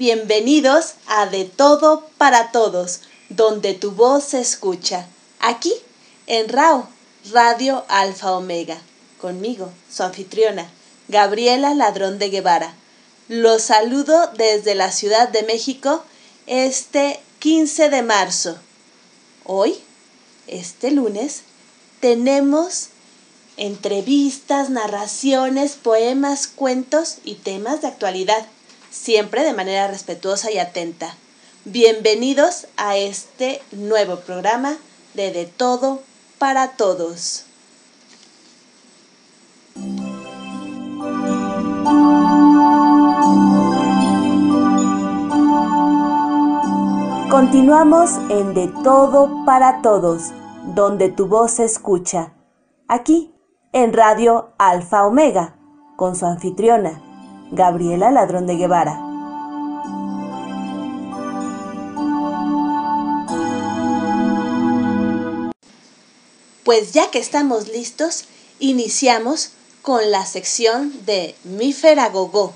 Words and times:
Bienvenidos 0.00 0.94
a 1.06 1.26
De 1.26 1.44
Todo 1.44 2.08
para 2.16 2.52
Todos, 2.52 3.00
donde 3.28 3.74
tu 3.74 3.90
voz 3.90 4.24
se 4.24 4.40
escucha. 4.40 5.06
Aquí, 5.40 5.74
en 6.26 6.48
RAO, 6.48 6.88
Radio 7.30 7.84
Alfa 7.86 8.32
Omega. 8.32 8.80
Conmigo, 9.20 9.70
su 9.92 10.02
anfitriona, 10.02 10.70
Gabriela 11.08 11.74
Ladrón 11.74 12.18
de 12.18 12.30
Guevara. 12.30 12.74
Los 13.28 13.60
saludo 13.60 14.28
desde 14.38 14.74
la 14.74 14.90
Ciudad 14.90 15.28
de 15.28 15.42
México 15.42 16.02
este 16.46 17.20
15 17.40 17.90
de 17.90 18.02
marzo. 18.02 18.56
Hoy, 19.44 19.76
este 20.46 20.92
lunes, 20.92 21.42
tenemos 22.00 22.86
entrevistas, 23.58 24.70
narraciones, 24.70 25.72
poemas, 25.72 26.46
cuentos 26.46 27.18
y 27.22 27.34
temas 27.34 27.82
de 27.82 27.88
actualidad, 27.88 28.46
siempre 28.90 29.44
de 29.44 29.52
manera 29.52 29.88
respetuosa 29.88 30.50
y 30.50 30.58
atenta. 30.58 31.14
Bienvenidos 31.64 32.66
a 32.76 32.96
este 32.96 33.62
nuevo 33.72 34.16
programa 34.20 34.76
de 35.14 35.32
De 35.32 35.46
Todo 35.46 36.02
para 36.38 36.72
Todos. 36.72 37.44
Continuamos 47.30 48.10
en 48.28 48.54
De 48.54 48.68
Todo 48.82 49.44
para 49.46 49.82
Todos, 49.82 50.32
donde 50.74 51.10
tu 51.10 51.26
voz 51.26 51.52
se 51.52 51.64
escucha. 51.64 52.32
Aquí 52.88 53.32
en 53.72 53.92
Radio 53.92 54.52
Alfa 54.58 55.06
Omega, 55.06 55.56
con 55.96 56.16
su 56.16 56.26
anfitriona, 56.26 57.09
Gabriela 57.52 58.10
Ladrón 58.10 58.46
de 58.46 58.56
Guevara. 58.56 58.98
Pues 66.64 66.92
ya 66.92 67.10
que 67.10 67.18
estamos 67.18 67.68
listos, 67.68 68.26
iniciamos 68.60 69.50
con 69.82 70.10
la 70.10 70.24
sección 70.26 70.92
de 71.04 71.34
Mifer 71.44 71.98
Agogó. 71.98 72.52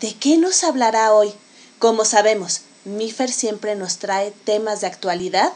¿De 0.00 0.14
qué 0.14 0.38
nos 0.38 0.62
hablará 0.62 1.12
hoy? 1.12 1.32
Como 1.78 2.04
sabemos, 2.04 2.62
Mifer 2.84 3.32
siempre 3.32 3.74
nos 3.74 3.98
trae 3.98 4.32
temas 4.44 4.82
de 4.82 4.86
actualidad 4.86 5.52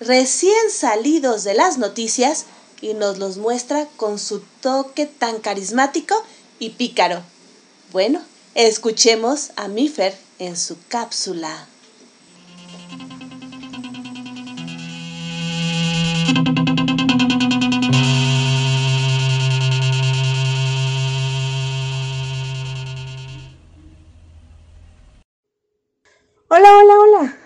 recién 0.00 0.70
salidos 0.70 1.44
de 1.44 1.54
las 1.54 1.78
noticias 1.78 2.46
y 2.80 2.94
nos 2.94 3.18
los 3.18 3.38
muestra 3.38 3.86
con 3.96 4.18
su 4.18 4.40
toque 4.60 5.06
tan 5.06 5.38
carismático 5.40 6.14
y 6.58 6.70
pícaro. 6.70 7.22
Bueno, 7.92 8.22
escuchemos 8.54 9.52
a 9.56 9.68
Mifer 9.68 10.14
en 10.38 10.56
su 10.56 10.78
cápsula. 10.88 11.68
Hola, 26.48 26.78
hola, 26.78 26.98
hola. 26.98 27.36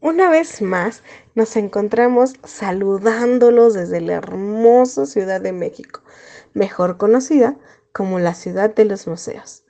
Una 0.00 0.30
vez 0.30 0.62
más 0.62 1.04
nos 1.36 1.54
encontramos 1.54 2.32
saludándolos 2.42 3.74
desde 3.74 4.00
la 4.00 4.14
hermosa 4.14 5.06
Ciudad 5.06 5.40
de 5.40 5.52
México, 5.52 6.02
mejor 6.54 6.96
conocida 6.96 7.56
como 7.92 8.18
la 8.18 8.34
ciudad 8.34 8.74
de 8.74 8.84
los 8.84 9.06
museos, 9.06 9.61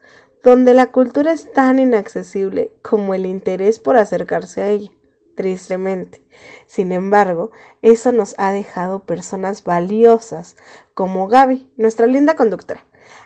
donde 0.43 0.75
la 0.75 0.91
cultura 0.91 1.33
es 1.33 1.53
tan 1.53 1.79
inaccesible 1.79 2.73
como 2.83 3.15
el 3.15 3.27
interés 3.27 3.79
por 3.79 3.97
acercarse 3.97 4.63
a 4.63 4.69
ella, 4.69 4.91
tristemente. 5.35 6.23
Sin 6.67 6.93
embargo, 6.93 7.53
eso 7.81 8.13
nos 8.13 8.35
ha 8.39 8.53
dejado 8.53 9.05
personas 9.05 9.65
valiosas 9.65 10.57
como 10.95 11.29
Gaby, 11.29 11.71
nuestra 11.77 12.07
linda 12.07 12.35
conductora, 12.35 12.85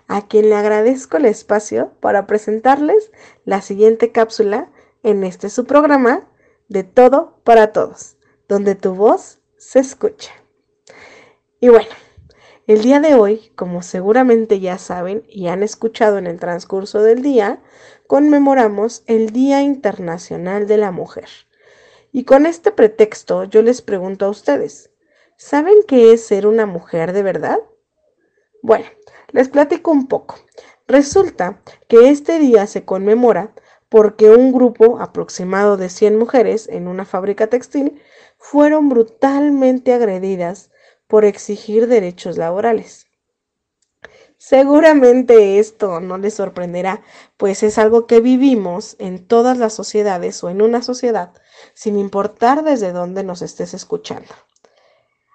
a 0.08 0.26
quien 0.26 0.50
le 0.50 0.56
agradezco 0.56 1.16
el 1.16 1.24
espacio 1.24 1.92
para 2.00 2.26
presentarles 2.26 3.10
la 3.44 3.62
siguiente 3.62 4.12
cápsula 4.12 4.70
en 5.02 5.24
este 5.24 5.50
su 5.50 5.64
programa 5.64 6.28
de 6.68 6.84
todo 6.84 7.38
para 7.44 7.72
todos, 7.72 8.16
donde 8.48 8.74
tu 8.74 8.94
voz 8.94 9.40
se 9.56 9.78
escucha. 9.78 10.32
Y 11.60 11.68
bueno, 11.70 11.88
el 12.66 12.82
día 12.82 12.98
de 12.98 13.14
hoy, 13.14 13.52
como 13.54 13.82
seguramente 13.82 14.58
ya 14.58 14.76
saben 14.78 15.24
y 15.28 15.46
han 15.46 15.62
escuchado 15.62 16.18
en 16.18 16.26
el 16.26 16.40
transcurso 16.40 17.00
del 17.00 17.22
día, 17.22 17.62
conmemoramos 18.08 19.04
el 19.06 19.30
Día 19.30 19.62
Internacional 19.62 20.66
de 20.66 20.76
la 20.76 20.90
Mujer. 20.90 21.28
Y 22.10 22.24
con 22.24 22.44
este 22.44 22.72
pretexto 22.72 23.44
yo 23.44 23.62
les 23.62 23.82
pregunto 23.82 24.26
a 24.26 24.30
ustedes, 24.30 24.90
¿saben 25.36 25.76
qué 25.86 26.12
es 26.12 26.26
ser 26.26 26.46
una 26.46 26.66
mujer 26.66 27.12
de 27.12 27.22
verdad? 27.22 27.58
Bueno, 28.62 28.86
les 29.30 29.48
platico 29.48 29.92
un 29.92 30.08
poco. 30.08 30.36
Resulta 30.88 31.62
que 31.88 32.08
este 32.08 32.40
día 32.40 32.66
se 32.66 32.84
conmemora 32.84 33.54
porque 33.88 34.30
un 34.30 34.52
grupo 34.52 34.98
aproximado 35.00 35.76
de 35.76 35.88
100 35.88 36.18
mujeres 36.18 36.68
en 36.68 36.88
una 36.88 37.04
fábrica 37.04 37.46
textil 37.46 38.02
fueron 38.38 38.88
brutalmente 38.88 39.92
agredidas 39.92 40.70
por 41.06 41.24
exigir 41.24 41.86
derechos 41.86 42.36
laborales. 42.36 43.06
Seguramente 44.38 45.58
esto 45.58 46.00
no 46.00 46.18
les 46.18 46.34
sorprenderá, 46.34 47.02
pues 47.36 47.62
es 47.62 47.78
algo 47.78 48.06
que 48.06 48.20
vivimos 48.20 48.96
en 48.98 49.26
todas 49.26 49.56
las 49.56 49.72
sociedades 49.72 50.44
o 50.44 50.50
en 50.50 50.60
una 50.60 50.82
sociedad, 50.82 51.32
sin 51.74 51.98
importar 51.98 52.62
desde 52.62 52.92
dónde 52.92 53.24
nos 53.24 53.40
estés 53.40 53.72
escuchando. 53.72 54.34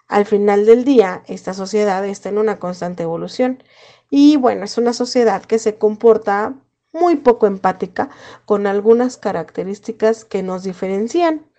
Al 0.07 0.25
final 0.25 0.65
del 0.65 0.83
día, 0.83 1.23
esta 1.27 1.53
sociedad 1.53 2.05
está 2.05 2.29
en 2.29 2.37
una 2.37 2.59
constante 2.59 3.03
evolución 3.03 3.63
y 4.09 4.35
bueno, 4.35 4.65
es 4.65 4.77
una 4.77 4.93
sociedad 4.93 5.43
que 5.43 5.57
se 5.57 5.77
comporta 5.77 6.55
muy 6.93 7.15
poco 7.15 7.47
empática 7.47 8.09
con 8.45 8.67
algunas 8.67 9.17
características 9.17 10.25
que 10.25 10.43
nos 10.43 10.63
diferencian. 10.63 11.50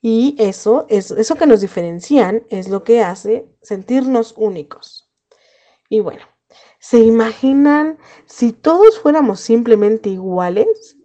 Y 0.00 0.36
eso, 0.38 0.86
es, 0.88 1.10
eso 1.10 1.34
que 1.34 1.46
nos 1.46 1.60
diferencian 1.60 2.44
es 2.50 2.68
lo 2.68 2.84
que 2.84 3.02
hace 3.02 3.48
sentirnos 3.62 4.34
únicos. 4.36 5.10
Y 5.88 6.00
bueno, 6.00 6.22
¿se 6.78 6.98
imaginan 7.00 7.98
si 8.26 8.52
todos 8.52 9.00
fuéramos 9.00 9.40
simplemente 9.40 10.10
iguales? 10.10 10.96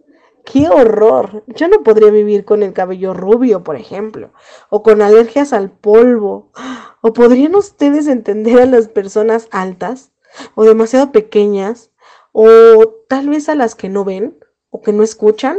¡Qué 0.44 0.68
horror! 0.68 1.42
Yo 1.48 1.68
no 1.68 1.82
podría 1.82 2.10
vivir 2.10 2.44
con 2.44 2.62
el 2.62 2.72
cabello 2.72 3.14
rubio, 3.14 3.64
por 3.64 3.76
ejemplo, 3.76 4.32
o 4.68 4.82
con 4.82 5.02
alergias 5.02 5.52
al 5.52 5.70
polvo. 5.70 6.52
¿O 7.00 7.12
podrían 7.12 7.54
ustedes 7.54 8.06
entender 8.06 8.60
a 8.60 8.66
las 8.66 8.88
personas 8.88 9.48
altas 9.50 10.12
o 10.54 10.64
demasiado 10.64 11.12
pequeñas 11.12 11.90
o 12.32 12.88
tal 13.08 13.28
vez 13.28 13.48
a 13.48 13.54
las 13.54 13.74
que 13.74 13.88
no 13.88 14.04
ven 14.04 14.38
o 14.70 14.82
que 14.82 14.92
no 14.92 15.04
escuchan, 15.04 15.58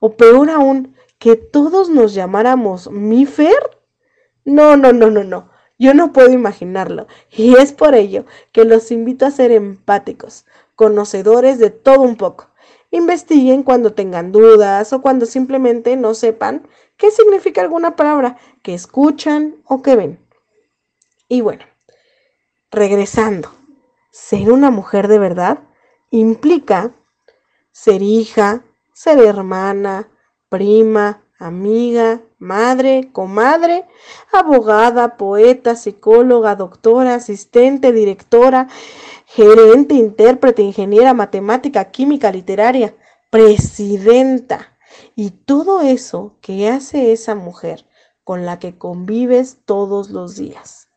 o 0.00 0.16
peor 0.16 0.50
aún, 0.50 0.96
que 1.18 1.36
todos 1.36 1.88
nos 1.88 2.14
llamáramos 2.14 2.90
Mifer. 2.90 3.78
No, 4.44 4.76
no, 4.76 4.92
no, 4.92 5.10
no, 5.10 5.24
no. 5.24 5.50
Yo 5.78 5.94
no 5.94 6.12
puedo 6.12 6.30
imaginarlo. 6.30 7.06
Y 7.30 7.56
es 7.56 7.72
por 7.72 7.94
ello 7.94 8.24
que 8.52 8.64
los 8.64 8.90
invito 8.90 9.26
a 9.26 9.30
ser 9.30 9.52
empáticos, 9.52 10.46
conocedores 10.74 11.58
de 11.58 11.70
todo 11.70 12.00
un 12.00 12.16
poco. 12.16 12.48
Investiguen 12.90 13.62
cuando 13.62 13.92
tengan 13.92 14.32
dudas 14.32 14.92
o 14.92 15.02
cuando 15.02 15.26
simplemente 15.26 15.96
no 15.96 16.14
sepan 16.14 16.66
qué 16.96 17.10
significa 17.10 17.60
alguna 17.60 17.96
palabra 17.96 18.38
que 18.62 18.74
escuchan 18.74 19.56
o 19.64 19.82
que 19.82 19.94
ven. 19.94 20.18
Y 21.28 21.42
bueno, 21.42 21.64
regresando, 22.70 23.50
ser 24.10 24.50
una 24.50 24.70
mujer 24.70 25.08
de 25.08 25.18
verdad 25.18 25.58
implica 26.10 26.92
ser 27.70 28.02
hija, 28.02 28.64
ser 28.92 29.18
hermana, 29.20 30.08
prima, 30.48 31.22
amiga, 31.38 32.20
madre, 32.38 33.10
comadre, 33.12 33.86
abogada, 34.32 35.16
poeta, 35.16 35.76
psicóloga, 35.76 36.56
doctora, 36.56 37.14
asistente, 37.14 37.92
directora, 37.92 38.68
gerente, 39.26 39.94
intérprete, 39.94 40.62
ingeniera, 40.62 41.14
matemática, 41.14 41.84
química, 41.86 42.32
literaria, 42.32 42.94
presidenta. 43.30 44.76
Y 45.14 45.30
todo 45.30 45.80
eso 45.80 46.36
que 46.40 46.68
hace 46.68 47.12
esa 47.12 47.34
mujer 47.34 47.86
con 48.24 48.46
la 48.46 48.58
que 48.58 48.76
convives 48.76 49.58
todos 49.64 50.10
los 50.10 50.36
días. 50.36 50.88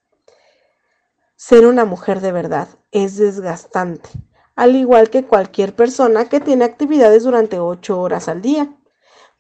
Ser 1.36 1.65
una 1.65 1.86
mujer 1.86 2.21
de 2.21 2.31
verdad 2.31 2.68
es 2.92 3.18
desgastante 3.18 4.09
al 4.56 4.75
igual 4.75 5.09
que 5.09 5.25
cualquier 5.25 5.75
persona 5.75 6.25
que 6.25 6.39
tiene 6.39 6.65
actividades 6.65 7.24
durante 7.24 7.59
ocho 7.59 8.00
horas 8.00 8.27
al 8.27 8.42
día, 8.42 8.71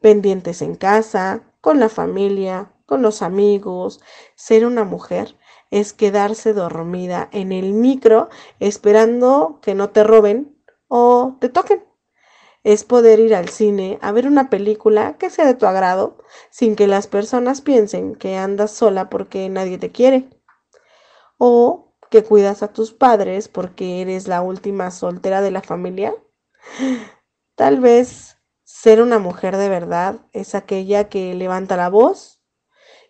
pendientes 0.01 0.61
en 0.61 0.75
casa, 0.75 1.43
con 1.61 1.79
la 1.79 1.89
familia, 1.89 2.73
con 2.85 3.01
los 3.01 3.21
amigos. 3.21 4.01
Ser 4.35 4.65
una 4.65 4.83
mujer 4.83 5.37
es 5.71 5.93
quedarse 5.93 6.53
dormida 6.53 7.29
en 7.31 7.51
el 7.51 7.73
micro 7.73 8.29
esperando 8.59 9.59
que 9.61 9.75
no 9.75 9.89
te 9.91 10.03
roben 10.03 10.57
o 10.87 11.37
te 11.39 11.49
toquen. 11.49 11.85
es 12.63 12.83
poder 12.83 13.19
ir 13.19 13.35
al 13.35 13.49
cine 13.49 13.99
a 14.01 14.11
ver 14.11 14.27
una 14.27 14.49
película 14.49 15.17
que 15.17 15.29
sea 15.29 15.45
de 15.45 15.55
tu 15.55 15.65
agrado 15.65 16.17
sin 16.51 16.75
que 16.75 16.87
las 16.87 17.07
personas 17.07 17.61
piensen 17.61 18.15
que 18.15 18.37
andas 18.37 18.71
sola 18.71 19.09
porque 19.09 19.49
nadie 19.49 19.77
te 19.79 19.91
quiere 19.91 20.29
o 21.37 21.93
que 22.09 22.23
cuidas 22.23 22.61
a 22.63 22.73
tus 22.73 22.93
padres 22.93 23.47
porque 23.47 24.01
eres 24.01 24.27
la 24.27 24.41
última 24.41 24.91
soltera 24.91 25.41
de 25.41 25.51
la 25.51 25.61
familia. 25.61 26.13
Tal 27.55 27.79
vez 27.79 28.37
ser 28.81 28.99
una 28.99 29.19
mujer 29.19 29.57
de 29.57 29.69
verdad 29.69 30.15
es 30.33 30.55
aquella 30.55 31.07
que 31.07 31.35
levanta 31.35 31.77
la 31.77 31.89
voz 31.89 32.41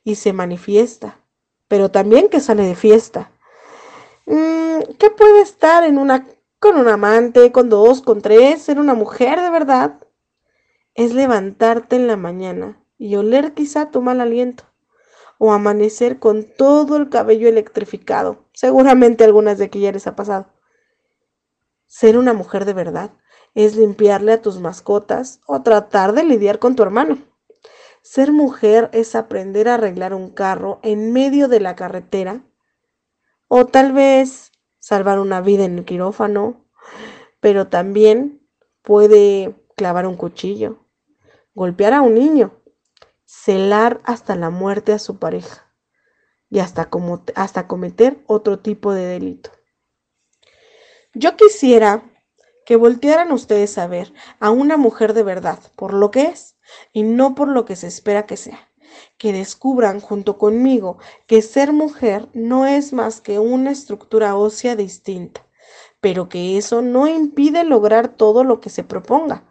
y 0.04 0.16
se 0.16 0.34
manifiesta, 0.34 1.22
pero 1.70 1.90
también 1.90 2.28
que 2.28 2.42
sale 2.42 2.64
de 2.64 2.76
fiesta. 2.76 3.32
Mm, 4.26 4.82
¿Qué 5.00 5.10
puede 5.12 5.40
estar 5.40 5.86
en 5.86 5.98
una 5.98 6.28
con 6.60 6.76
un 6.76 6.90
amante, 6.90 7.54
con 7.54 7.70
dos, 7.70 8.02
con 8.02 8.22
tres, 8.22 8.64
ser 8.64 8.82
una 8.82 8.96
mujer 8.96 9.40
de 9.40 9.50
verdad, 9.50 9.98
es 10.94 11.14
levantarte 11.14 11.96
en 11.96 12.08
la 12.08 12.18
mañana 12.18 12.84
y 12.98 13.16
oler 13.16 13.54
quizá 13.54 13.92
tu 13.92 14.02
mal 14.02 14.20
aliento, 14.20 14.66
o 15.38 15.54
amanecer 15.54 16.20
con 16.20 16.44
todo 16.44 16.98
el 16.98 17.08
cabello 17.08 17.48
electrificado. 17.48 18.44
Seguramente 18.52 19.24
algunas 19.24 19.58
de 19.58 19.66
aquí 19.66 19.80
ya 19.80 19.94
les 19.94 20.06
ha 20.06 20.18
pasado. 20.18 20.48
Ser 21.88 22.18
una 22.18 22.34
mujer 22.34 22.66
de 22.66 22.74
verdad 22.74 23.12
es 23.54 23.76
limpiarle 23.76 24.34
a 24.34 24.42
tus 24.42 24.60
mascotas 24.60 25.42
o 25.46 25.62
tratar 25.62 26.14
de 26.14 26.24
lidiar 26.24 26.60
con 26.60 26.76
tu 26.76 26.84
hermano. 26.84 27.18
Ser 28.02 28.32
mujer 28.32 28.90
es 28.94 29.16
aprender 29.16 29.68
a 29.68 29.76
arreglar 29.76 30.14
un 30.14 30.32
carro 30.32 30.80
en 30.84 31.14
medio 31.14 31.48
de 31.48 31.60
la 31.60 31.76
carretera 31.76 32.44
o 33.48 33.66
tal 33.66 33.92
vez 33.92 34.52
salvar 34.80 35.20
una 35.20 35.42
vida 35.42 35.66
en 35.66 35.80
el 35.80 35.86
quirófano, 35.86 36.66
pero 37.40 37.68
también 37.68 38.48
puede 38.82 39.56
clavar 39.76 40.08
un 40.08 40.16
cuchillo, 40.16 40.88
golpear 41.54 41.94
a 41.94 42.02
un 42.02 42.16
niño, 42.16 42.62
celar 43.26 44.02
hasta 44.04 44.36
la 44.36 44.50
muerte 44.50 44.94
a 44.94 45.00
su 45.00 45.18
pareja 45.20 45.72
y 46.50 46.60
hasta, 46.60 46.90
como, 46.90 47.24
hasta 47.36 47.68
cometer 47.68 48.24
otro 48.28 48.60
tipo 48.60 48.94
de 48.94 49.06
delito. 49.06 49.52
Yo 51.14 51.36
quisiera 51.36 52.11
que 52.72 52.78
voltearan 52.78 53.34
ustedes 53.34 53.78
a 53.78 53.86
ver 53.86 54.14
a 54.40 54.50
una 54.50 54.78
mujer 54.78 55.14
de 55.14 55.24
verdad 55.24 55.60
por 55.76 55.94
lo 55.94 56.10
que 56.10 56.28
es 56.28 56.56
y 56.94 57.04
no 57.04 57.36
por 57.36 57.50
lo 57.50 57.66
que 57.66 57.76
se 57.76 57.88
espera 57.88 58.26
que 58.26 58.38
sea 58.38 58.70
que 59.18 59.34
descubran 59.34 60.00
junto 60.00 60.38
conmigo 60.38 60.98
que 61.28 61.42
ser 61.42 61.74
mujer 61.74 62.30
no 62.34 62.66
es 62.66 62.94
más 62.94 63.20
que 63.20 63.40
una 63.40 63.72
estructura 63.72 64.38
ósea 64.38 64.78
distinta, 64.78 65.46
pero 66.00 66.30
que 66.30 66.58
eso 66.58 66.82
no 66.82 67.08
impide 67.08 67.66
lograr 67.66 68.08
todo 68.08 68.46
lo 68.46 68.62
que 68.62 68.70
se 68.70 68.86
proponga. 68.86 69.44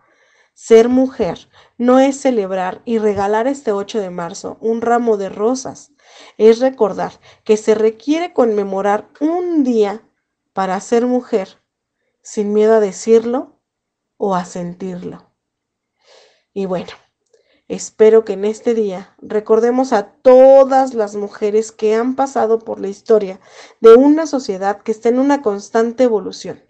Ser 0.55 0.89
mujer 0.89 1.51
no 1.77 1.99
es 1.99 2.19
celebrar 2.19 2.81
y 2.87 2.97
regalar 2.97 3.47
este 3.47 3.71
8 3.73 4.01
de 4.01 4.09
marzo 4.09 4.57
un 4.63 4.81
ramo 4.81 5.19
de 5.19 5.29
rosas, 5.29 5.93
es 6.39 6.59
recordar 6.59 7.13
que 7.45 7.59
se 7.59 7.75
requiere 7.75 8.33
conmemorar 8.33 9.11
un 9.21 9.63
día 9.63 10.01
para 10.55 10.81
ser 10.81 11.05
mujer, 11.05 11.60
sin 12.23 12.53
miedo 12.53 12.75
a 12.75 12.81
decirlo 12.81 13.61
o 14.17 14.35
a 14.35 14.45
sentirlo. 14.45 15.31
Y 16.53 16.67
bueno, 16.67 16.93
Espero 17.71 18.25
que 18.25 18.33
en 18.33 18.45
este 18.45 18.75
día 18.75 19.15
recordemos 19.23 19.93
a 19.93 20.11
todas 20.11 20.93
las 20.93 21.15
mujeres 21.15 21.71
que 21.71 21.95
han 21.95 22.17
pasado 22.17 22.59
por 22.59 22.81
la 22.81 22.89
historia 22.89 23.39
de 23.79 23.95
una 23.95 24.27
sociedad 24.27 24.83
que 24.83 24.91
está 24.91 25.09
en 25.09 25.21
una 25.21 25.41
constante 25.41 26.03
evolución 26.03 26.65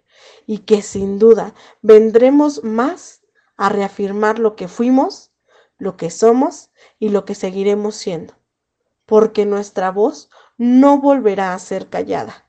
y 0.45 0.59
que 0.59 0.83
sin 0.83 1.17
duda 1.17 1.55
vendremos 1.81 2.63
más 2.63 3.23
a 3.57 3.69
reafirmar 3.69 4.37
lo 4.37 4.55
que 4.55 4.67
fuimos, 4.67 5.31
lo 5.79 5.97
que 5.97 6.11
somos 6.11 6.69
y 6.99 7.09
lo 7.09 7.25
que 7.25 7.33
seguiremos 7.33 7.95
siendo, 7.95 8.35
porque 9.07 9.47
nuestra 9.47 9.89
voz 9.89 10.29
no 10.59 10.99
volverá 10.99 11.55
a 11.55 11.59
ser 11.59 11.89
callada, 11.89 12.47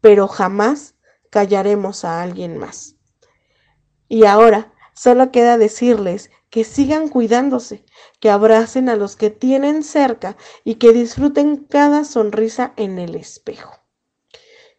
pero 0.00 0.28
jamás 0.28 0.94
callaremos 1.32 2.04
a 2.04 2.22
alguien 2.22 2.58
más. 2.58 2.96
Y 4.06 4.26
ahora 4.26 4.74
solo 4.94 5.32
queda 5.32 5.56
decirles 5.56 6.30
que 6.50 6.62
sigan 6.62 7.08
cuidándose, 7.08 7.86
que 8.20 8.28
abracen 8.28 8.90
a 8.90 8.96
los 8.96 9.16
que 9.16 9.30
tienen 9.30 9.82
cerca 9.82 10.36
y 10.62 10.74
que 10.74 10.92
disfruten 10.92 11.56
cada 11.56 12.04
sonrisa 12.04 12.74
en 12.76 12.98
el 12.98 13.14
espejo. 13.14 13.72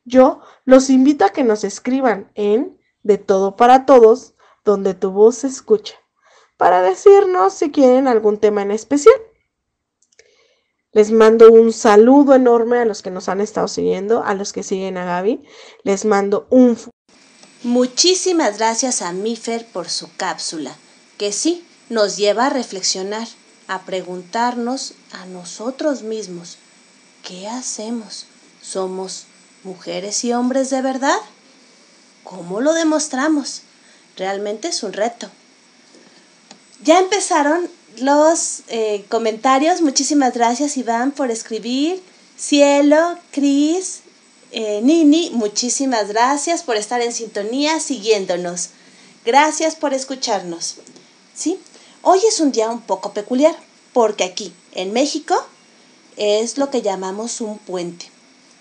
Yo 0.05 0.41
los 0.63 0.91
invito 0.91 1.25
a 1.25 1.31
que 1.31 1.43
nos 1.43 1.63
escriban 1.63 2.31
en 2.35 2.79
De 3.01 3.17
todo 3.17 3.57
para 3.57 3.85
todos, 3.85 4.35
donde 4.63 4.93
tu 4.93 5.11
voz 5.11 5.37
se 5.39 5.47
escucha, 5.47 5.95
para 6.55 6.81
decirnos 6.81 7.53
si 7.53 7.69
quieren 7.71 8.07
algún 8.07 8.37
tema 8.37 8.61
en 8.61 8.71
especial. 8.71 9.15
Les 10.93 11.11
mando 11.11 11.51
un 11.51 11.73
saludo 11.73 12.35
enorme 12.35 12.77
a 12.77 12.85
los 12.85 13.01
que 13.01 13.11
nos 13.11 13.27
han 13.27 13.41
estado 13.41 13.67
siguiendo, 13.67 14.23
a 14.23 14.35
los 14.35 14.53
que 14.53 14.63
siguen 14.63 14.97
a 14.97 15.05
Gaby. 15.05 15.43
Les 15.83 16.05
mando 16.05 16.45
un... 16.49 16.77
Muchísimas 17.63 18.57
gracias 18.57 19.01
a 19.01 19.11
Mifer 19.11 19.65
por 19.65 19.89
su 19.89 20.15
cápsula 20.15 20.75
que 21.17 21.31
sí 21.31 21.65
nos 21.89 22.17
lleva 22.17 22.47
a 22.47 22.49
reflexionar, 22.49 23.27
a 23.67 23.83
preguntarnos 23.83 24.93
a 25.11 25.25
nosotros 25.25 26.03
mismos, 26.03 26.57
¿qué 27.23 27.47
hacemos? 27.47 28.25
¿Somos 28.61 29.25
mujeres 29.63 30.23
y 30.23 30.33
hombres 30.33 30.69
de 30.69 30.81
verdad? 30.81 31.17
¿Cómo 32.23 32.61
lo 32.61 32.73
demostramos? 32.73 33.61
Realmente 34.17 34.67
es 34.67 34.83
un 34.83 34.93
reto. 34.93 35.29
Ya 36.83 36.99
empezaron 36.99 37.69
los 37.97 38.63
eh, 38.67 39.05
comentarios. 39.09 39.81
Muchísimas 39.81 40.33
gracias 40.33 40.77
Iván 40.77 41.11
por 41.11 41.31
escribir. 41.31 42.01
Cielo, 42.37 43.17
Cris, 43.31 44.01
eh, 44.51 44.81
Nini, 44.83 45.29
muchísimas 45.31 46.09
gracias 46.09 46.63
por 46.63 46.75
estar 46.75 47.01
en 47.01 47.13
sintonía 47.13 47.79
siguiéndonos. 47.79 48.69
Gracias 49.25 49.75
por 49.75 49.93
escucharnos. 49.93 50.75
¿sí? 51.33 51.59
Hoy 52.01 52.19
es 52.27 52.39
un 52.39 52.51
día 52.51 52.69
un 52.69 52.81
poco 52.81 53.13
peculiar, 53.13 53.55
porque 53.93 54.23
aquí, 54.23 54.53
en 54.73 54.91
México, 54.93 55.35
es 56.17 56.57
lo 56.57 56.69
que 56.69 56.81
llamamos 56.81 57.41
un 57.41 57.57
puente. 57.57 58.11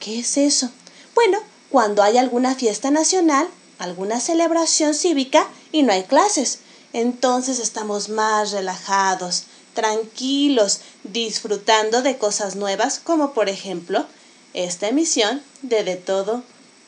¿Qué 0.00 0.20
es 0.20 0.36
eso? 0.36 0.70
Bueno, 1.14 1.38
cuando 1.70 2.02
hay 2.02 2.18
alguna 2.18 2.54
fiesta 2.54 2.90
nacional, 2.90 3.48
alguna 3.78 4.20
celebración 4.20 4.94
cívica 4.94 5.48
y 5.72 5.82
no 5.82 5.92
hay 5.92 6.04
clases. 6.04 6.60
Entonces 6.92 7.58
estamos 7.58 8.08
más 8.08 8.52
relajados, 8.52 9.44
tranquilos, 9.74 10.80
disfrutando 11.04 12.02
de 12.02 12.18
cosas 12.18 12.56
nuevas, 12.56 12.98
como 12.98 13.32
por 13.32 13.48
ejemplo 13.48 14.06
esta 14.54 14.88
emisión 14.88 15.42
de 15.62 15.84
De 15.84 15.96
Todo 15.96 16.42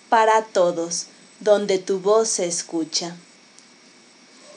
para 0.09 0.45
Todos, 0.45 1.07
donde 1.41 1.79
tu 1.79 2.01
voz 2.01 2.29
se 2.29 2.47
escucha. 2.47 3.17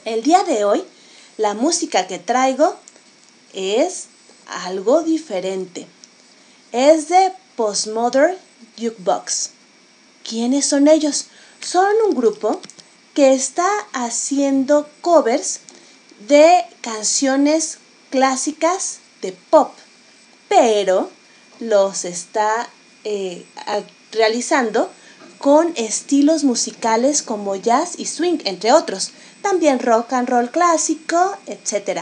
El 0.05 0.23
día 0.23 0.43
de 0.43 0.65
hoy 0.65 0.83
la 1.37 1.53
música 1.53 2.07
que 2.07 2.17
traigo 2.17 2.75
es 3.53 4.05
algo 4.47 5.03
diferente. 5.03 5.85
Es 6.71 7.09
de 7.09 7.31
Postmodern 7.55 8.35
Jukebox. 8.79 9.51
¿Quiénes 10.27 10.65
son 10.65 10.87
ellos? 10.87 11.25
Son 11.61 11.93
un 12.07 12.15
grupo 12.15 12.59
que 13.17 13.33
está 13.33 13.67
haciendo 13.93 14.87
covers 15.01 15.61
de 16.27 16.63
canciones 16.81 17.79
clásicas 18.11 18.99
de 19.23 19.31
pop, 19.31 19.73
pero 20.47 21.09
los 21.59 22.05
está 22.05 22.69
eh, 23.05 23.43
realizando 24.11 24.91
con 25.39 25.73
estilos 25.77 26.43
musicales 26.43 27.23
como 27.23 27.55
jazz 27.55 27.93
y 27.97 28.05
swing, 28.05 28.37
entre 28.45 28.71
otros 28.71 29.13
también 29.41 29.79
rock 29.79 30.13
and 30.13 30.29
roll 30.29 30.51
clásico, 30.51 31.35
etc. 31.47 32.01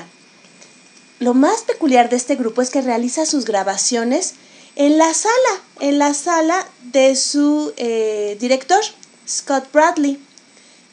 Lo 1.20 1.34
más 1.34 1.62
peculiar 1.62 2.10
de 2.10 2.18
este 2.18 2.36
grupo 2.36 2.62
es 2.62 2.70
que 2.70 2.82
realiza 2.82 3.26
sus 3.26 3.46
grabaciones 3.46 4.34
en 4.76 4.98
la 4.98 5.14
sala, 5.14 5.62
en 5.80 5.98
la 5.98 6.14
sala 6.14 6.68
de 6.92 7.16
su 7.16 7.72
eh, 7.78 8.36
director, 8.38 8.84
Scott 9.26 9.72
Bradley. 9.72 10.25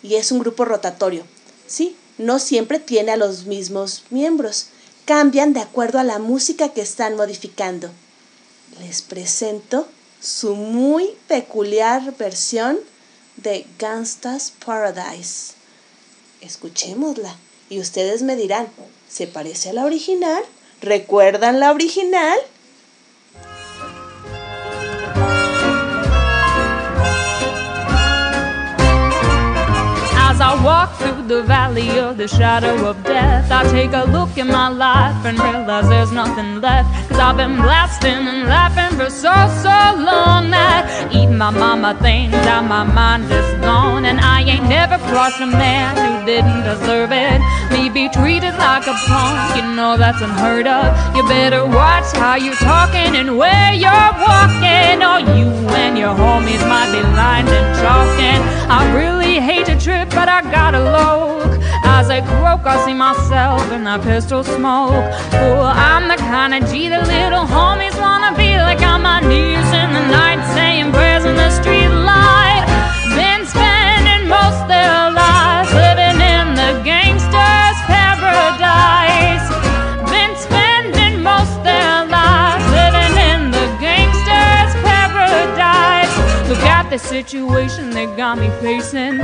Y 0.03 0.17
es 0.17 0.33
un 0.33 0.41
grupo 0.41 0.65
rotatorio, 0.65 1.25
¿sí? 1.67 1.97
No 2.19 2.39
siempre 2.39 2.79
tiene 2.79 3.13
a 3.13 3.17
los 3.17 3.47
mismos 3.47 4.05
miembros. 4.11 4.67
Cambian 5.05 5.53
de 5.53 5.61
acuerdo 5.61 5.99
a 5.99 6.05
la 6.05 6.19
música 6.19 6.71
que 6.71 6.81
están 6.81 7.17
modificando. 7.17 7.91
Les 8.81 9.03
presento 9.03 9.87
su 10.21 10.55
muy 10.55 11.11
peculiar 11.29 12.17
versión 12.17 12.79
de 13.37 13.67
Gangsta's 13.79 14.53
Paradise. 14.65 15.55
Escuchémosla 16.41 17.37
y 17.69 17.81
ustedes 17.81 18.23
me 18.23 18.37
dirán, 18.37 18.69
¿se 19.09 19.27
parece 19.27 19.71
a 19.71 19.73
la 19.73 19.85
original? 19.85 20.43
¿Recuerdan 20.81 21.61
la 21.61 21.71
original? 21.71 22.39
I 30.43 30.61
walk 30.65 30.99
through 30.99 31.29
the 31.29 31.45
valley 31.45 32.01
of 32.01 32.17
the 32.17 32.27
shadow 32.27 32.75
of 32.89 33.03
death, 33.05 33.51
I 33.53 33.63
take 33.71 33.93
a 33.93 34.05
look 34.11 34.37
in 34.37 34.49
my 34.49 34.69
life 34.69 35.25
and 35.25 35.39
realize 35.39 35.89
there's 35.89 36.11
nothing 36.11 36.61
left. 36.61 36.89
Cause 37.09 37.21
I've 37.21 37.37
been 37.37 37.55
blasting 37.57 38.27
and 38.27 38.49
laughing 38.49 38.99
for 38.99 39.09
so, 39.09 39.33
so 39.63 39.79
long 40.03 40.51
that 40.51 41.09
even 41.15 41.39
my 41.39 41.51
mama 41.51 41.97
thinks 42.03 42.37
that 42.43 42.65
my 42.65 42.83
mind 42.83 43.31
is 43.31 43.51
gone. 43.63 44.05
And 44.05 44.19
I 44.19 44.43
ain't 44.43 44.69
never 44.69 44.99
crossed 45.11 45.41
a 45.41 45.47
man 45.47 45.95
who 45.95 46.27
didn't 46.27 46.65
deserve 46.65 47.13
it. 47.13 47.39
Me 47.71 47.89
be 47.89 48.09
treated 48.09 48.55
like 48.59 48.87
a 48.89 48.97
punk, 49.07 49.57
you 49.57 49.63
know 49.77 49.97
that's 49.97 50.21
unheard 50.23 50.67
of. 50.67 50.91
You 51.15 51.23
better 51.29 51.65
watch 51.65 52.11
how 52.19 52.35
you're 52.35 52.59
talking 52.59 53.15
and 53.15 53.39
where 53.39 53.73
you're 53.73 54.13
walking, 54.19 55.07
or 55.07 55.23
you 55.39 55.47
and 55.79 55.97
your 55.97 56.15
homies 56.15 56.67
might 56.67 56.91
be 56.91 57.03
lined 57.15 57.49
and 57.49 57.69
chalking. 57.79 58.43
I 58.69 58.91
really 58.93 59.39
hate 59.39 59.62
trip, 59.83 60.11
but 60.11 60.29
I 60.29 60.43
gotta 60.43 60.79
look. 60.79 61.59
As 61.83 62.09
I 62.09 62.21
croak, 62.21 62.65
I 62.65 62.87
see 62.87 62.95
myself 62.95 63.73
in 63.73 63.83
that 63.85 64.03
pistol 64.03 64.45
smoke. 64.45 64.95
Oh, 65.35 65.67
I'm 65.67 66.07
the 66.07 66.17
kind 66.17 66.55
of 66.55 66.71
G 66.71 66.89
that 66.89 67.03
little 67.11 67.45
homies 67.45 67.97
wanna 67.99 68.31
be 68.39 68.55
like 68.63 68.81
on 68.83 69.03
my 69.03 69.19
knees 69.21 69.69
in 69.75 69.89
the 69.93 70.07
night, 70.07 70.41
saying 70.55 70.93
prayers 70.93 71.25
in 71.25 71.35
the 71.35 71.51
street 71.51 71.91
light. 71.91 72.63
Been 73.19 73.43
spending 73.45 74.29
most 74.31 74.63
their 74.71 75.12
situation 87.13 87.91
they 87.91 88.07
got 88.17 88.39
me 88.39 88.49
facing. 88.63 89.21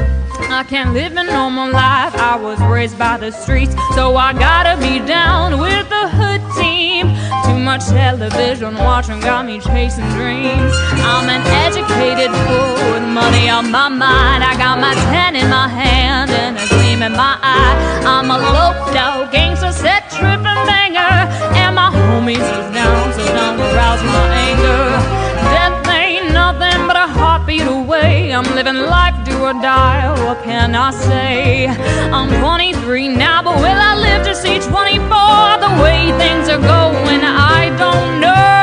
I 0.52 0.62
can't 0.62 0.92
live 0.92 1.16
a 1.16 1.24
normal 1.24 1.72
life. 1.72 2.14
I 2.16 2.36
was 2.36 2.60
raised 2.60 2.98
by 2.98 3.16
the 3.16 3.30
streets, 3.30 3.74
so 3.94 4.14
I 4.14 4.34
gotta 4.34 4.76
be 4.76 4.98
down 4.98 5.58
with 5.58 5.88
the 5.88 6.04
hood 6.18 6.42
team. 6.60 7.08
Too 7.48 7.58
much 7.58 7.88
television 7.88 8.74
watching 8.74 9.20
got 9.20 9.46
me 9.46 9.58
chasing 9.58 10.08
dreams. 10.20 10.72
I'm 11.00 11.32
an 11.32 11.40
educated 11.64 12.30
fool 12.44 12.76
with 12.92 13.08
money 13.08 13.48
on 13.48 13.70
my 13.70 13.88
mind. 13.88 14.44
I 14.44 14.54
got 14.58 14.76
my 14.78 14.94
pen 15.08 15.34
in 15.34 15.48
my 15.48 15.68
hand 15.68 16.30
and 16.30 16.58
a 16.60 16.66
gleam 16.68 17.00
in 17.00 17.12
my 17.12 17.38
eye. 17.40 17.74
I'm 18.04 18.30
a 18.30 18.38
out 19.00 19.32
gangster, 19.32 19.72
set 19.72 20.10
tripping 20.10 20.62
banger, 20.68 21.16
and 21.56 21.74
my 21.74 21.88
homies 21.88 22.48
is 22.60 22.68
down, 22.76 23.12
so 23.16 23.24
don't 23.32 23.58
arouse 23.58 24.02
my 24.04 24.24
anger. 24.48 24.84
Death 25.54 25.88
ain't 25.88 26.34
nothing 26.34 26.86
but 26.86 26.96
a 26.96 27.17
heartbeat 27.48 27.66
away. 27.66 28.32
I'm 28.32 28.44
living 28.54 28.76
life 28.76 29.24
do 29.24 29.38
or 29.38 29.52
die. 29.54 30.08
What 30.24 30.42
can 30.44 30.74
I 30.74 30.90
say? 30.90 31.66
I'm 31.66 32.28
23 32.40 33.08
now, 33.08 33.42
but 33.42 33.56
will 33.56 33.64
I 33.64 33.96
live 33.96 34.26
to 34.26 34.34
see 34.34 34.58
24? 34.58 34.68
The 34.68 35.82
way 35.82 36.12
things 36.18 36.48
are 36.48 36.60
going, 36.60 37.22
I 37.22 37.74
don't 37.78 38.20
know. 38.20 38.57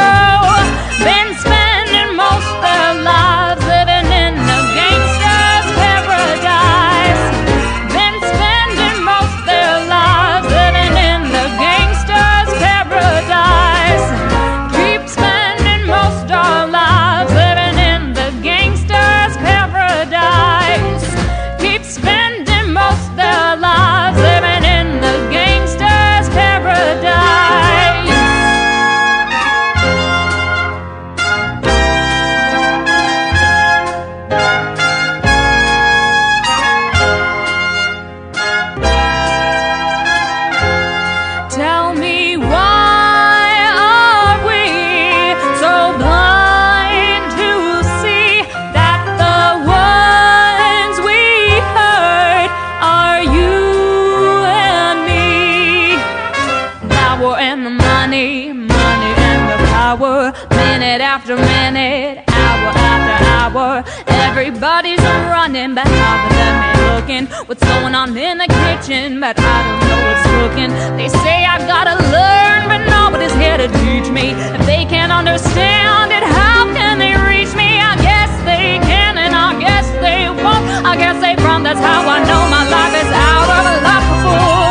Everybody's 64.66 65.06
running, 65.30 65.76
but 65.76 65.88
how 65.88 66.26
but 66.26 66.36
let 66.42 66.54
me 66.58 66.70
looking. 66.90 67.26
What's 67.46 67.62
going 67.62 67.94
on 67.94 68.18
in 68.18 68.40
the 68.40 68.48
kitchen? 68.48 69.20
But 69.20 69.38
I 69.38 69.58
don't 69.62 69.80
know 69.86 70.00
what's 70.10 70.26
cooking. 70.42 70.72
They 70.98 71.08
say 71.22 71.46
I 71.46 71.62
gotta 71.70 72.02
learn, 72.10 72.66
but 72.66 72.82
nobody's 72.90 73.36
here 73.36 73.58
to 73.62 73.68
teach 73.86 74.10
me. 74.10 74.34
If 74.58 74.66
they 74.66 74.86
can't 74.86 75.12
understand 75.12 76.12
it, 76.12 76.24
how 76.24 76.66
can 76.74 76.98
they 76.98 77.14
reach 77.14 77.54
me? 77.54 77.78
I 77.78 77.94
guess 78.02 78.32
they 78.42 78.82
can, 78.90 79.20
and 79.20 79.36
I 79.36 79.54
guess 79.62 79.86
they 80.02 80.34
won't. 80.34 80.66
I 80.82 80.98
guess 80.98 81.22
they 81.22 81.36
front. 81.44 81.64
That's 81.64 81.80
how 81.80 82.02
I 82.02 82.26
know 82.26 82.42
my 82.50 82.66
life 82.66 82.96
is 83.06 83.12
out 83.14 83.50
of 83.70 83.84
life 83.86 84.08
before. 84.18 84.65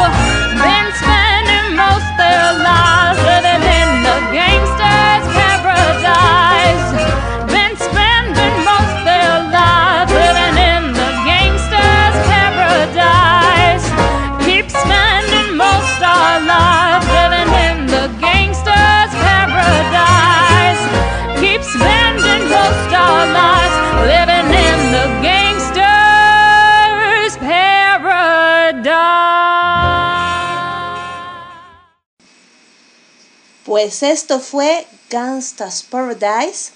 Pues 33.75 34.05
esto 34.05 34.39
fue 34.39 34.87
Gangsta's 35.11 35.83
Paradise 35.83 36.71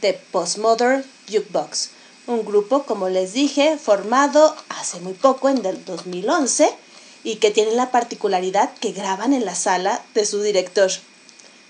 de 0.00 0.14
Postmodern 0.14 1.04
Jukebox, 1.30 1.90
un 2.26 2.42
grupo, 2.42 2.84
como 2.84 3.10
les 3.10 3.34
dije, 3.34 3.76
formado 3.76 4.56
hace 4.70 4.98
muy 5.00 5.12
poco, 5.12 5.50
en 5.50 5.62
el 5.66 5.84
2011, 5.84 6.72
y 7.22 7.36
que 7.36 7.50
tiene 7.50 7.72
la 7.72 7.90
particularidad 7.90 8.72
que 8.80 8.92
graban 8.92 9.34
en 9.34 9.44
la 9.44 9.54
sala 9.54 10.02
de 10.14 10.24
su 10.24 10.40
director. 10.40 10.90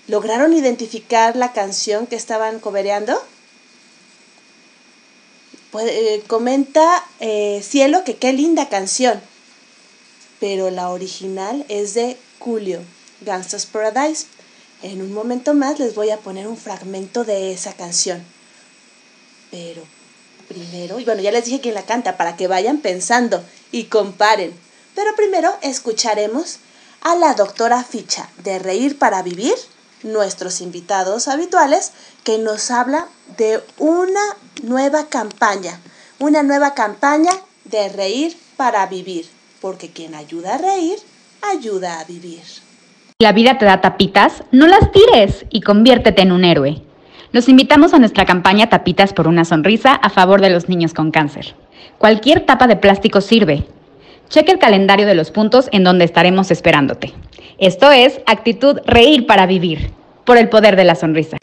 ¿Lograron 0.07 0.53
identificar 0.53 1.35
la 1.35 1.51
canción 1.51 2.07
que 2.07 2.15
estaban 2.15 2.61
cobereando? 2.61 3.21
Pues, 5.71 5.87
eh, 5.87 6.23
comenta 6.27 7.05
eh, 7.19 7.61
Cielo 7.67 8.05
que 8.05 8.15
qué 8.15 8.31
linda 8.31 8.69
canción, 8.69 9.19
pero 10.39 10.71
la 10.71 10.89
original 10.89 11.65
es 11.67 11.95
de 11.95 12.15
Julio, 12.39 12.79
Gangsta's 13.19 13.65
Paradise. 13.65 14.38
En 14.81 15.01
un 15.01 15.13
momento 15.13 15.53
más 15.53 15.77
les 15.77 15.93
voy 15.93 16.09
a 16.09 16.17
poner 16.17 16.47
un 16.47 16.55
fragmento 16.55 17.25
de 17.25 17.51
esa 17.51 17.73
canción. 17.73 18.23
Pero 19.51 19.83
primero, 20.47 20.99
y 20.99 21.05
bueno, 21.05 21.21
ya 21.21 21.31
les 21.31 21.45
dije 21.45 21.59
quién 21.59 21.75
la 21.75 21.85
canta 21.85 22.15
para 22.15 22.37
que 22.37 22.47
vayan 22.47 22.77
pensando 22.77 23.43
y 23.71 23.85
comparen. 23.85 24.53
Pero 24.95 25.15
primero 25.15 25.53
escucharemos 25.61 26.59
a 27.01 27.15
la 27.15 27.33
doctora 27.33 27.83
Ficha 27.83 28.29
de 28.43 28.59
Reír 28.59 28.97
para 28.97 29.21
Vivir, 29.21 29.55
nuestros 30.03 30.61
invitados 30.61 31.27
habituales, 31.27 31.91
que 32.23 32.37
nos 32.37 32.71
habla 32.71 33.07
de 33.37 33.61
una 33.77 34.37
nueva 34.63 35.07
campaña, 35.07 35.79
una 36.19 36.41
nueva 36.41 36.73
campaña 36.73 37.31
de 37.65 37.89
Reír 37.89 38.37
para 38.55 38.85
Vivir, 38.85 39.29
porque 39.59 39.91
quien 39.91 40.15
ayuda 40.15 40.55
a 40.55 40.57
reír, 40.57 40.99
ayuda 41.41 41.99
a 41.99 42.05
vivir. 42.05 42.43
La 43.21 43.33
vida 43.33 43.57
te 43.57 43.65
da 43.65 43.81
tapitas, 43.81 44.43
no 44.53 44.65
las 44.65 44.93
tires 44.93 45.43
y 45.49 45.59
conviértete 45.59 46.21
en 46.21 46.31
un 46.31 46.45
héroe. 46.45 46.81
Los 47.33 47.49
invitamos 47.49 47.93
a 47.93 47.99
nuestra 47.99 48.25
campaña 48.25 48.69
Tapitas 48.69 49.11
por 49.11 49.27
una 49.27 49.43
sonrisa 49.43 49.93
a 49.93 50.09
favor 50.09 50.39
de 50.39 50.49
los 50.49 50.69
niños 50.69 50.93
con 50.93 51.11
cáncer. 51.11 51.53
Cualquier 51.97 52.45
tapa 52.45 52.65
de 52.67 52.77
plástico 52.77 53.19
sirve. 53.19 53.67
Cheque 54.29 54.53
el 54.53 54.57
calendario 54.57 55.05
de 55.05 55.15
los 55.15 55.31
puntos 55.31 55.67
en 55.73 55.83
donde 55.83 56.05
estaremos 56.05 56.49
esperándote. 56.49 57.13
Esto 57.57 57.91
es 57.91 58.21
Actitud 58.25 58.79
Reír 58.85 59.27
para 59.27 59.47
Vivir, 59.47 59.91
por 60.23 60.37
el 60.37 60.47
poder 60.47 60.77
de 60.77 60.85
la 60.85 60.95
sonrisa. 60.95 61.35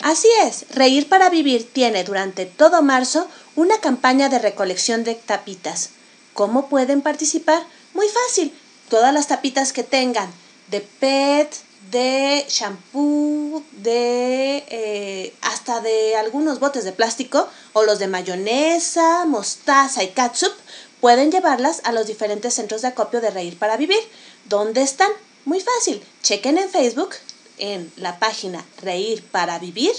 Así 0.00 0.28
es, 0.46 0.64
Reír 0.74 1.10
para 1.10 1.28
Vivir 1.28 1.68
tiene 1.70 2.02
durante 2.04 2.46
todo 2.46 2.80
marzo 2.80 3.28
una 3.56 3.76
campaña 3.76 4.30
de 4.30 4.38
recolección 4.38 5.04
de 5.04 5.16
tapitas. 5.16 5.90
¿Cómo 6.32 6.70
pueden 6.70 7.02
participar? 7.02 7.60
Muy 7.92 8.06
fácil. 8.08 8.54
Todas 8.88 9.12
las 9.12 9.28
tapitas 9.28 9.74
que 9.74 9.82
tengan 9.82 10.30
de 10.68 10.80
PET, 10.80 11.54
de 11.90 12.44
shampoo, 12.48 13.62
de 13.72 14.64
eh, 14.68 15.34
hasta 15.42 15.80
de 15.80 16.16
algunos 16.16 16.58
botes 16.58 16.84
de 16.84 16.92
plástico 16.92 17.48
o 17.72 17.82
los 17.84 17.98
de 17.98 18.08
mayonesa, 18.08 19.24
mostaza 19.26 20.02
y 20.02 20.08
catsup, 20.08 20.52
pueden 21.00 21.30
llevarlas 21.30 21.82
a 21.84 21.92
los 21.92 22.06
diferentes 22.06 22.54
centros 22.54 22.82
de 22.82 22.88
acopio 22.88 23.20
de 23.20 23.30
Reír 23.30 23.58
para 23.58 23.76
Vivir. 23.76 24.00
¿Dónde 24.46 24.82
están? 24.82 25.10
Muy 25.44 25.60
fácil. 25.60 26.02
Chequen 26.22 26.58
en 26.58 26.70
Facebook 26.70 27.10
en 27.58 27.92
la 27.96 28.18
página 28.18 28.64
Reír 28.82 29.22
para 29.30 29.58
Vivir. 29.58 29.92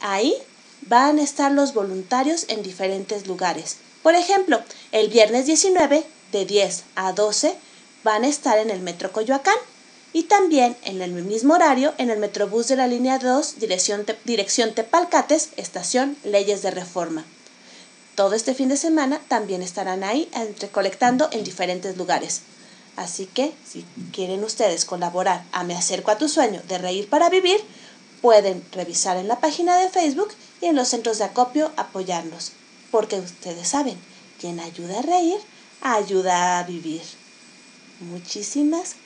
Ahí 0.00 0.34
van 0.82 1.18
a 1.18 1.22
estar 1.22 1.52
los 1.52 1.74
voluntarios 1.74 2.46
en 2.48 2.62
diferentes 2.62 3.26
lugares. 3.26 3.78
Por 4.02 4.14
ejemplo, 4.14 4.60
el 4.92 5.08
viernes 5.08 5.46
19 5.46 6.04
de 6.32 6.44
10 6.44 6.84
a 6.96 7.12
12 7.12 7.56
van 8.04 8.24
a 8.24 8.28
estar 8.28 8.58
en 8.58 8.70
el 8.70 8.80
Metro 8.80 9.10
Coyoacán 9.12 9.56
y 10.16 10.22
también 10.22 10.78
en 10.84 11.02
el 11.02 11.12
mismo 11.12 11.52
horario 11.52 11.92
en 11.98 12.08
el 12.08 12.18
Metrobús 12.18 12.68
de 12.68 12.76
la 12.76 12.86
línea 12.86 13.18
2, 13.18 13.58
dirección, 13.58 14.06
dirección 14.24 14.72
Tepalcates, 14.72 15.50
estación 15.58 16.16
Leyes 16.24 16.62
de 16.62 16.70
Reforma. 16.70 17.26
Todo 18.14 18.34
este 18.34 18.54
fin 18.54 18.70
de 18.70 18.78
semana 18.78 19.20
también 19.28 19.60
estarán 19.60 20.04
ahí 20.04 20.30
recolectando 20.58 21.28
en 21.32 21.44
diferentes 21.44 21.98
lugares. 21.98 22.40
Así 22.96 23.26
que 23.26 23.52
si 23.70 23.84
quieren 24.10 24.42
ustedes 24.42 24.86
colaborar 24.86 25.44
a 25.52 25.64
Me 25.64 25.76
Acerco 25.76 26.10
a 26.10 26.16
tu 26.16 26.30
Sueño 26.30 26.62
de 26.66 26.78
Reír 26.78 27.10
para 27.10 27.28
Vivir, 27.28 27.60
pueden 28.22 28.64
revisar 28.72 29.18
en 29.18 29.28
la 29.28 29.40
página 29.40 29.76
de 29.76 29.90
Facebook 29.90 30.30
y 30.62 30.64
en 30.68 30.76
los 30.76 30.88
centros 30.88 31.18
de 31.18 31.24
acopio 31.24 31.72
apoyarnos. 31.76 32.52
Porque 32.90 33.16
ustedes 33.16 33.68
saben, 33.68 33.98
quien 34.40 34.60
ayuda 34.60 35.00
a 35.00 35.02
reír, 35.02 35.36
ayuda 35.82 36.58
a 36.58 36.62
vivir. 36.62 37.02
Muchísimas 38.00 38.96
Gracias. 38.96 39.05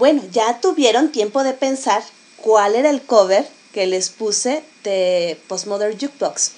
Bueno, 0.00 0.22
ya 0.32 0.62
tuvieron 0.62 1.12
tiempo 1.12 1.44
de 1.44 1.52
pensar 1.52 2.02
cuál 2.38 2.74
era 2.74 2.88
el 2.88 3.02
cover 3.02 3.46
que 3.74 3.86
les 3.86 4.08
puse 4.08 4.64
de 4.82 5.38
Postmodern 5.46 5.92
Jukebox. 5.92 6.52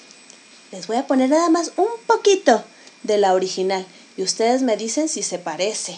Les 0.71 0.87
voy 0.87 0.95
a 0.95 1.07
poner 1.07 1.29
nada 1.29 1.49
más 1.49 1.73
un 1.75 1.89
poquito 2.07 2.63
de 3.03 3.17
la 3.17 3.33
original 3.33 3.85
y 4.15 4.23
ustedes 4.23 4.61
me 4.61 4.77
dicen 4.77 5.09
si 5.09 5.23
se 5.23 5.39
parece. 5.39 5.97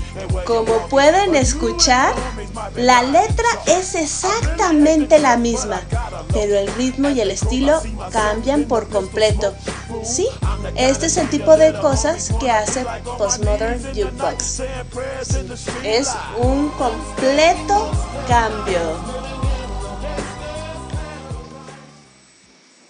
Como 0.45 0.87
pueden 0.87 1.35
escuchar, 1.35 2.13
la 2.75 3.03
letra 3.03 3.47
es 3.65 3.95
exactamente 3.95 5.19
la 5.19 5.37
misma, 5.37 5.81
pero 6.33 6.57
el 6.57 6.67
ritmo 6.75 7.09
y 7.09 7.21
el 7.21 7.31
estilo 7.31 7.81
cambian 8.11 8.65
por 8.65 8.89
completo. 8.89 9.53
Sí, 10.03 10.27
este 10.75 11.07
es 11.07 11.17
el 11.17 11.29
tipo 11.29 11.57
de 11.57 11.73
cosas 11.79 12.31
que 12.39 12.49
hace 12.49 12.85
Postmodern 13.17 13.81
Jukebox. 13.83 14.61
Es 15.83 16.09
un 16.37 16.69
completo 16.69 17.91
cambio. 18.27 18.79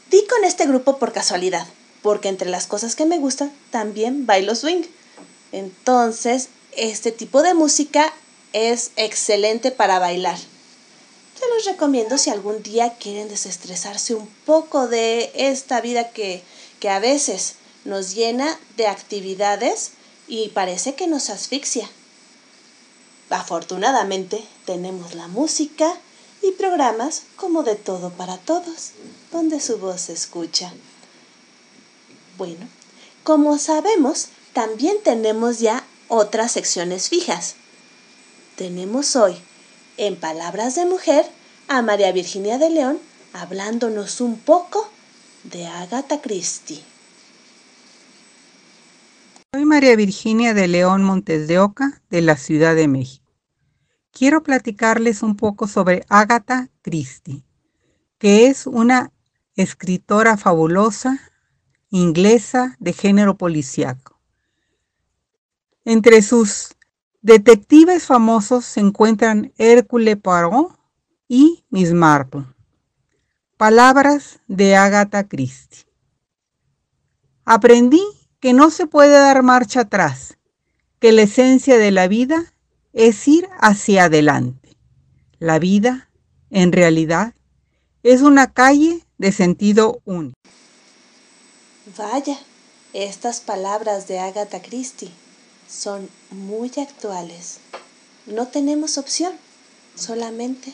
Di 0.10 0.26
con 0.28 0.44
este 0.44 0.66
grupo 0.68 0.98
por 0.98 1.12
casualidad, 1.12 1.66
porque 2.02 2.30
entre 2.30 2.50
las 2.50 2.68
cosas 2.68 2.96
que 2.96 3.06
me 3.06 3.18
gustan 3.18 3.52
también 3.72 4.26
bailo 4.26 4.56
swing. 4.56 4.84
Entonces, 5.52 6.50
este 6.72 7.12
tipo 7.12 7.42
de 7.42 7.54
música 7.54 8.14
es 8.54 8.92
excelente 8.96 9.72
para 9.72 10.00
bailar. 10.00 10.38
Se 10.38 11.48
los 11.56 11.66
recomiendo 11.66 12.18
si 12.18 12.30
algún 12.30 12.62
día 12.62 12.96
quieren 13.00 13.28
desestresarse 13.28 14.14
un 14.14 14.28
poco 14.46 14.88
de 14.88 15.32
esta 15.34 15.82
vida 15.82 16.12
que, 16.12 16.44
que 16.80 16.90
a 16.90 17.00
veces 17.00 17.56
nos 17.84 18.14
llena 18.14 18.60
de 18.78 18.88
actividades 18.88 19.92
y 20.28 20.50
parece 20.50 20.96
que 20.96 21.08
nos 21.08 21.30
asfixia. 21.30 21.90
Afortunadamente 23.30 24.44
tenemos 24.66 25.16
la 25.16 25.28
música 25.28 25.98
y 26.42 26.52
programas 26.52 27.24
como 27.36 27.64
de 27.64 27.76
todo 27.76 28.12
para 28.12 28.38
todos, 28.38 28.92
donde 29.32 29.60
su 29.60 29.78
voz 29.78 30.02
se 30.02 30.14
escucha. 30.14 30.74
Bueno, 32.38 32.68
como 33.24 33.58
sabemos, 33.58 34.28
también 34.54 34.98
tenemos 35.04 35.60
ya 35.60 35.86
otras 36.14 36.52
secciones 36.52 37.08
fijas. 37.08 37.56
Tenemos 38.58 39.16
hoy, 39.16 39.34
en 39.96 40.18
Palabras 40.18 40.76
de 40.76 40.86
Mujer, 40.86 41.26
a 41.70 41.82
María 41.82 42.12
Virginia 42.12 42.58
de 42.58 42.70
León 42.70 43.00
hablándonos 43.32 44.20
un 44.20 44.38
poco 44.38 44.92
de 45.46 45.68
Agatha 45.68 46.20
Christie. 46.20 46.84
Soy 49.54 49.64
María 49.64 49.96
Virginia 49.96 50.54
de 50.54 50.68
León 50.68 51.02
Montes 51.02 51.48
de 51.48 51.60
Oca, 51.60 52.02
de 52.10 52.22
la 52.22 52.36
Ciudad 52.36 52.76
de 52.76 52.90
México. 52.90 53.32
Quiero 54.12 54.44
platicarles 54.44 55.24
un 55.24 55.38
poco 55.38 55.66
sobre 55.66 56.04
Agatha 56.10 56.68
Christie, 56.82 57.46
que 58.18 58.48
es 58.48 58.68
una 58.68 59.14
escritora 59.56 60.36
fabulosa, 60.36 61.22
inglesa 61.90 62.76
de 62.80 62.92
género 62.92 63.38
policíaco. 63.38 64.21
Entre 65.84 66.22
sus 66.22 66.76
detectives 67.24 68.06
famosos 68.06 68.66
se 68.66 68.80
encuentran 68.82 69.52
Hércule 69.58 70.16
Poirot 70.16 70.78
y 71.28 71.66
Miss 71.72 71.92
Marple. 71.92 72.46
Palabras 73.58 74.40
de 74.48 74.76
Agatha 74.76 75.28
Christie. 75.28 75.88
Aprendí 77.46 78.04
que 78.40 78.54
no 78.54 78.70
se 78.70 78.86
puede 78.86 79.14
dar 79.14 79.42
marcha 79.42 79.82
atrás, 79.82 80.38
que 81.00 81.12
la 81.12 81.24
esencia 81.24 81.80
de 81.80 81.90
la 81.90 82.08
vida 82.08 82.54
es 82.94 83.28
ir 83.28 83.50
hacia 83.60 84.04
adelante. 84.04 84.78
La 85.40 85.58
vida, 85.58 86.12
en 86.52 86.72
realidad, 86.72 87.34
es 88.04 88.22
una 88.22 88.54
calle 88.54 89.04
de 89.18 89.32
sentido 89.32 90.00
único. 90.06 90.36
Vaya, 91.98 92.38
estas 92.94 93.42
palabras 93.42 94.08
de 94.08 94.20
Agatha 94.20 94.62
Christie 94.62 95.12
son 95.72 96.10
muy 96.32 96.72
actuales. 96.78 97.58
No 98.26 98.48
tenemos 98.48 98.98
opción, 98.98 99.34
solamente 99.96 100.74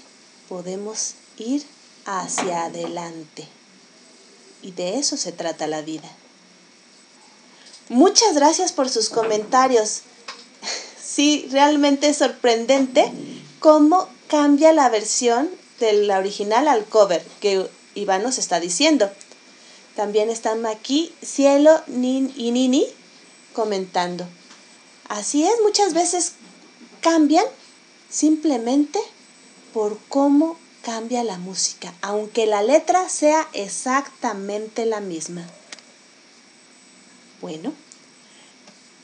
podemos 0.50 1.14
ir 1.38 1.64
hacia 2.06 2.66
adelante. 2.66 3.48
Y 4.62 4.72
de 4.72 4.98
eso 4.98 5.18
se 5.18 5.32
trata 5.32 5.68
la 5.68 5.82
vida. 5.82 6.10
Muchas 7.90 8.34
gracias 8.34 8.72
por 8.72 8.90
sus 8.90 9.10
comentarios. 9.10 10.02
Sí, 11.18 11.48
realmente 11.50 12.10
es 12.10 12.18
sorprendente 12.18 13.12
cómo 13.60 14.08
cambia 14.28 14.72
la 14.72 14.88
versión 14.90 15.50
de 15.80 15.94
la 15.94 16.20
original 16.20 16.68
al 16.68 16.86
cover 16.86 17.26
que 17.40 17.68
Iván 17.96 18.22
nos 18.22 18.38
está 18.38 18.60
diciendo. 18.60 19.10
También 19.96 20.30
están 20.30 20.68
aquí 20.68 21.12
Cielo 21.24 21.82
y 21.88 22.52
Nini 22.52 22.86
comentando. 23.54 24.28
Así 25.10 25.46
es, 25.46 25.54
muchas 25.64 25.94
veces 25.94 26.34
cambian 27.02 27.46
simplemente 28.10 29.00
por 29.74 29.98
cómo 30.10 30.58
cambia 30.82 31.24
la 31.24 31.38
música, 31.38 31.94
aunque 32.02 32.46
la 32.46 32.62
letra 32.64 33.10
sea 33.10 33.48
exactamente 33.54 34.86
la 34.86 35.02
misma. 35.02 35.46
Bueno, 37.42 37.74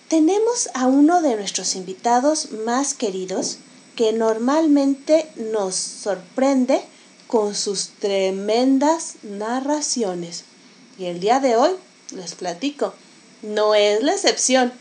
tenemos 0.07 0.69
a 0.73 0.87
uno 0.87 1.21
de 1.21 1.35
nuestros 1.35 1.75
invitados 1.75 2.51
más 2.51 2.93
queridos 2.93 3.57
que 3.95 4.13
normalmente 4.13 5.29
nos 5.35 5.75
sorprende 5.75 6.81
con 7.27 7.55
sus 7.55 7.89
tremendas 7.99 9.15
narraciones. 9.23 10.43
Y 10.97 11.05
el 11.05 11.19
día 11.19 11.39
de 11.39 11.55
hoy, 11.55 11.71
les 12.11 12.35
platico, 12.35 12.93
no 13.41 13.75
es 13.75 14.03
la 14.03 14.13
excepción. 14.13 14.71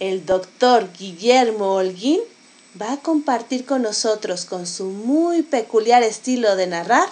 El 0.00 0.24
doctor 0.24 0.86
Guillermo 0.96 1.74
Holguín 1.74 2.20
va 2.80 2.92
a 2.92 2.96
compartir 2.98 3.64
con 3.64 3.82
nosotros 3.82 4.44
con 4.44 4.64
su 4.64 4.84
muy 4.90 5.42
peculiar 5.42 6.04
estilo 6.04 6.54
de 6.54 6.68
narrar 6.68 7.08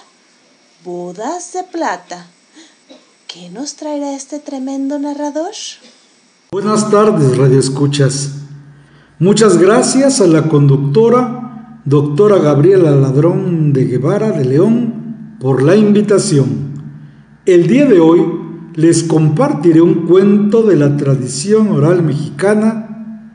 bodas 0.85 1.53
de 1.53 1.65
plata. 1.65 2.27
¿Qué 3.27 3.51
nos 3.51 3.75
traerá 3.75 4.15
este 4.15 4.39
tremendo 4.39 5.01
narrador? 5.01 5.51
Buenas 6.53 6.89
tardes, 6.89 7.37
Radio 7.37 7.59
Escuchas. 7.59 8.31
Muchas 9.19 9.59
gracias 9.59 10.21
a 10.21 10.29
la 10.29 10.49
conductora, 10.49 11.81
doctora 11.85 12.39
Gabriela 12.39 12.93
Ladrón 12.93 13.73
de 13.73 13.87
Guevara 13.87 14.31
de 14.31 14.45
León, 14.45 15.37
por 15.41 15.61
la 15.61 15.75
invitación. 15.75 16.73
El 17.47 17.67
día 17.67 17.87
de 17.87 17.99
hoy 17.99 18.46
les 18.77 19.03
compartiré 19.05 19.81
un 19.81 20.07
cuento 20.07 20.63
de 20.63 20.77
la 20.77 20.99
tradición 20.99 21.69
oral 21.69 22.03
mexicana 22.03 23.33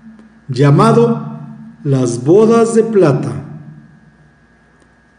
llamado 0.48 1.40
Las 1.84 2.24
bodas 2.24 2.76
de 2.76 2.84
plata. 2.84 3.32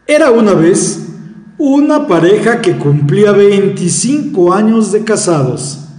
Era 0.07 0.31
una 0.31 0.53
vez 0.53 1.09
una 1.57 2.07
pareja 2.07 2.61
que 2.61 2.77
cumplía 2.77 3.33
25 3.33 4.53
años 4.53 4.93
de 4.93 5.03
casados 5.03 5.89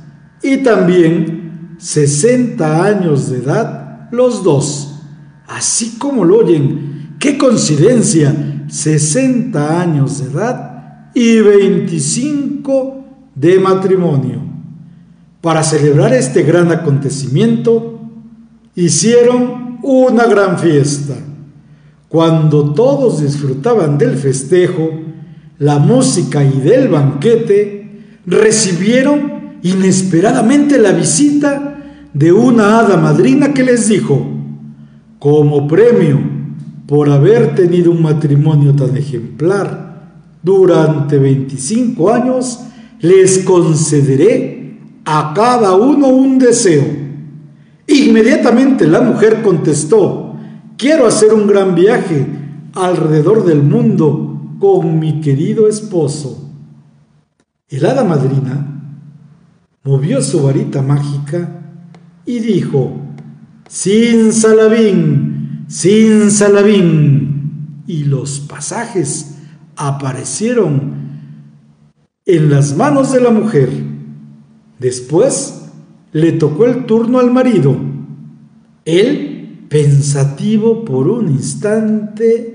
y 0.42 0.58
también 0.58 1.76
60 1.78 2.82
años 2.82 3.30
de 3.30 3.38
edad 3.38 4.08
los 4.10 4.42
dos. 4.42 5.02
Así 5.46 5.98
como 5.98 6.24
lo 6.24 6.38
oyen, 6.38 7.16
qué 7.18 7.36
coincidencia, 7.36 8.64
60 8.68 9.82
años 9.82 10.18
de 10.18 10.30
edad 10.30 11.10
y 11.14 11.40
25 11.40 13.03
de 13.34 13.58
matrimonio. 13.58 14.40
Para 15.40 15.62
celebrar 15.62 16.12
este 16.14 16.42
gran 16.42 16.70
acontecimiento, 16.72 18.00
hicieron 18.74 19.78
una 19.82 20.26
gran 20.26 20.58
fiesta. 20.58 21.14
Cuando 22.08 22.72
todos 22.72 23.20
disfrutaban 23.20 23.98
del 23.98 24.16
festejo, 24.16 24.90
la 25.58 25.78
música 25.78 26.42
y 26.42 26.60
del 26.60 26.88
banquete, 26.88 28.02
recibieron 28.26 29.58
inesperadamente 29.62 30.78
la 30.78 30.92
visita 30.92 31.74
de 32.12 32.32
una 32.32 32.78
hada 32.78 32.96
madrina 32.96 33.52
que 33.52 33.64
les 33.64 33.88
dijo, 33.88 34.26
como 35.18 35.66
premio 35.66 36.20
por 36.86 37.10
haber 37.10 37.54
tenido 37.54 37.90
un 37.90 38.02
matrimonio 38.02 38.74
tan 38.74 38.96
ejemplar 38.96 40.12
durante 40.42 41.18
25 41.18 42.12
años, 42.12 42.60
les 43.04 43.40
concederé 43.40 44.78
a 45.04 45.34
cada 45.34 45.74
uno 45.74 46.08
un 46.08 46.38
deseo. 46.38 46.84
Inmediatamente 47.86 48.86
la 48.86 49.02
mujer 49.02 49.42
contestó, 49.42 50.36
quiero 50.78 51.06
hacer 51.06 51.34
un 51.34 51.46
gran 51.46 51.74
viaje 51.74 52.26
alrededor 52.72 53.44
del 53.44 53.62
mundo 53.62 54.56
con 54.58 54.98
mi 54.98 55.20
querido 55.20 55.68
esposo. 55.68 56.50
El 57.68 57.84
hada 57.84 58.04
madrina 58.04 58.96
movió 59.82 60.22
su 60.22 60.42
varita 60.42 60.80
mágica 60.80 61.60
y 62.24 62.38
dijo, 62.38 62.90
sin 63.68 64.32
salabín, 64.32 65.66
sin 65.68 66.30
salabín. 66.30 67.82
Y 67.86 68.04
los 68.04 68.40
pasajes 68.40 69.34
aparecieron 69.76 71.03
en 72.26 72.50
las 72.50 72.76
manos 72.76 73.12
de 73.12 73.20
la 73.20 73.30
mujer. 73.30 73.70
Después 74.78 75.66
le 76.12 76.32
tocó 76.32 76.66
el 76.66 76.86
turno 76.86 77.18
al 77.18 77.30
marido. 77.30 77.76
Él, 78.84 79.66
pensativo 79.68 80.84
por 80.84 81.08
un 81.08 81.28
instante, 81.28 82.54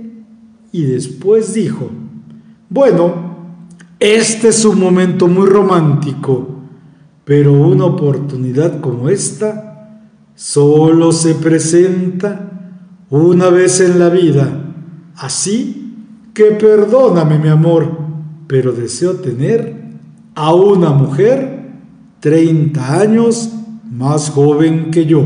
y 0.72 0.84
después 0.84 1.54
dijo, 1.54 1.90
bueno, 2.70 3.30
este 4.00 4.50
es 4.50 4.64
un 4.66 4.80
momento 4.80 5.28
muy 5.28 5.48
romántico, 5.48 6.48
pero 7.26 7.54
una 7.54 7.86
oportunidad 7.86 8.80
como 8.80 9.10
esta 9.10 10.06
solo 10.36 11.12
se 11.12 11.36
presenta 11.36 12.72
una 13.10 13.50
vez 13.50 13.82
en 13.82 14.00
la 14.00 14.10
vida. 14.10 14.48
Así 15.16 15.96
que 16.34 16.52
perdóname 16.52 17.40
mi 17.40 17.50
amor, 17.50 18.09
pero 18.50 18.72
deseo 18.72 19.18
tener 19.18 19.76
a 20.34 20.56
una 20.56 20.90
mujer 20.90 21.70
30 22.20 23.00
años 23.00 23.52
más 23.92 24.32
joven 24.32 24.90
que 24.90 25.06
yo. 25.06 25.24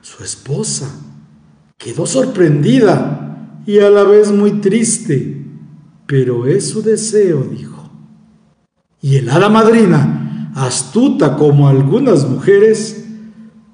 Su 0.00 0.22
esposa 0.22 0.88
quedó 1.76 2.06
sorprendida 2.06 3.62
y 3.66 3.80
a 3.80 3.90
la 3.90 4.04
vez 4.04 4.30
muy 4.30 4.60
triste, 4.60 5.44
pero 6.06 6.46
es 6.46 6.68
su 6.68 6.82
deseo, 6.82 7.42
dijo. 7.50 7.90
Y 9.02 9.16
el 9.16 9.28
hada 9.28 9.48
madrina, 9.48 10.52
astuta 10.54 11.36
como 11.36 11.66
algunas 11.66 12.28
mujeres, 12.28 13.06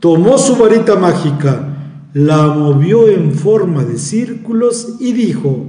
tomó 0.00 0.38
su 0.38 0.56
varita 0.56 0.96
mágica, 0.96 2.08
la 2.14 2.46
movió 2.46 3.06
en 3.06 3.34
forma 3.34 3.84
de 3.84 3.98
círculos 3.98 4.94
y 4.98 5.12
dijo, 5.12 5.66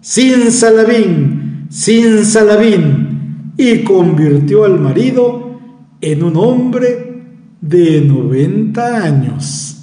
sin 0.00 0.50
salabín, 0.50 1.42
sin 1.72 2.26
salabín, 2.26 3.54
y 3.56 3.82
convirtió 3.82 4.64
al 4.64 4.78
marido 4.78 5.58
en 6.02 6.22
un 6.22 6.36
hombre 6.36 7.22
de 7.62 8.02
90 8.02 8.96
años. 9.02 9.76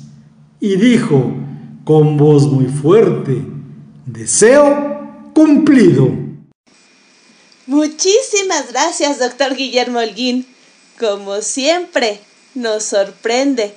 Y 0.60 0.76
dijo 0.76 1.34
con 1.84 2.18
voz 2.18 2.48
muy 2.48 2.66
fuerte, 2.66 3.42
Deseo 4.06 5.32
cumplido. 5.34 6.12
Muchísimas 7.66 8.72
gracias, 8.72 9.20
doctor 9.20 9.56
Guillermo 9.56 10.00
Holguín. 10.00 10.46
Como 11.00 11.42
siempre, 11.42 12.20
nos 12.54 12.84
sorprende. 12.84 13.74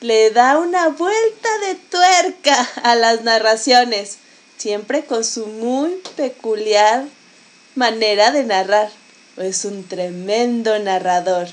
Le 0.00 0.30
da 0.30 0.58
una 0.58 0.88
vuelta 0.88 1.48
de 1.66 1.74
tuerca 1.90 2.68
a 2.82 2.96
las 2.96 3.22
narraciones, 3.24 4.18
siempre 4.58 5.04
con 5.04 5.24
su 5.24 5.46
muy 5.46 5.90
peculiar 6.16 7.06
manera 7.76 8.32
de 8.32 8.44
narrar. 8.44 8.90
Es 9.36 9.64
un 9.64 9.86
tremendo 9.86 10.78
narrador. 10.78 11.48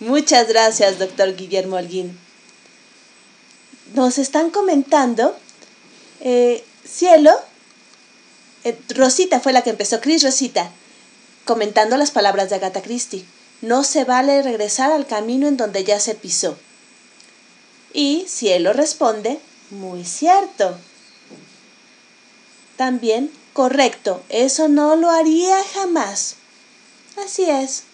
Muchas 0.00 0.48
gracias, 0.48 0.98
doctor 0.98 1.34
Guillermo 1.34 1.76
Holguín. 1.76 2.18
Nos 3.94 4.18
están 4.18 4.50
comentando 4.50 5.36
eh, 6.20 6.64
Cielo, 6.84 7.32
eh, 8.64 8.78
Rosita 8.94 9.40
fue 9.40 9.52
la 9.52 9.62
que 9.62 9.70
empezó, 9.70 10.00
Cris 10.00 10.22
Rosita, 10.22 10.70
comentando 11.44 11.96
las 11.96 12.10
palabras 12.10 12.50
de 12.50 12.56
Agatha 12.56 12.82
Christie. 12.82 13.24
No 13.62 13.84
se 13.84 14.04
vale 14.04 14.42
regresar 14.42 14.92
al 14.92 15.06
camino 15.06 15.48
en 15.48 15.56
donde 15.56 15.84
ya 15.84 16.00
se 16.00 16.14
pisó. 16.14 16.56
Y 17.92 18.26
Cielo 18.28 18.72
responde, 18.72 19.40
muy 19.70 20.04
cierto. 20.04 20.76
También, 22.76 23.30
correcto, 23.56 24.22
eso 24.28 24.68
no 24.68 24.96
lo 24.96 25.10
haría 25.10 25.56
jamás. 25.72 26.34
Así 27.24 27.48
es. 27.48 27.84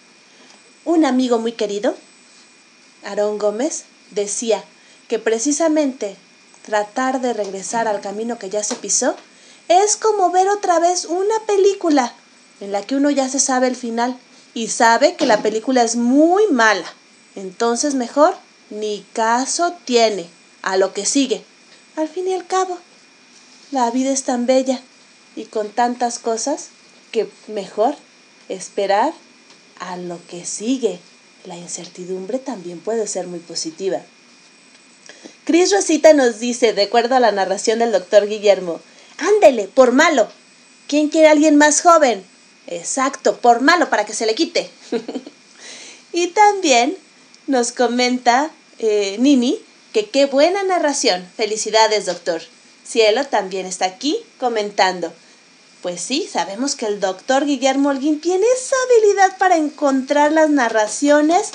Un 0.83 1.05
amigo 1.05 1.39
muy 1.39 1.53
querido, 1.53 1.95
Aarón 3.05 3.39
Gómez, 3.39 3.85
decía 4.11 4.61
que 5.07 5.19
precisamente 5.19 6.17
tratar 6.65 7.21
de 7.21 7.31
regresar 7.31 7.87
al 7.87 8.01
camino 8.01 8.37
que 8.37 8.49
ya 8.49 8.61
se 8.61 8.75
pisó, 8.75 9.15
es 9.69 9.95
como 9.95 10.31
ver 10.31 10.49
otra 10.49 10.79
vez 10.79 11.05
una 11.05 11.39
película 11.47 12.13
en 12.59 12.73
la 12.73 12.81
que 12.81 12.97
uno 12.97 13.09
ya 13.09 13.29
se 13.29 13.39
sabe 13.39 13.67
el 13.67 13.77
final 13.77 14.17
y 14.53 14.67
sabe 14.67 15.15
que 15.15 15.25
la 15.25 15.41
película 15.41 15.81
es 15.81 15.95
muy 15.95 16.45
mala. 16.47 16.93
Entonces 17.37 17.95
mejor 17.95 18.35
ni 18.69 19.05
caso 19.13 19.73
tiene 19.85 20.29
a 20.61 20.75
lo 20.75 20.91
que 20.91 21.05
sigue. 21.05 21.45
Al 21.95 22.09
fin 22.09 22.27
y 22.27 22.33
al 22.33 22.45
cabo, 22.45 22.79
la 23.71 23.89
vida 23.91 24.11
es 24.11 24.23
tan 24.23 24.45
bella 24.45 24.81
y 25.35 25.45
con 25.45 25.69
tantas 25.69 26.19
cosas 26.19 26.69
que 27.11 27.27
mejor 27.47 27.95
esperar 28.49 29.13
a 29.79 29.97
lo 29.97 30.19
que 30.27 30.45
sigue. 30.45 30.99
la 31.45 31.57
incertidumbre 31.57 32.39
también 32.39 32.79
puede 32.79 33.05
ser 33.05 33.27
muy 33.27 33.39
positiva. 33.39 33.99
Cris 35.43 35.73
Rosita 35.73 36.13
nos 36.13 36.39
dice, 36.39 36.71
de 36.71 36.83
acuerdo 36.83 37.15
a 37.15 37.19
la 37.19 37.33
narración 37.33 37.79
del 37.79 37.91
doctor 37.91 38.27
Guillermo, 38.27 38.79
ándele, 39.17 39.67
por 39.67 39.91
malo. 39.91 40.29
¿Quién 40.87 41.09
quiere 41.09 41.27
a 41.27 41.31
alguien 41.31 41.57
más 41.57 41.81
joven? 41.81 42.23
Exacto, 42.67 43.37
por 43.39 43.59
malo, 43.59 43.89
para 43.89 44.05
que 44.05 44.13
se 44.13 44.25
le 44.25 44.35
quite. 44.35 44.69
y 46.13 46.27
también 46.27 46.95
nos 47.47 47.73
comenta 47.73 48.51
eh, 48.79 49.17
Nini 49.19 49.59
que 49.91 50.09
qué 50.09 50.25
buena 50.25 50.63
narración. 50.63 51.27
Felicidades, 51.35 52.05
doctor. 52.05 52.41
Cielo 52.85 53.25
también 53.25 53.65
está 53.65 53.85
aquí 53.85 54.17
comentando. 54.39 55.13
Pues 55.83 55.99
sí, 55.99 56.29
sabemos 56.31 56.77
que 56.77 56.85
el 56.85 57.01
doctor 57.01 57.45
Guillermo 57.45 57.89
Holguín 57.89 58.21
tiene 58.21 58.45
esa 58.55 58.73
habilidad 58.87 59.37
para 59.37 59.57
encontrar 59.57 60.31
las 60.31 60.49
narraciones 60.49 61.49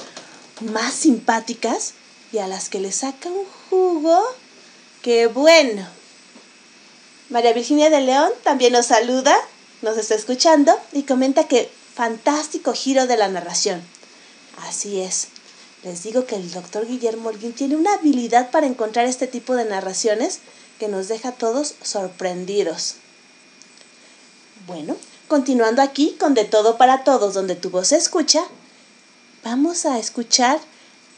más 0.61 0.93
simpáticas 0.93 1.95
y 2.31 2.37
a 2.37 2.47
las 2.47 2.69
que 2.69 2.79
le 2.79 2.93
saca 2.93 3.31
un 3.31 3.47
jugo. 3.71 4.23
¡Qué 5.01 5.29
bueno! 5.29 5.89
María 7.31 7.55
Virginia 7.55 7.89
de 7.89 8.03
León 8.03 8.31
también 8.43 8.75
nos 8.75 8.85
saluda, 8.85 9.35
nos 9.81 9.97
está 9.97 10.15
escuchando 10.15 10.79
y 10.93 11.05
comenta 11.05 11.49
que 11.49 11.71
fantástico 11.95 12.75
giro 12.75 13.07
de 13.07 13.17
la 13.17 13.29
narración. 13.29 13.83
Así 14.59 15.01
es. 15.01 15.29
Les 15.85 16.03
digo 16.03 16.27
que 16.27 16.37
el 16.37 16.53
doctor 16.53 16.87
Guillermo 16.87 17.31
Holguín 17.31 17.55
tiene 17.55 17.77
una 17.77 17.95
habilidad 17.95 18.51
para 18.51 18.67
encontrar 18.67 19.07
este 19.07 19.27
tipo 19.27 19.57
de 19.57 19.65
narraciones 19.65 20.41
que 20.79 20.89
nos 20.89 21.09
deja 21.09 21.33
todos 21.33 21.77
sorprendidos. 21.81 22.97
Bueno, 24.69 24.99
continuando 25.29 25.81
aquí 25.81 26.15
con 26.21 26.35
De 26.35 26.45
Todo 26.45 26.77
para 26.77 27.03
Todos, 27.03 27.33
donde 27.33 27.57
tu 27.57 27.71
voz 27.71 27.89
se 27.89 27.97
escucha, 27.97 28.45
vamos 29.43 29.87
a 29.87 29.99
escuchar 29.99 30.61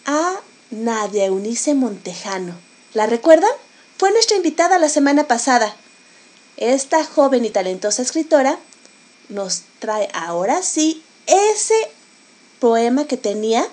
a 0.06 0.36
Nadia 0.70 1.24
Eunice 1.24 1.74
Montejano. 1.74 2.54
¿La 2.94 3.06
recuerdan? 3.06 3.50
Fue 3.98 4.12
nuestra 4.12 4.36
invitada 4.36 4.78
la 4.78 4.88
semana 4.88 5.26
pasada. 5.26 5.74
Esta 6.58 7.04
joven 7.04 7.44
y 7.44 7.50
talentosa 7.50 8.02
escritora 8.02 8.56
nos 9.28 9.62
trae 9.80 10.08
ahora 10.14 10.62
sí 10.62 11.02
ese 11.26 11.74
poema 12.60 13.06
que 13.06 13.16
tenía 13.16 13.66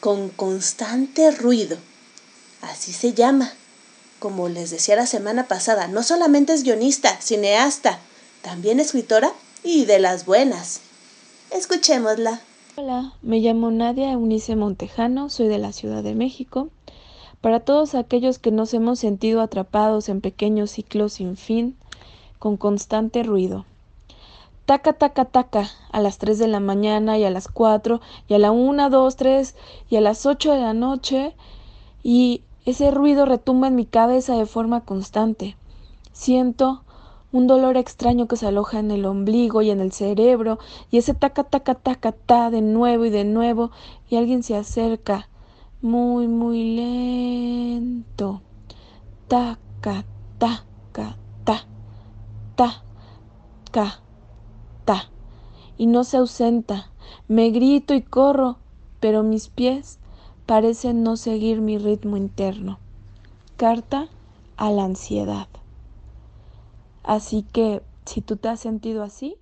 con 0.00 0.28
constante 0.30 1.30
ruido. 1.30 1.78
Así 2.62 2.92
se 2.92 3.14
llama. 3.14 3.52
Como 4.18 4.48
les 4.48 4.70
decía 4.70 4.96
la 4.96 5.06
semana 5.06 5.46
pasada, 5.46 5.86
no 5.86 6.02
solamente 6.02 6.52
es 6.52 6.64
guionista, 6.64 7.20
cineasta, 7.20 8.00
también 8.42 8.80
escritora 8.80 9.32
y 9.64 9.84
de 9.84 9.98
las 9.98 10.26
buenas. 10.26 10.80
Escuchémosla. 11.50 12.40
Hola, 12.76 13.12
me 13.22 13.40
llamo 13.40 13.70
Nadia 13.70 14.12
Eunice 14.12 14.54
Montejano, 14.54 15.30
soy 15.30 15.48
de 15.48 15.58
la 15.58 15.72
Ciudad 15.72 16.02
de 16.02 16.14
México. 16.14 16.68
Para 17.40 17.60
todos 17.60 17.94
aquellos 17.94 18.38
que 18.38 18.50
nos 18.50 18.74
hemos 18.74 18.98
sentido 18.98 19.40
atrapados 19.40 20.08
en 20.08 20.20
pequeños 20.20 20.70
ciclos 20.72 21.14
sin 21.14 21.36
fin, 21.36 21.76
con 22.38 22.56
constante 22.56 23.22
ruido. 23.22 23.64
Taca, 24.66 24.92
taca, 24.92 25.24
taca, 25.24 25.70
a 25.90 26.00
las 26.00 26.18
3 26.18 26.38
de 26.38 26.48
la 26.48 26.60
mañana 26.60 27.16
y 27.16 27.24
a 27.24 27.30
las 27.30 27.48
4 27.48 28.00
y 28.28 28.34
a 28.34 28.38
la 28.38 28.50
1, 28.50 28.90
2, 28.90 29.16
3 29.16 29.54
y 29.88 29.96
a 29.96 30.00
las 30.00 30.26
8 30.26 30.52
de 30.52 30.60
la 30.60 30.74
noche 30.74 31.34
y 32.02 32.42
ese 32.66 32.90
ruido 32.90 33.24
retumba 33.24 33.68
en 33.68 33.76
mi 33.76 33.86
cabeza 33.86 34.36
de 34.36 34.44
forma 34.44 34.82
constante. 34.82 35.56
Siento 36.12 36.82
un 37.30 37.46
dolor 37.46 37.76
extraño 37.76 38.26
que 38.26 38.36
se 38.36 38.46
aloja 38.46 38.78
en 38.78 38.90
el 38.90 39.04
ombligo 39.04 39.62
y 39.62 39.70
en 39.70 39.80
el 39.80 39.92
cerebro, 39.92 40.58
y 40.90 40.98
ese 40.98 41.14
taca 41.14 41.44
taca 41.44 41.74
taca 41.74 42.12
ta 42.12 42.50
de 42.50 42.62
nuevo 42.62 43.04
y 43.04 43.10
de 43.10 43.24
nuevo, 43.24 43.70
y 44.08 44.16
alguien 44.16 44.42
se 44.42 44.56
acerca 44.56 45.28
muy 45.82 46.26
muy 46.26 46.74
lento. 46.76 48.40
Taca 49.28 50.04
taca 50.38 51.16
ta 51.44 51.66
ta 52.56 52.82
ca 53.70 54.00
ta 54.84 55.10
y 55.76 55.86
no 55.86 56.04
se 56.04 56.16
ausenta. 56.16 56.90
Me 57.28 57.50
grito 57.50 57.94
y 57.94 58.02
corro, 58.02 58.56
pero 59.00 59.22
mis 59.22 59.48
pies 59.48 59.98
parecen 60.46 61.02
no 61.02 61.16
seguir 61.16 61.60
mi 61.60 61.78
ritmo 61.78 62.16
interno. 62.16 62.78
Carta 63.56 64.08
a 64.56 64.70
la 64.70 64.84
ansiedad. 64.84 65.48
Así 67.08 67.42
que 67.54 67.80
si 68.04 68.20
tú 68.20 68.36
te 68.36 68.50
has 68.50 68.60
sentido 68.60 69.02
así. 69.02 69.38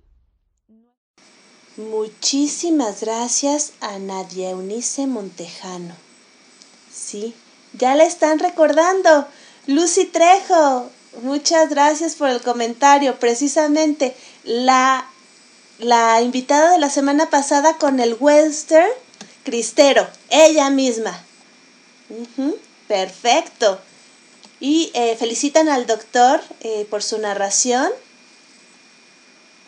Muchísimas 1.75 3.01
gracias 3.01 3.73
a 3.81 3.99
Nadia 3.99 4.51
Eunice 4.51 5.05
Montejano. 5.05 5.93
Sí, 6.89 7.35
ya 7.73 7.95
la 7.95 8.05
están 8.05 8.39
recordando. 8.39 9.27
Lucy 9.65 10.05
Trejo, 10.05 10.89
muchas 11.23 11.69
gracias 11.69 12.15
por 12.15 12.29
el 12.29 12.41
comentario. 12.41 13.19
Precisamente 13.19 14.15
la, 14.45 15.05
la 15.79 16.21
invitada 16.21 16.71
de 16.71 16.79
la 16.79 16.89
semana 16.89 17.29
pasada 17.29 17.77
con 17.77 17.99
el 17.99 18.15
western 18.17 18.87
Cristero, 19.43 20.07
ella 20.29 20.69
misma. 20.69 21.21
perfecto. 22.87 23.81
Y 24.59 24.91
eh, 24.93 25.15
felicitan 25.17 25.69
al 25.69 25.85
doctor 25.85 26.41
eh, 26.61 26.87
por 26.89 27.03
su 27.03 27.19
narración 27.19 27.91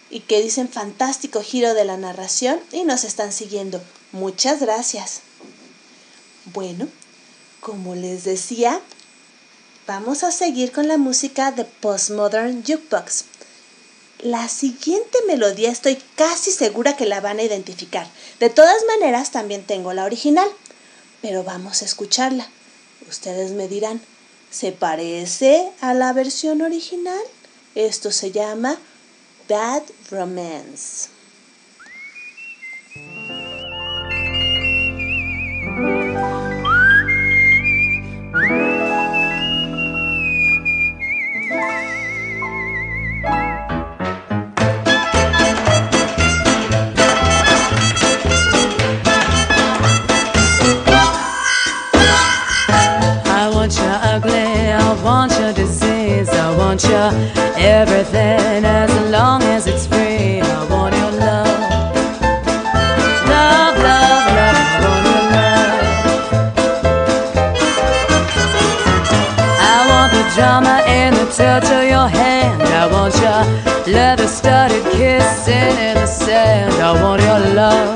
y 0.10 0.22
que 0.22 0.42
dicen 0.42 0.70
fantástico 0.70 1.42
giro 1.42 1.74
de 1.74 1.86
la 1.86 1.98
narración 1.98 2.60
y 2.72 2.84
nos 2.84 3.04
están 3.04 3.32
siguiendo. 3.32 3.82
Muchas 4.12 4.60
gracias. 4.60 5.22
Bueno, 6.46 6.88
como 7.60 7.94
les 7.94 8.24
decía, 8.24 8.82
vamos 9.86 10.24
a 10.24 10.32
seguir 10.32 10.72
con 10.72 10.88
la 10.88 10.98
música 10.98 11.52
de 11.52 11.66
Postmodern 11.66 12.64
Jukebox. 12.64 13.26
La 14.20 14.50
siguiente 14.50 15.18
melodía 15.28 15.70
estoy 15.70 15.98
casi 16.16 16.52
segura 16.52 16.98
que 16.98 17.06
la 17.06 17.22
van 17.22 17.40
a 17.40 17.44
identificar. 17.44 18.08
De 18.40 18.50
todas 18.50 18.84
maneras, 18.86 19.32
también 19.32 19.64
tengo 19.64 19.94
la 19.94 20.06
original, 20.06 20.50
pero 21.22 21.44
vamos 21.44 21.82
a 21.82 21.86
escucharla. 21.86 22.50
Ustedes 23.08 23.52
me 23.52 23.68
dirán, 23.68 24.02
¿Se 24.52 24.72
parece 24.72 25.72
a 25.80 25.94
la 25.94 26.12
versión 26.14 26.62
original? 26.62 27.22
Esto 27.76 28.12
se 28.12 28.32
llama 28.32 28.78
Bad 29.48 29.84
Romance. 30.10 31.10
Want 56.80 56.94
you 56.94 57.62
everything 57.62 58.64
as 58.64 59.12
long 59.12 59.44
as 59.44 59.68
it's 59.68 59.86
free. 59.86 60.40
I 60.42 60.66
want 60.70 60.96
your 60.96 61.12
love. 61.12 61.60
Love, 63.28 63.76
love, 63.78 64.26
love, 64.38 64.56
I 64.56 64.80
want 64.86 65.06
your 65.12 65.24
love. 65.36 65.82
I 69.60 69.78
want 69.90 70.12
the 70.14 70.24
drama 70.36 70.76
and 70.88 71.16
the 71.16 71.26
touch 71.26 71.66
of 71.66 71.84
your 71.84 72.08
hand. 72.08 72.62
I 72.62 72.88
want 72.92 73.16
your 73.16 73.44
leather 73.94 74.28
studded 74.28 74.84
kissing 74.94 75.78
in 75.88 75.96
the 75.96 76.06
sand. 76.06 76.74
I 76.76 77.02
want 77.02 77.22
your 77.22 77.40
love. 77.56 77.96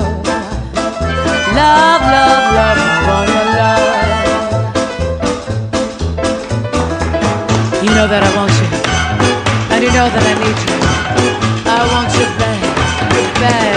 Love, 1.54 2.02
love, 2.16 2.44
love, 2.58 2.78
I 2.78 3.06
want 3.08 3.28
your 3.30 3.46
love. 3.60 4.04
You 7.82 7.90
know 7.90 8.08
that 8.08 8.22
I 8.22 8.36
want 8.36 8.52
you 8.60 8.63
know 9.94 10.10
that 10.10 10.26
I 10.26 10.34
need 10.42 10.58
you. 10.66 10.78
I 11.70 11.80
want 11.94 12.10
you 12.18 12.26
bad, 12.34 12.66
bad, 13.38 13.73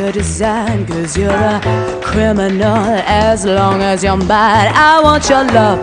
your 0.00 0.12
design. 0.12 0.86
Cause 0.86 1.16
you're 1.16 1.30
a 1.30 1.60
criminal 2.02 2.84
as 3.06 3.44
long 3.44 3.82
as 3.82 4.02
you're 4.02 4.16
mine. 4.16 4.70
I 4.90 5.00
want 5.02 5.28
your 5.28 5.44
love. 5.44 5.80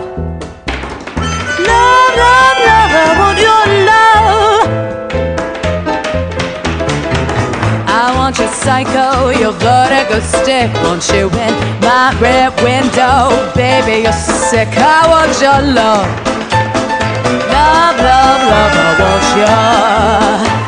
Love, 1.70 2.12
love, 2.24 2.58
love, 2.68 2.92
I 3.02 3.10
want 3.20 3.38
your 3.46 3.64
love. 3.90 4.66
I 8.00 8.06
want 8.18 8.38
your 8.38 8.52
psycho, 8.62 9.30
your 9.42 9.54
vertigo 9.64 10.18
stick. 10.34 10.68
Want 10.82 11.04
you 11.14 11.24
in 11.46 11.54
my 11.80 12.06
rear 12.22 12.50
window, 12.66 13.18
baby, 13.54 14.02
you're 14.04 14.20
sick. 14.50 14.68
I 14.74 15.06
want 15.12 15.34
your 15.46 15.60
love. 15.78 16.08
Love, 17.54 17.96
love, 18.08 18.42
love, 18.52 18.74
I 18.82 18.90
want 19.00 19.26
your 20.62 20.67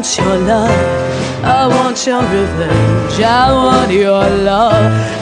want 0.00 0.16
your 0.16 0.38
love. 0.46 1.44
I 1.44 1.66
want 1.66 2.06
your 2.06 2.22
revenge. 2.22 3.20
I 3.20 3.52
want 3.52 3.92
your 3.92 4.24
love. 4.48 4.72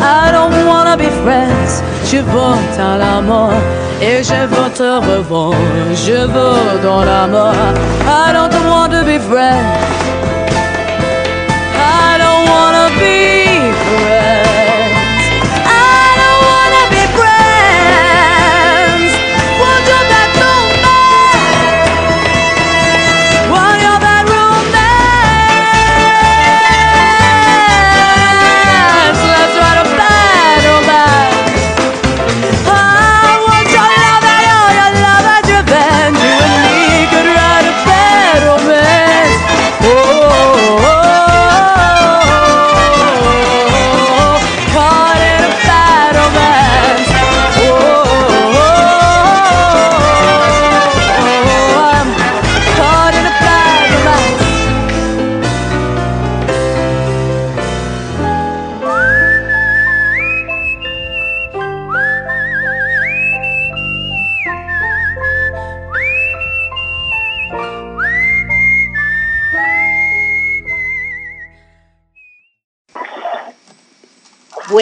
I 0.00 0.30
don't 0.30 0.54
wanna 0.68 0.96
be 0.96 1.10
friends. 1.24 1.82
Je 2.04 2.18
veux 2.18 2.58
ton 2.76 3.00
amour 3.16 3.52
et 4.00 4.22
je 4.22 4.46
veux 4.46 4.70
te 4.70 4.88
revoir. 5.10 5.54
Je 5.94 6.26
veux 6.34 6.80
ton 6.80 7.00
amour. 7.00 7.54
I 8.06 8.32
don't 8.32 8.54
want 8.70 8.92
to 8.92 9.02
be 9.04 9.18
friends. 9.18 10.07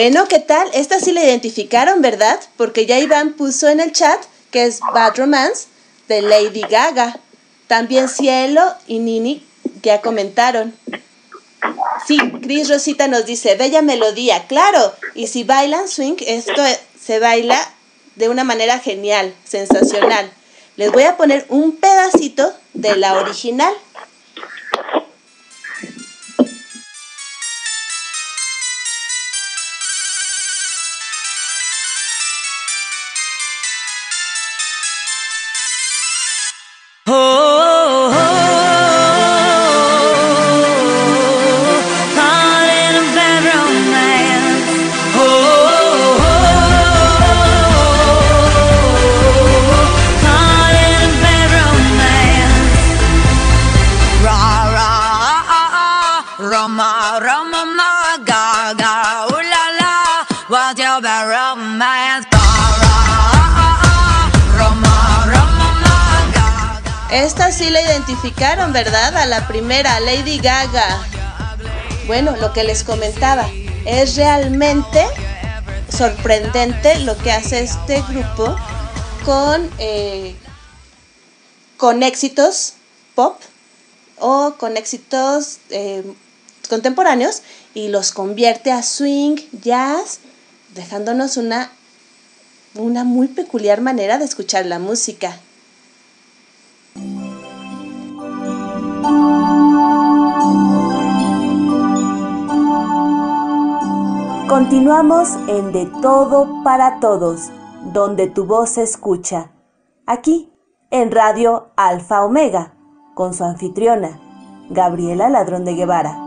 Bueno, 0.09 0.25
¿qué 0.29 0.39
tal? 0.39 0.69
Esta 0.71 1.01
sí 1.01 1.11
la 1.11 1.21
identificaron, 1.21 2.01
¿verdad? 2.01 2.39
Porque 2.55 2.85
ya 2.85 2.97
Iván 2.97 3.33
puso 3.33 3.67
en 3.67 3.81
el 3.81 3.91
chat 3.91 4.17
que 4.51 4.63
es 4.63 4.79
Bad 4.93 5.17
Romance 5.17 5.65
de 6.07 6.21
Lady 6.21 6.61
Gaga. 6.61 7.19
También 7.67 8.07
Cielo 8.07 8.73
y 8.87 8.99
Nini 8.99 9.45
ya 9.83 9.99
comentaron. 9.99 10.73
Sí, 12.07 12.17
Chris 12.41 12.69
Rosita 12.69 13.09
nos 13.09 13.25
dice, 13.25 13.55
bella 13.55 13.81
melodía, 13.81 14.47
claro. 14.47 14.93
Y 15.13 15.27
si 15.27 15.43
bailan 15.43 15.89
swing, 15.89 16.15
esto 16.25 16.53
se 16.97 17.19
baila 17.19 17.59
de 18.15 18.29
una 18.29 18.45
manera 18.45 18.79
genial, 18.79 19.35
sensacional. 19.43 20.31
Les 20.77 20.89
voy 20.89 21.03
a 21.03 21.17
poner 21.17 21.45
un 21.49 21.75
pedacito 21.75 22.53
de 22.73 22.95
la 22.95 23.17
original. 23.17 23.73
¿Verdad? 68.37 69.17
A 69.17 69.25
la 69.25 69.47
primera, 69.47 69.99
Lady 69.99 70.37
Gaga. 70.37 71.03
Bueno, 72.05 72.35
lo 72.37 72.53
que 72.53 72.63
les 72.63 72.83
comentaba, 72.83 73.49
es 73.83 74.15
realmente 74.15 75.03
sorprendente 75.89 76.99
lo 76.99 77.17
que 77.17 77.31
hace 77.31 77.61
este 77.61 78.03
grupo 78.07 78.55
con, 79.25 79.67
eh, 79.79 80.35
con 81.77 82.03
éxitos 82.03 82.73
pop 83.15 83.39
o 84.19 84.53
con 84.59 84.77
éxitos 84.77 85.57
eh, 85.71 86.03
contemporáneos 86.69 87.41
y 87.73 87.87
los 87.87 88.11
convierte 88.11 88.71
a 88.71 88.83
swing, 88.83 89.37
jazz, 89.63 90.19
dejándonos 90.75 91.37
una, 91.37 91.71
una 92.75 93.03
muy 93.03 93.29
peculiar 93.29 93.81
manera 93.81 94.19
de 94.19 94.25
escuchar 94.25 94.67
la 94.67 94.77
música. 94.77 95.39
Continuamos 104.47 105.27
en 105.49 105.73
De 105.73 105.87
Todo 106.01 106.63
para 106.63 107.01
Todos, 107.01 107.49
donde 107.91 108.27
tu 108.27 108.45
voz 108.45 108.69
se 108.69 108.81
escucha. 108.81 109.51
Aquí, 110.05 110.49
en 110.89 111.11
Radio 111.11 111.73
Alfa 111.75 112.23
Omega, 112.23 112.73
con 113.13 113.33
su 113.33 113.43
anfitriona, 113.43 114.21
Gabriela 114.69 115.27
Ladrón 115.27 115.65
de 115.65 115.73
Guevara. 115.73 116.17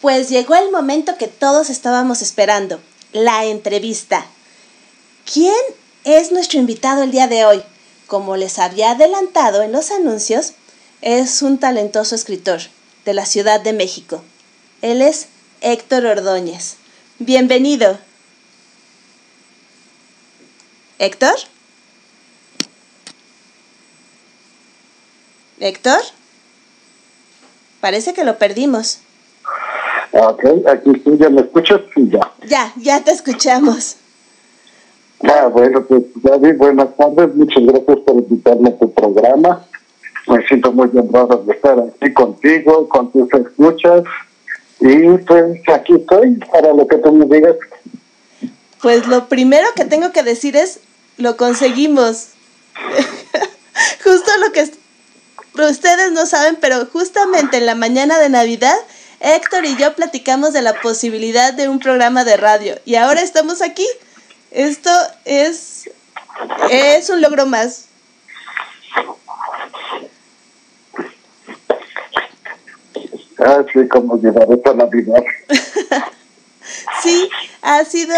Pues 0.00 0.28
llegó 0.28 0.54
el 0.54 0.70
momento 0.70 1.18
que 1.18 1.26
todos 1.26 1.70
estábamos 1.70 2.22
esperando, 2.22 2.78
la 3.12 3.46
entrevista. 3.46 4.24
¿Quién 5.24 5.56
es 6.04 6.30
nuestro 6.30 6.60
invitado 6.60 7.02
el 7.02 7.10
día 7.10 7.26
de 7.26 7.44
hoy? 7.44 7.64
Como 8.06 8.36
les 8.36 8.58
había 8.58 8.92
adelantado 8.92 9.62
en 9.62 9.72
los 9.72 9.90
anuncios, 9.90 10.52
es 11.02 11.42
un 11.42 11.58
talentoso 11.58 12.14
escritor 12.14 12.60
de 13.04 13.14
la 13.14 13.26
Ciudad 13.26 13.60
de 13.60 13.72
México. 13.72 14.22
Él 14.80 15.02
es 15.02 15.26
Héctor 15.60 16.06
Ordóñez. 16.06 16.76
Bienvenido. 17.18 17.98
¿Héctor? 20.98 21.34
¿Héctor? 25.58 26.00
Parece 27.80 28.14
que 28.14 28.24
lo 28.24 28.38
perdimos. 28.38 29.00
Ok, 30.12 30.44
aquí 30.68 30.92
sí, 31.04 31.10
¿ya 31.18 31.28
me 31.28 31.40
escuchas? 31.40 31.80
Ya. 31.96 32.32
Ya, 32.46 32.72
ya 32.76 33.02
te 33.02 33.10
escuchamos. 33.10 33.96
Ah, 35.22 35.46
bueno, 35.46 35.84
pues 35.84 36.02
David, 36.16 36.56
buenas 36.56 36.94
tardes. 36.96 37.34
Muchas 37.34 37.64
gracias 37.64 37.98
por 38.04 38.16
invitarme 38.16 38.68
a 38.70 38.78
tu 38.78 38.92
programa. 38.92 39.66
Me 40.28 40.46
siento 40.46 40.72
muy 40.72 40.88
honrado 40.94 41.42
de 41.46 41.54
estar 41.54 41.78
aquí 41.78 42.12
contigo, 42.12 42.88
con 42.88 43.10
tus 43.12 43.32
escuchas. 43.32 44.02
Y 44.80 45.16
pues 45.18 45.60
aquí 45.72 45.94
estoy 45.94 46.34
para 46.52 46.72
lo 46.74 46.86
que 46.86 46.98
tú 46.98 47.12
me 47.12 47.24
digas. 47.26 47.56
Pues 48.82 49.06
lo 49.06 49.28
primero 49.28 49.66
que 49.74 49.84
tengo 49.84 50.12
que 50.12 50.22
decir 50.22 50.56
es, 50.56 50.80
lo 51.16 51.36
conseguimos. 51.36 52.28
Justo 54.04 54.30
lo 54.44 54.52
que 54.52 54.70
ustedes 55.64 56.12
no 56.12 56.26
saben, 56.26 56.58
pero 56.60 56.86
justamente 56.86 57.56
en 57.56 57.66
la 57.66 57.74
mañana 57.74 58.18
de 58.18 58.28
Navidad, 58.28 58.76
Héctor 59.20 59.64
y 59.64 59.76
yo 59.76 59.94
platicamos 59.94 60.52
de 60.52 60.60
la 60.60 60.74
posibilidad 60.80 61.54
de 61.54 61.68
un 61.68 61.78
programa 61.78 62.24
de 62.24 62.36
radio. 62.36 62.74
Y 62.84 62.96
ahora 62.96 63.22
estamos 63.22 63.62
aquí. 63.62 63.86
Esto 64.56 64.90
es, 65.26 65.90
es 66.70 67.10
un 67.10 67.20
logro 67.20 67.44
más. 67.44 67.88
Ah, 73.38 73.62
sí, 73.70 73.86
como 73.86 74.16
llevar 74.16 74.50
esta 74.50 74.72
Navidad. 74.72 75.22
sí, 77.02 77.28
ha 77.60 77.84
sido 77.84 78.16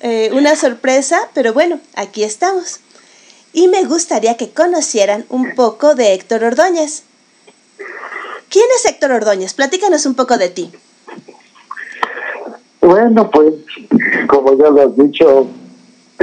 eh, 0.00 0.30
una 0.32 0.56
sorpresa, 0.56 1.20
pero 1.34 1.52
bueno, 1.52 1.78
aquí 1.94 2.24
estamos. 2.24 2.80
Y 3.52 3.68
me 3.68 3.84
gustaría 3.84 4.36
que 4.36 4.50
conocieran 4.50 5.24
un 5.28 5.54
poco 5.54 5.94
de 5.94 6.14
Héctor 6.14 6.42
Ordóñez. 6.42 7.04
¿Quién 8.50 8.66
es 8.74 8.86
Héctor 8.86 9.12
Ordóñez? 9.12 9.54
Platícanos 9.54 10.04
un 10.04 10.16
poco 10.16 10.36
de 10.36 10.48
ti. 10.48 10.72
Bueno, 12.80 13.30
pues, 13.30 13.54
como 14.26 14.58
ya 14.58 14.68
lo 14.70 14.82
has 14.82 14.96
dicho, 14.96 15.48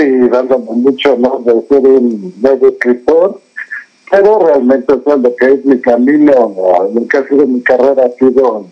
y 0.02 0.30
dándome 0.30 0.72
mucho 0.72 1.16
¿no? 1.18 1.41
de 1.46 1.62
ser 1.68 1.80
un 1.80 2.34
medio 2.41 2.70
escritor, 2.70 3.39
pero 4.10 4.39
realmente 4.39 4.94
eso 4.94 5.16
es 5.16 5.22
lo 5.22 5.36
que 5.36 5.46
es 5.46 5.66
mi 5.66 5.80
camino, 5.80 6.89
lo 6.94 7.08
que 7.08 7.18
ha 7.18 7.28
sido 7.28 7.46
mi 7.48 7.62
carrera 7.62 8.06
ha 8.06 8.12
sido 8.12 8.68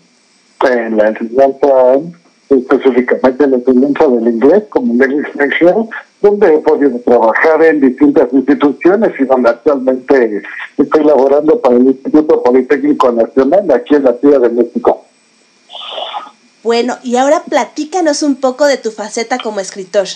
en 0.64 0.96
la 0.96 1.08
enseñanza, 1.08 2.00
específicamente 2.48 3.44
en 3.44 3.50
la 3.50 3.56
enseñanza 3.56 4.06
del 4.06 4.28
inglés 4.28 4.64
como 4.68 4.94
lengua 4.94 5.22
extranjera, 5.22 5.76
donde 6.20 6.54
he 6.54 6.58
podido 6.58 6.98
trabajar 7.00 7.62
en 7.64 7.80
distintas 7.80 8.32
instituciones 8.32 9.12
y 9.18 9.24
donde 9.24 9.50
actualmente 9.50 10.42
estoy 10.78 11.04
laborando 11.04 11.60
para 11.60 11.76
el 11.76 11.86
Instituto 11.86 12.42
Politécnico 12.42 13.10
Nacional 13.10 13.68
aquí 13.72 13.96
en 13.96 14.04
la 14.04 14.12
Ciudad 14.14 14.40
de 14.40 14.50
México. 14.50 15.04
Bueno, 16.62 16.96
y 17.02 17.16
ahora 17.16 17.42
platícanos 17.42 18.22
un 18.22 18.36
poco 18.36 18.66
de 18.66 18.76
tu 18.76 18.92
faceta 18.92 19.38
como 19.38 19.58
escritor. 19.58 20.06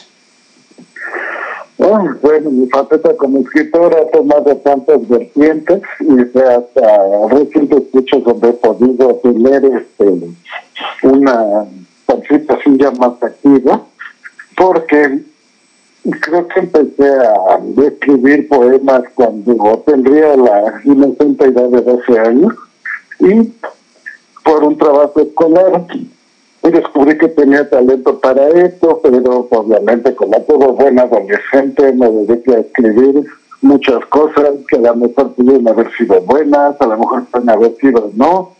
Bueno, 2.21 2.51
mi 2.51 2.67
faceta 2.67 3.17
como 3.17 3.39
escritor 3.39 3.95
ha 3.95 4.11
tomado 4.11 4.57
tantas 4.57 5.07
vertientes 5.09 5.83
y 6.01 6.21
hasta 6.21 7.29
recientes 7.31 7.83
hechos 7.95 8.25
donde 8.25 8.49
he 8.49 8.53
podido 8.55 9.15
tener 9.23 9.65
este, 9.67 10.35
una 11.05 11.65
participación 12.07 12.79
ya 12.79 12.91
más 12.91 13.23
activa, 13.23 13.83
porque 14.57 15.21
creo 16.23 16.49
que 16.49 16.61
empecé 16.61 17.09
a 17.09 17.61
escribir 17.87 18.49
poemas 18.49 19.03
cuando 19.15 19.85
tendría 19.87 20.37
la 20.37 20.81
inocente 20.83 21.45
edad 21.45 21.69
de 21.69 21.83
12 21.83 22.19
años 22.19 22.53
y 23.21 23.53
por 24.45 24.65
un 24.65 24.77
trabajo 24.77 25.21
escolar 25.21 25.87
descubrí 26.71 27.17
que 27.19 27.29
tenía 27.29 27.69
talento 27.69 28.19
para 28.19 28.49
esto, 28.49 29.01
pero 29.03 29.47
obviamente 29.51 30.15
como 30.15 30.41
todo 30.43 30.73
buen 30.73 30.99
adolescente 30.99 31.93
me 31.93 32.11
dediqué 32.11 32.55
a 32.55 32.61
escribir 32.61 33.25
muchas 33.63 34.05
cosas 34.07 34.51
que 34.69 34.77
a 34.77 34.81
lo 34.81 34.97
mejor 34.97 35.33
pudieron 35.35 35.69
haber 35.69 35.91
sido 35.97 36.21
buenas, 36.23 36.81
a 36.81 36.87
lo 36.87 36.99
mejor 36.99 37.25
pueden 37.27 37.51
haber 37.51 37.77
sido 37.77 38.11
no, 38.15 38.53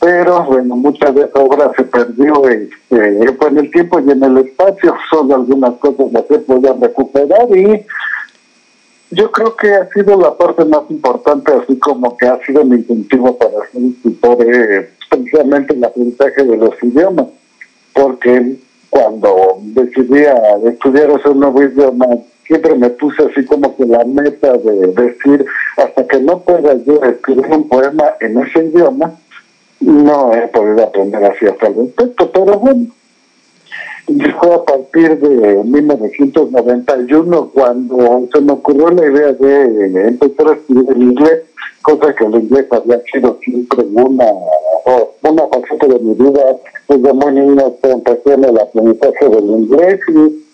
pero 0.00 0.44
bueno, 0.44 0.76
muchas 0.76 1.14
de 1.14 1.22
esa 1.22 1.38
obra 1.40 1.72
se 1.76 1.84
perdió 1.84 2.46
este, 2.48 3.24
en 3.48 3.58
el 3.58 3.70
tiempo 3.70 4.00
y 4.00 4.10
en 4.10 4.22
el 4.22 4.38
espacio, 4.38 4.94
solo 5.10 5.36
algunas 5.36 5.74
cosas 5.74 6.12
las 6.12 6.30
he 6.30 6.38
podido 6.40 6.76
recuperar 6.80 7.56
y 7.56 7.86
yo 9.10 9.30
creo 9.30 9.54
que 9.56 9.72
ha 9.72 9.88
sido 9.90 10.20
la 10.20 10.36
parte 10.36 10.64
más 10.64 10.82
importante, 10.90 11.52
así 11.52 11.78
como 11.78 12.16
que 12.16 12.26
ha 12.26 12.38
sido 12.44 12.64
mi 12.64 12.76
incentivo 12.76 13.36
para 13.38 13.66
ser 13.70 13.82
escritor, 13.82 14.38
eh, 14.40 14.90
precisamente 15.16 15.74
el 15.74 15.84
aprendizaje 15.84 16.44
de 16.44 16.56
los 16.56 16.82
idiomas, 16.82 17.26
porque 17.92 18.56
cuando 18.90 19.58
decidí 19.60 20.22
estudiar 20.66 21.10
ese 21.10 21.34
nuevo 21.34 21.62
idioma, 21.62 22.06
siempre 22.46 22.74
me 22.74 22.90
puse 22.90 23.22
así 23.22 23.44
como 23.44 23.76
que 23.76 23.86
la 23.86 24.04
meta 24.04 24.52
de 24.52 24.86
decir, 24.88 25.44
hasta 25.76 26.06
que 26.06 26.20
no 26.20 26.40
pueda 26.40 26.74
yo 26.84 27.02
escribir 27.02 27.46
un 27.46 27.68
poema 27.68 28.14
en 28.20 28.38
ese 28.38 28.64
idioma, 28.64 29.14
no 29.80 30.34
he 30.34 30.48
podido 30.48 30.84
aprender 30.84 31.24
así 31.24 31.46
hasta 31.46 31.66
el 31.68 31.74
respecto, 31.76 32.30
pero 32.30 32.58
bueno, 32.58 32.86
fue 34.06 34.54
a 34.54 34.64
partir 34.64 35.18
de 35.18 35.64
1991 35.64 37.50
cuando 37.54 38.28
se 38.32 38.40
me 38.40 38.52
ocurrió 38.52 38.90
la 38.90 39.06
idea 39.06 39.32
de 39.32 40.08
empezar 40.08 40.48
a 40.48 40.52
escribir 40.52 40.90
en 40.94 41.02
inglés, 41.02 41.42
cosa 41.82 42.14
que 42.14 42.24
el 42.24 42.34
inglés 42.34 42.66
había 42.70 43.00
sido 43.10 43.38
siempre 43.42 43.84
una, 43.92 44.26
una 45.22 45.46
faceta 45.48 45.86
de 45.86 45.98
mi 46.00 46.14
vida. 46.14 46.56
Desde 46.88 47.12
muy 47.14 47.32
niño 47.32 47.74
empecé 47.82 48.34
en 48.34 48.44
el 48.44 48.58
aprendizaje 48.58 49.28
del 49.28 49.44
inglés 49.44 50.00
y 50.08 50.44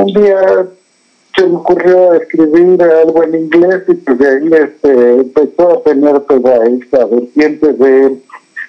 un 0.00 0.06
día 0.06 0.68
se 1.36 1.46
me 1.46 1.56
ocurrió 1.56 2.14
escribir 2.14 2.82
algo 2.82 3.24
en 3.24 3.34
inglés 3.34 3.82
y 3.88 3.94
pues 3.94 4.18
de 4.18 4.28
ahí 4.28 4.50
este, 4.52 5.14
empezó 5.14 5.72
a 5.72 5.82
tener 5.82 6.20
toda 6.20 6.64
esta 6.66 7.04
vertiente 7.06 7.72
de, 7.72 8.18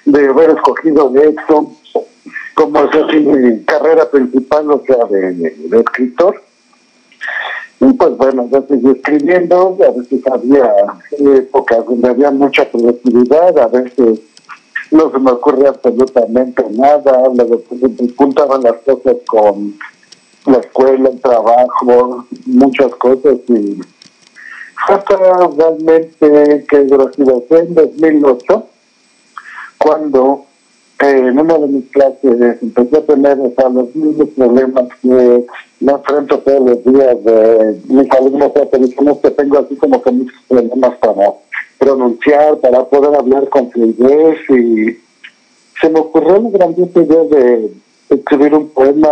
de 0.06 0.28
haber 0.28 0.52
escogido 0.52 1.10
de 1.10 1.30
hecho 1.30 1.72
como 2.54 2.80
así 2.80 3.20
mi 3.20 3.64
carrera 3.64 4.10
principal, 4.10 4.72
o 4.72 4.84
sea, 4.86 5.06
de, 5.06 5.34
de, 5.34 5.80
escritor. 5.80 6.42
Y 7.80 7.94
pues 7.94 8.18
bueno, 8.18 8.48
yo 8.52 8.66
seguí 8.68 8.92
escribiendo, 8.92 9.78
a 9.86 9.92
veces 9.92 10.22
había 10.32 10.72
épocas 11.38 11.86
donde 11.86 12.10
había 12.10 12.32
mucha 12.32 12.70
productividad, 12.70 13.58
a 13.60 13.68
veces 13.68 14.20
no 14.92 15.12
se 15.12 15.20
me 15.20 15.32
ocurre 15.32 15.68
absolutamente 15.68 16.64
nada, 16.72 17.24
luego 17.34 17.62
pues, 17.62 18.16
juntaba 18.16 18.58
las 18.60 18.76
cosas 18.86 19.18
con 19.28 19.76
la 20.46 20.58
escuela, 20.58 21.10
el 21.10 21.20
trabajo, 21.20 22.26
muchas 22.46 22.94
cosas 22.96 23.38
y 23.48 23.80
hasta 24.88 25.16
realmente 25.58 26.66
que 26.68 26.78
sido 27.16 27.46
en 27.52 27.74
2008 27.74 28.68
cuando 29.78 30.46
en 31.04 31.38
una 31.38 31.58
de 31.58 31.68
mis 31.68 31.90
clases 31.90 32.62
empecé 32.62 32.98
a 32.98 33.06
tener 33.06 33.38
los 33.38 33.96
mismos 33.96 34.30
problemas 34.38 34.86
que 35.02 35.46
me 35.82 35.92
enfrento 35.92 36.40
todos 36.40 36.70
los 36.70 36.84
días 36.86 37.24
de 37.26 37.82
mis 37.90 38.12
alumnos 38.12 38.52
americanos 38.56 39.18
que 39.18 39.32
tengo 39.32 39.60
así 39.60 39.76
como 39.76 40.02
que 40.02 40.12
muchos 40.12 40.42
problemas 40.48 40.96
para 40.98 41.34
pronunciar, 41.78 42.58
para 42.60 42.86
poder 42.86 43.16
hablar 43.16 43.50
con 43.50 43.70
fluidez 43.72 44.40
y 44.50 44.98
se 45.82 45.90
me 45.90 46.00
ocurrió 46.00 46.42
la 46.42 46.50
grandiosa 46.50 47.02
idea 47.02 47.24
de 47.24 47.72
escribir 48.10 48.54
un 48.54 48.70
poema 48.70 49.10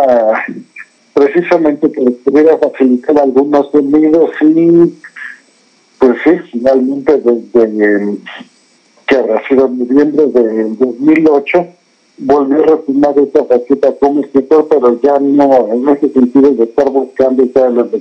precisamente 1.13 1.91
que 1.91 2.01
pudiera 2.01 2.57
facilitar 2.57 3.19
algunos 3.19 3.69
sonidos 3.71 4.31
y 4.41 4.93
pues 5.99 6.17
sí, 6.23 6.31
finalmente 6.51 7.17
desde 7.17 8.17
que 9.07 9.15
ha 9.17 9.47
sido 9.49 9.67
noviembre 9.67 10.27
de 10.27 10.69
2008 10.75 11.80
volví 12.21 12.53
a 12.53 12.65
retomar 12.65 13.17
esa 13.17 13.43
faceta 13.45 13.93
como 13.99 14.21
escritor, 14.21 14.67
pero 14.69 14.99
ya 15.01 15.17
no 15.19 15.67
en 15.73 15.89
ese 15.89 16.09
sentido 16.09 16.51
de 16.51 16.65
estar 16.65 16.89
buscando 16.89 17.43
ya 17.43 17.69
los 17.69 17.91
de 17.91 17.97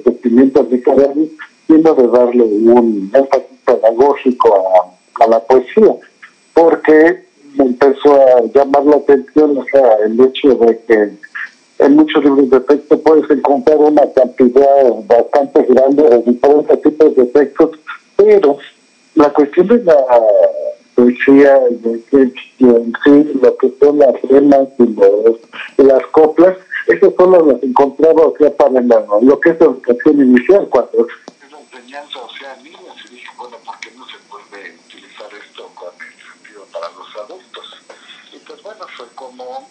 literarios, 0.70 1.28
sino 1.66 1.94
de 1.94 2.08
darle 2.08 2.42
un 2.42 3.10
énfasis 3.14 3.58
pedagógico 3.64 4.54
a, 4.54 5.24
a, 5.24 5.28
la 5.28 5.40
poesía, 5.40 5.96
porque 6.52 7.24
me 7.56 7.64
empezó 7.64 8.14
a 8.14 8.42
llamar 8.54 8.84
la 8.84 8.96
atención 8.96 9.56
o 9.56 9.64
sea, 9.64 9.96
el 10.04 10.20
hecho 10.20 10.54
de 10.54 10.78
que 10.86 11.10
en 11.78 11.96
muchos 11.96 12.22
libros 12.22 12.50
de 12.50 12.60
texto 12.60 13.00
puedes 13.00 13.30
encontrar 13.30 13.78
una 13.78 14.02
cantidad 14.14 14.84
bastante 15.06 15.62
grande 15.62 16.02
de 16.02 16.22
diferentes 16.22 16.82
tipos 16.82 17.16
de 17.16 17.24
textos, 17.24 17.70
pero 18.16 18.58
la 19.14 19.30
cuestión 19.32 19.68
de 19.68 19.82
la 19.84 19.94
poesía, 21.00 21.56
en 21.66 22.92
sí, 23.04 23.32
lo 23.40 23.56
que 23.56 23.72
son 23.80 23.98
las 23.98 24.20
rimas 24.22 24.68
y, 24.78 24.86
los, 24.86 25.36
las 25.78 26.06
coplas, 26.08 26.56
eso 26.86 27.14
solo 27.16 27.52
las 27.52 27.62
encontraba, 27.62 28.26
o 28.26 28.36
sea, 28.36 28.54
para 28.56 28.80
la, 28.80 29.04
lo 29.22 29.40
que 29.40 29.50
es 29.50 29.60
la 29.60 29.66
educación 29.66 30.20
inicial, 30.20 30.68
cuando 30.68 31.06
es 31.06 31.50
la 31.50 31.60
enseñanza, 31.60 32.18
o 32.20 32.30
sea, 32.38 32.56
niños, 32.56 32.96
y 33.06 33.14
dije, 33.14 33.28
bueno, 33.38 33.56
¿por 33.64 33.78
qué 33.80 33.90
no 33.96 34.04
se 34.06 34.18
puede 34.28 34.74
utilizar 34.86 35.28
esto 35.32 35.70
con 35.74 35.88
el 35.94 36.12
sentido 36.20 36.64
para 36.72 36.86
los 36.92 37.16
adultos? 37.24 37.82
Y 38.34 38.38
pues 38.46 38.62
bueno, 38.62 38.84
fue 38.96 39.06
como 39.14 39.68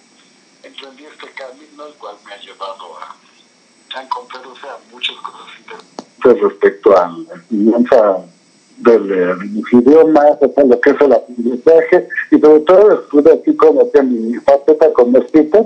emprendí 0.64 1.06
este 1.06 1.32
camino, 1.34 1.86
el 1.86 1.94
cual 1.94 2.16
me 2.26 2.34
ha 2.34 2.42
llevado 2.42 2.98
a, 2.98 3.98
a 3.98 4.04
encontrar 4.04 4.46
o 4.48 4.56
sea, 4.56 4.78
muchas 4.92 5.16
cosas 5.18 5.48
interesantes 5.60 6.42
respecto 6.42 6.98
a 6.98 7.08
la 7.08 7.36
enseñanza 7.36 8.26
del, 8.80 9.08
de 9.08 9.36
mis 9.46 9.74
idiomas, 9.74 10.38
o 10.42 10.52
sea, 10.54 10.64
lo 10.64 10.80
que 10.80 10.90
es 10.92 11.02
el 11.02 11.14
aprendizaje, 11.14 12.08
y 12.32 12.40
sobre 12.40 12.60
todo 12.62 13.02
estuve 13.02 13.34
aquí 13.34 13.56
que 13.94 14.04
mi 14.04 14.34
faceta 14.36 14.92
como 14.94 15.18
speaker, 15.20 15.66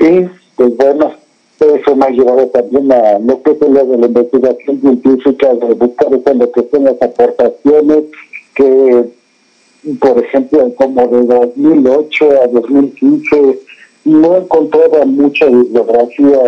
y 0.00 0.28
pues 0.56 0.76
bueno, 0.76 1.12
eso 1.60 1.96
me 1.96 2.06
ha 2.06 2.10
llevado 2.10 2.46
también 2.48 2.90
a 2.92 3.18
lo 3.18 3.42
que 3.42 3.50
es 3.50 3.60
lo 3.60 3.84
de 3.84 3.98
la 3.98 4.06
investigación 4.06 4.80
científica, 4.80 5.54
de 5.54 5.74
buscar 5.74 6.10
lo 6.10 6.52
que 6.52 6.68
son 6.70 6.84
las 6.84 7.02
aportaciones 7.02 8.04
que, 8.54 9.04
por 10.00 10.18
ejemplo, 10.24 10.72
como 10.76 11.06
de 11.08 11.26
2008 11.26 12.30
a 12.42 12.46
2015, 12.48 13.58
no 14.04 14.36
encontraba 14.36 15.04
mucha 15.04 15.46
bibliografía 15.46 16.38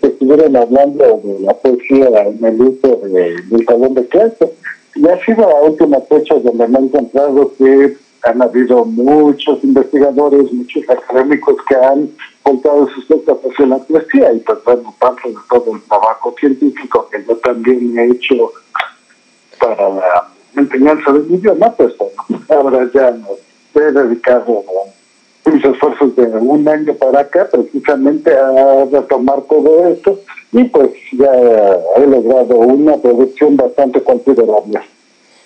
que 0.00 0.06
estuvieran 0.06 0.56
hablando 0.56 1.20
de 1.24 1.40
la 1.40 1.54
poesía 1.54 2.08
en 2.26 2.44
el 2.44 2.60
uso 2.60 3.00
de, 3.04 3.64
salón 3.66 3.94
de 3.94 4.06
clase. 4.06 4.52
Y 4.96 5.08
ha 5.08 5.24
sido 5.24 5.48
a 5.48 5.62
última 5.62 6.00
fecha 6.02 6.34
donde 6.36 6.68
me 6.68 6.78
he 6.78 6.82
encontrado 6.82 7.52
que 7.56 7.96
han 8.22 8.40
habido 8.40 8.84
muchos 8.84 9.62
investigadores, 9.62 10.52
muchos 10.52 10.82
académicos 10.88 11.56
que 11.68 11.76
han 11.76 12.10
contado 12.42 12.88
sus 12.88 13.06
textos 13.06 13.38
hacia 13.44 13.66
la 13.66 13.78
poesía 13.78 14.32
y 14.32 14.38
pues 14.40 14.58
bueno, 14.64 14.94
parte 14.98 15.28
de 15.28 15.36
todo 15.48 15.74
el 15.74 15.82
trabajo 15.82 16.34
científico 16.38 17.08
que 17.10 17.24
yo 17.26 17.36
también 17.36 17.98
he 17.98 18.06
hecho 18.12 18.52
para 19.58 19.88
la 19.88 20.28
enseñanza 20.56 21.12
del 21.12 21.34
idioma, 21.34 21.70
pues 21.72 21.94
bueno, 21.98 22.42
ahora 22.48 22.90
ya 22.94 23.10
me 23.74 23.82
he 23.82 23.92
dedicado 23.92 24.62
mis 25.46 25.64
esfuerzos 25.64 26.16
de 26.16 26.22
un 26.26 26.66
año 26.68 26.94
para 26.94 27.20
acá 27.20 27.48
precisamente 27.50 28.36
a 28.36 28.84
retomar 28.90 29.42
todo 29.42 29.86
esto 29.88 30.20
y 30.52 30.64
pues 30.64 30.90
ya 31.12 31.32
he 31.96 32.06
logrado 32.06 32.56
una 32.56 32.96
producción 32.96 33.56
bastante 33.56 34.02
considerable. 34.02 34.80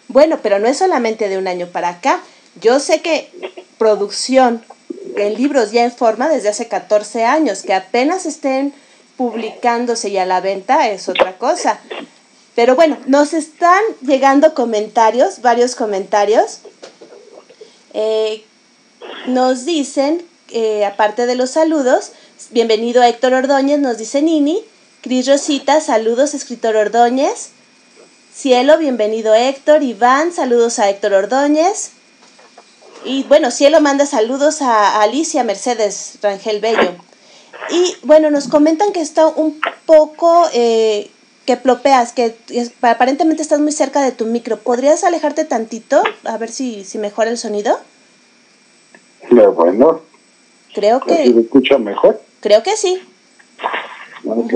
Bueno, 0.09 0.39
pero 0.43 0.59
no 0.59 0.69
es 0.69 0.79
solamente 0.79 1.29
de 1.29 1.39
un 1.39 1.49
año 1.49 1.67
para 1.67 1.89
acá. 1.91 2.21
Yo 2.61 2.81
sé 2.81 3.03
que 3.03 3.29
producción 3.79 4.63
en 5.17 5.35
libros 5.35 5.73
ya 5.73 5.85
en 5.85 5.93
forma 5.93 6.29
desde 6.29 6.49
hace 6.49 6.69
14 6.69 7.25
años, 7.25 7.63
que 7.63 7.75
apenas 7.75 8.27
estén 8.27 8.73
publicándose 9.17 10.11
y 10.11 10.19
a 10.19 10.27
la 10.27 10.41
venta 10.41 10.89
es 10.89 11.09
otra 11.09 11.37
cosa. 11.39 11.81
Pero 12.55 12.75
bueno, 12.77 12.97
nos 13.07 13.35
están 13.35 13.83
llegando 14.01 14.55
comentarios, 14.55 15.43
varios 15.43 15.75
comentarios. 15.75 16.61
Eh, 17.95 18.45
nos 19.27 19.65
dicen, 19.65 20.25
eh, 20.51 20.85
aparte 20.85 21.27
de 21.27 21.35
los 21.35 21.51
saludos, 21.51 22.13
bienvenido 22.51 23.03
a 23.03 23.09
Héctor 23.09 23.35
Ordóñez, 23.35 23.79
nos 23.79 23.99
dice 23.99 24.23
Nini. 24.23 24.63
Cris 25.03 25.29
Rosita, 25.29 25.81
saludos, 25.81 26.35
escritor 26.35 26.77
Ordóñez. 26.77 27.51
Cielo, 28.35 28.79
bienvenido 28.79 29.35
Héctor. 29.35 29.83
Iván, 29.83 30.33
saludos 30.33 30.79
a 30.79 30.89
Héctor 30.89 31.13
Ordóñez. 31.15 31.91
Y 33.05 33.23
bueno, 33.25 33.51
Cielo 33.51 33.81
manda 33.81 34.07
saludos 34.07 34.63
a 34.63 35.03
Alicia 35.03 35.45
Mercedes 35.45 36.19
Rangel 36.23 36.61
Bello. 36.61 36.97
Y 37.71 37.97
bueno, 38.03 38.31
nos 38.31 38.49
comentan 38.49 38.93
que 38.93 39.01
está 39.01 39.27
un 39.27 39.61
poco, 39.87 40.49
eh, 40.53 41.11
que 41.47 41.57
plopeas, 41.57 42.13
que 42.13 42.37
aparentemente 42.83 43.43
estás 43.43 43.61
muy 43.61 43.73
cerca 43.73 44.03
de 44.03 44.13
tu 44.13 44.27
micro. 44.27 44.59
¿Podrías 44.59 45.05
alejarte 45.05 45.45
tantito? 45.45 46.03
A 46.25 46.39
ver 46.39 46.51
si, 46.51 46.85
si 46.85 46.99
mejora 46.99 47.31
el 47.31 47.39
sonido. 47.39 47.79
Bueno. 49.31 50.01
Creo 50.75 51.01
que... 51.01 51.15
¿Se 51.17 51.41
escucha 51.41 51.79
mejor? 51.79 52.21
Creo 52.41 52.63
que 52.63 52.77
sí. 52.77 53.01
Ok. 54.25 54.53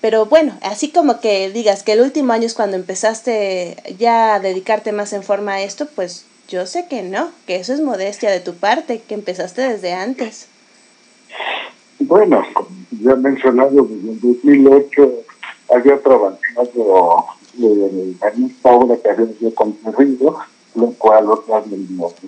Pero 0.00 0.26
bueno, 0.26 0.56
así 0.62 0.90
como 0.90 1.20
que 1.20 1.50
digas 1.50 1.82
que 1.82 1.92
el 1.92 2.00
último 2.00 2.32
año 2.32 2.46
es 2.46 2.54
cuando 2.54 2.76
empezaste 2.76 3.76
ya 3.98 4.34
a 4.34 4.40
dedicarte 4.40 4.92
más 4.92 5.12
en 5.12 5.22
forma 5.22 5.54
a 5.54 5.62
esto, 5.62 5.86
pues 5.94 6.26
yo 6.48 6.66
sé 6.66 6.86
que 6.88 7.02
no, 7.02 7.30
que 7.46 7.56
eso 7.56 7.72
es 7.72 7.80
modestia 7.80 8.30
de 8.30 8.40
tu 8.40 8.54
parte, 8.54 9.02
que 9.06 9.14
empezaste 9.14 9.62
desde 9.62 9.94
antes. 9.94 10.46
Bueno, 11.98 12.44
como 12.52 12.68
ya 13.02 13.12
he 13.12 13.16
mencionado, 13.16 13.82
desde 13.82 14.12
el 14.12 14.20
2008 14.20 15.12
había 15.74 15.98
trabajado 15.98 16.38
en 17.58 18.44
esta 18.44 18.70
obra 18.70 18.96
que 19.02 19.10
había 19.10 19.26
yo 19.40 19.54
concurrido, 19.54 20.38
lo 20.76 20.92
cual, 20.92 21.26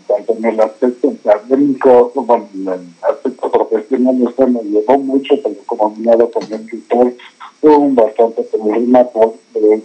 tanto 0.06 0.32
en 0.38 0.44
el 0.44 0.60
aspecto 0.60 1.14
académico 1.24 2.10
como 2.14 2.36
en 2.36 2.68
el 2.68 2.80
aspecto 3.02 3.50
profesional, 3.50 4.22
esto 4.26 4.46
me 4.46 4.62
llevó 4.62 4.98
mucho, 4.98 5.34
pero 5.42 5.56
como 5.66 5.94
mirado 5.96 6.30
con 6.30 6.42
el 6.44 6.52
escritor, 6.54 7.12
fue 7.60 7.76
un 7.76 7.94
bastante 7.94 8.42
problema 8.44 9.04
porque 9.04 9.82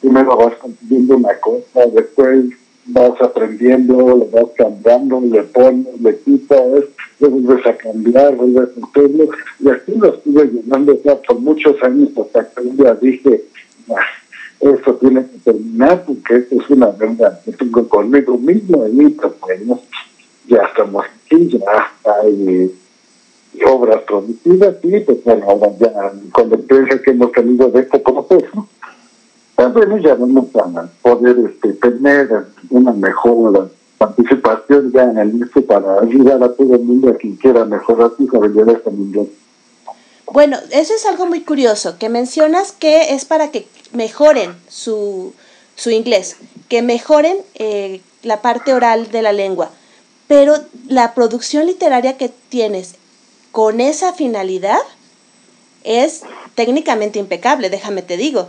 primero 0.00 0.36
vas 0.36 0.54
consiguiendo 0.54 1.16
una 1.16 1.38
cosa, 1.40 1.86
después 1.92 2.46
vas 2.86 3.20
aprendiendo, 3.20 4.16
le 4.16 4.40
vas 4.40 4.50
cambiando, 4.56 5.20
le 5.20 5.42
pones, 5.42 6.00
le 6.00 6.18
quitas, 6.20 6.84
le 7.18 7.28
vuelves 7.28 7.66
a 7.66 7.76
cambiar, 7.76 8.36
vuelves 8.36 8.70
a 8.76 8.86
hacerlo, 8.86 9.28
y 9.60 9.68
así 9.68 9.92
lo 9.96 10.14
estuve 10.14 10.44
llenando 10.46 11.02
ya 11.02 11.20
por 11.22 11.38
muchos 11.40 11.82
años 11.82 12.10
hasta 12.16 12.48
que 12.48 12.60
un 12.62 12.76
día 12.76 12.94
dije, 12.94 13.44
esto 14.60 14.94
tiene 14.96 15.26
que 15.26 15.38
terminar 15.38 16.04
porque 16.04 16.36
esto 16.36 16.56
es 16.60 16.70
una 16.70 16.86
verdad 16.88 17.40
tengo 17.58 17.88
conmigo 17.88 18.38
mismo 18.38 18.86
y 18.86 19.08
pues 19.10 19.32
bueno, 19.40 19.80
ya 20.48 20.62
estamos 20.62 21.04
aquí, 21.04 21.48
ya 21.48 21.60
hay 22.22 22.74
obras 23.66 24.02
producidas 24.02 24.76
y 24.82 25.00
pues 25.00 25.24
bueno, 25.24 25.46
ahora 25.48 25.72
ya 25.78 26.12
con 26.32 26.50
la 26.50 26.56
experiencia 26.56 27.02
que 27.02 27.10
hemos 27.10 27.32
tenido 27.32 27.70
de 27.70 27.80
este 27.80 27.98
proceso, 27.98 28.68
bueno, 29.56 29.98
ya 29.98 30.14
vamos 30.14 30.46
a 30.54 30.88
poder 31.02 31.38
este, 31.50 31.72
tener 31.74 32.46
una 32.70 32.92
mejor 32.92 33.70
participación 33.98 34.92
ya 34.92 35.04
en 35.04 35.18
el 35.18 35.32
mismo 35.34 35.62
para 35.62 36.00
ayudar 36.00 36.42
a 36.42 36.52
todo 36.52 36.74
el 36.74 36.82
mundo 36.82 37.10
a 37.10 37.14
quien 37.14 37.36
quiera 37.36 37.64
mejorar 37.64 38.12
sus 38.16 38.32
habilidades 38.34 38.86
en 38.86 38.94
inglés. 38.94 39.28
Bueno, 40.32 40.58
eso 40.70 40.92
es 40.94 41.06
algo 41.06 41.26
muy 41.26 41.42
curioso, 41.42 41.98
que 41.98 42.08
mencionas 42.08 42.72
que 42.72 43.14
es 43.14 43.24
para 43.24 43.50
que 43.50 43.68
mejoren 43.92 44.56
su, 44.68 45.32
su 45.76 45.90
inglés, 45.90 46.36
que 46.68 46.82
mejoren 46.82 47.38
eh, 47.54 48.00
la 48.22 48.42
parte 48.42 48.74
oral 48.74 49.10
de 49.10 49.22
la 49.22 49.32
lengua, 49.32 49.70
pero 50.26 50.56
la 50.88 51.14
producción 51.14 51.66
literaria 51.66 52.16
que 52.16 52.28
tienes 52.48 52.96
con 53.52 53.80
esa 53.80 54.12
finalidad 54.12 54.80
es 55.84 56.22
técnicamente 56.56 57.18
impecable, 57.20 57.70
déjame 57.70 58.02
te 58.02 58.16
digo. 58.16 58.48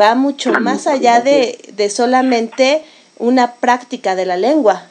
Va 0.00 0.14
mucho 0.14 0.52
más 0.52 0.86
allá 0.86 1.20
de, 1.20 1.58
de 1.74 1.90
solamente 1.90 2.82
una 3.18 3.54
práctica 3.54 4.16
de 4.16 4.26
la 4.26 4.36
lengua. 4.36 4.88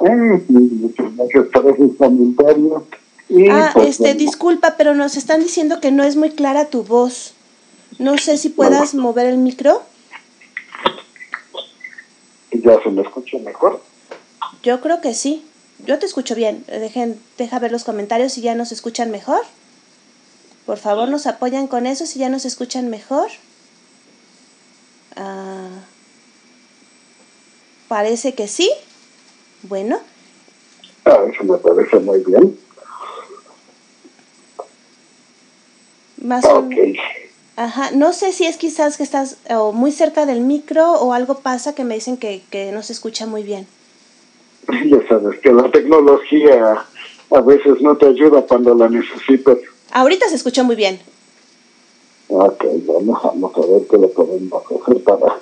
Muchas 0.00 1.16
gracias 1.16 1.46
por 1.52 1.66
esos 1.66 1.96
ah, 3.50 3.72
este, 3.86 4.14
disculpa, 4.14 4.76
pero 4.76 4.94
nos 4.94 5.16
están 5.16 5.40
diciendo 5.40 5.80
que 5.80 5.90
no 5.90 6.02
es 6.02 6.16
muy 6.16 6.30
clara 6.30 6.66
tu 6.66 6.82
voz. 6.82 7.34
No 7.98 8.18
sé 8.18 8.36
si 8.36 8.48
puedas 8.48 8.94
mover 8.94 9.26
el 9.26 9.38
micro. 9.38 9.82
¿Ya 12.52 12.82
se 12.82 12.90
me 12.90 13.02
escucha 13.02 13.38
mejor? 13.38 13.82
Yo 14.62 14.80
creo 14.80 15.00
que 15.00 15.14
sí. 15.14 15.44
Yo 15.86 15.98
te 15.98 16.06
escucho 16.06 16.34
bien. 16.34 16.64
Dejen, 16.66 17.20
deja 17.38 17.58
ver 17.58 17.72
los 17.72 17.84
comentarios 17.84 18.32
si 18.32 18.40
ya 18.40 18.54
nos 18.54 18.72
escuchan 18.72 19.10
mejor. 19.10 19.40
Por 20.66 20.78
favor, 20.78 21.08
nos 21.08 21.26
apoyan 21.26 21.66
con 21.66 21.86
eso 21.86 22.06
si 22.06 22.18
ya 22.18 22.28
nos 22.28 22.44
escuchan 22.44 22.90
mejor. 22.90 23.28
Ah, 25.16 25.68
parece 27.88 28.34
que 28.34 28.46
sí. 28.48 28.70
Bueno. 29.62 30.00
Ah, 31.04 31.18
eso 31.32 31.44
me 31.44 31.58
parece 31.58 31.98
muy 31.98 32.20
bien. 32.20 32.58
Más 36.20 36.44
Ajá, 37.56 37.90
no 37.90 38.12
sé 38.12 38.32
si 38.32 38.46
es 38.46 38.56
quizás 38.56 38.96
que 38.96 39.02
estás 39.02 39.36
o 39.50 39.72
muy 39.72 39.92
cerca 39.92 40.24
del 40.24 40.40
micro 40.40 40.92
o 40.92 41.12
algo 41.12 41.40
pasa 41.40 41.74
que 41.74 41.84
me 41.84 41.94
dicen 41.94 42.16
que, 42.16 42.42
que 42.50 42.72
no 42.72 42.82
se 42.82 42.92
escucha 42.92 43.26
muy 43.26 43.42
bien. 43.42 43.66
Ya 44.86 45.06
sabes 45.08 45.38
que 45.40 45.52
la 45.52 45.70
tecnología 45.70 46.84
a 47.30 47.40
veces 47.40 47.80
no 47.80 47.96
te 47.96 48.06
ayuda 48.06 48.42
cuando 48.42 48.74
la 48.74 48.88
necesitas. 48.88 49.58
Ahorita 49.90 50.28
se 50.28 50.36
escuchó 50.36 50.64
muy 50.64 50.76
bien. 50.76 51.00
Ok, 52.28 52.64
vamos, 52.86 53.22
vamos 53.22 53.52
a 53.56 53.60
ver 53.60 53.82
qué 53.90 53.98
le 53.98 54.08
podemos 54.08 54.62
hacer 54.64 55.02
para 55.02 55.36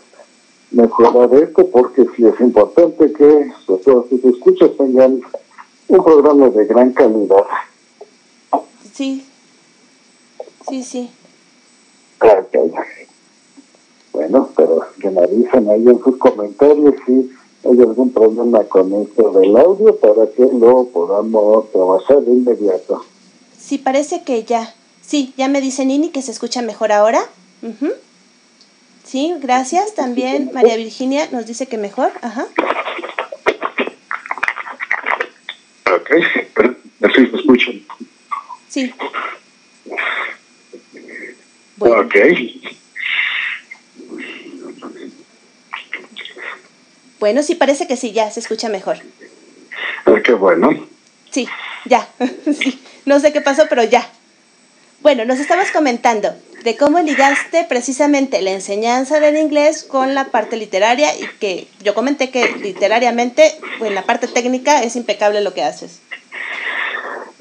mejorar 0.70 1.34
esto, 1.34 1.66
porque 1.70 2.06
sí 2.16 2.26
es 2.26 2.40
importante 2.40 3.12
que 3.12 3.50
todos 3.66 4.08
sus 4.08 4.24
escuchas 4.24 4.70
tengan 4.76 5.20
un 5.88 6.04
programa 6.04 6.48
de 6.48 6.64
gran 6.66 6.92
calidad. 6.92 7.44
Sí, 8.94 9.27
sí, 10.68 10.82
sí. 10.82 11.10
Ok. 12.20 12.56
Bueno, 14.12 14.50
pero 14.56 14.86
que 15.00 15.10
me 15.10 15.22
avisen 15.22 15.68
ahí 15.70 15.86
en 15.86 16.02
sus 16.02 16.16
comentarios 16.16 16.94
si 17.06 17.30
hay 17.64 17.80
algún 17.80 18.12
problema 18.12 18.64
con 18.64 18.92
esto 19.02 19.30
del 19.32 19.56
audio 19.56 19.96
para 19.96 20.26
que 20.30 20.42
lo 20.42 20.86
podamos 20.86 21.70
trabajar 21.70 22.20
de 22.22 22.32
inmediato. 22.32 23.04
Sí, 23.58 23.78
parece 23.78 24.22
que 24.22 24.44
ya. 24.44 24.74
Sí, 25.02 25.32
ya 25.36 25.48
me 25.48 25.60
dice 25.60 25.84
Nini 25.84 26.10
que 26.10 26.22
se 26.22 26.32
escucha 26.32 26.62
mejor 26.62 26.92
ahora. 26.92 27.20
Ujú. 27.62 27.92
Sí, 29.04 29.34
gracias. 29.40 29.94
También 29.94 30.50
María 30.52 30.76
Virginia 30.76 31.28
nos 31.32 31.46
dice 31.46 31.66
que 31.66 31.78
mejor. 31.78 32.10
Ajá. 32.20 32.46
Ok, 35.94 36.10
así 37.02 37.26
se 37.26 37.36
escuchan. 37.36 37.82
Sí. 38.68 38.92
Bueno, 41.78 42.00
Ok, 42.00 42.16
bueno, 47.20 47.42
sí, 47.42 47.54
parece 47.54 47.86
que 47.86 47.96
sí, 47.96 48.12
ya 48.12 48.30
se 48.30 48.40
escucha 48.40 48.68
mejor. 48.68 48.98
ah, 50.06 50.14
qué 50.24 50.32
bueno. 50.34 50.86
Sí, 51.30 51.48
ya. 51.84 52.08
Sí, 52.58 52.80
no 53.04 53.20
sé 53.20 53.32
qué 53.32 53.40
pasó, 53.40 53.64
pero 53.68 53.82
ya. 53.84 54.08
Bueno, 55.00 55.24
nos 55.24 55.38
estabas 55.38 55.70
comentando 55.70 56.34
de 56.64 56.76
cómo 56.76 57.00
ligaste 57.00 57.64
precisamente 57.68 58.42
la 58.42 58.50
enseñanza 58.50 59.20
del 59.20 59.36
inglés 59.36 59.84
con 59.84 60.14
la 60.14 60.26
parte 60.26 60.56
literaria 60.56 61.14
y 61.16 61.26
que 61.38 61.68
yo 61.82 61.94
comenté 61.94 62.30
que 62.30 62.56
literariamente, 62.56 63.54
pues, 63.78 63.88
en 63.90 63.94
la 63.94 64.02
parte 64.04 64.26
técnica 64.28 64.82
es 64.82 64.96
impecable 64.96 65.40
lo 65.40 65.54
que 65.54 65.62
haces. 65.62 66.00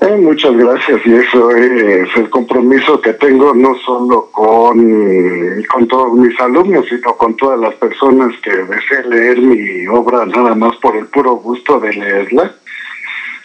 Eh, 0.08 0.16
muchas 0.16 0.55
gracias 0.55 1.01
y 1.05 1.16
eso 1.16 1.51
es 1.51 2.16
el 2.16 2.30
compromiso 2.30 3.01
que 3.01 3.12
tengo 3.14 3.53
no 3.53 3.76
solo 3.80 4.30
con, 4.32 5.64
con 5.64 5.88
todos 5.89 6.14
mis 6.14 6.39
alumnos, 6.39 6.86
sino 6.88 7.18
con 7.18 7.36
todas 7.36 7.60
las 7.60 7.76
personas 7.76 8.34
que 8.41 8.51
deseen 8.51 9.10
leer 9.10 9.41
mi 9.41 9.86
obra 9.88 10.26
nada 10.26 10.55
más 10.55 10.78
por 10.78 10.95
el 10.95 11.08
puro 11.08 11.36
gusto 11.36 11.82
de 11.82 11.91
leerla, 11.91 12.55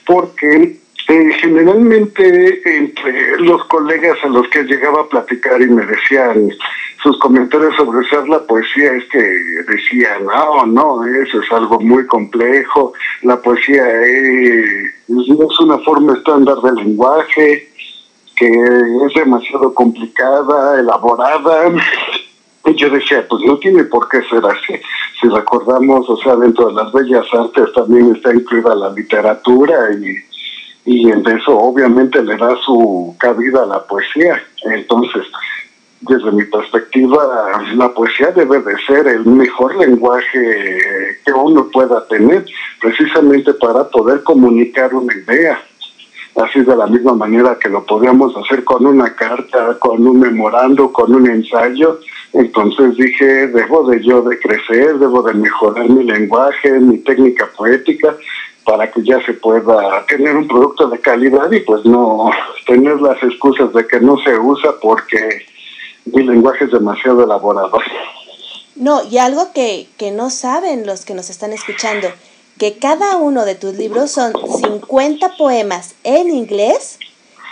porque 0.07 0.77
eh, 1.09 1.33
generalmente 1.41 2.63
entre 2.79 3.41
los 3.41 3.65
colegas 3.65 4.17
a 4.23 4.29
los 4.29 4.49
que 4.49 4.63
llegaba 4.65 5.03
a 5.03 5.09
platicar 5.09 5.61
y 5.61 5.67
me 5.67 5.85
decían 5.85 6.51
sus 7.03 7.19
comentarios 7.19 7.75
sobre 7.77 8.07
ser 8.09 8.29
la 8.29 8.39
poesía 8.47 8.93
es 8.93 9.05
que 9.07 9.19
decían, 9.19 10.25
no, 10.25 10.65
no, 10.67 11.05
eso 11.05 11.41
es 11.41 11.51
algo 11.51 11.81
muy 11.81 12.07
complejo, 12.07 12.93
la 13.23 13.37
poesía 13.41 13.85
eh, 14.07 14.85
es 15.09 15.61
una 15.61 15.79
forma 15.79 16.15
estándar 16.15 16.59
de 16.59 16.73
lenguaje, 16.73 17.69
que 18.37 18.47
es 18.47 19.15
demasiado 19.15 19.75
complicada, 19.75 20.81
elaborada. 20.81 21.73
Y 22.65 22.77
yo 22.77 22.89
decía, 22.91 23.27
pues 23.29 23.43
no 23.45 23.59
tiene 23.59 23.83
por 23.83 24.09
qué 24.09 24.23
ser 24.31 24.45
así. 24.47 24.81
Si 25.21 25.27
recordamos, 25.27 26.09
o 26.09 26.17
sea, 26.19 26.37
dentro 26.37 26.69
de 26.69 26.75
las 26.75 26.93
bellas 26.93 27.27
artes 27.33 27.73
también 27.75 28.15
está 28.15 28.33
incluida 28.33 28.73
la 28.77 28.91
literatura 28.91 29.91
y, 29.93 30.15
y 30.85 31.11
en 31.11 31.27
eso 31.27 31.57
obviamente 31.57 32.23
le 32.23 32.37
da 32.37 32.57
su 32.65 33.15
cabida 33.19 33.63
a 33.63 33.67
la 33.67 33.83
poesía. 33.85 34.43
Entonces, 34.65 35.25
desde 36.01 36.33
mi 36.33 36.45
perspectiva, 36.45 37.63
la 37.75 37.89
poesía 37.95 38.33
debe 38.33 38.61
de 38.61 38.77
ser 38.87 39.07
el 39.07 39.25
mejor 39.25 39.77
lenguaje 39.77 40.79
que 41.25 41.33
uno 41.33 41.69
pueda 41.73 42.07
tener, 42.09 42.45
precisamente 42.81 43.55
para 43.55 43.89
poder 43.89 44.23
comunicar 44.23 44.93
una 44.95 45.15
idea. 45.15 45.63
Así 46.35 46.61
de 46.63 46.75
la 46.75 46.87
misma 46.87 47.13
manera 47.13 47.59
que 47.61 47.69
lo 47.69 47.85
podíamos 47.85 48.35
hacer 48.37 48.65
con 48.65 48.87
una 48.87 49.15
carta, 49.15 49.79
con 49.79 50.07
un 50.07 50.19
memorando, 50.19 50.91
con 50.91 51.15
un 51.15 51.29
ensayo. 51.29 52.01
Entonces 52.33 52.97
dije, 52.97 53.49
debo 53.49 53.89
de 53.89 54.03
yo 54.03 54.23
de 54.23 54.39
crecer, 54.39 54.99
debo 54.99 55.23
de 55.23 55.35
mejorar 55.35 55.89
mi 55.91 56.05
lenguaje, 56.05 56.71
mi 56.81 56.99
técnica 56.99 57.49
poética, 57.55 58.17
para 58.65 58.91
que 58.91 59.03
ya 59.03 59.25
se 59.25 59.35
pueda 59.35 60.05
tener 60.07 60.37
un 60.37 60.49
producto 60.49 60.89
de 60.89 61.01
calidad 61.01 61.51
y 61.51 61.61
pues 61.61 61.85
no 61.85 62.31
tener 62.67 63.01
las 63.01 63.23
excusas 63.23 63.73
de 63.73 63.87
que 63.87 64.01
no 64.01 64.17
se 64.19 64.39
usa 64.39 64.75
porque 64.81 65.47
mi 66.07 66.23
lenguaje 66.25 66.65
es 66.65 66.73
demasiado 66.73 67.25
elaborado. 67.25 67.79
No, 68.77 69.03
y 69.09 69.19
algo 69.19 69.53
que, 69.53 69.89
que 69.99 70.11
no 70.11 70.31
saben 70.31 70.87
los 70.87 71.05
que 71.05 71.15
nos 71.15 71.31
están 71.31 71.53
escuchando, 71.53 72.09
que 72.59 72.79
cada 72.79 73.17
uno 73.17 73.45
de 73.45 73.55
tus 73.55 73.75
libros 73.75 74.11
son 74.11 74.33
50 74.33 75.37
poemas 75.37 75.95
en 76.05 76.31
inglés 76.31 76.99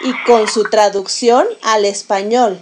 y 0.03 0.13
con 0.25 0.49
su 0.49 0.65
traducción 0.65 1.45
al 1.63 1.85
español, 1.85 2.59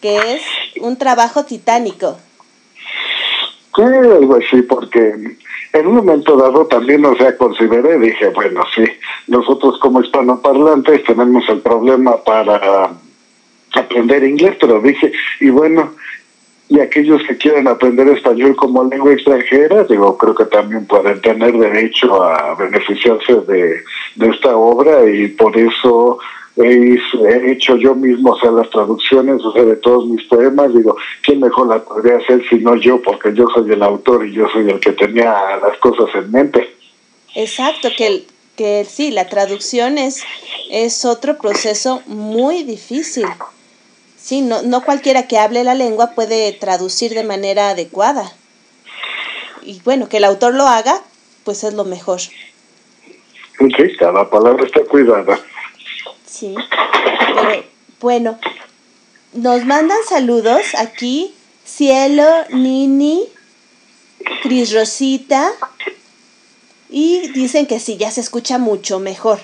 que 0.00 0.34
es 0.34 0.42
un 0.80 0.96
trabajo 0.96 1.44
titánico. 1.44 2.18
Sí, 3.74 3.82
algo 3.82 4.36
así, 4.36 4.62
porque 4.62 5.36
en 5.80 5.86
un 5.86 5.96
momento 5.96 6.36
dado 6.36 6.66
también, 6.66 7.04
o 7.04 7.16
sea, 7.16 7.36
consideré, 7.36 7.98
dije, 7.98 8.28
bueno, 8.28 8.62
sí, 8.74 8.84
nosotros 9.28 9.78
como 9.78 10.00
hispanoparlantes 10.00 11.04
tenemos 11.04 11.48
el 11.48 11.60
problema 11.60 12.16
para 12.24 12.90
aprender 13.74 14.24
inglés, 14.24 14.56
pero 14.60 14.80
dije, 14.80 15.12
y 15.40 15.50
bueno, 15.50 15.92
y 16.68 16.80
aquellos 16.80 17.22
que 17.28 17.36
quieran 17.36 17.68
aprender 17.68 18.08
español 18.08 18.56
como 18.56 18.84
lengua 18.84 19.12
extranjera, 19.12 19.84
digo, 19.84 20.16
creo 20.18 20.34
que 20.34 20.46
también 20.46 20.86
pueden 20.86 21.20
tener 21.20 21.52
derecho 21.56 22.22
a 22.22 22.54
beneficiarse 22.54 23.34
de, 23.46 23.82
de 24.16 24.28
esta 24.28 24.56
obra 24.56 25.08
y 25.08 25.28
por 25.28 25.56
eso 25.56 26.18
he, 26.56 26.96
he 27.28 27.52
hecho 27.52 27.76
yo 27.76 27.94
mismo, 27.94 28.32
o 28.32 28.38
sea, 28.40 28.50
las 28.50 28.70
traducciones, 28.70 29.42
o 29.44 29.52
sea, 29.52 29.62
de 29.64 29.76
todos 29.76 30.06
mis 30.06 30.22
poemas, 30.26 30.74
digo, 30.74 30.96
¿quién 31.22 31.40
mejor 31.40 31.68
la 31.68 31.78
podría 31.84 32.16
hacer 32.16 32.42
si 32.48 32.56
no 32.56 32.76
yo? 32.76 33.00
Porque 33.02 33.32
yo 33.34 33.46
soy 33.54 33.70
el 33.72 33.82
autor 33.82 34.26
y 34.26 34.32
yo 34.32 34.48
soy 34.48 34.68
el 34.70 34.80
que 34.80 34.92
tenía 34.92 35.32
las 35.62 35.76
cosas 35.78 36.14
en 36.14 36.30
mente. 36.30 36.74
Exacto, 37.34 37.88
que, 37.96 38.06
el- 38.06 38.26
que 38.56 38.84
sí, 38.88 39.10
la 39.10 39.28
traducción 39.28 39.98
es, 39.98 40.22
es 40.70 41.04
otro 41.04 41.36
proceso 41.36 42.02
muy 42.06 42.62
difícil. 42.62 43.26
Sí, 44.16 44.40
no, 44.40 44.62
no 44.62 44.82
cualquiera 44.82 45.28
que 45.28 45.38
hable 45.38 45.62
la 45.62 45.74
lengua 45.74 46.12
puede 46.14 46.52
traducir 46.52 47.12
de 47.14 47.22
manera 47.22 47.70
adecuada. 47.70 48.32
Y 49.62 49.80
bueno, 49.84 50.08
que 50.08 50.16
el 50.16 50.24
autor 50.24 50.54
lo 50.54 50.66
haga, 50.66 51.02
pues 51.44 51.62
es 51.64 51.74
lo 51.74 51.84
mejor. 51.84 52.20
Sí, 52.20 52.32
cada 53.98 54.28
palabra 54.30 54.64
está 54.64 54.80
cuidada. 54.84 55.38
Sí. 56.36 56.54
Pero 57.34 57.64
bueno, 58.00 58.38
nos 59.32 59.64
mandan 59.64 59.96
saludos 60.06 60.74
aquí. 60.76 61.34
Cielo, 61.64 62.26
Nini, 62.50 63.22
Cris 64.42 64.74
Rosita. 64.74 65.50
Y 66.90 67.28
dicen 67.28 67.66
que 67.66 67.80
sí, 67.80 67.96
ya 67.96 68.10
se 68.10 68.20
escucha 68.20 68.58
mucho 68.58 68.98
mejor. 68.98 69.38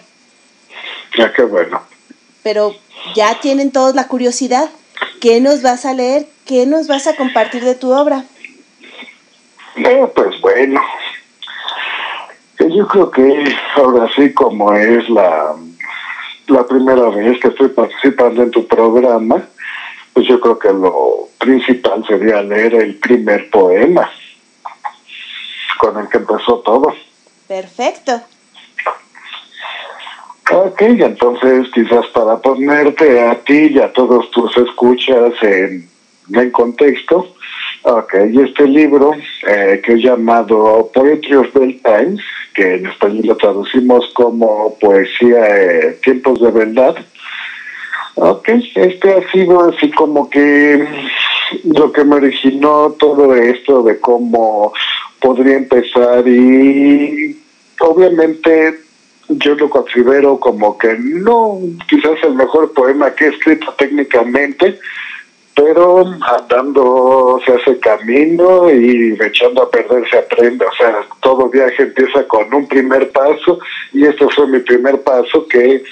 Ya 1.16 1.32
que 1.32 1.42
bueno. 1.42 1.80
Pero 2.42 2.74
ya 3.14 3.40
tienen 3.40 3.70
todos 3.72 3.94
la 3.94 4.06
curiosidad. 4.06 4.68
¿Qué 5.20 5.40
nos 5.40 5.62
vas 5.62 5.86
a 5.86 5.94
leer? 5.94 6.26
¿Qué 6.44 6.66
nos 6.66 6.88
vas 6.88 7.06
a 7.06 7.16
compartir 7.16 7.64
de 7.64 7.74
tu 7.74 7.90
obra? 7.90 8.24
Eh, 9.76 10.06
pues 10.14 10.38
bueno, 10.42 10.80
Eh, 12.62 12.68
yo 12.76 12.86
creo 12.86 13.10
que 13.10 13.56
ahora 13.76 14.08
sí 14.14 14.32
como 14.32 14.72
es 14.74 15.08
la, 15.08 15.54
la 16.52 16.66
primera 16.66 17.08
vez 17.08 17.40
que 17.40 17.48
estoy 17.48 17.68
participando 17.68 18.42
en 18.42 18.50
tu 18.50 18.66
programa, 18.66 19.42
pues 20.12 20.26
yo 20.28 20.40
creo 20.40 20.58
que 20.58 20.68
lo 20.68 21.28
principal 21.38 22.04
sería 22.06 22.42
leer 22.42 22.74
el 22.74 22.96
primer 22.96 23.50
poema 23.50 24.10
con 25.78 25.98
el 25.98 26.08
que 26.08 26.18
empezó 26.18 26.58
todo. 26.58 26.94
Perfecto. 27.48 28.20
Ok, 30.50 30.82
entonces 30.82 31.68
quizás 31.72 32.06
para 32.08 32.36
ponerte 32.38 33.20
a 33.22 33.38
ti 33.40 33.72
y 33.72 33.78
a 33.78 33.92
todos 33.92 34.30
tus 34.30 34.54
escuchas 34.58 35.32
en, 35.40 35.88
en 36.34 36.50
contexto, 36.50 37.34
ok, 37.82 38.14
y 38.30 38.40
este 38.40 38.66
libro 38.66 39.12
eh, 39.46 39.80
que 39.84 39.94
es 39.94 40.02
llamado 40.02 40.90
Poetry 40.94 41.34
of 41.34 41.52
Times, 41.52 42.20
que 42.54 42.76
en 42.76 42.86
español 42.86 43.26
lo 43.26 43.36
traducimos 43.36 44.10
como 44.14 44.76
Poesía 44.78 45.44
eh, 45.56 45.98
Tiempos 46.02 46.40
de 46.40 46.50
Verdad, 46.50 46.96
ok, 48.14 48.48
este 48.74 49.12
ha 49.12 49.30
sido 49.30 49.68
así 49.68 49.90
como 49.90 50.28
que 50.30 50.86
lo 51.64 51.92
que 51.92 52.04
me 52.04 52.16
originó 52.16 52.94
todo 52.98 53.34
esto 53.34 53.82
de 53.82 53.98
cómo 54.00 54.72
podría 55.20 55.56
empezar 55.56 56.26
y 56.26 57.38
obviamente 57.80 58.78
yo 59.28 59.54
lo 59.54 59.70
considero 59.70 60.38
como 60.38 60.76
que 60.76 60.96
no 60.98 61.58
quizás 61.88 62.18
el 62.22 62.34
mejor 62.34 62.72
poema 62.72 63.14
que 63.14 63.26
he 63.26 63.28
escrito 63.28 63.72
técnicamente, 63.78 64.78
pero 65.54 66.04
andando 66.20 67.40
se 67.44 67.52
hace 67.52 67.78
camino 67.78 68.70
y 68.70 69.18
echando 69.20 69.62
a 69.62 69.70
perder 69.70 70.08
se 70.10 70.18
aprende. 70.18 70.64
O 70.64 70.72
sea, 70.76 71.00
todo 71.20 71.48
viaje 71.48 71.82
empieza 71.82 72.26
con 72.26 72.52
un 72.54 72.66
primer 72.66 73.10
paso 73.12 73.58
y 73.92 74.06
este 74.06 74.26
fue 74.30 74.46
mi 74.46 74.60
primer 74.60 75.02
paso 75.02 75.46
que 75.46 75.82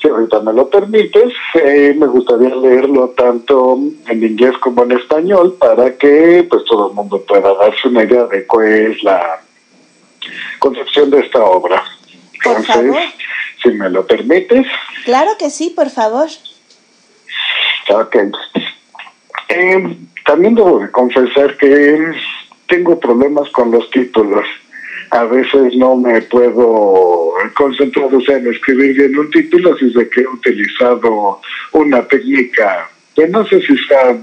si 0.00 0.08
ahorita 0.08 0.40
me 0.40 0.52
lo 0.52 0.68
permites, 0.70 1.32
eh, 1.54 1.94
me 1.96 2.06
gustaría 2.06 2.54
leerlo 2.56 3.10
tanto 3.10 3.78
en 4.08 4.22
inglés 4.22 4.56
como 4.58 4.82
en 4.84 4.92
español 4.92 5.56
para 5.58 5.96
que 5.96 6.46
pues 6.48 6.64
todo 6.64 6.88
el 6.88 6.94
mundo 6.94 7.22
pueda 7.26 7.54
darse 7.54 7.88
una 7.88 8.04
idea 8.04 8.24
de 8.24 8.46
cuál 8.46 8.66
es 8.66 9.02
la 9.02 9.40
concepción 10.58 11.10
de 11.10 11.20
esta 11.20 11.42
obra. 11.44 11.84
Por 12.42 12.56
Entonces, 12.56 12.74
favor. 12.74 12.98
si 13.62 13.68
me 13.70 13.90
lo 13.90 14.06
permites, 14.06 14.66
Claro 15.04 15.32
que 15.38 15.50
sí, 15.50 15.70
por 15.70 15.90
favor. 15.90 16.28
Ok. 17.90 18.16
Eh, 19.50 19.96
también 20.24 20.54
debo 20.54 20.78
de 20.78 20.90
confesar 20.90 21.56
que 21.56 22.12
tengo 22.68 22.98
problemas 23.00 23.50
con 23.50 23.72
los 23.72 23.90
títulos. 23.90 24.46
A 25.10 25.24
veces 25.24 25.74
no 25.74 25.96
me 25.96 26.22
puedo 26.22 27.32
concentrar 27.56 28.14
o 28.14 28.20
sea, 28.20 28.36
en 28.36 28.46
escribir 28.46 28.96
bien 28.96 29.18
un 29.18 29.28
título 29.30 29.76
si 29.76 29.92
sé 29.92 30.08
que 30.08 30.20
he 30.20 30.26
utilizado 30.26 31.40
una 31.72 32.06
técnica 32.06 32.88
que 33.16 33.26
no 33.26 33.44
sé 33.48 33.60
si 33.62 33.76
sea 33.88 34.16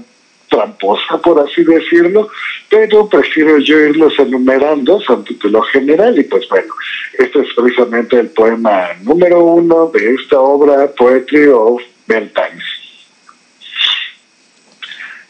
tramposa, 0.48 1.20
por 1.22 1.38
así 1.40 1.62
decirlo, 1.62 2.30
pero 2.70 3.06
prefiero 3.06 3.58
yo 3.58 3.78
irlos 3.80 4.18
enumerando, 4.18 4.98
son 5.02 5.22
título 5.24 5.60
general, 5.60 6.18
y 6.18 6.24
pues 6.24 6.48
bueno, 6.48 6.72
este 7.18 7.40
es 7.40 7.48
precisamente 7.54 8.18
el 8.18 8.30
poema 8.30 8.88
número 9.02 9.44
uno 9.44 9.90
de 9.92 10.14
esta 10.14 10.40
obra, 10.40 10.90
Poetry 10.96 11.48
of 11.48 11.82
Bell 12.06 12.32
Times. 12.32 12.77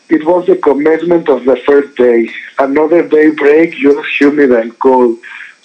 It 0.09 0.25
was 0.27 0.47
the 0.47 0.57
commencement 0.57 1.29
of 1.29 1.45
the 1.45 1.57
first 1.57 1.97
day, 1.97 2.31
another 2.59 3.07
day 3.07 3.31
break 3.31 3.75
just 3.75 4.09
humid 4.19 4.51
and 4.53 4.79
cold, 4.79 5.19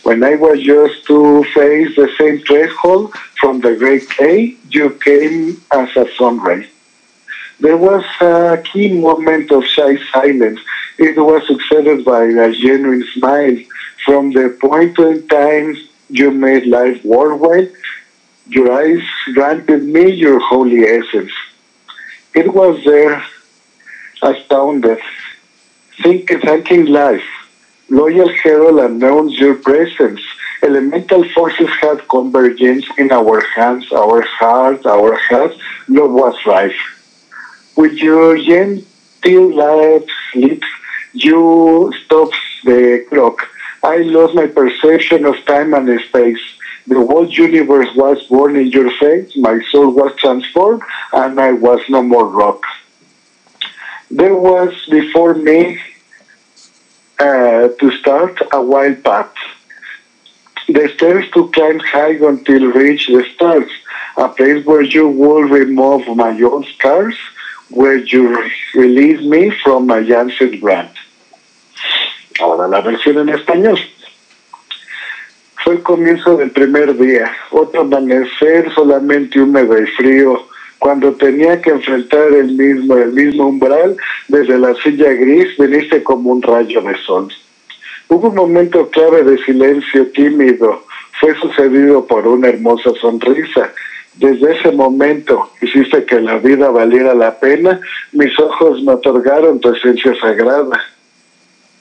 when 0.04 0.22
I 0.22 0.36
was 0.36 0.62
just 0.62 1.06
to 1.08 1.46
face 1.56 1.96
the 1.96 2.10
same 2.18 2.40
threshold 2.40 3.16
from 3.40 3.62
the 3.62 3.76
great 3.78 4.06
day, 4.18 4.56
you 4.70 4.90
came 4.90 5.62
as 5.72 5.96
a 5.96 6.06
sunrise. 6.18 6.68
There 7.62 7.78
was 7.78 8.04
a 8.20 8.62
key 8.70 9.00
moment 9.00 9.50
of 9.54 9.64
shy 9.64 9.98
silence. 10.12 10.60
It 10.98 11.18
was 11.18 11.48
succeeded 11.48 12.04
by 12.04 12.24
a 12.26 12.52
genuine 12.52 13.08
smile. 13.14 13.58
From 14.04 14.34
the 14.34 14.58
point 14.60 15.00
in 15.00 15.26
time 15.30 15.78
you 16.10 16.32
made 16.32 16.66
life 16.68 17.04
worthwhile, 17.06 17.68
your 18.48 18.74
eyes 18.74 19.04
granted 19.34 19.84
me 19.84 20.12
your 20.12 20.40
holy 20.40 20.84
essence. 20.84 21.32
It 22.36 22.54
was 22.54 22.84
there, 22.84 23.24
astounded, 24.24 25.00
think, 26.02 26.30
thanking 26.44 26.86
life. 26.86 27.24
Loyal 27.90 28.30
herald 28.30 28.80
announced 28.80 29.38
your 29.38 29.56
presence. 29.56 30.22
Elemental 30.64 31.28
forces 31.30 31.70
had 31.82 32.08
convergence 32.08 32.86
in 32.98 33.12
our 33.12 33.42
hands, 33.56 33.92
our 33.92 34.22
hearts, 34.22 34.86
our 34.86 35.16
hearts. 35.28 35.58
Love 35.90 36.12
was 36.12 36.36
rife. 36.46 36.82
With 37.76 37.94
your 37.94 38.38
gentle 38.38 39.54
lips, 39.54 40.14
lips, 40.36 40.68
you 41.14 41.94
stopped 42.06 42.38
the 42.64 43.06
clock. 43.10 43.50
I 43.84 43.98
lost 43.98 44.34
my 44.36 44.48
perception 44.48 45.26
of 45.26 45.36
time 45.46 45.74
and 45.74 46.00
space. 46.02 46.40
The 46.88 46.96
whole 46.96 47.28
universe 47.30 47.90
was 47.96 48.24
born 48.28 48.56
in 48.56 48.68
your 48.68 48.92
face. 48.98 49.36
My 49.36 49.62
soul 49.72 49.90
was 49.92 50.16
transformed, 50.18 50.82
and 51.12 51.40
I 51.40 51.52
was 51.52 51.82
no 51.90 52.02
more 52.02 52.26
rock. 52.26 52.64
There 54.16 54.36
was 54.36 54.72
before 54.92 55.34
me 55.34 55.80
uh, 57.18 57.70
to 57.80 57.92
start 58.00 58.40
a 58.52 58.62
wild 58.62 59.04
path. 59.04 59.34
The 60.68 60.88
stairs 60.96 61.26
to 61.34 61.50
climb 61.50 61.80
high 61.80 62.18
until 62.22 62.72
reach 62.74 63.08
the 63.08 63.26
stars, 63.34 63.72
a 64.16 64.30
place 64.30 64.64
where 64.68 64.84
you 64.84 65.08
will 65.08 65.42
remove 65.42 66.06
my 66.16 66.40
own 66.44 66.64
scars, 66.76 67.18
where 67.72 67.98
you 67.98 68.52
release 68.76 69.22
me 69.26 69.50
from 69.64 69.88
my 69.88 70.02
ancient 70.02 70.62
brand. 70.62 70.94
Ahora 72.40 72.68
la 72.68 72.82
versión 72.82 73.18
en 73.18 73.30
español. 73.30 73.80
Fue 75.64 75.74
el 75.74 75.82
comienzo 75.82 76.38
del 76.38 76.52
primer 76.52 76.96
día, 77.00 77.36
otro 77.50 77.82
amanecer 77.82 78.72
solamente 78.76 79.42
húmedo 79.42 79.76
y 79.82 79.88
frío, 79.88 80.53
cuando 80.84 81.14
tenía 81.14 81.62
que 81.62 81.70
enfrentar 81.70 82.34
el 82.34 82.56
mismo, 82.58 82.98
el 82.98 83.14
mismo 83.14 83.48
umbral, 83.48 83.96
desde 84.28 84.60
la 84.60 84.76
silla 84.76 85.14
gris 85.14 85.58
viniste 85.58 86.04
como 86.04 86.32
un 86.32 86.42
rayo 86.42 86.82
de 86.82 86.98
sol. 87.06 87.30
Hubo 88.10 88.28
un 88.28 88.36
momento 88.36 88.90
clave 88.90 89.24
de 89.24 89.42
silencio 89.46 90.08
tímido, 90.08 90.84
fue 91.22 91.36
sucedido 91.36 92.06
por 92.06 92.28
una 92.28 92.50
hermosa 92.50 92.92
sonrisa. 93.00 93.72
Desde 94.16 94.58
ese 94.60 94.74
momento 94.74 95.52
hiciste 95.62 96.04
que 96.04 96.20
la 96.20 96.40
vida 96.40 96.70
valiera 96.70 97.14
la 97.14 97.40
pena, 97.40 97.80
mis 98.12 98.38
ojos 98.38 98.84
me 98.84 98.92
otorgaron 98.92 99.62
tu 99.62 99.74
esencia 99.74 100.14
sagrada. 100.20 100.84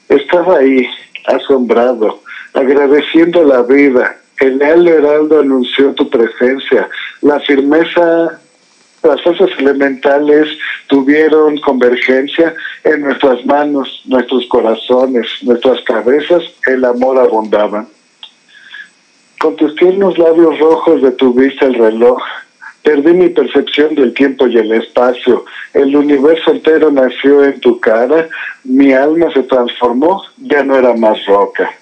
Estaba 0.09 0.59
ahí, 0.59 0.87
asombrado, 1.27 2.21
agradeciendo 2.55 3.43
la 3.43 3.63
vida. 3.63 4.17
El 4.39 4.59
leal 4.59 4.87
heraldo 4.87 5.41
anunció 5.41 5.93
tu 5.93 6.09
presencia. 6.09 6.89
La 7.21 7.41
firmeza, 7.41 8.39
las 9.03 9.21
fuerzas 9.23 9.51
elementales 9.59 10.49
tuvieron 10.87 11.59
convergencia 11.59 12.55
en 12.85 13.03
nuestras 13.03 13.45
manos, 13.45 14.03
nuestros 14.05 14.47
corazones, 14.47 15.27
nuestras 15.43 15.81
cabezas. 15.83 16.43
El 16.67 16.85
amor 16.85 17.19
abundaba. 17.19 17.87
Con 19.41 19.57
tus 19.57 19.75
tiernos 19.75 20.19
labios 20.19 20.59
rojos 20.61 21.03
detuviste 21.03 21.65
el 21.65 21.75
reloj. 21.75 22.23
Perdí 22.85 23.13
mi 23.13 23.29
percepción 23.29 23.95
del 23.95 24.15
tiempo 24.15 24.47
y 24.47 24.57
el 24.57 24.73
espacio. 24.73 25.45
El 25.75 25.97
universo 25.97 26.53
entero 26.53 26.91
nació 26.91 27.45
en 27.45 27.59
tu 27.61 27.81
cara. 27.81 28.29
Mi 28.65 28.93
alma 28.93 29.33
se 29.33 29.43
transformó. 29.43 30.23
Ya 30.39 30.63
no 30.63 30.77
era 30.77 30.95
más 30.95 31.25
roca. 31.27 31.73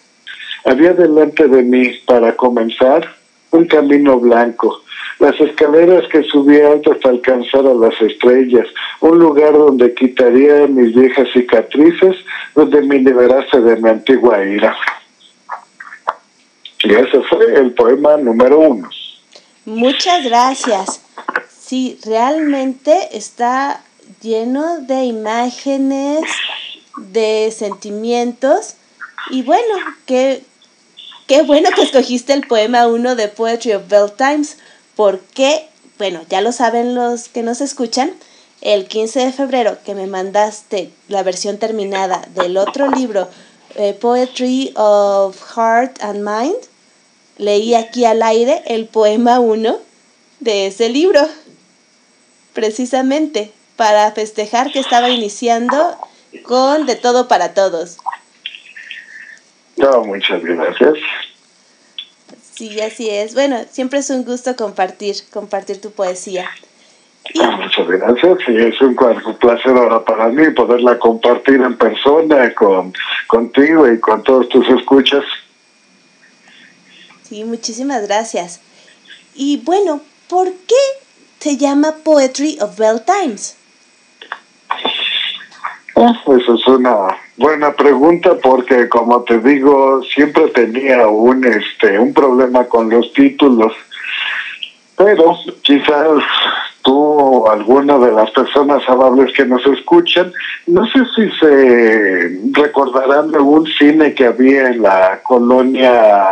Había 0.64 0.92
delante 0.92 1.48
de 1.48 1.62
mí, 1.62 1.90
para 2.06 2.36
comenzar, 2.36 3.14
un 3.50 3.66
camino 3.66 4.18
blanco. 4.18 4.82
Las 5.20 5.38
escaleras 5.38 6.08
que 6.10 6.22
subí 6.24 6.60
alto 6.60 6.92
hasta 6.92 7.10
alcanzar 7.10 7.66
a 7.66 7.74
las 7.74 8.00
estrellas. 8.00 8.66
Un 9.00 9.18
lugar 9.18 9.52
donde 9.52 9.94
quitaría 9.94 10.66
mis 10.66 10.94
viejas 10.94 11.28
cicatrices, 11.32 12.16
donde 12.54 12.82
me 12.82 12.98
liberaste 12.98 13.60
de 13.60 13.76
mi 13.76 13.90
antigua 13.90 14.42
ira. 14.42 14.76
Y 16.82 16.94
ese 16.94 17.20
fue 17.28 17.54
el 17.54 17.72
poema 17.72 18.16
número 18.16 18.58
uno. 18.58 18.88
Muchas 19.66 20.24
gracias. 20.24 21.02
Sí, 21.48 21.98
realmente 22.04 23.16
está 23.16 23.82
lleno 24.22 24.80
de 24.80 25.04
imágenes, 25.04 26.22
de 26.96 27.52
sentimientos. 27.56 28.76
Y 29.30 29.42
bueno, 29.42 29.74
qué, 30.06 30.42
qué 31.26 31.42
bueno 31.42 31.68
que 31.74 31.82
escogiste 31.82 32.32
el 32.32 32.46
poema 32.46 32.86
1 32.86 33.14
de 33.14 33.28
Poetry 33.28 33.74
of 33.74 33.88
Bell 33.88 34.10
Times, 34.16 34.58
porque, 35.00 35.66
bueno, 35.96 36.20
ya 36.28 36.42
lo 36.42 36.52
saben 36.52 36.94
los 36.94 37.30
que 37.30 37.42
nos 37.42 37.62
escuchan, 37.62 38.12
el 38.60 38.86
15 38.86 39.20
de 39.20 39.32
febrero 39.32 39.78
que 39.82 39.94
me 39.94 40.06
mandaste 40.06 40.90
la 41.08 41.22
versión 41.22 41.56
terminada 41.56 42.28
del 42.34 42.58
otro 42.58 42.90
libro, 42.90 43.26
eh, 43.76 43.94
Poetry 43.94 44.74
of 44.76 45.40
Heart 45.56 46.02
and 46.02 46.18
Mind, 46.18 46.58
leí 47.38 47.72
aquí 47.72 48.04
al 48.04 48.22
aire 48.22 48.62
el 48.66 48.88
poema 48.88 49.40
1 49.40 49.78
de 50.40 50.66
ese 50.66 50.90
libro, 50.90 51.26
precisamente 52.52 53.52
para 53.76 54.12
festejar 54.12 54.70
que 54.70 54.80
estaba 54.80 55.08
iniciando 55.08 55.96
con 56.42 56.84
De 56.84 56.96
todo 56.96 57.26
para 57.26 57.54
todos. 57.54 57.96
No, 59.78 60.04
muchas 60.04 60.42
gracias. 60.42 60.98
Sí, 62.60 62.78
así 62.82 63.08
es. 63.08 63.32
Bueno, 63.32 63.56
siempre 63.70 64.00
es 64.00 64.10
un 64.10 64.22
gusto 64.22 64.54
compartir, 64.54 65.16
compartir 65.32 65.80
tu 65.80 65.92
poesía. 65.92 66.46
Y 67.32 67.38
Muchas 67.38 67.88
gracias. 67.88 68.38
Y 68.48 68.56
es 68.58 68.78
un 68.82 68.94
cuarto 68.94 69.34
placer 69.38 69.74
ahora 69.74 70.04
para 70.04 70.28
mí 70.28 70.50
poderla 70.50 70.98
compartir 70.98 71.54
en 71.54 71.78
persona 71.78 72.54
con 72.54 72.92
contigo 73.28 73.90
y 73.90 73.98
con 73.98 74.22
todos 74.22 74.50
tus 74.50 74.68
escuchas. 74.68 75.24
sí, 77.22 77.44
muchísimas 77.44 78.06
gracias. 78.06 78.60
Y 79.34 79.56
bueno, 79.64 80.02
¿por 80.28 80.52
qué 80.52 80.82
se 81.38 81.56
llama 81.56 81.94
Poetry 82.04 82.58
of 82.60 82.76
Bell 82.76 83.00
Times? 83.00 83.56
Ah, 85.96 86.14
Eso 86.24 86.54
es 86.54 86.66
una 86.66 87.08
buena 87.36 87.72
pregunta 87.72 88.36
porque 88.42 88.88
como 88.88 89.22
te 89.22 89.38
digo, 89.38 90.02
siempre 90.02 90.48
tenía 90.48 91.06
un 91.08 91.44
este 91.44 91.98
un 91.98 92.14
problema 92.14 92.64
con 92.64 92.88
los 92.88 93.12
títulos. 93.12 93.72
Pero 94.96 95.36
quizás 95.62 96.22
tú 96.82 96.94
o 96.94 97.50
alguna 97.50 97.98
de 97.98 98.12
las 98.12 98.30
personas 98.30 98.86
amables 98.88 99.34
que 99.34 99.44
nos 99.44 99.64
escuchan, 99.66 100.32
no 100.66 100.86
sé 100.86 101.00
si 101.16 101.30
se 101.38 102.38
recordarán 102.52 103.32
de 103.32 103.38
un 103.38 103.66
cine 103.66 104.14
que 104.14 104.26
había 104.26 104.68
en 104.68 104.82
la 104.82 105.20
colonia 105.22 106.28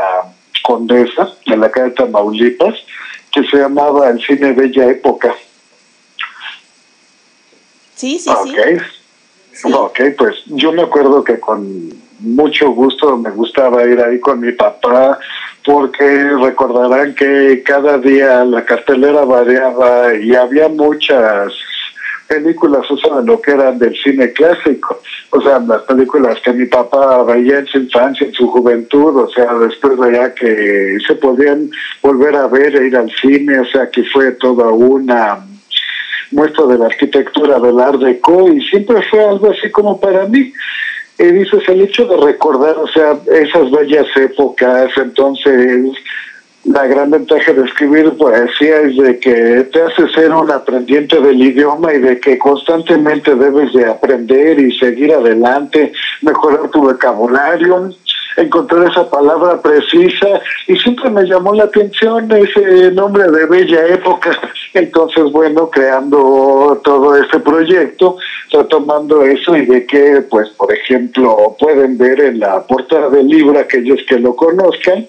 Condesa, 0.63 1.33
en 1.47 1.61
la 1.61 1.71
calle 1.71 1.93
Tamaulipas, 1.93 2.75
que 3.33 3.43
se 3.45 3.57
llamaba 3.57 4.11
el 4.11 4.21
cine 4.21 4.53
Bella 4.53 4.91
Época. 4.91 5.35
Sí, 7.95 8.19
sí, 8.19 8.31
sí. 8.45 8.98
Ok, 9.65 10.01
pues 10.17 10.37
yo 10.47 10.73
me 10.73 10.83
acuerdo 10.83 11.25
que 11.25 11.41
con 11.41 11.91
mucho 12.21 12.71
gusto 12.71 13.17
me 13.17 13.31
gustaba 13.31 13.85
ir 13.85 14.01
ahí 14.01 14.21
con 14.21 14.41
mi 14.41 14.53
papá 14.53 15.19
porque 15.65 16.31
recordarán 16.41 17.15
que 17.15 17.63
cada 17.65 17.99
día 17.99 18.45
la 18.45 18.65
cartelera 18.65 19.25
variaba 19.25 20.15
y 20.15 20.35
había 20.35 20.69
muchas 20.69 21.53
películas, 22.29 22.89
o 22.91 22.97
sea, 22.99 23.21
lo 23.23 23.41
que 23.41 23.53
eran 23.53 23.79
del 23.79 23.97
cine 23.97 24.33
clásico, 24.33 25.01
o 25.31 25.41
sea, 25.41 25.59
las 25.61 25.83
películas 25.83 26.39
que 26.45 26.53
mi 26.53 26.67
papá 26.67 27.23
veía 27.25 27.61
en 27.61 27.67
su 27.67 27.79
infancia, 27.79 28.27
en 28.27 28.35
su 28.35 28.49
juventud, 28.49 29.17
o 29.17 29.29
sea, 29.31 29.55
después 29.55 29.97
veía 29.99 30.35
que 30.35 30.99
se 31.07 31.15
podían 31.15 31.71
volver 32.03 32.37
a 32.37 32.47
ver 32.47 32.77
e 32.77 32.87
ir 32.87 32.97
al 32.97 33.11
cine, 33.11 33.59
o 33.61 33.67
sea, 33.67 33.91
que 33.91 34.05
fue 34.05 34.33
toda 34.33 34.69
una 34.69 35.39
muestra 36.31 36.67
de 36.67 36.79
la 36.79 36.87
arquitectura 36.87 37.59
del 37.59 37.81
Art 37.81 38.01
Deco 38.01 38.53
y 38.53 38.61
siempre 38.63 39.03
fue 39.11 39.25
algo 39.25 39.51
así 39.51 39.71
como 39.71 40.01
para 40.01 40.27
mí. 40.27 40.53
Y 41.19 41.25
dices, 41.25 41.69
el 41.69 41.83
hecho 41.83 42.07
de 42.07 42.17
recordar, 42.17 42.77
o 42.79 42.87
sea, 42.87 43.19
esas 43.27 43.71
bellas 43.73 44.07
épocas, 44.17 44.91
entonces 44.97 45.91
la 46.65 46.87
gran 46.87 47.11
ventaja 47.11 47.53
de 47.53 47.65
escribir 47.65 48.13
poesía 48.17 48.81
es 48.81 48.97
de 48.97 49.19
que 49.19 49.69
te 49.73 49.83
hace 49.83 50.09
ser 50.09 50.33
un 50.33 50.51
aprendiente 50.51 51.21
del 51.21 51.43
idioma 51.43 51.95
y 51.95 51.99
de 51.99 52.21
que 52.21 52.39
constantemente 52.39 53.35
debes 53.35 53.73
de 53.73 53.87
aprender 53.87 54.59
y 54.59 54.77
seguir 54.79 55.13
adelante, 55.15 55.93
mejorar 56.23 56.69
tu 56.71 56.83
vocabulario, 56.83 57.91
encontrar 58.37 58.91
esa 58.91 59.09
palabra 59.09 59.61
precisa 59.61 60.41
y 60.67 60.77
siempre 60.77 61.11
me 61.11 61.25
llamó 61.25 61.55
la 61.55 61.65
atención 61.65 62.31
ese 62.33 62.91
nombre 62.93 63.25
de 63.31 63.47
Bella 63.47 63.87
Época. 63.87 64.39
Entonces, 64.75 65.25
bueno, 65.33 65.71
creando 65.71 66.81
todo 66.85 67.17
este 67.17 67.41
proyecto, 67.41 68.17
retomando 68.53 69.23
eso 69.23 69.57
y 69.57 69.67
de 69.67 69.87
que, 69.87 70.23
pues, 70.29 70.51
por 70.51 70.73
ejemplo, 70.73 71.57
pueden 71.59 71.97
ver 71.97 72.21
en 72.21 72.41
la 72.41 72.63
portada 72.67 73.09
del 73.09 73.27
libro 73.27 73.59
aquellos 73.59 74.01
que 74.07 74.19
lo 74.19 74.37
conozcan, 74.37 75.07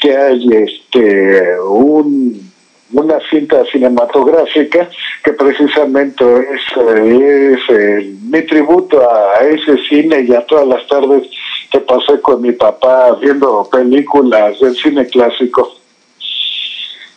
que 0.00 0.16
hay 0.16 0.48
este 0.52 1.60
un 1.60 2.50
una 2.92 3.18
cinta 3.30 3.64
cinematográfica 3.70 4.90
que 5.22 5.32
precisamente 5.32 6.24
es, 6.24 7.68
es 7.68 8.04
mi 8.22 8.42
tributo 8.42 9.00
a 9.08 9.44
ese 9.44 9.76
cine 9.88 10.22
y 10.22 10.34
a 10.34 10.44
todas 10.46 10.66
las 10.66 10.86
tardes 10.88 11.28
que 11.70 11.78
pasé 11.80 12.20
con 12.20 12.42
mi 12.42 12.52
papá 12.52 13.12
viendo 13.20 13.68
películas 13.70 14.58
del 14.58 14.74
cine 14.74 15.06
clásico. 15.06 15.76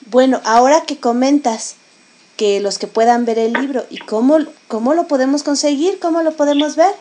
Bueno, 0.07 0.41
ahora 0.45 0.83
que 0.85 0.97
comentas 0.97 1.75
que 2.37 2.59
los 2.59 2.77
que 2.77 2.87
puedan 2.87 3.25
ver 3.25 3.39
el 3.39 3.53
libro, 3.53 3.83
¿y 3.89 3.97
cómo, 3.97 4.37
cómo 4.67 4.93
lo 4.93 5.07
podemos 5.07 5.41
conseguir? 5.41 5.99
¿Cómo 5.99 6.21
lo 6.21 6.33
podemos 6.33 6.75
ver? 6.75 6.93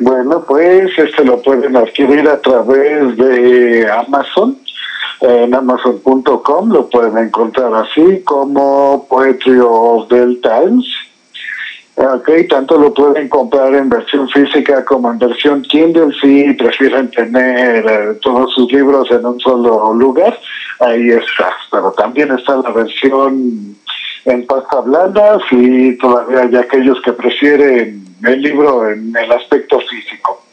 Bueno, 0.00 0.42
pues 0.46 0.90
este 0.98 1.24
lo 1.24 1.40
pueden 1.42 1.76
adquirir 1.76 2.28
a 2.28 2.40
través 2.40 3.16
de 3.16 3.90
Amazon. 3.90 4.58
En 5.20 5.54
amazon.com 5.54 6.70
lo 6.70 6.88
pueden 6.88 7.16
encontrar 7.18 7.72
así 7.74 8.22
como 8.24 9.06
Poetry 9.08 9.60
of 9.60 10.08
the 10.08 10.36
Times. 10.42 10.86
Ok, 11.94 12.30
tanto 12.48 12.78
lo 12.78 12.92
pueden 12.94 13.28
comprar 13.28 13.74
en 13.74 13.90
versión 13.90 14.28
física 14.30 14.82
como 14.84 15.12
en 15.12 15.18
versión 15.18 15.62
Kindle 15.62 16.12
si 16.20 16.52
prefieren 16.54 17.10
tener 17.10 17.86
eh, 17.86 18.18
todos 18.22 18.52
sus 18.54 18.72
libros 18.72 19.10
en 19.10 19.24
un 19.26 19.38
solo 19.38 19.92
lugar. 19.92 20.36
Ahí 20.80 21.10
está, 21.10 21.54
pero 21.70 21.92
también 21.92 22.32
está 22.32 22.56
la 22.56 22.70
versión 22.70 23.76
en 24.24 24.46
pasta 24.46 24.80
blanda 24.80 25.38
y 25.50 25.96
todavía 25.98 26.40
hay 26.42 26.56
aquellos 26.56 27.00
que 27.02 27.12
prefieren 27.12 28.11
el 28.24 28.42
libro 28.42 28.90
en 28.90 29.14
el 29.16 29.32
aspecto 29.32 29.80
físico. 29.80 30.44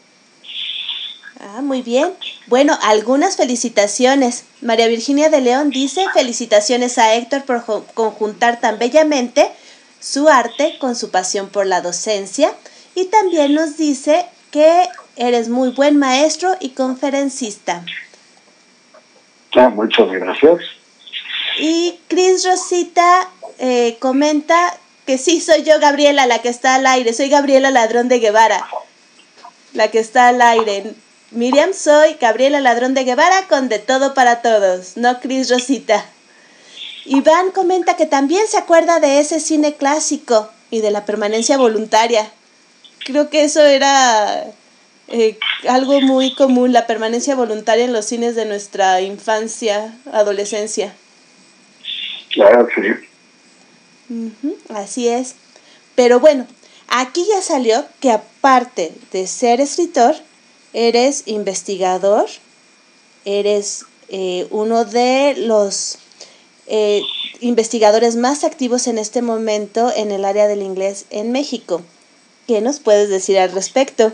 Ah, 1.40 1.62
muy 1.62 1.82
bien. 1.82 2.12
Bueno, 2.48 2.76
algunas 2.82 3.36
felicitaciones. 3.36 4.44
María 4.60 4.88
Virginia 4.88 5.30
de 5.30 5.40
León 5.40 5.70
dice 5.70 6.04
felicitaciones 6.12 6.98
a 6.98 7.14
Héctor 7.14 7.44
por 7.44 7.64
conjuntar 7.94 8.60
tan 8.60 8.78
bellamente 8.78 9.50
su 10.00 10.28
arte 10.28 10.76
con 10.78 10.96
su 10.96 11.10
pasión 11.10 11.48
por 11.48 11.66
la 11.66 11.80
docencia 11.80 12.52
y 12.94 13.06
también 13.06 13.54
nos 13.54 13.76
dice 13.76 14.26
que 14.50 14.88
eres 15.16 15.48
muy 15.48 15.70
buen 15.70 15.98
maestro 15.98 16.56
y 16.60 16.70
conferencista. 16.70 17.84
Ah, 19.54 19.68
muchas 19.68 20.10
gracias. 20.10 20.60
Y 21.58 21.98
Cris 22.08 22.46
Rosita 22.46 23.28
eh, 23.58 23.96
comenta 24.00 24.76
que 25.10 25.18
sí, 25.18 25.40
soy 25.40 25.64
yo 25.64 25.80
Gabriela, 25.80 26.24
la 26.26 26.38
que 26.38 26.48
está 26.48 26.76
al 26.76 26.86
aire, 26.86 27.12
soy 27.12 27.28
Gabriela 27.28 27.72
Ladrón 27.72 28.06
de 28.08 28.20
Guevara, 28.20 28.64
la 29.72 29.88
que 29.88 29.98
está 29.98 30.28
al 30.28 30.40
aire. 30.40 30.84
Miriam, 31.32 31.72
soy 31.74 32.14
Gabriela 32.20 32.60
Ladrón 32.60 32.94
de 32.94 33.02
Guevara 33.02 33.48
con 33.48 33.68
De 33.68 33.80
Todo 33.80 34.14
para 34.14 34.40
Todos, 34.40 34.96
no 34.96 35.18
Cris 35.18 35.50
Rosita. 35.50 36.06
Iván 37.06 37.50
comenta 37.50 37.96
que 37.96 38.06
también 38.06 38.46
se 38.46 38.56
acuerda 38.56 39.00
de 39.00 39.18
ese 39.18 39.40
cine 39.40 39.74
clásico 39.74 40.48
y 40.70 40.80
de 40.80 40.92
la 40.92 41.04
permanencia 41.04 41.56
voluntaria. 41.56 42.30
Creo 43.04 43.30
que 43.30 43.42
eso 43.42 43.64
era 43.64 44.44
eh, 45.08 45.40
algo 45.68 46.00
muy 46.02 46.36
común, 46.36 46.72
la 46.72 46.86
permanencia 46.86 47.34
voluntaria 47.34 47.84
en 47.84 47.92
los 47.92 48.04
cines 48.04 48.36
de 48.36 48.44
nuestra 48.44 49.00
infancia, 49.00 49.92
adolescencia. 50.12 50.94
Claro, 52.32 52.68
sí 52.76 53.09
así 54.68 55.08
es. 55.08 55.36
Pero 55.94 56.20
bueno, 56.20 56.46
aquí 56.88 57.26
ya 57.28 57.42
salió 57.42 57.84
que 58.00 58.10
aparte 58.10 58.92
de 59.12 59.26
ser 59.26 59.60
escritor, 59.60 60.14
eres 60.72 61.24
investigador, 61.26 62.26
eres 63.24 63.84
eh, 64.08 64.46
uno 64.50 64.84
de 64.84 65.34
los 65.36 65.98
eh, 66.66 67.02
investigadores 67.40 68.16
más 68.16 68.44
activos 68.44 68.86
en 68.86 68.98
este 68.98 69.22
momento 69.22 69.90
en 69.94 70.10
el 70.10 70.24
área 70.24 70.46
del 70.46 70.62
inglés 70.62 71.06
en 71.10 71.32
México. 71.32 71.82
¿Qué 72.46 72.60
nos 72.60 72.80
puedes 72.80 73.08
decir 73.08 73.38
al 73.38 73.52
respecto? 73.52 74.12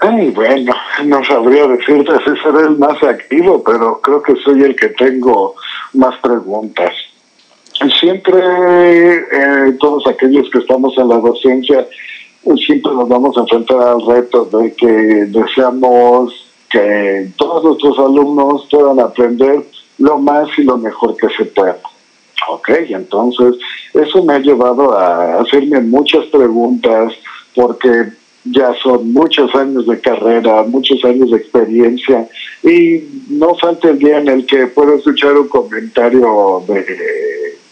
Ay, 0.00 0.30
bueno, 0.30 0.74
no 1.04 1.24
sabría 1.24 1.66
decirte 1.68 2.12
si 2.24 2.42
seré 2.42 2.62
el 2.62 2.76
más 2.76 3.00
activo, 3.04 3.62
pero 3.62 4.00
creo 4.00 4.20
que 4.20 4.34
soy 4.44 4.62
el 4.62 4.74
que 4.74 4.88
tengo 4.88 5.54
más 5.92 6.18
preguntas 6.20 6.92
siempre 7.90 8.38
eh, 8.38 9.72
todos 9.80 10.06
aquellos 10.06 10.48
que 10.50 10.58
estamos 10.58 10.96
en 10.98 11.08
la 11.08 11.18
docencia 11.18 11.86
siempre 12.66 12.92
nos 12.92 13.08
vamos 13.08 13.36
a 13.36 13.40
enfrentar 13.40 13.80
al 13.80 14.06
reto 14.06 14.44
de 14.44 14.72
que 14.74 14.86
deseamos 14.86 16.34
que 16.70 17.28
todos 17.36 17.64
nuestros 17.64 17.98
alumnos 17.98 18.66
puedan 18.70 18.98
aprender 19.00 19.62
lo 19.98 20.18
más 20.18 20.48
y 20.58 20.62
lo 20.62 20.78
mejor 20.78 21.16
que 21.16 21.28
se 21.36 21.44
pueda. 21.44 21.78
Ok, 22.48 22.70
entonces 22.88 23.54
eso 23.94 24.24
me 24.24 24.34
ha 24.34 24.38
llevado 24.38 24.96
a 24.98 25.40
hacerme 25.40 25.80
muchas 25.80 26.24
preguntas 26.26 27.12
porque 27.54 28.08
ya 28.44 28.74
son 28.82 29.12
muchos 29.12 29.54
años 29.54 29.86
de 29.86 30.00
carrera, 30.00 30.64
muchos 30.64 31.04
años 31.04 31.30
de 31.30 31.36
experiencia 31.36 32.26
y 32.64 33.04
no 33.28 33.54
falta 33.54 33.90
el 33.90 33.98
día 33.98 34.18
en 34.18 34.28
el 34.28 34.46
que 34.46 34.66
puedo 34.66 34.96
escuchar 34.96 35.36
un 35.36 35.48
comentario 35.48 36.64
de 36.66 36.84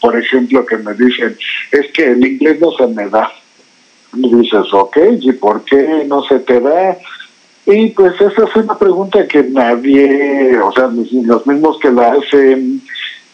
por 0.01 0.17
ejemplo, 0.17 0.65
que 0.65 0.77
me 0.79 0.95
dicen, 0.95 1.37
es 1.71 1.93
que 1.93 2.13
el 2.13 2.27
inglés 2.27 2.61
no 2.61 2.73
se 2.73 2.87
me 2.87 3.09
da. 3.09 3.31
Y 4.15 4.35
dices, 4.35 4.73
ok, 4.73 4.97
¿y 5.21 5.33
por 5.33 5.65
qué 5.65 6.05
no 6.07 6.23
se 6.25 6.41
te 6.41 6.61
da? 6.61 6.97
Y 7.67 7.91
pues 7.91 8.15
esa 8.21 8.45
es 8.45 8.57
una 8.57 8.77
pregunta 8.77 9.29
que 9.29 9.43
nadie, 9.45 10.59
o 10.59 10.73
sea, 10.73 10.89
los 10.89 11.47
mismos 11.47 11.79
que 11.79 11.93
la 11.93 12.13
hacen 12.13 12.83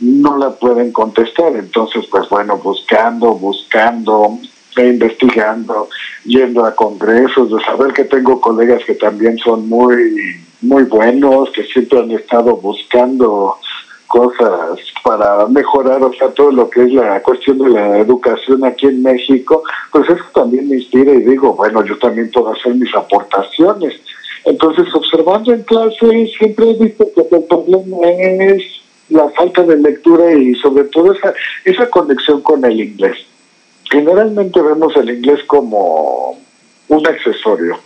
no 0.00 0.36
la 0.36 0.50
pueden 0.50 0.92
contestar. 0.92 1.56
Entonces, 1.56 2.04
pues 2.10 2.28
bueno, 2.28 2.58
buscando, 2.58 3.34
buscando, 3.34 4.38
investigando, 4.76 5.88
yendo 6.24 6.64
a 6.64 6.74
congresos, 6.74 7.50
de 7.50 7.64
saber 7.64 7.92
que 7.92 8.04
tengo 8.04 8.40
colegas 8.40 8.84
que 8.84 8.94
también 8.94 9.38
son 9.38 9.68
muy, 9.68 10.42
muy 10.60 10.82
buenos, 10.84 11.50
que 11.52 11.64
siempre 11.64 12.00
han 12.00 12.10
estado 12.10 12.56
buscando 12.56 13.56
cosas 14.06 14.78
para 15.02 15.46
mejorar, 15.46 16.02
o 16.02 16.12
sea, 16.12 16.28
todo 16.28 16.50
lo 16.50 16.70
que 16.70 16.84
es 16.84 16.92
la 16.92 17.22
cuestión 17.22 17.58
de 17.58 17.68
la 17.70 17.98
educación 17.98 18.64
aquí 18.64 18.86
en 18.86 19.02
México, 19.02 19.62
pues 19.92 20.08
eso 20.08 20.24
también 20.34 20.68
me 20.68 20.76
inspira 20.76 21.12
y 21.12 21.22
digo, 21.22 21.54
bueno, 21.54 21.84
yo 21.84 21.98
también 21.98 22.30
puedo 22.30 22.52
hacer 22.52 22.74
mis 22.74 22.94
aportaciones. 22.94 24.00
Entonces, 24.44 24.86
observando 24.94 25.52
en 25.52 25.62
clase, 25.64 26.30
siempre 26.38 26.70
he 26.70 26.74
visto 26.74 27.06
que 27.14 27.36
el 27.36 27.44
problema 27.44 28.08
es 28.08 28.62
la 29.08 29.28
falta 29.30 29.62
de 29.62 29.76
lectura 29.76 30.32
y 30.32 30.54
sobre 30.56 30.84
todo 30.84 31.12
esa, 31.12 31.34
esa 31.64 31.90
conexión 31.90 32.40
con 32.42 32.64
el 32.64 32.80
inglés. 32.80 33.18
Generalmente 33.90 34.60
vemos 34.60 34.96
el 34.96 35.10
inglés 35.10 35.40
como 35.46 36.38
un 36.88 37.06
accesorio, 37.06 37.78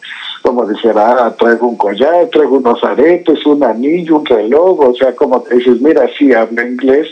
como 0.43 0.67
dijera, 0.67 1.27
ah, 1.27 1.37
traigo 1.37 1.69
un 1.69 1.77
collar, 1.77 2.29
traigo 2.31 2.57
unos 2.57 2.83
aretes, 2.83 3.45
un 3.47 3.63
anillo, 3.63 4.17
un 4.17 4.27
reloj, 4.27 4.81
o 4.81 4.95
sea, 4.95 5.15
como 5.15 5.43
te 5.43 5.57
dices, 5.57 5.81
mira, 5.81 6.09
sí 6.19 6.33
habla 6.33 6.67
inglés, 6.67 7.09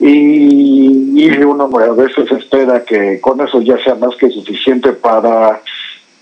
y, 0.00 1.24
y 1.24 1.42
uno 1.42 1.68
a 1.78 1.92
veces 1.92 2.30
espera 2.30 2.84
que 2.84 3.20
con 3.20 3.40
eso 3.40 3.60
ya 3.60 3.82
sea 3.82 3.96
más 3.96 4.14
que 4.16 4.30
suficiente 4.30 4.92
para 4.92 5.60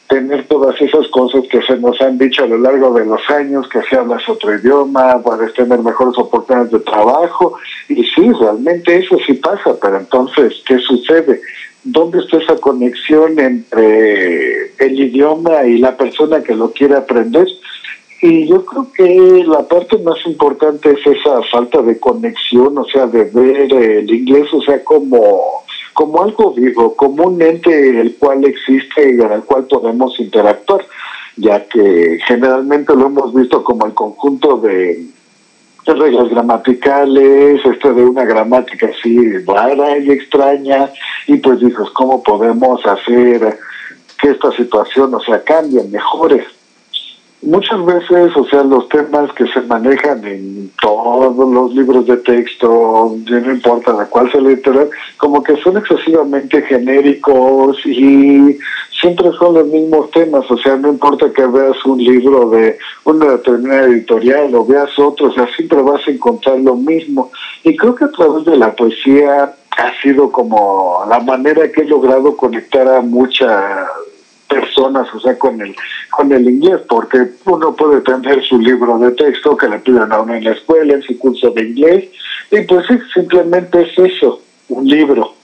tener 0.09 0.46
todas 0.46 0.80
esas 0.80 1.09
cosas 1.09 1.44
que 1.50 1.61
se 1.62 1.76
nos 1.76 2.00
han 2.00 2.18
dicho 2.18 2.44
a 2.44 2.46
lo 2.46 2.59
largo 2.59 2.92
de 2.94 3.04
los 3.04 3.20
años, 3.28 3.68
que 3.68 3.80
si 3.82 3.96
hablas 3.96 4.28
otro 4.28 4.54
idioma, 4.54 5.20
puedes 5.22 5.52
tener 5.54 5.80
mejores 5.80 6.16
oportunidades 6.18 6.72
de 6.72 6.80
trabajo, 6.80 7.54
y 7.88 8.04
sí, 8.04 8.30
realmente 8.40 8.96
eso 8.96 9.16
sí 9.26 9.34
pasa, 9.34 9.76
pero 9.80 9.98
entonces, 9.98 10.62
¿qué 10.66 10.78
sucede? 10.78 11.40
¿Dónde 11.84 12.18
está 12.18 12.38
esa 12.38 12.57
conexión 12.57 13.38
entre 13.38 14.72
el 14.78 15.00
idioma 15.00 15.64
y 15.64 15.78
la 15.78 15.96
persona 15.96 16.42
que 16.42 16.54
lo 16.54 16.72
quiere 16.72 16.96
aprender? 16.96 17.46
Y 18.22 18.48
yo 18.48 18.64
creo 18.64 18.90
que 18.92 19.44
la 19.46 19.62
parte 19.68 19.98
más 19.98 20.18
importante 20.26 20.90
es 20.90 21.07
esa 21.07 21.42
falta 21.50 21.82
de 21.82 21.98
conexión, 21.98 22.76
o 22.78 22.84
sea, 22.86 23.07
de 23.07 23.24
ver 23.24 23.72
el 23.72 24.11
inglés, 24.11 24.46
o 24.52 24.62
sea, 24.62 24.82
como 24.82 25.65
como 25.97 26.22
algo 26.22 26.53
vivo, 26.53 26.94
como 26.94 27.24
un 27.24 27.40
ente 27.40 27.99
el 27.99 28.16
cual 28.16 28.44
existe 28.44 29.14
y 29.14 29.18
el 29.18 29.44
cual 29.44 29.64
podemos 29.64 30.20
interactuar, 30.20 30.84
ya 31.36 31.64
que 31.64 32.18
generalmente 32.28 32.94
lo 32.94 33.07
hemos 33.07 33.32
visto 33.32 33.64
como 33.64 33.86
el 33.86 33.94
conjunto 33.94 34.59
de 34.59 35.07
reglas 35.86 36.28
gramaticales, 36.28 37.64
esto 37.64 37.94
de 37.94 38.05
una 38.05 38.26
gramática 38.26 38.88
así 38.88 39.38
rara 39.38 39.97
y 39.97 40.11
extraña, 40.11 40.90
y 41.28 41.38
pues 41.38 41.61
dices, 41.61 41.88
¿cómo 41.94 42.22
podemos 42.22 42.84
hacer 42.84 43.59
que 44.20 44.32
esta 44.32 44.53
situación, 44.53 45.14
o 45.14 45.20
sea, 45.20 45.42
cambie, 45.42 45.82
mejore? 45.84 46.44
Muchas 47.47 47.84
veces, 47.84 48.36
o 48.36 48.44
sea, 48.44 48.62
los 48.62 48.88
temas 48.88 49.32
que 49.32 49.47
se 49.47 49.61
manejan 49.62 50.24
en 50.24 50.70
todos 50.80 51.36
los 51.49 51.74
libros 51.74 52.07
de 52.07 52.18
texto, 52.18 53.16
no 53.24 53.53
importa 53.53 53.92
de 53.92 54.07
cuál 54.07 54.30
sea 54.30 54.40
literal, 54.40 54.90
como 55.16 55.42
que 55.42 55.57
son 55.62 55.76
excesivamente 55.78 56.61
genéricos 56.62 57.78
y 57.86 58.59
siempre 59.01 59.30
son 59.38 59.55
los 59.55 59.66
mismos 59.68 60.11
temas, 60.11 60.51
o 60.51 60.59
sea, 60.59 60.76
no 60.76 60.88
importa 60.88 61.32
que 61.32 61.47
veas 61.47 61.84
un 61.86 62.03
libro 62.03 62.51
de 62.51 62.78
una 63.05 63.80
editorial 63.82 64.55
o 64.55 64.66
veas 64.66 64.99
otro, 64.99 65.28
o 65.28 65.32
sea, 65.32 65.47
siempre 65.55 65.80
vas 65.82 66.07
a 66.07 66.11
encontrar 66.11 66.59
lo 66.59 66.74
mismo. 66.74 67.30
Y 67.62 67.76
creo 67.76 67.94
que 67.94 68.05
a 68.05 68.11
través 68.11 68.44
de 68.44 68.57
la 68.57 68.74
poesía 68.74 69.55
ha 69.76 70.03
sido 70.03 70.32
como 70.32 71.05
la 71.09 71.20
manera 71.20 71.70
que 71.70 71.82
he 71.82 71.84
logrado 71.84 72.36
conectar 72.36 72.88
a 72.88 73.03
muchas 73.03 73.86
personas, 74.49 75.12
o 75.14 75.20
sea, 75.20 75.38
con 75.38 75.61
el, 75.61 75.74
con 76.11 76.32
el 76.32 76.49
inglés, 76.49 76.80
porque 76.88 77.18
uno 77.44 77.74
puede 77.74 78.01
tener 78.01 78.42
su 78.44 78.59
libro 78.59 78.99
de 78.99 79.12
texto 79.12 79.57
que 79.57 79.68
le 79.68 79.78
piden 79.78 80.12
a 80.12 80.20
uno 80.20 80.34
en 80.34 80.44
la 80.44 80.53
escuela, 80.53 80.94
en 80.94 81.03
su 81.03 81.18
curso 81.18 81.51
de 81.51 81.62
inglés, 81.62 82.05
y 82.51 82.61
pues 82.62 82.86
sí, 82.86 82.99
simplemente 83.14 83.82
es 83.82 83.99
eso, 83.99 84.40
un 84.68 84.86
libro. 84.86 85.34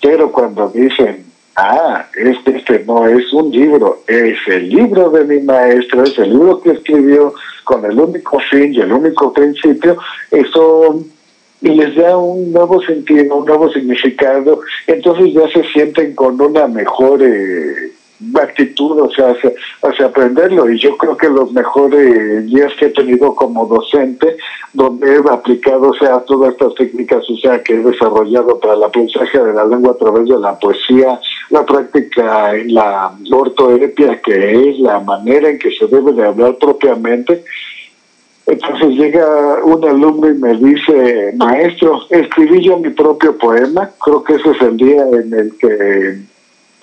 Pero 0.00 0.32
cuando 0.32 0.68
dicen, 0.68 1.24
ah, 1.56 2.06
este, 2.14 2.56
este 2.56 2.84
no 2.86 3.06
es 3.06 3.32
un 3.32 3.50
libro, 3.50 4.02
es 4.06 4.38
el 4.46 4.68
libro 4.68 5.10
de 5.10 5.24
mi 5.24 5.40
maestra, 5.40 6.04
es 6.04 6.18
el 6.18 6.30
libro 6.30 6.60
que 6.60 6.70
escribió 6.70 7.34
con 7.64 7.84
el 7.84 7.98
único 7.98 8.38
fin 8.50 8.74
y 8.74 8.80
el 8.80 8.92
único 8.92 9.32
principio, 9.32 9.96
eso 10.30 11.04
y 11.62 11.68
les 11.68 11.94
da 11.94 12.16
un 12.16 12.52
nuevo 12.52 12.80
sentido, 12.82 13.36
un 13.36 13.44
nuevo 13.44 13.70
significado, 13.70 14.60
entonces 14.86 15.34
ya 15.34 15.48
se 15.50 15.62
sienten 15.72 16.14
con 16.14 16.40
una 16.40 16.66
mejor 16.66 17.22
eh, 17.22 17.92
actitud, 18.34 19.00
o 19.00 19.10
sea, 19.10 19.34
hacia, 19.82 20.06
aprenderlo. 20.06 20.70
Y 20.70 20.78
yo 20.78 20.96
creo 20.96 21.16
que 21.16 21.28
los 21.28 21.52
mejores 21.52 22.46
días 22.46 22.72
que 22.78 22.86
he 22.86 22.90
tenido 22.90 23.34
como 23.34 23.66
docente, 23.66 24.36
donde 24.72 25.16
he 25.16 25.18
aplicado, 25.30 25.90
o 25.90 25.94
sea, 25.94 26.20
todas 26.20 26.52
estas 26.52 26.74
técnicas, 26.74 27.28
o 27.28 27.36
sea, 27.36 27.62
que 27.62 27.74
he 27.74 27.78
desarrollado 27.78 28.58
para 28.60 28.74
el 28.74 28.84
aprendizaje 28.84 29.38
de 29.38 29.52
la 29.52 29.64
lengua 29.64 29.92
a 29.92 29.98
través 29.98 30.28
de 30.28 30.38
la 30.38 30.58
poesía, 30.58 31.20
la 31.50 31.64
práctica 31.64 32.54
en 32.54 32.74
la 32.74 33.12
ortoepia, 33.30 34.20
que 34.22 34.70
es 34.70 34.78
la 34.78 35.00
manera 35.00 35.48
en 35.48 35.58
que 35.58 35.70
se 35.72 35.86
debe 35.86 36.12
de 36.12 36.26
hablar 36.26 36.56
propiamente. 36.56 37.44
Entonces 38.46 38.88
llega 38.90 39.62
un 39.64 39.84
alumno 39.84 40.28
y 40.28 40.34
me 40.34 40.56
dice, 40.56 41.32
maestro, 41.36 42.02
escribí 42.10 42.64
yo 42.64 42.78
mi 42.78 42.90
propio 42.90 43.36
poema. 43.38 43.90
Creo 44.04 44.24
que 44.24 44.34
ese 44.34 44.50
es 44.50 44.60
el 44.62 44.76
día 44.76 45.02
en 45.02 45.32
el 45.32 45.56
que 45.56 46.29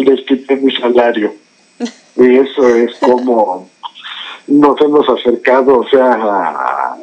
les 0.03 0.25
quité 0.25 0.55
mi 0.57 0.73
salario. 0.75 1.33
Y 2.15 2.37
eso 2.37 2.67
es 2.67 2.95
como 2.99 3.69
nos 4.47 4.79
hemos 4.81 5.07
acercado, 5.09 5.79
o 5.79 5.89
sea, 5.89 6.13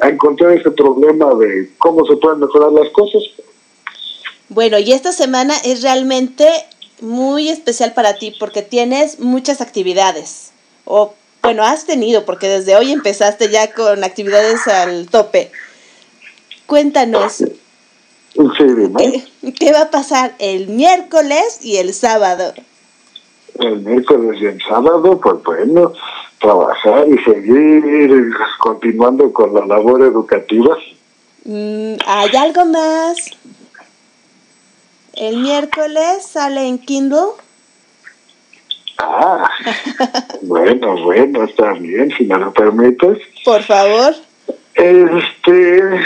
a, 0.01 0.09
encontrar 0.09 0.53
ese 0.53 0.71
problema 0.71 1.35
de 1.35 1.71
cómo 1.79 2.07
se 2.07 2.17
pueden 2.17 2.41
mejorar 2.41 2.73
las 2.73 2.91
cosas. 2.91 3.23
Bueno, 4.49 4.79
y 4.79 4.93
esta 4.93 5.13
semana 5.13 5.55
es 5.65 5.83
realmente 5.83 6.47
muy 7.01 7.49
especial 7.49 7.93
para 7.93 8.17
ti 8.17 8.35
porque 8.39 8.63
tienes 8.63 9.21
muchas 9.21 9.61
actividades. 9.61 10.53
O, 10.85 11.15
bueno, 11.43 11.63
has 11.65 11.85
tenido, 11.85 12.25
porque 12.25 12.49
desde 12.49 12.77
hoy 12.77 12.93
empezaste 12.93 13.51
ya 13.51 13.73
con 13.73 14.05
actividades 14.05 14.67
al 14.67 15.09
tope. 15.09 15.51
Cuéntanos. 16.67 17.45
¿Qué, 18.35 19.53
¿Qué 19.53 19.73
va 19.73 19.83
a 19.83 19.91
pasar 19.91 20.35
el 20.39 20.69
miércoles 20.69 21.61
y 21.63 21.77
el 21.77 21.93
sábado? 21.93 22.55
El 23.61 23.81
miércoles 23.81 24.41
y 24.41 24.47
el 24.47 24.63
sábado, 24.63 25.21
pues 25.21 25.43
bueno, 25.45 25.93
trabajar 26.41 27.07
y 27.09 27.19
seguir 27.25 28.33
continuando 28.59 29.33
con 29.33 29.55
la 29.55 29.67
labor 29.67 30.03
educativa. 30.03 30.77
Mm, 31.45 31.95
¿Hay 32.07 32.37
algo 32.37 32.65
más? 32.67 33.17
El 35.15 35.39
miércoles 35.39 36.27
sale 36.27 36.67
en 36.67 36.79
Kindle. 36.79 37.19
Ah, 38.99 39.49
bueno, 40.43 41.03
bueno, 41.03 41.45
está 41.45 41.73
bien, 41.75 42.13
si 42.17 42.25
me 42.25 42.39
lo 42.39 42.53
permites. 42.53 43.19
Por 43.45 43.63
favor. 43.63 44.15
Este, 44.75 46.01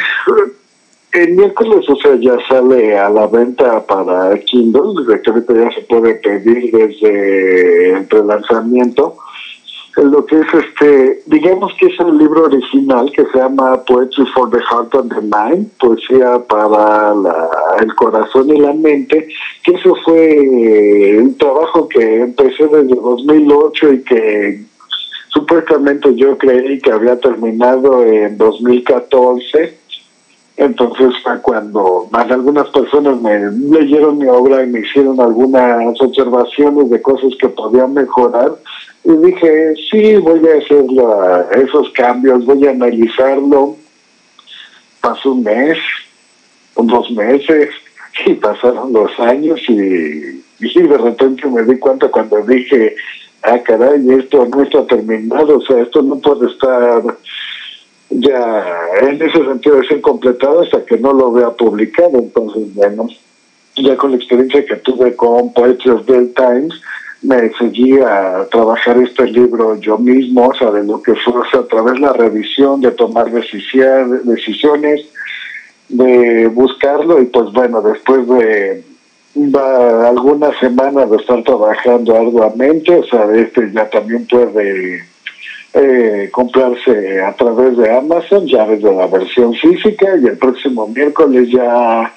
el 1.13 1.33
miércoles, 1.33 1.89
o 1.89 1.97
sea, 1.97 2.17
ya 2.17 2.37
sale 2.49 2.99
a 2.99 3.09
la 3.09 3.27
venta 3.27 3.85
para 3.87 4.39
Kindle, 4.41 5.07
de 5.07 5.23
que 5.23 5.55
ya 5.55 5.71
se 5.73 5.81
puede 5.83 6.15
pedir 6.15 6.71
desde 6.71 7.93
el 7.93 8.07
prelanzamiento. 8.07 9.17
Lo 9.97 10.25
que 10.27 10.37
es 10.37 10.47
este, 10.55 11.23
digamos 11.27 11.73
que 11.81 11.87
es 11.87 11.99
el 11.99 12.19
libro 12.19 12.45
original 12.45 13.11
que 13.11 13.25
se 13.33 13.39
llama 13.39 13.83
Poetry 13.85 14.27
for 14.27 14.49
the 14.49 14.61
Heart 14.61 14.95
and 14.95 15.13
the 15.13 15.21
Mind, 15.23 15.71
poesía 15.81 16.39
para 16.47 17.15
el 17.81 17.95
corazón 17.97 18.49
y 18.49 18.61
la 18.61 18.75
mente, 18.75 19.27
que 19.65 19.73
eso 19.73 19.97
fue 20.05 21.19
un 21.21 21.37
trabajo 21.37 21.89
que 21.89 22.21
empecé 22.21 22.69
desde 22.69 22.95
2008 22.95 23.93
y 23.95 24.03
que 24.05 24.65
supuestamente 25.31 26.15
yo 26.15 26.39
creí 26.39 26.79
que 26.79 26.93
había 26.93 27.19
terminado 27.19 28.05
en 28.05 28.39
2014 28.39 29.88
entonces 30.59 31.15
cuando 31.43 32.09
algunas 32.13 32.69
personas 32.71 33.21
me 33.21 33.39
leyeron 33.79 34.19
mi 34.19 34.27
obra 34.27 34.65
y 34.65 34.67
me 34.67 34.81
hicieron 34.81 35.21
algunas 35.21 36.01
observaciones 36.01 36.91
de 36.91 37.01
cosas 37.01 37.31
que 37.41 37.49
podían 37.49 37.95
mejorar. 37.95 38.53
Y 39.05 39.13
dije, 39.25 39.75
sí, 39.91 40.17
voy 40.17 40.41
a 40.49 40.59
hacer 40.59 40.85
esos 41.65 41.91
cambios, 41.93 42.45
voy 42.45 42.67
a 42.67 42.71
analizarlo. 42.71 43.77
Pasó 45.01 45.33
un 45.33 45.45
mes, 45.45 45.79
dos 46.75 47.11
meses, 47.13 47.71
y 48.27 48.35
pasaron 48.35 48.93
los 48.93 49.19
años 49.21 49.61
y, 49.69 50.43
y 50.59 50.83
de 50.83 50.99
repente 50.99 51.47
me 51.49 51.63
di 51.63 51.79
cuenta 51.79 52.09
cuando 52.09 52.43
dije, 52.43 52.97
ah, 53.45 53.59
caray, 53.59 54.05
esto 54.11 54.45
no 54.47 54.63
está 54.63 54.85
terminado, 54.87 55.59
o 55.59 55.63
sea, 55.63 55.83
esto 55.83 56.03
no 56.03 56.19
puede 56.19 56.51
estar 56.51 57.03
ya 58.11 58.65
en 59.03 59.21
ese 59.21 59.45
sentido 59.45 59.81
es 59.81 59.91
incompletado 59.91 60.63
hasta 60.63 60.85
que 60.85 60.99
no 60.99 61.13
lo 61.13 61.33
vea 61.33 61.51
publicado. 61.51 62.19
Entonces, 62.19 62.75
bueno, 62.75 63.09
ya 63.77 63.97
con 63.97 64.13
la 64.13 64.17
experiencia 64.17 64.65
que 64.65 64.77
tuve 64.77 65.15
con 65.15 65.53
Poetry 65.53 65.91
of 65.91 66.07
the 66.07 66.27
Times, 66.35 66.81
me 67.23 67.51
seguí 67.59 67.99
a 67.99 68.47
trabajar 68.51 68.97
este 68.99 69.27
libro 69.27 69.77
yo 69.81 69.99
mismo, 69.99 70.49
o 70.49 70.55
sea, 70.55 70.71
de 70.71 70.85
lo 70.85 71.03
que 71.03 71.15
fue 71.17 71.43
a 71.53 71.67
través 71.67 71.95
de 71.95 72.01
la 72.01 72.13
revisión, 72.13 72.81
de 72.81 72.93
tomar 72.93 73.31
decisiones, 73.31 75.07
de 75.89 76.47
buscarlo 76.49 77.21
y 77.21 77.27
pues 77.27 77.53
bueno, 77.53 77.83
después 77.83 78.27
de 78.29 78.85
algunas 80.07 80.59
semanas 80.59 81.11
de 81.11 81.17
estar 81.17 81.43
trabajando 81.43 82.15
arduamente, 82.15 82.95
o 82.95 83.05
sea, 83.05 83.27
este 83.35 83.71
ya 83.73 83.89
también 83.91 84.27
puede 84.27 85.05
eh, 85.75 86.29
comprarse 86.33 87.23
a 87.23 87.35
través 87.35 87.77
de 87.77 87.95
Amazon, 87.95 88.47
ya 88.47 88.67
desde 88.67 88.93
la 88.95 89.07
versión 89.07 89.55
física 89.55 90.17
y 90.21 90.27
el 90.27 90.39
próximo 90.39 90.87
miércoles 90.89 91.49
ya 91.51 92.13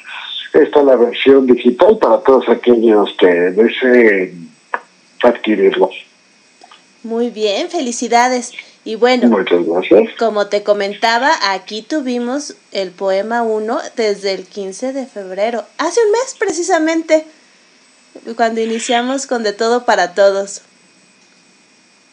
está 0.54 0.84
la 0.84 0.96
versión 0.96 1.46
digital 1.46 1.98
para 1.98 2.20
todos 2.20 2.48
aquellos 2.50 3.14
que 3.18 3.28
deseen 3.28 4.50
adquirirlo. 5.24 5.90
Muy 7.04 7.30
bien, 7.30 7.70
felicidades. 7.70 8.52
Y 8.84 8.96
bueno, 8.96 9.28
Muchas 9.28 9.64
gracias. 9.66 10.10
como 10.18 10.48
te 10.48 10.64
comentaba, 10.64 11.32
aquí 11.52 11.84
tuvimos 11.84 12.56
el 12.72 12.90
poema 12.90 13.44
1 13.44 13.78
desde 13.96 14.34
el 14.34 14.46
15 14.46 14.94
de 14.94 15.06
febrero, 15.06 15.64
hace 15.78 16.00
un 16.04 16.12
mes 16.12 16.36
precisamente, 16.40 17.26
cuando 18.36 18.60
iniciamos 18.62 19.28
con 19.28 19.44
De 19.44 19.54
Todo 19.54 19.86
para 19.86 20.16
Todos. 20.16 20.64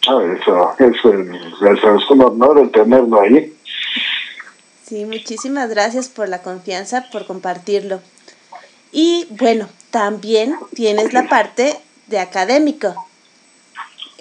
Ah, 0.07 0.21
Eso, 0.23 0.75
eso, 0.79 1.97
es 1.97 2.11
un 2.11 2.23
honor 2.23 2.59
el 2.61 2.71
tenerlo 2.71 3.21
ahí. 3.21 3.53
Sí, 4.85 5.05
muchísimas 5.05 5.69
gracias 5.69 6.09
por 6.09 6.29
la 6.29 6.41
confianza, 6.41 7.07
por 7.13 7.27
compartirlo. 7.27 8.01
Y 8.93 9.27
bueno, 9.31 9.69
también 9.91 10.57
tienes 10.75 11.13
la 11.13 11.29
parte 11.29 11.77
de 12.07 12.21
académico. 12.21 12.95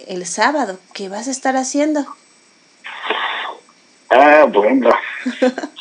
El 0.08 0.26
sábado, 0.26 0.78
¿qué 0.94 1.10
vas 1.10 1.28
a 1.28 1.32
estar 1.32 1.56
haciendo? 1.56 2.06
Ah, 4.10 4.46
bueno. 4.52 4.90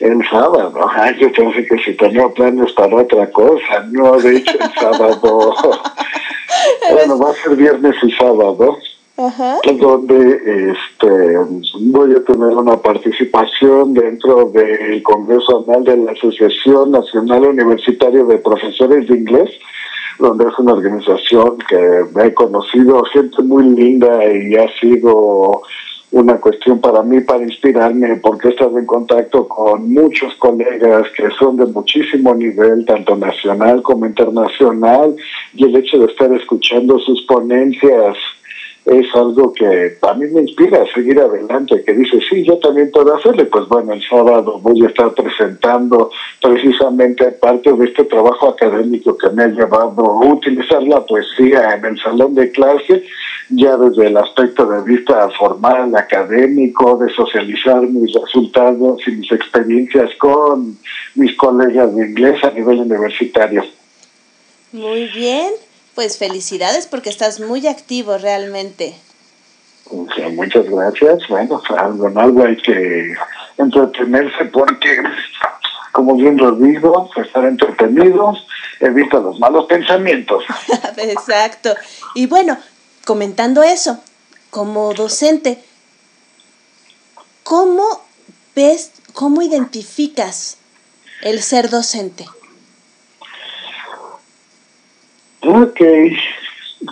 El 0.00 0.26
sábado. 0.30 0.88
Ah, 0.94 1.12
yo 1.18 1.30
pensé 1.30 1.66
que 1.66 1.76
si 1.84 1.94
tenía 1.94 2.26
planes 2.28 2.72
para 2.72 2.96
otra 2.96 3.30
cosa. 3.30 3.84
No, 3.90 4.16
de 4.18 4.38
hecho, 4.38 4.56
el 4.58 4.72
sábado. 4.72 5.54
bueno, 6.90 7.18
va 7.18 7.30
a 7.30 7.34
ser 7.34 7.54
viernes 7.54 7.94
y 8.02 8.10
sábado. 8.12 8.78
Ajá. 9.16 9.58
donde 9.78 10.72
este, 10.72 11.36
voy 11.82 12.14
a 12.14 12.24
tener 12.24 12.56
una 12.56 12.76
participación 12.78 13.92
dentro 13.92 14.46
del 14.46 15.02
Congreso 15.02 15.62
Anual 15.62 15.84
de 15.84 15.96
la 15.98 16.12
Asociación 16.12 16.92
Nacional 16.92 17.44
Universitaria 17.44 18.24
de 18.24 18.38
Profesores 18.38 19.08
de 19.08 19.16
Inglés, 19.16 19.50
donde 20.18 20.46
es 20.48 20.58
una 20.58 20.72
organización 20.72 21.58
que 21.68 22.04
me 22.14 22.26
he 22.26 22.34
conocido, 22.34 23.02
gente 23.12 23.42
muy 23.42 23.64
linda 23.64 24.24
y 24.32 24.54
ha 24.56 24.68
sido 24.78 25.62
una 26.12 26.38
cuestión 26.38 26.80
para 26.80 27.02
mí 27.02 27.20
para 27.20 27.44
inspirarme 27.44 28.16
porque 28.16 28.48
he 28.48 28.50
estado 28.50 28.78
en 28.78 28.86
contacto 28.86 29.46
con 29.46 29.92
muchos 29.92 30.34
colegas 30.36 31.06
que 31.16 31.30
son 31.38 31.56
de 31.56 31.66
muchísimo 31.66 32.34
nivel, 32.34 32.84
tanto 32.84 33.16
nacional 33.16 33.82
como 33.82 34.06
internacional, 34.06 35.14
y 35.54 35.64
el 35.64 35.76
hecho 35.76 35.98
de 35.98 36.06
estar 36.06 36.32
escuchando 36.32 36.98
sus 36.98 37.22
ponencias 37.22 38.16
es 38.84 39.14
algo 39.14 39.52
que 39.52 39.98
a 40.00 40.14
mí 40.14 40.26
me 40.28 40.40
inspira 40.42 40.82
a 40.82 40.94
seguir 40.94 41.18
adelante, 41.20 41.82
que 41.84 41.92
dice, 41.92 42.18
sí, 42.28 42.44
yo 42.44 42.58
también 42.58 42.90
puedo 42.90 43.14
hacerle. 43.14 43.44
Pues 43.44 43.68
bueno, 43.68 43.92
el 43.92 44.02
sábado 44.02 44.58
voy 44.60 44.84
a 44.84 44.88
estar 44.88 45.12
presentando 45.12 46.10
precisamente 46.40 47.30
parte 47.32 47.72
de 47.72 47.84
este 47.84 48.04
trabajo 48.04 48.48
académico 48.48 49.16
que 49.16 49.28
me 49.30 49.44
ha 49.44 49.48
llevado 49.48 50.02
a 50.02 50.26
utilizar 50.26 50.82
la 50.82 51.04
poesía 51.04 51.74
en 51.74 51.84
el 51.84 52.00
salón 52.00 52.34
de 52.34 52.50
clase, 52.50 53.04
ya 53.50 53.76
desde 53.76 54.06
el 54.06 54.16
aspecto 54.16 54.64
de 54.66 54.82
vista 54.82 55.28
formal, 55.38 55.94
académico, 55.94 56.96
de 56.96 57.12
socializar 57.12 57.82
mis 57.82 58.14
resultados 58.14 59.06
y 59.06 59.12
mis 59.12 59.30
experiencias 59.30 60.10
con 60.18 60.78
mis 61.16 61.36
colegas 61.36 61.94
de 61.94 62.06
inglés 62.08 62.42
a 62.44 62.50
nivel 62.50 62.78
universitario. 62.78 63.64
Muy 64.72 65.06
bien, 65.08 65.52
pues 66.00 66.16
felicidades 66.16 66.86
porque 66.86 67.10
estás 67.10 67.40
muy 67.40 67.66
activo 67.66 68.16
realmente. 68.16 68.94
O 69.90 70.06
sea, 70.16 70.30
muchas 70.30 70.64
gracias. 70.64 71.28
Bueno, 71.28 71.60
algo, 71.76 72.08
en 72.08 72.16
algo 72.16 72.42
hay 72.42 72.56
que 72.56 73.14
entretenerse 73.58 74.46
porque, 74.46 74.96
como 75.92 76.16
bien 76.16 76.38
lo 76.38 76.52
digo, 76.52 77.10
estar 77.22 77.44
entretenidos 77.44 78.46
evita 78.80 79.18
los 79.18 79.38
malos 79.40 79.66
pensamientos. 79.66 80.42
Exacto. 80.96 81.74
Y 82.14 82.24
bueno, 82.24 82.56
comentando 83.04 83.62
eso, 83.62 84.00
como 84.48 84.94
docente, 84.94 85.62
¿cómo 87.42 88.00
ves, 88.56 88.92
cómo 89.12 89.42
identificas 89.42 90.56
el 91.20 91.42
ser 91.42 91.68
docente? 91.68 92.24
Ok, 95.42 95.80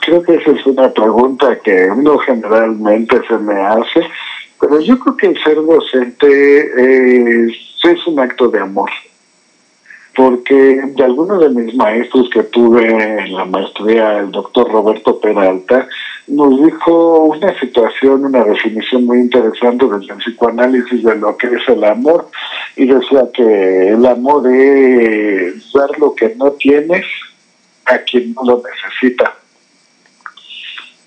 creo 0.01 0.23
que 0.23 0.35
esa 0.37 0.53
es 0.53 0.65
una 0.65 0.91
pregunta 0.91 1.59
que 1.63 1.91
uno 1.91 2.17
generalmente 2.19 3.21
se 3.29 3.37
me 3.37 3.61
hace, 3.61 4.01
pero 4.59 4.81
yo 4.81 4.99
creo 4.99 5.17
que 5.19 5.27
el 5.27 5.43
ser 5.45 5.57
docente 5.57 7.45
es, 7.45 7.53
es 7.85 8.07
un 8.07 8.19
acto 8.19 8.49
de 8.49 8.61
amor, 8.61 8.89
porque 10.17 10.55
de 10.55 11.05
algunos 11.05 11.43
de 11.43 11.51
mis 11.51 11.75
maestros 11.75 12.31
que 12.31 12.43
tuve 12.45 12.87
en 12.89 13.35
la 13.35 13.45
maestría, 13.45 14.21
el 14.21 14.31
doctor 14.31 14.73
Roberto 14.73 15.21
Peralta, 15.21 15.87
nos 16.27 16.65
dijo 16.65 17.25
una 17.25 17.59
situación, 17.61 18.25
una 18.25 18.45
definición 18.45 19.05
muy 19.05 19.19
interesante 19.19 19.85
desde 19.85 20.15
el 20.15 20.19
psicoanálisis 20.21 21.03
de 21.05 21.17
lo 21.17 21.37
que 21.37 21.49
es 21.49 21.69
el 21.69 21.85
amor, 21.85 22.31
y 22.77 22.87
decía 22.87 23.25
que 23.35 23.91
el 23.91 24.07
amor 24.07 24.51
es 24.51 25.71
dar 25.75 25.91
lo 25.99 26.15
que 26.15 26.35
no 26.37 26.53
tienes 26.53 27.05
a 27.89 27.99
quien 27.99 28.35
no 28.35 28.43
lo 28.45 28.63
necesita. 28.63 29.35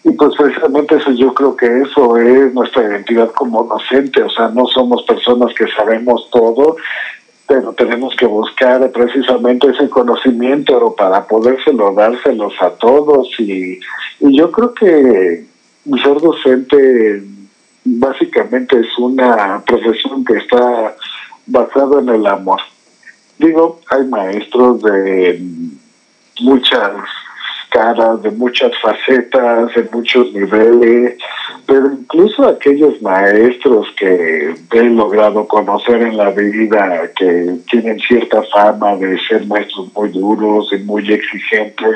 Y 0.04 0.12
pues 0.12 0.36
precisamente 0.36 0.96
eso 0.96 1.12
yo 1.12 1.34
creo 1.34 1.56
que 1.56 1.82
eso 1.82 2.18
es 2.18 2.54
nuestra 2.54 2.84
identidad 2.84 3.32
como 3.32 3.64
docente, 3.64 4.24
o 4.24 4.30
sea, 4.30 4.50
no 4.50 4.66
somos 4.66 5.04
personas 5.04 5.54
que 5.54 5.68
sabemos 5.76 6.28
todo, 6.32 6.78
pero 7.48 7.74
tenemos 7.74 8.16
que 8.16 8.26
buscar 8.26 8.90
precisamente 8.92 9.70
ese 9.70 9.90
conocimiento 9.90 10.96
para 10.96 11.28
podérselo 11.28 11.94
dárselos 11.94 12.54
a 12.62 12.72
todos 12.72 13.30
y, 13.40 13.80
y 14.22 14.38
yo 14.38 14.52
creo 14.52 14.74
que 14.74 15.46
ser 16.02 16.20
docente 16.20 17.24
básicamente 17.84 18.80
es 18.80 18.98
una 18.98 19.64
profesión 19.66 20.24
que 20.24 20.38
está 20.38 20.96
basada 21.46 22.00
en 22.02 22.10
el 22.10 22.26
amor. 22.26 22.60
Digo, 23.38 23.80
hay 23.90 24.06
maestros 24.06 24.82
de 24.84 25.42
muchas 26.42 26.94
caras, 27.72 28.22
de 28.22 28.32
muchas 28.32 28.72
facetas, 28.82 29.74
de 29.74 29.88
muchos 29.92 30.32
niveles, 30.34 31.18
pero 31.66 31.92
incluso 31.94 32.46
aquellos 32.46 33.02
maestros 33.02 33.88
que 33.98 34.54
he 34.74 34.84
logrado 34.84 35.48
conocer 35.48 36.02
en 36.02 36.18
la 36.18 36.30
vida, 36.32 37.10
que 37.16 37.56
tienen 37.70 37.98
cierta 38.00 38.44
fama 38.54 38.98
de 38.98 39.18
ser 39.28 39.48
maestros 39.48 39.90
muy 39.96 40.10
duros 40.10 40.72
y 40.74 40.84
muy 40.84 41.12
exigentes, 41.12 41.96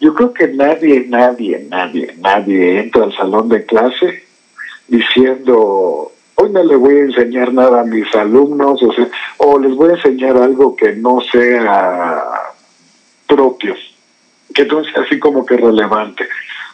yo 0.00 0.14
creo 0.14 0.32
que 0.32 0.48
nadie, 0.48 1.04
nadie, 1.08 1.66
nadie, 1.68 2.14
nadie 2.18 2.80
entra 2.80 3.04
al 3.04 3.16
salón 3.16 3.48
de 3.48 3.66
clase 3.66 4.24
diciendo, 4.86 6.12
hoy 6.36 6.50
no 6.50 6.62
le 6.64 6.76
voy 6.76 6.96
a 6.96 7.00
enseñar 7.00 7.52
nada 7.52 7.80
a 7.80 7.84
mis 7.84 8.12
alumnos, 8.14 8.82
o, 8.82 8.92
o 9.38 9.58
les 9.58 9.74
voy 9.74 9.90
a 9.90 9.94
enseñar 9.96 10.36
algo 10.38 10.74
que 10.76 10.94
no 10.94 11.20
sea 11.20 12.24
propio, 13.28 13.76
que 14.54 14.64
no 14.64 14.82
sea 14.82 15.02
así 15.02 15.18
como 15.18 15.46
que 15.46 15.56
relevante. 15.56 16.26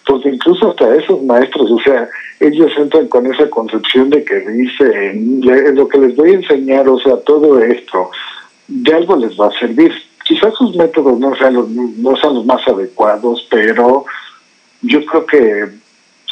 Porque 0.06 0.30
incluso 0.30 0.70
hasta 0.70 0.94
esos 0.96 1.22
maestros, 1.22 1.70
o 1.70 1.78
sea, 1.80 2.08
ellos 2.40 2.72
entran 2.76 3.08
con 3.08 3.26
esa 3.26 3.48
concepción 3.50 4.10
de 4.10 4.24
que 4.24 4.40
dicen, 4.40 5.40
lo 5.74 5.88
que 5.88 5.98
les 5.98 6.16
voy 6.16 6.30
a 6.30 6.34
enseñar, 6.34 6.88
o 6.88 6.98
sea, 6.98 7.16
todo 7.18 7.58
esto, 7.60 8.10
de 8.68 8.94
algo 8.94 9.16
les 9.16 9.38
va 9.38 9.48
a 9.48 9.58
servir. 9.58 9.92
Quizás 10.24 10.54
sus 10.54 10.74
métodos 10.76 11.18
no 11.18 11.34
sean 11.36 11.54
los, 11.54 11.68
no 11.68 12.16
sean 12.16 12.34
los 12.34 12.46
más 12.46 12.66
adecuados, 12.66 13.46
pero 13.50 14.04
yo 14.82 15.04
creo 15.04 15.26
que 15.26 15.64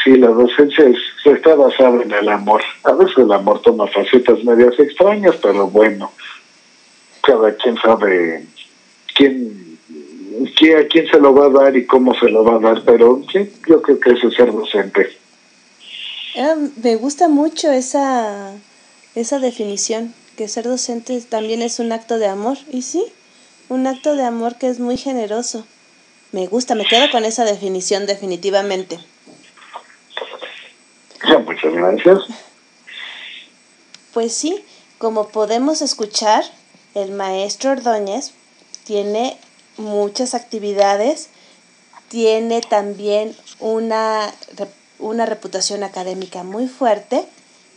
sí, 0.02 0.16
la 0.16 0.28
docencia 0.28 0.86
es, 0.86 0.98
está 1.24 1.54
basada 1.54 2.02
en 2.02 2.12
el 2.12 2.28
amor. 2.28 2.62
A 2.84 2.92
veces 2.92 3.18
el 3.18 3.32
amor 3.32 3.60
toma 3.62 3.86
facetas 3.86 4.42
medias 4.44 4.78
extrañas, 4.78 5.36
pero 5.42 5.66
bueno, 5.68 6.12
cada 7.22 7.54
quien 7.56 7.76
sabe 7.76 8.44
quién, 9.14 9.71
quién, 10.56 10.78
a 10.78 10.86
quién 10.86 11.06
se 11.08 11.18
lo 11.18 11.34
va 11.34 11.46
a 11.46 11.64
dar 11.64 11.76
y 11.76 11.86
cómo 11.86 12.14
se 12.14 12.28
lo 12.28 12.44
va 12.44 12.56
a 12.56 12.58
dar, 12.58 12.82
pero 12.84 13.22
sí, 13.32 13.50
yo 13.68 13.82
creo 13.82 14.00
que 14.00 14.10
eso 14.10 14.28
es 14.28 14.34
ser 14.34 14.52
docente. 14.52 15.16
Eh, 16.34 16.70
me 16.82 16.96
gusta 16.96 17.28
mucho 17.28 17.70
esa, 17.70 18.52
esa 19.14 19.38
definición, 19.38 20.14
que 20.36 20.48
ser 20.48 20.64
docente 20.64 21.20
también 21.20 21.62
es 21.62 21.78
un 21.78 21.92
acto 21.92 22.18
de 22.18 22.26
amor, 22.26 22.56
y 22.70 22.82
sí, 22.82 23.04
un 23.68 23.86
acto 23.86 24.16
de 24.16 24.24
amor 24.24 24.56
que 24.56 24.68
es 24.68 24.80
muy 24.80 24.96
generoso. 24.96 25.66
Me 26.32 26.46
gusta, 26.46 26.74
me 26.74 26.86
quedo 26.86 27.10
con 27.10 27.24
esa 27.24 27.44
definición 27.44 28.06
definitivamente. 28.06 28.98
Ya, 31.28 31.38
muchas 31.38 31.72
gracias. 31.72 32.18
Pues 34.14 34.32
sí, 34.34 34.64
como 34.98 35.28
podemos 35.28 35.82
escuchar, 35.82 36.44
el 36.94 37.12
maestro 37.12 37.72
Ordóñez 37.72 38.32
tiene 38.84 39.36
muchas 39.76 40.34
actividades, 40.34 41.30
tiene 42.08 42.60
también 42.60 43.34
una, 43.58 44.30
una 44.98 45.26
reputación 45.26 45.82
académica 45.82 46.42
muy 46.42 46.68
fuerte 46.68 47.24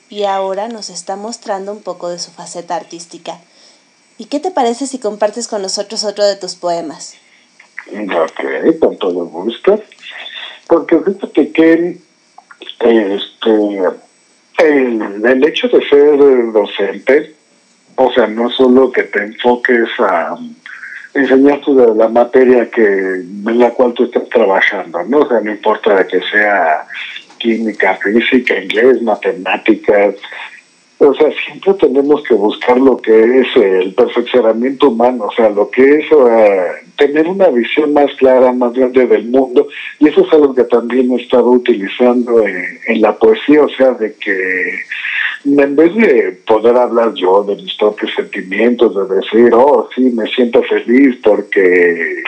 y 0.10 0.24
ahora 0.24 0.68
nos 0.68 0.90
está 0.90 1.16
mostrando 1.16 1.72
un 1.72 1.82
poco 1.82 2.10
de 2.10 2.20
su 2.20 2.32
faceta 2.32 2.76
artística. 2.76 3.40
¿Y 4.18 4.26
qué 4.26 4.40
te 4.40 4.52
parece 4.52 4.88
si 4.88 5.00
compartes 5.00 5.48
con 5.48 5.62
nosotros 5.62 6.04
otro 6.04 6.26
de 6.26 6.36
tus 6.36 6.56
poemas? 6.56 7.16
Ok, 7.92 8.80
con 8.80 8.98
todo 8.98 9.26
gusto. 9.26 9.82
Porque 10.68 11.00
fíjate 11.00 11.52
que 11.52 11.98
este, 12.80 13.82
el, 14.58 15.26
el 15.26 15.48
hecho 15.48 15.68
de 15.68 15.88
ser 15.88 16.18
docente, 16.52 17.36
o 17.96 18.12
sea, 18.14 18.28
no 18.28 18.50
solo 18.50 18.92
que 18.92 19.04
te 19.04 19.20
enfoques 19.20 19.90
a 20.00 20.38
enseñar 21.16 21.62
toda 21.62 21.94
la 21.96 22.10
materia 22.10 22.70
que 22.70 22.84
en 22.84 23.60
la 23.60 23.72
cual 23.72 23.94
tú 23.94 24.04
estás 24.04 24.28
trabajando, 24.30 25.02
¿no? 25.04 25.20
O 25.20 25.28
sea, 25.28 25.40
no 25.40 25.52
importa 25.52 26.06
que 26.08 26.20
sea 26.32 26.86
química, 27.38 27.96
física, 27.96 28.62
inglés, 28.62 29.02
matemáticas, 29.02 30.16
o 30.98 31.14
sea, 31.14 31.30
siempre 31.46 31.74
tenemos 31.74 32.24
que 32.24 32.34
buscar 32.34 32.78
lo 32.78 32.98
que 32.98 33.42
es 33.42 33.48
el 33.58 33.94
perfeccionamiento 33.94 34.90
humano, 34.90 35.26
o 35.26 35.32
sea, 35.34 35.50
lo 35.50 35.70
que 35.70 36.00
es 36.00 36.06
eh, 36.12 36.68
tener 36.98 37.28
una 37.28 37.50
visión 37.50 37.92
más 37.92 38.14
clara, 38.16 38.54
más 38.54 38.72
grande 38.74 39.06
del 39.06 39.26
mundo, 39.26 39.68
y 40.00 40.08
eso 40.08 40.26
es 40.26 40.34
algo 40.34 40.56
que 40.56 40.64
también 40.64 41.12
he 41.12 41.22
estado 41.22 41.50
utilizando 41.50 42.48
en, 42.48 42.80
en 42.88 43.02
la 43.02 43.14
poesía, 43.18 43.64
o 43.64 43.70
sea, 43.70 43.92
de 43.92 44.14
que 44.16 44.80
en 45.46 45.76
vez 45.76 45.96
de 45.96 46.40
poder 46.46 46.76
hablar 46.76 47.14
yo 47.14 47.44
de 47.44 47.56
mis 47.56 47.76
propios 47.76 48.12
sentimientos, 48.16 48.96
de 48.96 49.16
decir, 49.16 49.54
oh, 49.54 49.88
sí, 49.94 50.02
me 50.02 50.26
siento 50.28 50.64
feliz 50.64 51.18
porque 51.24 52.24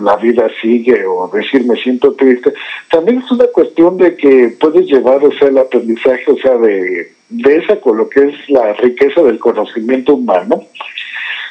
la 0.00 0.16
vida 0.16 0.48
sigue 0.60 1.06
o 1.06 1.28
decir 1.32 1.64
me 1.64 1.76
siento 1.76 2.12
triste, 2.14 2.52
también 2.90 3.18
es 3.18 3.30
una 3.30 3.46
cuestión 3.46 3.96
de 3.96 4.16
que 4.16 4.54
puedes 4.58 4.86
llevar, 4.86 5.24
o 5.24 5.32
sea, 5.38 5.48
el 5.48 5.58
aprendizaje, 5.58 6.24
o 6.30 6.36
sea, 6.36 6.56
de, 6.58 7.12
de 7.28 7.56
esa 7.56 7.80
con 7.80 7.96
lo 7.96 8.08
que 8.08 8.24
es 8.28 8.50
la 8.50 8.72
riqueza 8.74 9.22
del 9.22 9.38
conocimiento 9.38 10.14
humano. 10.14 10.62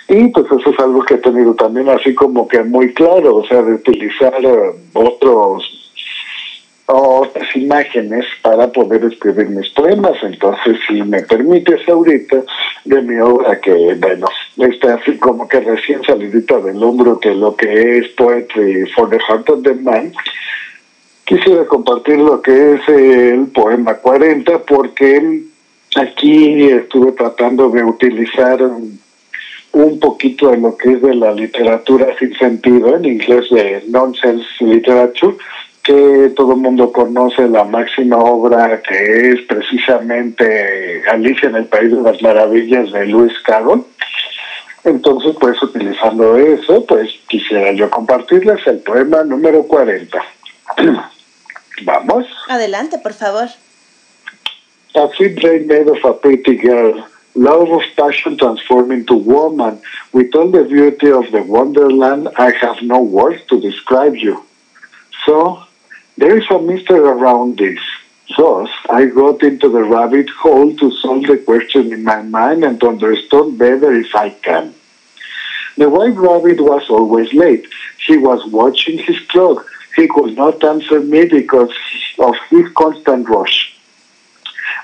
Y 0.07 0.27
pues 0.27 0.45
eso 0.45 0.69
es 0.69 0.79
algo 0.79 1.03
que 1.03 1.15
he 1.15 1.17
tenido 1.17 1.55
también 1.55 1.89
así 1.89 2.13
como 2.13 2.47
que 2.47 2.61
muy 2.61 2.93
claro, 2.93 3.37
o 3.37 3.47
sea, 3.47 3.63
de 3.63 3.73
utilizar 3.73 4.33
eh, 4.43 4.73
otros 4.93 5.84
otras 6.87 7.55
imágenes 7.55 8.25
para 8.41 8.71
poder 8.71 9.03
escribir 9.05 9.49
mis 9.49 9.69
poemas. 9.69 10.13
Entonces, 10.23 10.77
si 10.87 11.01
me 11.01 11.21
permites 11.21 11.87
ahorita, 11.87 12.43
de 12.85 13.01
mi 13.01 13.19
obra 13.19 13.59
que, 13.59 13.95
bueno, 13.99 14.27
está 14.57 14.95
así 14.95 15.17
como 15.17 15.47
que 15.47 15.59
recién 15.59 16.03
salidita 16.03 16.59
del 16.59 16.81
hombro, 16.83 17.19
que 17.19 17.33
lo 17.33 17.55
que 17.55 17.97
es 17.97 18.09
Poetry 18.09 18.85
for 18.91 19.09
the 19.09 19.19
Heart 19.19 19.49
of 19.49 19.63
the 19.63 19.73
Man, 19.73 20.13
quisiera 21.25 21.65
compartir 21.65 22.19
lo 22.19 22.41
que 22.41 22.75
es 22.75 22.87
el 22.87 23.47
poema 23.47 23.95
40, 23.95 24.59
porque 24.59 25.41
aquí 25.95 26.65
estuve 26.65 27.13
tratando 27.13 27.69
de 27.69 27.83
utilizar 27.83 28.61
un 29.75 29.99
poquito 29.99 30.51
de 30.51 30.57
lo 30.57 30.77
que 30.77 30.93
es 30.93 31.01
de 31.01 31.15
la 31.15 31.33
literatura 31.33 32.15
sin 32.17 32.33
sentido, 32.37 32.95
en 32.95 33.05
inglés 33.05 33.49
de 33.49 33.83
nonsense 33.89 34.45
literature, 34.61 35.35
que 35.85 36.33
todo 36.35 36.53
el 36.53 36.57
mundo 36.57 36.91
conoce 36.91 37.47
la 37.47 37.63
máxima 37.63 38.17
obra 38.17 38.81
que 38.81 39.29
es 39.29 39.41
precisamente 39.47 41.03
Alicia 41.07 41.49
en 41.49 41.57
el 41.57 41.65
País 41.65 41.91
de 41.91 42.01
las 42.01 42.19
Maravillas 42.23 42.91
de 42.91 43.05
Lewis 43.05 43.37
Carroll. 43.45 43.85
Entonces, 44.83 45.35
pues 45.39 45.61
utilizando 45.61 46.37
eso, 46.37 46.83
pues 46.85 47.11
quisiera 47.27 47.71
yo 47.73 47.89
compartirles 47.91 48.65
el 48.65 48.79
poema 48.79 49.23
número 49.23 49.63
40. 49.63 50.23
Vamos. 51.83 52.25
Adelante, 52.49 52.97
por 52.97 53.13
favor. 53.13 53.47
A 54.95 55.09
sweet 55.15 55.39
brain 55.39 55.67
made 55.67 55.87
of 55.87 56.03
a 56.03 56.13
pretty 56.13 56.55
girl, 56.55 57.03
love 57.35 57.69
of 57.69 57.83
passion 57.95 58.37
transformed 58.37 58.91
into 58.91 59.15
woman. 59.15 59.79
With 60.13 60.33
all 60.35 60.49
the 60.49 60.63
beauty 60.63 61.11
of 61.11 61.29
the 61.31 61.43
wonderland, 61.43 62.29
I 62.37 62.53
have 62.61 62.81
no 62.81 62.99
words 62.99 63.45
to 63.49 63.59
describe 63.59 64.15
you. 64.15 64.45
So, 65.25 65.65
There 66.17 66.37
is 66.37 66.45
a 66.49 66.59
mystery 66.59 66.99
around 66.99 67.57
this. 67.57 67.79
Thus, 68.37 68.69
I 68.89 69.05
got 69.05 69.43
into 69.43 69.69
the 69.69 69.83
rabbit 69.83 70.29
hole 70.29 70.75
to 70.77 70.91
solve 70.91 71.27
the 71.27 71.37
question 71.37 71.91
in 71.91 72.03
my 72.03 72.21
mind 72.21 72.63
and 72.63 72.79
to 72.79 72.89
understand 72.89 73.57
better 73.57 73.93
if 73.93 74.15
I 74.15 74.29
can. 74.29 74.73
The 75.77 75.89
white 75.89 76.15
rabbit 76.15 76.61
was 76.61 76.89
always 76.89 77.33
late. 77.33 77.67
He 78.07 78.17
was 78.17 78.45
watching 78.47 78.97
his 78.97 79.19
clock. 79.27 79.67
He 79.95 80.07
could 80.07 80.35
not 80.37 80.63
answer 80.63 81.01
me 81.01 81.25
because 81.25 81.71
of 82.17 82.35
his 82.49 82.71
constant 82.73 83.27
rush. 83.27 83.77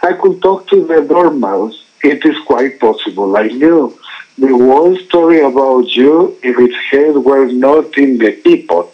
I 0.03 0.13
could 0.13 0.41
talk 0.41 0.67
to 0.67 0.85
the 0.85 1.01
dormouse. 1.01 1.85
It 2.03 2.25
is 2.25 2.37
quite 2.45 2.79
possible. 2.79 3.37
I 3.37 3.47
knew 3.47 3.97
the 4.37 4.49
whole 4.49 4.97
story 4.97 5.41
about 5.41 5.95
you 5.95 6.37
if 6.43 6.59
its 6.59 6.75
head 6.89 7.15
were 7.15 7.45
not 7.45 7.97
in 7.97 8.17
the 8.17 8.33
teapot. 8.33 8.91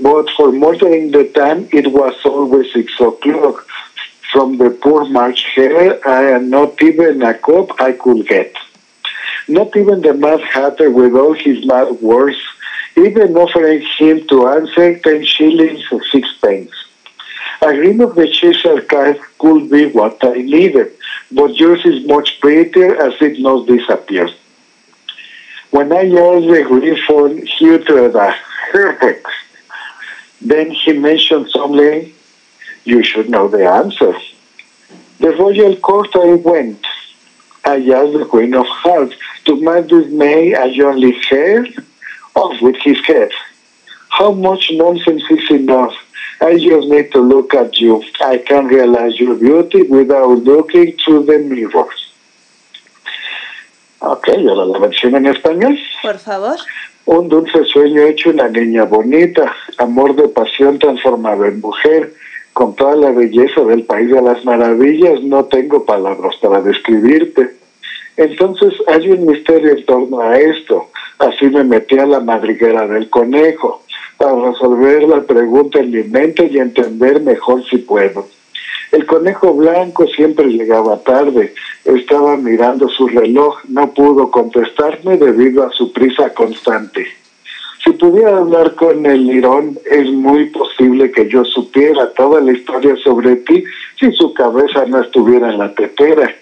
But 0.00 0.28
for 0.36 0.50
motoring 0.50 1.12
the 1.12 1.24
time, 1.28 1.68
it 1.72 1.86
was 1.86 2.14
always 2.24 2.72
six 2.72 2.92
o'clock. 3.00 3.66
From 4.32 4.58
the 4.58 4.70
poor 4.70 5.04
March 5.04 5.46
I 5.56 6.22
had 6.32 6.44
not 6.44 6.82
even 6.82 7.22
a 7.22 7.34
cup 7.34 7.80
I 7.80 7.92
could 7.92 8.26
get. 8.26 8.52
Not 9.46 9.76
even 9.76 10.00
the 10.00 10.14
Mad 10.14 10.40
Hatter 10.40 10.90
with 10.90 11.14
all 11.14 11.34
his 11.34 11.64
mad 11.64 12.00
words, 12.00 12.38
even 12.96 13.36
offering 13.36 13.82
him 13.98 14.26
to 14.28 14.48
answer 14.48 14.98
ten 14.98 15.24
shillings 15.24 15.84
or 15.92 16.02
sixpence. 16.06 16.72
A 17.62 17.68
ring 17.68 18.00
of 18.00 18.16
the 18.16 18.28
Cheshire 18.28 18.80
cat 18.82 19.18
could 19.38 19.70
be 19.70 19.86
what 19.86 20.18
I 20.24 20.34
needed, 20.34 20.92
but 21.30 21.54
yours 21.54 21.84
is 21.84 22.04
much 22.06 22.40
prettier 22.40 23.00
as 23.00 23.14
it 23.20 23.38
not 23.38 23.66
disappears. 23.66 24.34
When 25.70 25.92
I 25.92 26.06
asked 26.06 26.48
the 26.48 26.64
Griffon, 26.66 27.46
he 27.46 27.74
uttered 27.74 28.16
a 28.16 28.34
then 30.44 30.70
he 30.70 30.92
mentioned 30.92 31.48
something, 31.50 32.12
you 32.84 33.02
should 33.02 33.30
know 33.30 33.48
the 33.48 33.66
answer. 33.66 34.14
The 35.18 35.30
royal 35.30 35.76
court 35.76 36.10
I 36.14 36.34
went. 36.34 36.84
I 37.64 37.76
asked 37.76 38.12
the 38.12 38.26
Queen 38.28 38.54
of 38.54 38.66
Hearts. 38.66 39.14
To 39.46 39.56
my 39.56 39.80
dismay, 39.80 40.54
I 40.54 40.68
only 40.82 41.18
heard 41.30 41.68
off 42.34 42.60
with 42.60 42.76
his 42.82 42.98
head. 43.06 43.30
How 44.10 44.32
much 44.32 44.70
nonsense 44.72 45.22
is 45.30 45.50
enough? 45.50 45.94
I 46.40 46.58
just 46.58 46.88
need 46.88 47.10
to 47.12 47.20
look 47.20 47.54
at 47.54 47.78
you. 47.78 48.04
I 48.20 48.38
can't 48.38 48.70
realize 48.70 49.18
your 49.18 49.36
beauty 49.36 49.82
without 49.82 50.38
looking 50.50 50.92
through 50.98 51.24
the 51.24 51.38
mirrors. 51.38 52.12
Ok, 54.00 54.28
ahora 54.28 54.66
la 54.66 54.78
versión 54.78 55.14
en 55.14 55.26
español. 55.26 55.78
Por 56.02 56.18
favor. 56.18 56.58
Un 57.06 57.28
dulce 57.28 57.64
sueño 57.64 58.02
hecho 58.02 58.30
una 58.30 58.48
niña 58.48 58.84
bonita, 58.84 59.54
amor 59.76 60.16
de 60.16 60.28
pasión 60.28 60.78
transformado 60.78 61.44
en 61.44 61.60
mujer, 61.60 62.14
con 62.54 62.74
toda 62.74 62.96
la 62.96 63.10
belleza 63.10 63.62
del 63.62 63.82
país 63.82 64.10
de 64.10 64.22
las 64.22 64.42
maravillas, 64.44 65.22
no 65.22 65.44
tengo 65.44 65.84
palabras 65.84 66.34
para 66.40 66.62
describirte. 66.62 67.50
Entonces 68.16 68.72
hay 68.86 69.10
un 69.10 69.26
misterio 69.26 69.72
en 69.72 69.84
torno 69.84 70.20
a 70.20 70.38
esto. 70.38 70.88
Así 71.18 71.46
me 71.46 71.64
metí 71.64 71.98
a 71.98 72.06
la 72.06 72.20
madriguera 72.20 72.86
del 72.86 73.10
conejo, 73.10 73.82
para 74.16 74.50
resolver 74.50 75.02
la 75.02 75.22
pregunta 75.22 75.80
en 75.80 75.90
mi 75.90 76.04
mente 76.04 76.48
y 76.50 76.58
entender 76.58 77.20
mejor 77.20 77.64
si 77.66 77.78
puedo. 77.78 78.26
El 78.94 79.06
conejo 79.06 79.52
blanco 79.54 80.06
siempre 80.06 80.46
llegaba 80.46 81.02
tarde. 81.02 81.52
Estaba 81.84 82.36
mirando 82.36 82.88
su 82.88 83.08
reloj. 83.08 83.56
No 83.68 83.92
pudo 83.92 84.30
contestarme 84.30 85.16
debido 85.16 85.64
a 85.64 85.72
su 85.72 85.92
prisa 85.92 86.32
constante. 86.32 87.04
Si 87.82 87.90
pudiera 87.90 88.38
hablar 88.38 88.76
con 88.76 89.04
el 89.04 89.26
lirón, 89.26 89.76
es 89.90 90.08
muy 90.12 90.44
posible 90.50 91.10
que 91.10 91.28
yo 91.28 91.44
supiera 91.44 92.12
toda 92.12 92.40
la 92.40 92.52
historia 92.52 92.94
sobre 93.02 93.34
ti 93.34 93.64
si 93.98 94.12
su 94.12 94.32
cabeza 94.32 94.86
no 94.86 95.00
estuviera 95.00 95.50
en 95.50 95.58
la 95.58 95.74
tetera. 95.74 96.32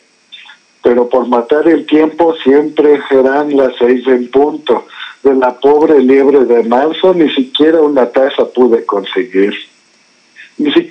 Pero 0.82 1.08
por 1.08 1.26
matar 1.28 1.66
el 1.66 1.86
tiempo 1.86 2.34
siempre 2.44 3.00
serán 3.08 3.56
las 3.56 3.72
seis 3.78 4.06
en 4.06 4.30
punto. 4.30 4.84
De 5.22 5.34
la 5.34 5.58
pobre 5.58 6.02
liebre 6.02 6.44
de 6.44 6.64
marzo 6.64 7.14
ni 7.14 7.30
siquiera 7.30 7.80
una 7.80 8.10
taza 8.10 8.44
pude 8.44 8.84
conseguir. 8.84 9.54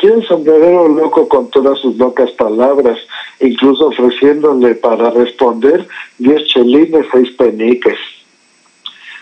El 0.01 0.27
sombrerero 0.27 0.87
loco 0.87 1.27
con 1.27 1.51
todas 1.51 1.77
sus 1.77 1.95
locas 1.95 2.31
palabras, 2.31 2.97
incluso 3.39 3.89
ofreciéndole 3.89 4.73
para 4.73 5.11
responder 5.11 5.87
diez 6.17 6.47
chelines, 6.47 7.05
seis 7.11 7.29
peniques. 7.37 7.99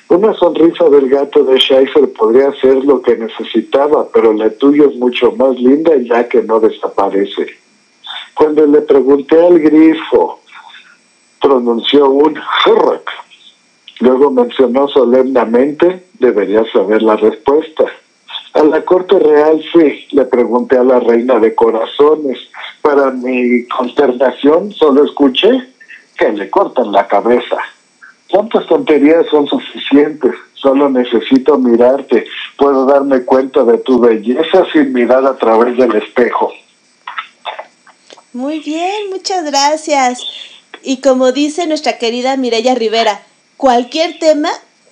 Una 0.07 0.33
sonrisa 0.35 0.89
del 0.89 1.09
gato 1.09 1.43
de 1.43 1.59
Schaefer 1.59 2.13
podría 2.13 2.53
ser 2.61 2.83
lo 2.85 3.01
que 3.01 3.17
necesitaba, 3.17 4.07
pero 4.13 4.31
la 4.31 4.49
tuya 4.51 4.85
es 4.85 4.95
mucho 4.95 5.33
más 5.33 5.59
linda 5.59 5.91
ya 5.97 6.29
que 6.29 6.41
no 6.43 6.61
desaparece. 6.61 7.57
Cuando 8.33 8.65
le 8.65 8.79
pregunté 8.81 9.45
al 9.45 9.59
grifo, 9.59 10.39
pronunció 11.41 12.09
un 12.09 12.35
hrk. 12.35 13.09
Luego 13.99 14.31
mencionó 14.31 14.87
solemnemente, 14.87 16.05
debería 16.19 16.63
saber 16.71 17.03
la 17.03 17.17
respuesta. 17.17 17.85
A 18.53 18.63
la 18.63 18.83
corte 18.83 19.19
real 19.19 19.63
sí, 19.73 20.07
le 20.11 20.25
pregunté 20.25 20.77
a 20.77 20.83
la 20.83 20.99
reina 20.99 21.39
de 21.39 21.53
corazones. 21.53 22.39
Para 22.81 23.11
mi 23.11 23.65
consternación 23.67 24.71
solo 24.71 25.05
escuché 25.05 25.49
que 26.17 26.31
le 26.31 26.49
cortan 26.49 26.91
la 26.91 27.07
cabeza. 27.07 27.57
¿Cuántas 28.29 28.67
tonterías 28.67 29.25
son 29.29 29.47
suficientes? 29.47 30.35
Solo 30.53 30.89
necesito 30.89 31.57
mirarte. 31.57 32.25
Puedo 32.57 32.85
darme 32.85 33.23
cuenta 33.23 33.63
de 33.63 33.77
tu 33.79 33.99
belleza 33.99 34.65
sin 34.73 34.93
mirar 34.93 35.25
a 35.25 35.37
través 35.37 35.77
del 35.77 35.95
espejo. 35.95 36.51
Muy 38.33 38.59
bien, 38.59 39.09
muchas 39.09 39.45
gracias. 39.45 40.23
Y 40.83 41.01
como 41.01 41.31
dice 41.31 41.65
nuestra 41.65 41.97
querida 41.97 42.37
Mireya 42.37 42.75
Rivera, 42.75 43.21
cualquier 43.57 44.19
tema 44.19 44.49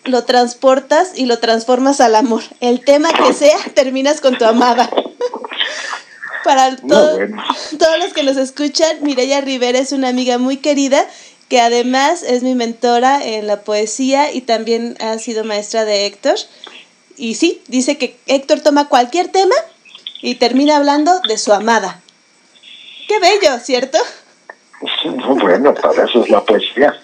lo 0.08 0.24
transportas 0.24 1.12
y 1.16 1.26
lo 1.26 1.40
transformas 1.40 2.02
al 2.02 2.16
amor. 2.16 2.44
El 2.62 2.82
tema 2.84 3.12
que 3.14 3.34
sea, 3.34 3.58
terminas 3.74 4.22
con 4.22 4.38
tu 4.38 4.46
amada. 4.46 4.90
Para 6.44 6.76
todo- 6.78 7.18
todos 7.78 8.00
los 8.00 8.14
que 8.14 8.24
nos 8.24 8.38
escuchan, 8.38 8.98
Mireya 9.02 9.42
Rivera 9.42 9.80
es 9.80 9.92
una 9.92 10.08
amiga 10.10 10.38
muy 10.38 10.58
querida 10.58 11.06
que 11.50 11.60
además 11.62 12.24
es 12.24 12.44
mi 12.44 12.56
mentora 12.56 13.24
en 13.26 13.48
la 13.48 13.62
poesía 13.62 14.32
y 14.34 14.42
también 14.42 14.98
ha 15.00 15.18
sido 15.18 15.44
maestra 15.46 15.86
de 15.86 16.06
Héctor. 16.06 16.36
Y 17.18 17.36
sí, 17.36 17.62
dice 17.68 17.98
que 17.98 18.18
Héctor 18.28 18.60
toma 18.62 18.90
cualquier 18.90 19.30
tema 19.30 19.56
y 20.22 20.36
termina 20.36 20.78
hablando 20.78 21.20
de 21.28 21.38
su 21.38 21.54
amada. 21.54 22.02
Qué 23.08 23.20
bello, 23.20 23.60
¿cierto? 23.64 23.98
Bueno, 25.42 25.74
para 25.74 26.06
eso 26.06 26.24
es 26.24 26.30
la 26.30 26.44
poesía. 26.44 27.00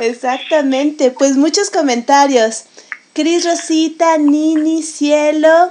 Exactamente, 0.00 1.10
pues 1.10 1.36
muchos 1.36 1.70
comentarios. 1.70 2.64
Cris 3.12 3.44
Rosita, 3.44 4.16
Nini, 4.18 4.82
Cielo, 4.82 5.70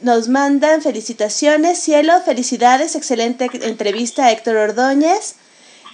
nos 0.00 0.28
mandan 0.28 0.82
felicitaciones. 0.82 1.78
Cielo, 1.78 2.12
felicidades, 2.24 2.96
excelente 2.96 3.48
entrevista 3.62 4.26
a 4.26 4.32
Héctor 4.32 4.56
Ordóñez. 4.56 5.36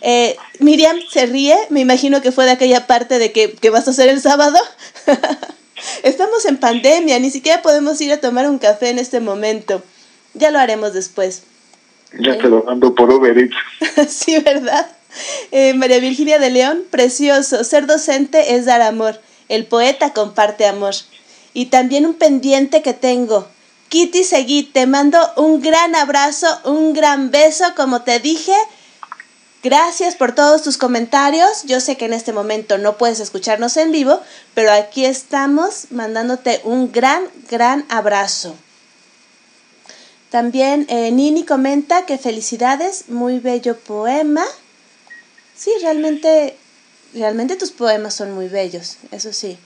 Eh, 0.01 0.37
Miriam 0.59 0.97
se 1.11 1.27
ríe, 1.27 1.57
me 1.69 1.81
imagino 1.81 2.23
que 2.23 2.33
fue 2.33 2.47
de 2.47 2.53
aquella 2.53 2.87
parte 2.87 3.19
de 3.19 3.33
que, 3.33 3.53
que 3.53 3.71
vas 3.71 3.87
a 3.87 3.91
hacer 3.91 4.09
el 4.09 4.21
sábado. 4.21 4.59
Estamos 6.03 6.47
en 6.47 6.57
pandemia, 6.57 7.19
ni 7.19 7.31
siquiera 7.31 7.63
podemos 7.63 8.01
ir 8.01 8.13
a 8.13 8.21
tomar 8.21 8.49
un 8.49 8.59
café 8.59 8.91
en 8.91 8.99
este 8.99 9.21
momento. 9.21 9.83
Ya 10.35 10.51
lo 10.51 10.59
haremos 10.59 10.95
después. 10.95 11.43
Ya 12.19 12.39
te 12.39 12.49
lo 12.49 12.63
mando 12.65 12.95
por 12.95 13.11
Uber 13.11 13.37
Eats. 13.37 14.09
sí, 14.09 14.39
¿verdad? 14.39 14.91
Eh, 15.53 15.75
María 15.75 15.99
Virginia 15.99 16.39
de 16.39 16.51
León, 16.51 16.85
precioso. 16.91 17.65
Ser 17.65 17.87
docente 17.87 18.55
es 18.55 18.67
dar 18.67 18.83
amor. 18.83 19.21
El 19.49 19.67
poeta 19.67 20.13
comparte 20.13 20.67
amor. 20.67 20.95
Y 21.55 21.67
también 21.67 22.07
un 22.07 22.15
pendiente 22.15 22.83
que 22.83 22.95
tengo. 22.95 23.49
Kitty 23.89 24.23
Seguí, 24.23 24.63
te 24.63 24.87
mando 24.87 25.19
un 25.37 25.61
gran 25.61 25.97
abrazo, 25.97 26.47
un 26.65 26.93
gran 26.93 27.33
beso, 27.33 27.65
como 27.75 28.03
te 28.03 28.21
dije. 28.21 28.55
Gracias 29.63 30.15
por 30.15 30.33
todos 30.33 30.63
tus 30.63 30.79
comentarios. 30.79 31.65
Yo 31.65 31.81
sé 31.81 31.97
que 31.97 32.05
en 32.05 32.13
este 32.13 32.33
momento 32.33 32.79
no 32.79 32.97
puedes 32.97 33.19
escucharnos 33.19 33.77
en 33.77 33.91
vivo, 33.91 34.21
pero 34.55 34.73
aquí 34.73 35.05
estamos 35.05 35.89
mandándote 35.91 36.61
un 36.65 36.93
gran, 36.93 37.25
gran 37.51 37.85
abrazo. 37.89 38.55
También 40.31 40.87
eh, 40.89 41.11
Nini 41.11 41.45
comenta 41.45 42.07
que 42.07 42.17
felicidades, 42.17 43.09
muy 43.09 43.41
bello 43.41 43.77
poema. 43.77 44.45
Sí, 45.61 45.71
realmente, 45.83 46.57
realmente 47.13 47.55
tus 47.55 47.71
poemas 47.71 48.15
son 48.15 48.33
muy 48.33 48.49
bellos, 48.49 48.97
eso 49.11 49.31
sí. 49.35 49.59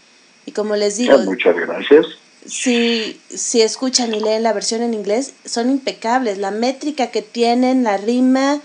Y 0.44 0.50
como 0.50 0.74
les 0.74 0.96
digo, 0.96 1.16
Muchas 1.18 1.54
gracias. 1.54 2.06
si, 2.46 3.20
si 3.32 3.62
escuchan 3.62 4.12
y 4.12 4.18
leen 4.18 4.42
la 4.42 4.52
versión 4.52 4.82
en 4.82 4.92
inglés, 4.92 5.34
son 5.44 5.70
impecables. 5.70 6.38
La 6.38 6.50
métrica 6.50 7.12
que 7.12 7.22
tienen, 7.22 7.84
la 7.84 7.96
rima, 7.96 8.60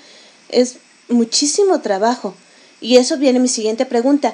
es 0.50 0.80
muchísimo 1.08 1.82
trabajo. 1.82 2.34
Y 2.82 2.98
eso 2.98 3.18
viene 3.18 3.38
mi 3.38 3.48
siguiente 3.48 3.86
pregunta. 3.86 4.34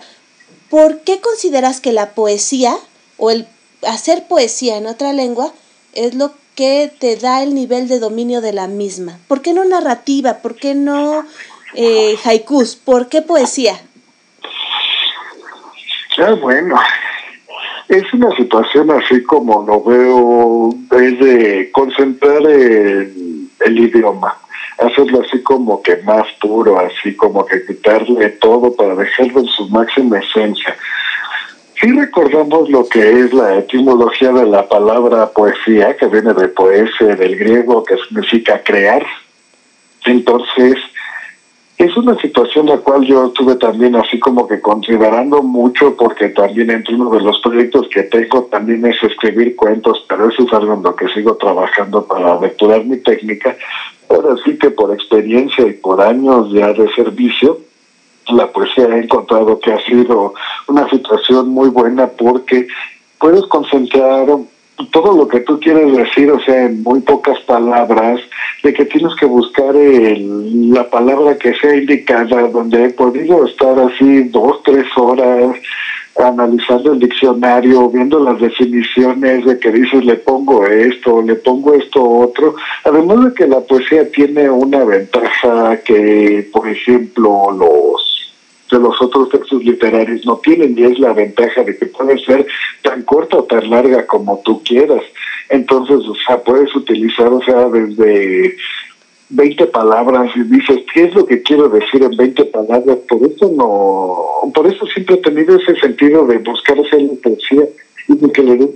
¿Por 0.69 1.01
qué 1.01 1.19
consideras 1.19 1.81
que 1.81 1.91
la 1.91 2.11
poesía 2.13 2.77
o 3.17 3.29
el 3.29 3.45
hacer 3.81 4.25
poesía 4.25 4.77
en 4.77 4.87
otra 4.87 5.11
lengua 5.11 5.53
es 5.91 6.15
lo 6.15 6.33
que 6.55 6.93
te 6.97 7.17
da 7.17 7.43
el 7.43 7.55
nivel 7.55 7.89
de 7.89 7.99
dominio 7.99 8.39
de 8.39 8.53
la 8.53 8.67
misma? 8.67 9.19
¿Por 9.27 9.41
qué 9.41 9.51
no 9.51 9.65
narrativa? 9.65 10.37
¿Por 10.37 10.55
qué 10.55 10.75
no 10.75 11.25
eh, 11.75 12.15
haikus? 12.23 12.75
¿Por 12.75 13.09
qué 13.09 13.21
poesía? 13.21 13.73
Ya, 16.17 16.33
bueno, 16.33 16.79
es 17.89 18.13
una 18.13 18.35
situación 18.35 18.89
así 18.91 19.21
como 19.23 19.65
lo 19.67 19.83
veo, 19.83 20.73
es 20.97 21.19
de 21.19 21.69
concentrar 21.71 22.41
el, 22.43 23.49
el 23.65 23.79
idioma, 23.79 24.37
hacerlo 24.77 25.21
así 25.21 25.41
como 25.43 25.81
que 25.81 25.97
más 25.97 26.25
puro, 26.39 26.79
así 26.79 27.15
como 27.15 27.45
que 27.45 27.65
quitarle 27.65 28.29
todo 28.29 28.73
para 28.75 28.95
dejarlo 28.95 29.41
en 29.41 29.47
su 29.47 29.67
máxima 29.69 30.19
esencia. 30.19 30.75
Si 31.79 31.91
recordamos 31.91 32.69
lo 32.69 32.87
que 32.87 33.01
es 33.01 33.33
la 33.33 33.57
etimología 33.57 34.31
de 34.31 34.45
la 34.45 34.67
palabra 34.67 35.29
poesía, 35.31 35.97
que 35.97 36.07
viene 36.07 36.33
de 36.33 36.47
poese, 36.47 37.15
del 37.17 37.35
griego, 37.35 37.83
que 37.83 37.97
significa 37.97 38.63
crear, 38.63 39.05
entonces 40.05 40.75
es 41.77 41.97
una 41.97 42.17
situación 42.21 42.67
la 42.67 42.77
cual 42.77 43.05
yo 43.05 43.25
estuve 43.25 43.55
también 43.55 43.95
así 43.97 44.17
como 44.17 44.47
que 44.47 44.61
considerando 44.61 45.43
mucho 45.43 45.95
porque 45.97 46.29
también 46.29 46.71
entre 46.71 46.95
uno 46.95 47.09
de 47.09 47.21
los 47.21 47.39
proyectos 47.39 47.87
que 47.89 48.03
tengo 48.03 48.43
también 48.43 48.85
es 48.85 49.01
escribir 49.03 49.57
cuentos, 49.57 50.05
pero 50.07 50.29
eso 50.29 50.43
es 50.43 50.53
algo 50.53 50.73
en 50.73 50.83
lo 50.83 50.95
que 50.95 51.09
sigo 51.09 51.35
trabajando 51.35 52.05
para 52.05 52.37
depurar 52.37 52.85
mi 52.85 52.97
técnica. 52.97 53.57
Ahora 54.09 54.35
sí 54.45 54.57
que 54.57 54.69
por 54.69 54.93
experiencia 54.93 55.67
y 55.67 55.73
por 55.73 56.01
años 56.01 56.49
ya 56.53 56.71
de 56.71 56.89
servicio, 56.93 57.59
la 58.29 58.47
poesía 58.51 58.87
he 58.87 58.99
encontrado 58.99 59.59
que 59.59 59.73
ha 59.73 59.81
sido 59.85 60.33
una 60.67 60.89
situación 60.89 61.49
muy 61.49 61.69
buena 61.69 62.07
porque 62.07 62.67
puedes 63.19 63.45
concentrar 63.47 64.27
todo 64.91 65.15
lo 65.15 65.27
que 65.27 65.39
tú 65.41 65.59
quieres 65.59 65.95
decir, 65.95 66.31
o 66.31 66.39
sea, 66.41 66.65
en 66.65 66.83
muy 66.83 66.99
pocas 67.01 67.39
palabras, 67.41 68.19
de 68.63 68.73
que 68.73 68.85
tienes 68.85 69.13
que 69.15 69.25
buscar 69.25 69.75
el- 69.75 70.71
la 70.71 70.89
palabra 70.89 71.37
que 71.37 71.53
sea 71.55 71.75
indicada, 71.75 72.47
donde 72.49 72.85
he 72.85 72.89
podido 72.89 73.45
estar 73.45 73.77
así 73.79 74.23
dos, 74.23 74.61
tres 74.63 74.85
horas 74.97 75.55
analizando 76.17 76.93
el 76.93 76.99
diccionario, 76.99 77.89
viendo 77.89 78.19
las 78.23 78.39
definiciones 78.39 79.45
de 79.45 79.59
que 79.59 79.71
dices 79.71 80.05
le 80.05 80.15
pongo 80.15 80.65
esto, 80.65 81.21
le 81.21 81.35
pongo 81.35 81.73
esto 81.73 82.01
otro, 82.03 82.55
además 82.85 83.25
de 83.25 83.33
que 83.33 83.47
la 83.47 83.59
poesía 83.59 84.09
tiene 84.11 84.49
una 84.49 84.83
ventaja 84.85 85.77
que, 85.83 86.47
por 86.53 86.69
ejemplo, 86.69 87.51
los 87.51 88.14
de 88.71 88.79
los 88.79 88.99
otros 89.01 89.29
textos 89.29 89.63
literarios 89.63 90.25
no 90.25 90.37
tienen 90.37 90.77
y 90.77 90.83
es 90.83 90.99
la 90.99 91.13
ventaja 91.13 91.63
de 91.63 91.77
que 91.77 91.85
puede 91.87 92.17
ser 92.19 92.45
tan 92.81 93.03
corta 93.03 93.37
o 93.37 93.43
tan 93.43 93.69
larga 93.69 94.05
como 94.07 94.41
tú 94.43 94.61
quieras. 94.63 95.03
Entonces, 95.49 95.97
o 95.97 96.15
sea, 96.25 96.41
puedes 96.41 96.75
utilizar, 96.75 97.27
o 97.27 97.41
sea, 97.43 97.67
desde 97.69 98.55
20 99.29 99.67
palabras 99.67 100.31
y 100.35 100.43
dices, 100.43 100.79
¿qué 100.93 101.03
es 101.05 101.15
lo 101.15 101.25
que 101.25 101.41
quiero 101.41 101.69
decir 101.69 102.03
en 102.03 102.15
20 102.15 102.45
palabras? 102.45 102.97
Por 103.07 103.23
eso 103.23 103.51
no, 103.55 104.51
por 104.53 104.67
eso 104.67 104.85
siempre 104.87 105.15
he 105.15 105.19
tenido 105.19 105.57
ese 105.57 105.75
sentido 105.79 106.25
de 106.25 106.39
buscar 106.39 106.79
hacer 106.79 107.01
la 107.01 107.13
poesía 107.21 107.65
y 108.07 108.15
de 108.15 108.31
que 108.31 108.43
le 108.43 108.55
den 108.55 108.71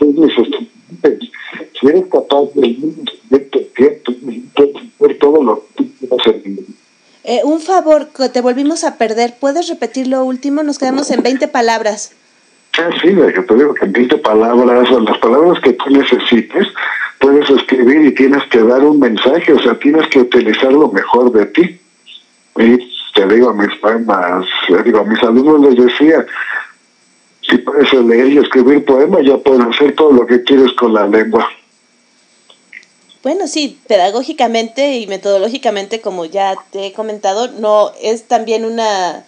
mis 0.00 0.38
estudiantes, 0.38 1.30
si 1.78 1.86
eres 1.86 2.06
capaz 2.06 2.52
de 2.54 2.76
ver 4.98 5.18
todo 5.18 5.42
lo 5.42 5.64
que 5.76 5.84
quieras 5.98 6.26
en 6.26 6.79
Eh, 7.24 7.40
un 7.44 7.60
favor, 7.60 8.08
que 8.08 8.28
te 8.28 8.40
volvimos 8.40 8.84
a 8.84 8.96
perder. 8.96 9.34
¿Puedes 9.38 9.68
repetir 9.68 10.06
lo 10.06 10.24
último? 10.24 10.62
Nos 10.62 10.78
quedamos 10.78 11.10
en 11.10 11.22
20 11.22 11.48
palabras. 11.48 12.12
Ah, 12.78 12.88
sí, 13.02 13.08
que 13.08 13.42
te 13.42 13.54
digo 13.54 13.74
que 13.74 13.84
en 13.84 13.92
20 13.92 14.18
palabras, 14.18 14.90
o 14.90 15.00
las 15.00 15.18
palabras 15.18 15.60
que 15.60 15.72
tú 15.74 15.90
necesites, 15.90 16.68
puedes 17.18 17.50
escribir 17.50 18.06
y 18.06 18.14
tienes 18.14 18.42
que 18.44 18.60
dar 18.60 18.82
un 18.82 18.98
mensaje, 18.98 19.52
o 19.52 19.60
sea, 19.60 19.78
tienes 19.78 20.06
que 20.08 20.20
utilizar 20.20 20.72
lo 20.72 20.88
mejor 20.88 21.32
de 21.32 21.46
ti. 21.46 21.80
Y 22.56 22.78
te 23.14 23.26
digo 23.26 23.50
a 23.50 23.54
mis 23.54 23.74
poemas, 23.76 24.46
digo 24.84 25.00
a 25.00 25.04
mis 25.04 25.22
alumnos 25.22 25.60
les 25.60 25.84
decía, 25.84 26.24
si 27.42 27.58
puedes 27.58 27.92
leer 27.92 28.28
y 28.28 28.38
escribir 28.38 28.84
poemas, 28.84 29.22
ya 29.24 29.36
puedes 29.36 29.66
hacer 29.66 29.94
todo 29.94 30.12
lo 30.12 30.26
que 30.26 30.42
quieres 30.42 30.72
con 30.72 30.94
la 30.94 31.06
lengua. 31.06 31.48
Bueno, 33.22 33.46
sí, 33.46 33.78
pedagógicamente 33.86 34.96
y 34.96 35.06
metodológicamente, 35.06 36.00
como 36.00 36.24
ya 36.24 36.56
te 36.70 36.86
he 36.86 36.92
comentado, 36.92 37.48
no 37.48 37.92
es 38.00 38.24
también 38.24 38.64
una 38.64 39.24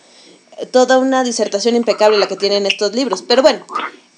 toda 0.70 0.98
una 0.98 1.24
disertación 1.24 1.74
impecable 1.76 2.18
la 2.18 2.28
que 2.28 2.36
tienen 2.36 2.66
estos 2.66 2.94
libros. 2.94 3.22
Pero 3.22 3.42
bueno, 3.42 3.64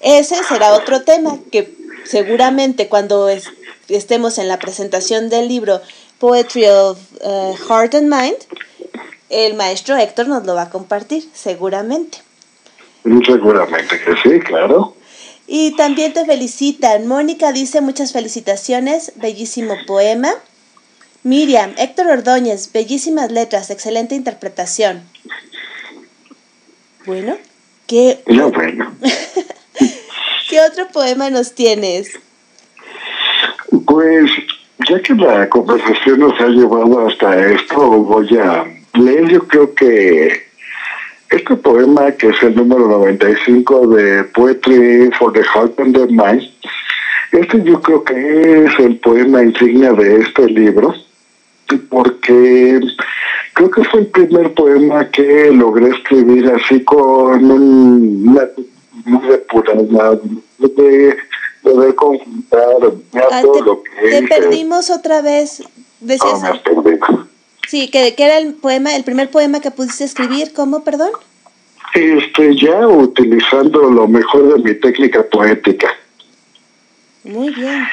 ese 0.01 0.35
será 0.43 0.73
otro 0.73 1.01
tema 1.03 1.37
que 1.51 1.73
seguramente 2.05 2.87
cuando 2.87 3.29
es- 3.29 3.49
estemos 3.89 4.37
en 4.37 4.47
la 4.47 4.59
presentación 4.59 5.29
del 5.29 5.47
libro 5.47 5.81
Poetry 6.19 6.65
of 6.67 6.97
eh, 7.21 7.53
Heart 7.67 7.95
and 7.95 8.13
Mind, 8.13 8.37
el 9.29 9.55
maestro 9.55 9.97
Héctor 9.97 10.27
nos 10.27 10.45
lo 10.45 10.55
va 10.55 10.63
a 10.63 10.69
compartir, 10.69 11.27
seguramente. 11.33 12.19
Seguramente 13.25 13.99
que 14.03 14.13
sí, 14.23 14.39
claro. 14.39 14.94
Y 15.47 15.75
también 15.75 16.13
te 16.13 16.25
felicitan. 16.25 17.07
Mónica 17.07 17.51
dice 17.51 17.81
muchas 17.81 18.13
felicitaciones, 18.13 19.13
bellísimo 19.15 19.75
poema. 19.85 20.31
Miriam, 21.23 21.73
Héctor 21.77 22.07
Ordóñez, 22.07 22.71
bellísimas 22.71 23.31
letras, 23.31 23.69
excelente 23.69 24.15
interpretación. 24.15 25.03
Bueno, 27.05 27.37
¿qué, 27.87 28.23
bueno. 28.25 28.95
¿qué 30.49 30.59
otro 30.61 30.87
poema 30.89 31.29
nos 31.29 31.53
tienes? 31.53 32.09
Pues 33.85 34.29
ya 34.87 35.01
que 35.01 35.13
la 35.15 35.49
conversación 35.49 36.19
nos 36.19 36.39
ha 36.39 36.47
llevado 36.47 37.07
hasta 37.07 37.51
esto, 37.51 37.77
voy 37.77 38.37
a 38.37 38.65
leer 38.93 39.27
yo 39.29 39.47
creo 39.47 39.73
que 39.73 40.44
este 41.35 41.55
poema, 41.55 42.11
que 42.13 42.29
es 42.29 42.43
el 42.43 42.55
número 42.55 42.87
95 42.87 43.87
de 43.87 44.23
Poetry 44.25 45.09
for 45.17 45.33
the 45.33 45.43
Heart 45.43 45.79
and 45.79 45.95
the 45.95 46.05
Mind, 46.07 46.49
este 47.31 47.63
yo 47.63 47.81
creo 47.81 48.03
que 48.03 48.65
es 48.65 48.79
el 48.79 48.97
poema 48.99 49.43
insignia 49.43 49.93
de 49.93 50.21
este 50.21 50.47
libro, 50.47 50.93
porque 51.89 52.79
creo 53.53 53.71
que 53.71 53.83
fue 53.85 54.01
el 54.01 54.07
primer 54.07 54.53
poema 54.53 55.09
que 55.09 55.51
logré 55.51 55.89
escribir 55.89 56.51
así 56.51 56.83
con 56.83 57.51
un, 57.51 58.27
una 58.29 58.47
muy 59.05 59.27
de 59.27 59.37
poder 61.61 61.95
conjuntar 61.95 62.63
Ah, 63.31 63.41
todo 63.41 63.53
te, 63.53 63.61
lo 63.61 63.83
que 63.83 63.89
te 64.01 64.17
es, 64.19 64.29
perdimos 64.29 64.89
otra 64.89 65.21
vez. 65.21 65.63
Decías, 65.99 66.41
No, 66.73 66.81
me. 66.83 66.99
Sí, 67.67 67.89
que, 67.89 68.15
que 68.15 68.23
era 68.25 68.37
el 68.37 68.53
poema, 68.53 68.95
el 68.95 69.03
primer 69.03 69.29
poema 69.29 69.61
que 69.61 69.71
pudiste 69.71 70.03
escribir, 70.03 70.53
¿cómo, 70.53 70.83
perdón? 70.83 71.11
Este, 71.93 72.55
ya 72.57 72.87
utilizando 72.87 73.89
lo 73.89 74.07
mejor 74.07 74.53
de 74.53 74.63
mi 74.63 74.75
técnica 74.75 75.23
poética. 75.23 75.87
Muy 77.23 77.53
bien. 77.53 77.87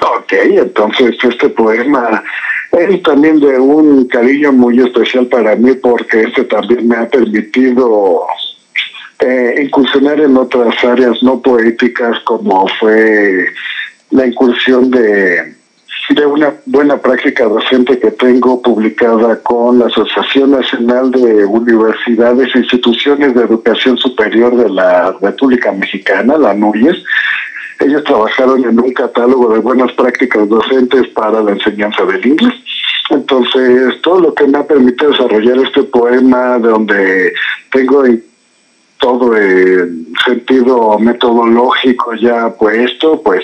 Ok, 0.00 0.32
entonces 0.32 1.16
este 1.22 1.48
poema 1.48 2.22
es 2.72 3.02
también 3.02 3.40
de 3.40 3.58
un 3.58 4.06
cariño 4.06 4.52
muy 4.52 4.80
especial 4.80 5.26
para 5.26 5.56
mí 5.56 5.72
porque 5.74 6.22
este 6.22 6.44
también 6.44 6.86
me 6.88 6.96
ha 6.96 7.08
permitido 7.08 8.26
eh, 9.20 9.62
incursionar 9.64 10.20
en 10.20 10.36
otras 10.36 10.82
áreas 10.84 11.22
no 11.22 11.40
poéticas 11.40 12.18
como 12.20 12.66
fue 12.80 13.46
la 14.10 14.26
incursión 14.26 14.90
de, 14.90 15.54
de 16.10 16.26
una 16.26 16.52
buena 16.66 16.98
práctica 16.98 17.44
docente 17.44 17.98
que 17.98 18.10
tengo 18.10 18.60
publicada 18.60 19.40
con 19.40 19.78
la 19.78 19.86
Asociación 19.86 20.50
Nacional 20.50 21.10
de 21.10 21.46
Universidades 21.46 22.54
e 22.54 22.58
Instituciones 22.58 23.34
de 23.34 23.42
Educación 23.42 23.96
Superior 23.96 24.54
de 24.56 24.68
la 24.68 25.16
República 25.20 25.72
Mexicana, 25.72 26.36
la 26.36 26.52
NURIES. 26.52 26.96
Ellos 27.80 28.04
trabajaron 28.04 28.64
en 28.64 28.78
un 28.78 28.92
catálogo 28.92 29.54
de 29.54 29.60
buenas 29.60 29.92
prácticas 29.92 30.48
docentes 30.48 31.08
para 31.08 31.42
la 31.42 31.52
enseñanza 31.52 32.04
del 32.04 32.24
inglés. 32.26 32.54
Entonces, 33.10 34.00
todo 34.02 34.20
lo 34.20 34.34
que 34.34 34.46
me 34.46 34.58
ha 34.58 34.66
permitido 34.66 35.10
desarrollar 35.10 35.58
este 35.58 35.84
poema, 35.84 36.58
donde 36.58 37.32
tengo 37.72 38.04
en 38.04 38.22
todo 38.98 39.36
el 39.36 40.06
sentido 40.24 40.98
metodológico 40.98 42.14
ya 42.14 42.50
puesto, 42.50 43.20
pues 43.22 43.42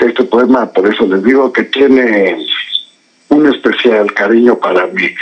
este 0.00 0.24
poema, 0.24 0.66
por 0.72 0.92
eso 0.92 1.06
les 1.06 1.22
digo 1.22 1.52
que 1.52 1.64
tiene 1.64 2.38
un 3.28 3.46
especial 3.52 4.12
cariño 4.14 4.58
para 4.58 4.86
mí. 4.86 5.14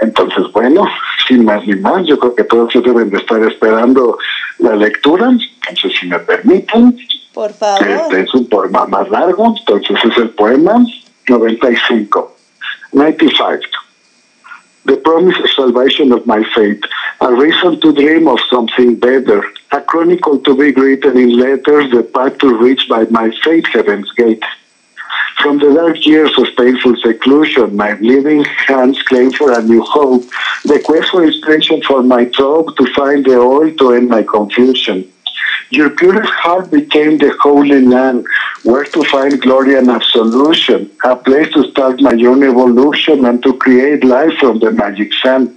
Entonces, 0.00 0.44
bueno, 0.52 0.84
sin 1.26 1.44
más 1.44 1.66
ni 1.66 1.74
más, 1.76 2.06
yo 2.06 2.18
creo 2.18 2.34
que 2.34 2.44
todos 2.44 2.72
deben 2.74 3.10
de 3.10 3.18
estar 3.18 3.42
esperando 3.42 4.18
la 4.58 4.76
lectura. 4.76 5.30
Entonces, 5.30 5.98
si 5.98 6.06
me 6.06 6.18
permiten, 6.18 6.96
Por 7.32 7.52
favor. 7.52 7.86
este 7.86 8.20
es 8.22 8.34
un 8.34 8.48
poema 8.48 8.86
más 8.86 9.08
largo, 9.08 9.54
entonces 9.58 9.96
es 10.04 10.18
el 10.18 10.30
poema 10.30 10.84
95. 11.28 12.36
95. 12.92 13.60
The 14.84 14.96
promised 14.98 15.48
salvation 15.56 16.12
of 16.12 16.26
my 16.26 16.44
faith, 16.54 16.80
a 17.20 17.34
reason 17.34 17.80
to 17.80 17.92
dream 17.92 18.28
of 18.28 18.38
something 18.50 18.96
better, 18.96 19.42
a 19.72 19.80
chronicle 19.80 20.38
to 20.40 20.56
be 20.56 20.72
written 20.72 21.16
in 21.16 21.38
letters, 21.38 21.90
the 21.90 22.02
path 22.02 22.38
to 22.38 22.56
reach 22.56 22.88
by 22.88 23.04
my 23.04 23.30
faith 23.42 23.66
heaven's 23.66 24.10
gate. 24.12 24.44
From 25.38 25.58
the 25.58 25.72
dark 25.72 26.04
years 26.04 26.36
of 26.38 26.46
painful 26.56 26.96
seclusion, 26.96 27.76
my 27.76 27.94
bleeding 27.94 28.44
hands 28.44 29.02
claim 29.02 29.30
for 29.32 29.52
a 29.52 29.62
new 29.62 29.82
hope, 29.82 30.24
the 30.64 30.80
quest 30.84 31.10
for 31.10 31.24
inspiration 31.24 31.82
for 31.82 32.02
my 32.02 32.26
throat 32.26 32.76
to 32.76 32.86
find 32.94 33.24
the 33.24 33.38
oil 33.38 33.70
to 33.72 33.92
end 33.92 34.08
my 34.08 34.22
confusion. 34.22 35.10
Your 35.70 35.90
purest 35.90 36.32
heart 36.32 36.70
became 36.70 37.18
the 37.18 37.36
holy 37.40 37.80
land, 37.80 38.26
where 38.62 38.84
to 38.84 39.04
find 39.04 39.40
glory 39.40 39.76
and 39.76 39.90
absolution, 39.90 40.90
a 41.04 41.16
place 41.16 41.52
to 41.54 41.70
start 41.70 42.00
my 42.00 42.12
own 42.12 42.42
evolution 42.42 43.24
and 43.24 43.42
to 43.42 43.54
create 43.54 44.04
life 44.04 44.34
from 44.38 44.58
the 44.58 44.70
magic 44.70 45.12
sand. 45.14 45.56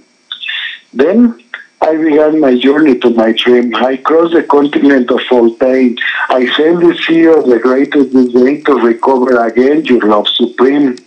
Then 0.92 1.40
I 1.82 1.96
began 1.96 2.40
my 2.40 2.58
journey 2.58 2.98
to 2.98 3.10
my 3.10 3.32
dream. 3.32 3.74
I 3.74 3.96
crossed 3.96 4.34
the 4.34 4.42
continent 4.42 5.10
of 5.10 5.20
all 5.30 5.54
pain. 5.54 5.96
I 6.28 6.46
sailed 6.54 6.82
the 6.82 6.94
sea 6.94 7.26
of 7.26 7.46
the 7.46 7.58
greatest 7.58 8.12
disdain 8.12 8.62
to 8.64 8.74
recover 8.74 9.44
again 9.46 9.84
your 9.86 10.02
love 10.02 10.28
supreme. 10.28 10.98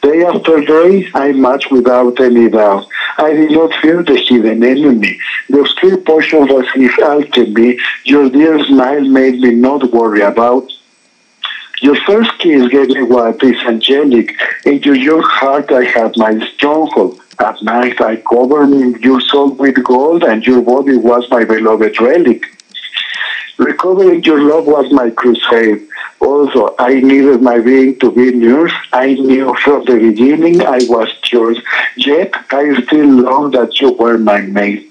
Day 0.00 0.24
after 0.24 0.60
day, 0.60 1.10
I 1.14 1.32
marched 1.32 1.72
without 1.72 2.20
any 2.20 2.48
doubt. 2.48 2.86
I 3.18 3.32
did 3.32 3.50
not 3.50 3.74
fear 3.82 4.04
the 4.04 4.16
hidden 4.16 4.62
enemy. 4.62 5.18
The 5.48 5.60
obscure 5.60 5.96
portion 5.96 6.46
was 6.46 6.66
his 6.74 6.96
alchemy. 7.00 7.78
Your 8.04 8.30
dear 8.30 8.64
smile 8.66 9.02
made 9.02 9.40
me 9.40 9.50
not 9.50 9.90
worry 9.92 10.20
about. 10.20 10.70
Your 11.80 11.96
first 12.06 12.30
kiss 12.38 12.68
gave 12.68 12.88
me 12.88 13.02
what 13.02 13.42
is 13.42 13.56
angelic. 13.66 14.34
Into 14.64 14.94
your 14.94 15.22
heart 15.22 15.70
I 15.70 15.84
had 15.84 16.16
my 16.16 16.38
stronghold. 16.54 17.20
At 17.38 17.62
night 17.62 18.00
I 18.00 18.16
covered 18.16 19.00
your 19.00 19.20
soul 19.20 19.50
with 19.52 19.82
gold, 19.84 20.24
and 20.24 20.44
your 20.44 20.60
body 20.62 20.96
was 20.96 21.30
my 21.30 21.44
beloved 21.44 22.00
relic. 22.00 22.46
Recovering 23.58 24.24
your 24.24 24.42
love 24.42 24.66
was 24.66 24.90
my 24.92 25.10
crusade. 25.10 25.86
Also, 26.20 26.74
I 26.78 26.94
needed 26.94 27.42
my 27.42 27.60
being 27.60 27.98
to 28.00 28.10
be 28.10 28.36
yours. 28.36 28.72
I 28.92 29.14
knew 29.14 29.54
from 29.62 29.84
the 29.84 29.98
beginning 29.98 30.62
I 30.62 30.80
was 30.88 31.08
yours. 31.30 31.58
Yet, 31.96 32.34
I 32.50 32.82
still 32.82 33.06
long 33.06 33.52
that 33.52 33.80
you 33.80 33.92
were 33.92 34.18
my 34.18 34.40
mate. 34.40 34.87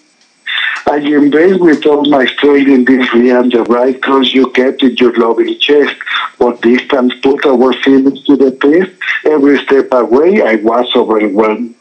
I 0.90 1.00
embraced 1.00 1.60
with 1.60 1.86
all 1.86 2.06
my 2.06 2.26
strength 2.26 2.70
in 2.70 2.86
this 2.86 3.14
realm 3.14 3.50
the 3.50 3.64
right 3.64 4.02
cross 4.02 4.34
you 4.34 4.50
kept 4.52 4.82
in 4.84 4.96
your 4.96 5.14
loving 5.18 5.60
chest. 5.60 5.96
But 6.40 6.62
distance 6.62 7.14
put 7.22 7.46
our 7.46 7.74
feelings 7.84 8.24
to 8.24 8.38
the 8.38 8.52
test. 8.52 8.92
Every 9.26 9.58
step 9.66 9.90
away, 9.92 10.42
I 10.42 10.56
was 10.56 10.90
overwhelmed. 10.96 11.76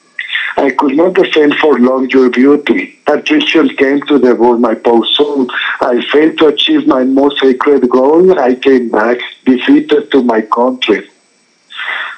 I 0.57 0.71
could 0.71 0.97
not 0.97 1.15
defend 1.15 1.55
for 1.57 1.79
long 1.79 2.11
your 2.11 2.31
beauty. 2.31 2.99
Attrition 3.07 3.69
came 3.77 4.01
to 4.09 4.19
devour 4.19 4.59
my 4.59 4.75
poor 4.75 5.07
soul. 5.07 5.47
I 5.81 6.05
failed 6.11 6.39
to 6.39 6.47
achieve 6.49 6.89
my 6.89 7.05
most 7.05 7.39
sacred 7.41 7.89
goal. 7.89 8.37
I 8.39 8.57
came 8.57 8.89
back, 8.89 9.19
defeated 9.45 10.11
to 10.11 10.25
my 10.25 10.41
country. 10.43 11.09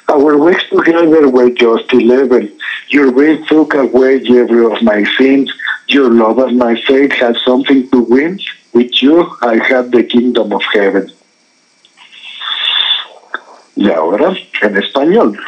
Our 0.08 0.38
weeks 0.38 0.64
together 0.70 1.28
were 1.28 1.50
just 1.50 1.92
eleven. 1.92 2.58
Your 2.88 3.12
grace 3.12 3.46
took 3.46 3.74
away 3.74 4.22
every 4.26 4.64
of 4.64 4.80
my 4.82 5.04
sins. 5.18 5.52
Your 5.88 6.10
love 6.10 6.38
and 6.38 6.58
my 6.58 6.80
faith 6.82 7.12
had 7.12 7.36
something 7.46 7.88
to 7.90 8.00
win. 8.00 8.38
With 8.74 9.02
you, 9.02 9.26
I 9.40 9.56
had 9.56 9.90
the 9.90 10.04
kingdom 10.04 10.52
of 10.52 10.62
heaven. 10.72 11.10
Y 13.74 13.90
ahora, 13.90 14.36
en 14.60 14.76
español. 14.76 15.38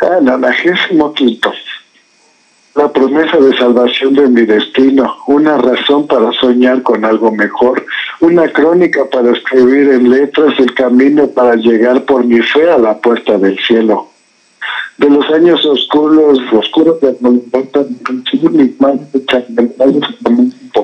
Nonagésimo 0.00 1.14
quinto. 1.14 1.52
La 2.74 2.92
promesa 2.92 3.36
de 3.38 3.56
salvación 3.56 4.14
de 4.14 4.28
mi 4.28 4.44
destino, 4.46 5.16
una 5.26 5.58
razón 5.58 6.06
para 6.06 6.32
soñar 6.32 6.82
con 6.82 7.04
algo 7.04 7.30
mejor, 7.30 7.84
una 8.20 8.48
crónica 8.52 9.04
para 9.10 9.32
escribir 9.32 9.90
en 9.90 10.10
letras 10.10 10.54
el 10.58 10.74
camino 10.74 11.28
para 11.28 11.56
llegar 11.56 12.04
por 12.04 12.24
mi 12.24 12.40
fe 12.40 12.70
a 12.70 12.78
la 12.78 12.96
puerta 12.98 13.38
del 13.38 13.58
cielo. 13.60 14.07
De 14.98 15.08
los 15.08 15.24
años 15.30 15.64
oscuros, 15.64 16.38
oscuros 16.52 17.00
de 17.00 17.16
manos 17.20 17.42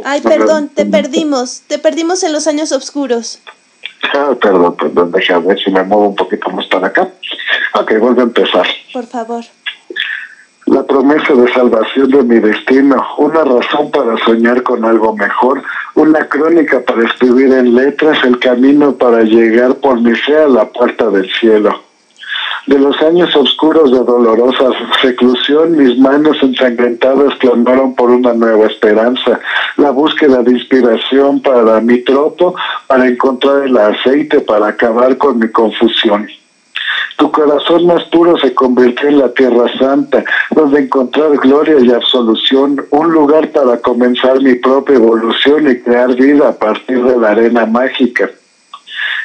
Ay, 0.05 0.21
perdón, 0.21 0.69
te 0.69 0.87
perdimos. 0.87 1.63
Te 1.67 1.79
perdimos 1.79 2.23
en 2.23 2.33
los 2.33 2.47
años 2.47 2.73
oscuros. 2.73 3.41
Ah, 4.15 4.35
perdón, 4.41 4.77
perdón, 4.77 5.11
déjame 5.13 5.47
ver 5.49 5.59
si 5.59 5.71
me 5.71 5.83
muevo 5.83 6.09
un 6.09 6.15
poquito 6.15 6.51
más 6.51 6.67
para 6.67 6.89
acá. 6.89 7.09
Ok, 7.75 7.99
vuelvo 7.99 8.21
a 8.21 8.25
empezar. 8.25 8.67
Por 8.93 9.07
favor. 9.07 9.45
La 10.67 10.83
promesa 10.85 11.35
de 11.35 11.53
salvación 11.53 12.11
de 12.11 12.23
mi 12.23 12.39
destino, 12.39 12.97
una 13.19 13.45
razón 13.45 13.91
para 13.91 14.17
soñar 14.25 14.63
con 14.63 14.85
algo 14.85 15.15
mejor, 15.15 15.63
una 15.95 16.27
crónica 16.29 16.81
para 16.81 17.05
escribir 17.05 17.53
en 17.53 17.75
letras 17.75 18.19
el 18.25 18.39
camino 18.39 18.95
para 18.95 19.23
llegar 19.23 19.75
por 19.77 20.01
mi 20.01 20.15
fe 20.15 20.37
a 20.37 20.49
la 20.49 20.67
puerta 20.67 21.11
del 21.11 21.31
cielo. 21.35 21.83
De 22.67 22.79
los 22.79 23.01
años 23.03 23.35
oscuros 23.37 23.93
de 23.93 23.99
dolorosa 23.99 24.71
reclusión, 25.03 25.77
mis 25.77 25.99
manos 25.99 26.37
ensangrentadas 26.43 27.35
clamaron 27.39 27.95
por 27.95 28.11
una 28.11 28.33
nueva 28.33 28.67
esperanza, 28.67 29.39
la 29.77 29.91
búsqueda 29.91 30.43
de 30.43 30.53
inspiración 30.53 31.41
para 31.41 31.81
mi 31.81 31.99
tropo, 31.99 32.55
para 32.87 33.07
encontrar 33.07 33.65
el 33.65 33.77
aceite, 33.77 34.41
para 34.41 34.69
acabar 34.69 35.19
con 35.19 35.39
mi 35.39 35.49
confusión. 35.49 36.27
Tu 37.17 37.31
corazón 37.31 37.87
más 37.87 38.03
puro 38.05 38.37
se 38.39 38.55
convirtió 38.55 39.09
en 39.09 39.19
la 39.19 39.29
tierra 39.29 39.67
santa, 39.79 40.25
donde 40.51 40.81
encontrar 40.81 41.37
gloria 41.37 41.77
y 41.81 41.93
absolución, 41.93 42.85
un 42.91 43.13
lugar 43.13 43.51
para 43.53 43.79
comenzar 43.79 44.41
mi 44.41 44.55
propia 44.55 44.97
evolución 44.97 45.71
y 45.71 45.79
crear 45.81 46.15
vida 46.15 46.49
a 46.49 46.53
partir 46.53 47.03
de 47.05 47.17
la 47.17 47.31
arena 47.31 47.67
mágica. 47.67 48.31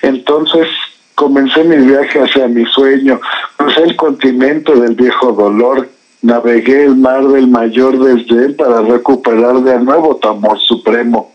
Entonces, 0.01 0.67
Comencé 1.19 1.65
mi 1.65 1.75
viaje 1.75 2.21
hacia 2.21 2.47
mi 2.47 2.63
sueño, 2.67 3.19
crucé 3.57 3.83
el 3.83 3.97
continente 3.97 4.73
del 4.73 4.95
viejo 4.95 5.33
dolor, 5.33 5.89
navegué 6.21 6.85
el 6.85 6.95
mar 6.95 7.27
del 7.27 7.49
mayor 7.49 7.99
desdén 7.99 8.55
para 8.55 8.83
recuperar 8.83 9.59
de 9.61 9.79
nuevo 9.79 10.15
tu 10.15 10.29
amor 10.29 10.57
supremo. 10.59 11.33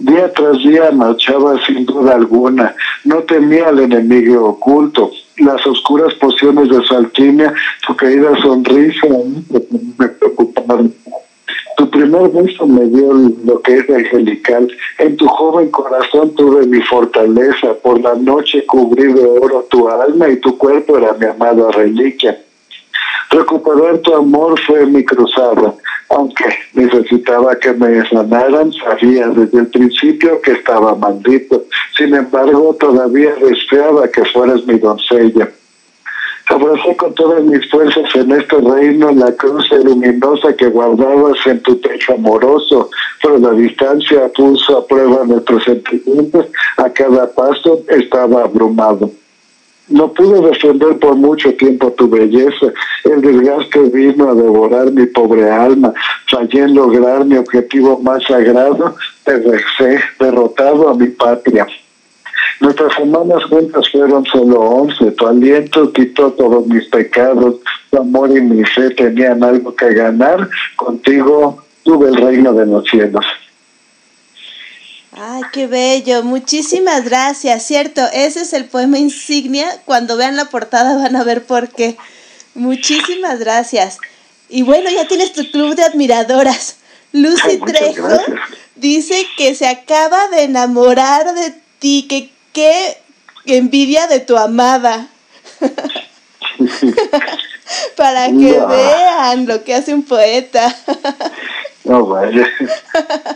Día 0.00 0.32
tras 0.32 0.58
día 0.58 0.90
marchaba 0.90 1.64
sin 1.64 1.86
duda 1.86 2.16
alguna, 2.16 2.74
no 3.04 3.18
temía 3.18 3.68
al 3.68 3.78
enemigo 3.78 4.44
oculto, 4.44 5.12
las 5.36 5.64
oscuras 5.64 6.12
pociones 6.14 6.68
de 6.68 6.82
su 6.82 6.96
alquimia, 6.96 7.54
su 7.86 7.96
querida 7.96 8.36
sonrisa, 8.42 9.06
me 9.96 10.08
preocupaban. 10.08 10.92
Tu 11.76 11.88
primer 11.90 12.28
beso 12.30 12.66
me 12.66 12.86
dio 12.86 13.12
lo 13.44 13.60
que 13.62 13.76
es 13.78 13.90
angelical. 13.90 14.68
En 14.98 15.16
tu 15.16 15.26
joven 15.28 15.70
corazón 15.70 16.34
tuve 16.34 16.66
mi 16.66 16.80
fortaleza. 16.82 17.74
Por 17.74 18.00
la 18.00 18.14
noche 18.14 18.66
cubrí 18.66 19.12
de 19.12 19.24
oro 19.24 19.66
tu 19.70 19.88
alma 19.88 20.28
y 20.28 20.36
tu 20.36 20.58
cuerpo 20.58 20.98
era 20.98 21.12
mi 21.12 21.26
amada 21.26 21.70
reliquia. 21.70 22.38
Recuperar 23.30 23.98
tu 23.98 24.14
amor 24.14 24.58
fue 24.66 24.86
mi 24.86 25.04
cruzada. 25.04 25.74
Aunque 26.10 26.44
necesitaba 26.72 27.54
que 27.56 27.72
me 27.74 28.08
sanaran, 28.08 28.72
sabía 28.72 29.28
desde 29.28 29.58
el 29.58 29.66
principio 29.66 30.40
que 30.40 30.52
estaba 30.52 30.94
maldito. 30.94 31.64
Sin 31.96 32.14
embargo, 32.14 32.74
todavía 32.80 33.34
deseaba 33.34 34.08
que 34.08 34.24
fueras 34.24 34.64
mi 34.66 34.78
doncella. 34.78 35.50
Abracé 36.48 36.96
con 36.96 37.14
todas 37.14 37.42
mis 37.44 37.68
fuerzas 37.70 38.04
en 38.14 38.32
este 38.32 38.56
reino 38.56 39.12
la 39.12 39.32
cruz 39.32 39.68
luminosa 39.70 40.56
que 40.56 40.68
guardabas 40.68 41.36
en 41.46 41.60
tu 41.60 41.78
pecho 41.78 42.14
amoroso, 42.14 42.90
pero 43.22 43.36
la 43.38 43.50
distancia 43.50 44.30
puso 44.34 44.78
a 44.78 44.86
prueba 44.86 45.24
nuestros 45.26 45.64
sentimientos. 45.64 46.46
A 46.78 46.88
cada 46.88 47.30
paso 47.30 47.82
estaba 47.88 48.44
abrumado. 48.44 49.10
No 49.88 50.12
pude 50.12 50.40
defender 50.40 50.98
por 50.98 51.16
mucho 51.16 51.52
tiempo 51.54 51.92
tu 51.92 52.08
belleza. 52.08 52.72
El 53.04 53.20
desgaste 53.20 53.80
vino 53.80 54.30
a 54.30 54.34
devorar 54.34 54.90
mi 54.90 55.04
pobre 55.06 55.50
alma. 55.50 55.92
Fallé 56.30 56.60
en 56.60 56.74
lograr 56.74 57.26
mi 57.26 57.36
objetivo 57.36 57.98
más 58.00 58.22
sagrado. 58.24 58.94
Dejé 59.26 60.00
derrotado 60.18 60.88
a 60.88 60.94
mi 60.94 61.08
patria. 61.08 61.66
Nuestras 62.60 62.94
semanas 62.94 63.44
juntas 63.44 63.88
fueron 63.90 64.24
solo 64.26 64.60
once. 64.60 65.10
Tu 65.12 65.26
aliento 65.26 65.92
quitó 65.92 66.32
todos 66.32 66.66
mis 66.66 66.84
pecados. 66.86 67.56
Tu 67.90 67.98
amor 67.98 68.30
y 68.36 68.40
mi 68.40 68.64
fe 68.64 68.90
tenían 68.90 69.42
algo 69.44 69.74
que 69.74 69.94
ganar. 69.94 70.48
Contigo 70.76 71.64
tuve 71.84 72.08
el 72.08 72.16
reino 72.16 72.52
de 72.52 72.66
los 72.66 72.84
cielos. 72.84 73.24
Ay, 75.12 75.42
qué 75.52 75.66
bello. 75.66 76.22
Muchísimas 76.22 77.04
gracias. 77.04 77.64
Cierto, 77.64 78.02
ese 78.12 78.42
es 78.42 78.52
el 78.52 78.66
poema 78.66 78.98
insignia. 78.98 79.66
Cuando 79.84 80.16
vean 80.16 80.36
la 80.36 80.46
portada 80.46 80.96
van 80.96 81.16
a 81.16 81.24
ver 81.24 81.44
por 81.44 81.68
qué. 81.68 81.96
Muchísimas 82.54 83.38
gracias. 83.38 83.98
Y 84.48 84.62
bueno, 84.62 84.90
ya 84.90 85.06
tienes 85.06 85.32
tu 85.32 85.48
club 85.50 85.74
de 85.74 85.82
admiradoras. 85.82 86.76
Lucy 87.12 87.42
Ay, 87.44 87.60
Trejo 87.64 88.06
gracias. 88.06 88.36
dice 88.76 89.26
que 89.36 89.54
se 89.54 89.66
acaba 89.66 90.28
de 90.28 90.44
enamorar 90.44 91.34
de 91.34 91.54
ti, 91.78 92.06
que 92.08 92.30
qué 92.52 92.98
envidia 93.46 94.06
de 94.06 94.20
tu 94.20 94.36
amada. 94.36 95.08
Para 97.96 98.26
que 98.26 98.32
No. 98.32 98.66
vean 98.68 99.46
lo 99.46 99.62
que 99.64 99.74
hace 99.74 99.92
un 99.94 100.02
poeta. 100.02 100.74
No 101.84 102.06
vaya. 102.06 102.46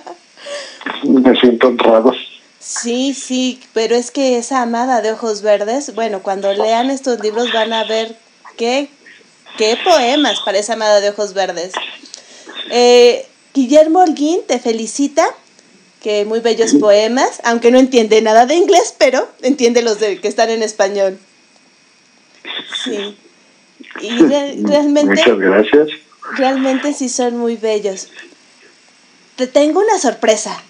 Me 1.04 1.38
siento 1.40 1.68
honrado. 1.68 2.12
Sí, 2.58 3.12
sí, 3.14 3.60
pero 3.72 3.94
es 3.96 4.10
que 4.10 4.38
esa 4.38 4.62
amada 4.62 5.02
de 5.02 5.12
ojos 5.12 5.42
verdes, 5.42 5.94
bueno, 5.94 6.22
cuando 6.22 6.52
lean 6.52 6.90
estos 6.90 7.20
libros 7.20 7.52
van 7.52 7.72
a 7.72 7.84
ver 7.84 8.16
qué, 8.56 8.88
qué 9.58 9.76
poemas 9.84 10.40
para 10.44 10.58
esa 10.58 10.74
amada 10.74 11.00
de 11.00 11.10
ojos 11.10 11.34
verdes. 11.34 11.72
Eh, 12.70 13.26
Guillermo 13.52 13.98
Holguín 14.00 14.40
te 14.46 14.58
felicita, 14.58 15.26
que 16.02 16.24
muy 16.24 16.40
bellos 16.40 16.74
poemas, 16.74 17.40
aunque 17.44 17.70
no 17.70 17.78
entiende 17.78 18.20
nada 18.22 18.44
de 18.46 18.54
inglés, 18.56 18.94
pero 18.98 19.28
entiende 19.42 19.82
los 19.82 20.00
de, 20.00 20.20
que 20.20 20.28
están 20.28 20.50
en 20.50 20.62
español. 20.62 21.18
Sí. 22.84 23.16
Y 24.00 24.10
re- 24.18 24.56
realmente, 24.62 25.14
Muchas 25.14 25.38
gracias. 25.38 25.88
realmente 26.36 26.92
sí 26.92 27.08
son 27.08 27.36
muy 27.38 27.56
bellos. 27.56 28.08
Te 29.36 29.46
tengo 29.46 29.80
una 29.80 29.98
sorpresa. 29.98 30.60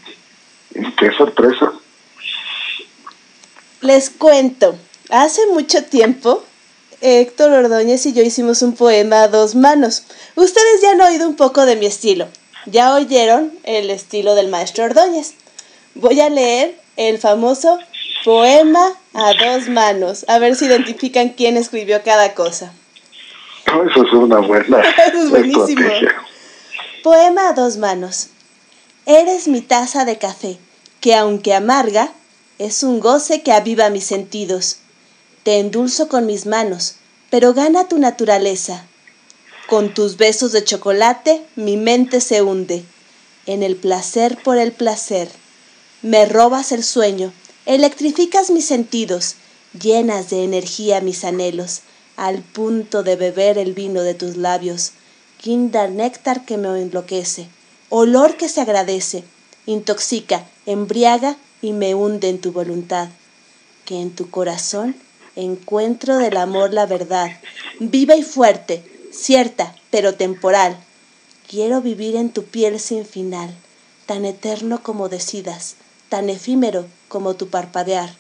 Qué 0.99 1.11
sorpresa. 1.17 1.73
Les 3.81 4.11
cuento, 4.11 4.77
hace 5.11 5.47
mucho 5.49 5.83
tiempo 5.85 6.45
Héctor 7.01 7.53
Ordóñez 7.53 8.07
y 8.07 8.13
yo 8.13 8.23
hicimos 8.23 8.63
un 8.63 8.75
poema 8.75 9.25
a 9.25 9.29
dos 9.29 9.55
manos. 9.55 10.05
Ustedes 10.37 10.81
ya 10.83 10.93
han 10.93 11.01
oído 11.01 11.27
un 11.29 11.35
poco 11.37 11.67
de 11.67 11.75
mi 11.77 11.87
estilo, 11.87 12.29
ya 12.67 12.95
oyeron 12.95 13.53
el 13.65 13.91
estilo 13.91 14.35
del 14.35 14.49
maestro 14.49 14.85
Ordóñez. 14.85 15.35
Voy 15.95 16.21
a 16.21 16.31
leer 16.31 16.79
el 16.97 17.19
famoso 17.19 17.79
poema 18.25 18.95
a 19.15 19.33
dos 19.35 19.69
manos, 19.69 20.25
a 20.29 20.39
ver 20.39 20.57
si 20.57 20.67
identifican 20.67 21.31
quién 21.31 21.57
escribió 21.57 22.03
cada 22.03 22.35
cosa. 22.35 22.73
No, 23.67 23.85
eso 23.89 24.05
es 24.05 24.13
una 24.13 24.39
buena 24.41 24.81
Eso 25.07 25.25
es 25.25 25.31
buenísimo. 25.31 25.65
estrategia. 25.81 26.15
Poema 27.03 27.49
a 27.49 27.53
dos 27.53 27.77
manos. 27.79 28.29
Eres 29.07 29.49
mi 29.49 29.61
taza 29.61 30.05
de 30.05 30.19
café, 30.19 30.59
que 31.01 31.15
aunque 31.15 31.55
amarga, 31.55 32.13
es 32.59 32.83
un 32.85 33.01
goce 33.01 33.43
que 33.43 33.53
aviva 33.53 33.91
mis 33.91 34.05
sentidos. 34.05 34.79
Te 35.43 35.59
endulzo 35.59 36.09
con 36.09 36.27
mis 36.27 36.47
manos, 36.47 36.95
pero 37.29 37.55
gana 37.55 37.89
tu 37.89 37.99
naturaleza. 37.99 38.85
Con 39.73 39.95
tus 39.95 40.19
besos 40.19 40.53
de 40.53 40.63
chocolate 40.63 41.47
mi 41.57 41.79
mente 41.79 42.21
se 42.21 42.43
hunde, 42.43 42.85
en 43.47 43.63
el 43.63 43.75
placer 43.75 44.37
por 44.45 44.59
el 44.59 44.71
placer. 44.71 45.31
Me 46.03 46.27
robas 46.27 46.73
el 46.73 46.85
sueño, 46.85 47.33
electrificas 47.65 48.51
mis 48.51 48.67
sentidos, 48.67 49.37
llenas 49.73 50.29
de 50.29 50.45
energía 50.45 51.01
mis 51.01 51.25
anhelos, 51.25 51.81
al 52.19 52.43
punto 52.43 53.03
de 53.03 53.17
beber 53.17 53.57
el 53.57 53.73
vino 53.73 54.03
de 54.03 54.13
tus 54.13 54.37
labios. 54.37 54.93
Guinda 55.43 55.89
néctar 55.89 56.45
que 56.45 56.59
me 56.59 56.69
enloquece, 56.79 57.49
olor 57.89 58.37
que 58.37 58.51
se 58.51 58.61
agradece, 58.61 59.25
intoxica, 59.65 60.47
embriaga 60.67 61.39
y 61.63 61.73
me 61.73 61.95
hunde 61.95 62.29
en 62.29 62.43
tu 62.43 62.53
voluntad. 62.53 63.09
Que 63.87 64.03
en 64.03 64.15
tu 64.15 64.29
corazón 64.29 64.95
encuentro 65.35 66.19
del 66.19 66.37
amor 66.37 66.75
la 66.75 66.85
verdad, 66.85 67.31
viva 67.81 68.17
y 68.17 68.23
fuerte, 68.23 68.92
cierta, 69.13 69.75
pero 69.91 70.15
temporal. 70.15 70.77
Quiero 71.49 71.81
vivir 71.81 72.17
en 72.17 72.31
tu 72.31 72.45
piel 72.45 72.81
sin 72.81 73.05
final, 73.05 73.55
tan 74.07 74.25
eterno 74.25 74.83
como 74.83 75.09
decidas, 75.09 75.77
tan 76.09 76.31
efímero 76.31 76.87
como 77.09 77.35
tu 77.35 77.49
parpadear. 77.49 78.15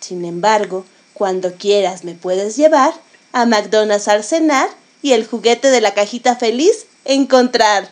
Sin 0.00 0.24
embargo, 0.24 0.84
cuando 1.14 1.54
quieras 1.54 2.04
me 2.04 2.14
puedes 2.14 2.56
llevar 2.56 2.92
a 3.32 3.46
McDonald's 3.46 4.08
al 4.08 4.22
cenar 4.22 4.68
y 5.02 5.12
el 5.12 5.26
juguete 5.26 5.68
de 5.68 5.80
la 5.80 5.94
cajita 5.94 6.36
feliz 6.36 6.86
encontrar. 7.04 7.88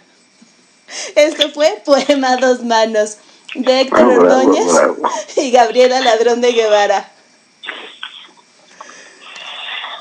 Esto 1.16 1.50
fue 1.50 1.82
Poema 1.84 2.36
dos 2.36 2.62
manos 2.62 3.16
de 3.54 3.80
Héctor 3.80 4.06
Ordóñez 4.06 4.72
y 5.36 5.50
Gabriela 5.50 6.00
Ladrón 6.00 6.40
de 6.40 6.52
Guevara. 6.52 7.10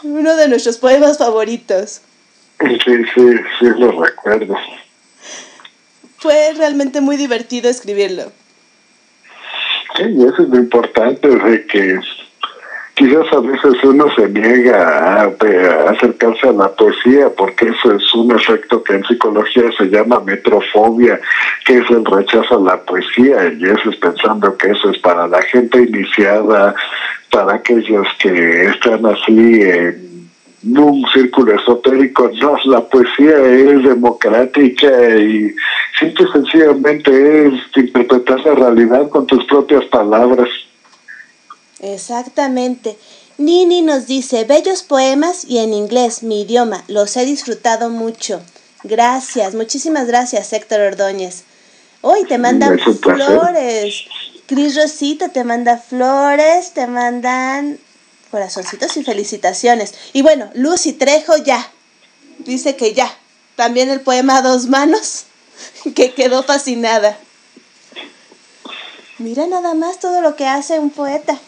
Uno 0.04 0.36
de 0.36 0.50
nuestros 0.50 0.78
poemas 0.78 1.18
favoritos. 1.18 2.02
Sí, 2.64 3.04
sí, 3.14 3.36
sí, 3.60 3.66
lo 3.78 4.04
recuerdo. 4.04 4.56
Fue 6.18 6.54
realmente 6.58 7.02
muy 7.02 7.18
divertido 7.18 7.70
escribirlo. 7.70 8.32
Sí, 9.98 10.04
y 10.04 10.24
eso 10.24 10.44
es 10.44 10.50
lo 10.50 10.58
importante, 10.58 11.28
de 11.28 11.66
que 11.66 12.00
quizás 12.94 13.26
a 13.34 13.40
veces 13.42 13.84
uno 13.84 14.06
se 14.16 14.30
niega 14.30 15.24
a, 15.24 15.24
a 15.24 15.90
acercarse 15.90 16.48
a 16.48 16.52
la 16.54 16.70
poesía 16.70 17.30
porque 17.36 17.66
eso 17.66 17.94
es 17.96 18.14
un 18.14 18.32
efecto 18.34 18.84
que 18.84 18.94
en 18.94 19.04
psicología 19.04 19.64
se 19.78 19.86
llama 19.86 20.22
metrofobia, 20.22 21.20
que 21.66 21.80
es 21.80 21.90
el 21.90 22.06
rechazo 22.06 22.58
a 22.58 22.72
la 22.72 22.82
poesía, 22.82 23.52
y 23.60 23.66
eso 23.66 23.90
es 23.90 23.98
pensando 23.98 24.56
que 24.58 24.72
eso 24.72 24.90
es 24.90 25.00
para 25.00 25.28
la 25.28 25.42
gente 25.42 25.82
iniciada, 25.82 26.74
para 27.30 27.56
aquellos 27.56 28.08
que 28.20 28.66
están 28.68 29.06
así 29.06 29.62
en 29.62 30.03
un 30.64 31.06
círculo 31.14 31.56
esotérico, 31.60 32.30
no, 32.42 32.58
la 32.66 32.82
poesía 32.88 33.38
es 33.38 33.84
democrática 33.84 34.88
y 35.18 35.54
simple 36.00 36.26
y 36.28 36.32
sencillamente 36.32 37.48
es 37.48 37.54
interpretar 37.76 38.40
la 38.46 38.56
realidad 38.56 39.10
con 39.10 39.28
tus 39.28 39.44
propias 39.46 39.84
palabras. 39.86 40.48
Exactamente. 41.80 42.98
Nini 43.38 43.82
nos 43.82 44.08
dice, 44.08 44.46
bellos 44.46 44.84
poemas 44.84 45.44
y 45.46 45.58
en 45.58 45.74
inglés, 45.74 46.24
mi 46.24 46.42
idioma, 46.44 46.84
los 46.88 47.18
he 47.18 47.26
disfrutado 47.26 47.90
mucho. 47.90 48.42
Gracias, 48.84 49.56
muchísimas 49.56 50.08
gracias, 50.08 50.54
Héctor 50.54 50.82
Ordóñez. 50.82 51.44
Hoy 52.02 52.26
te 52.26 52.38
mandan 52.38 52.80
flores. 52.80 54.06
Cris 54.46 54.76
Rosita 54.76 55.30
te 55.30 55.44
manda 55.44 55.78
flores, 55.78 56.74
te 56.74 56.86
mandan 56.86 57.80
Corazoncitos 58.34 58.98
y 58.98 59.04
felicitaciones. 59.04 59.94
Y 60.12 60.24
bueno, 60.24 60.50
Lucy 60.56 60.94
Trejo 60.94 61.38
ya. 61.38 61.70
Dice 62.40 62.76
que 62.76 62.96
ya. 62.96 63.08
También 63.56 63.92
el 63.92 64.02
poema 64.02 64.38
a 64.38 64.42
dos 64.42 64.66
manos, 64.66 65.26
que 65.96 66.16
quedó 66.16 66.42
fascinada. 66.42 67.16
Mira 69.20 69.46
nada 69.46 69.76
más 69.76 70.00
todo 70.00 70.22
lo 70.22 70.36
que 70.36 70.48
hace 70.48 70.80
un 70.80 70.90
poeta. 70.90 71.40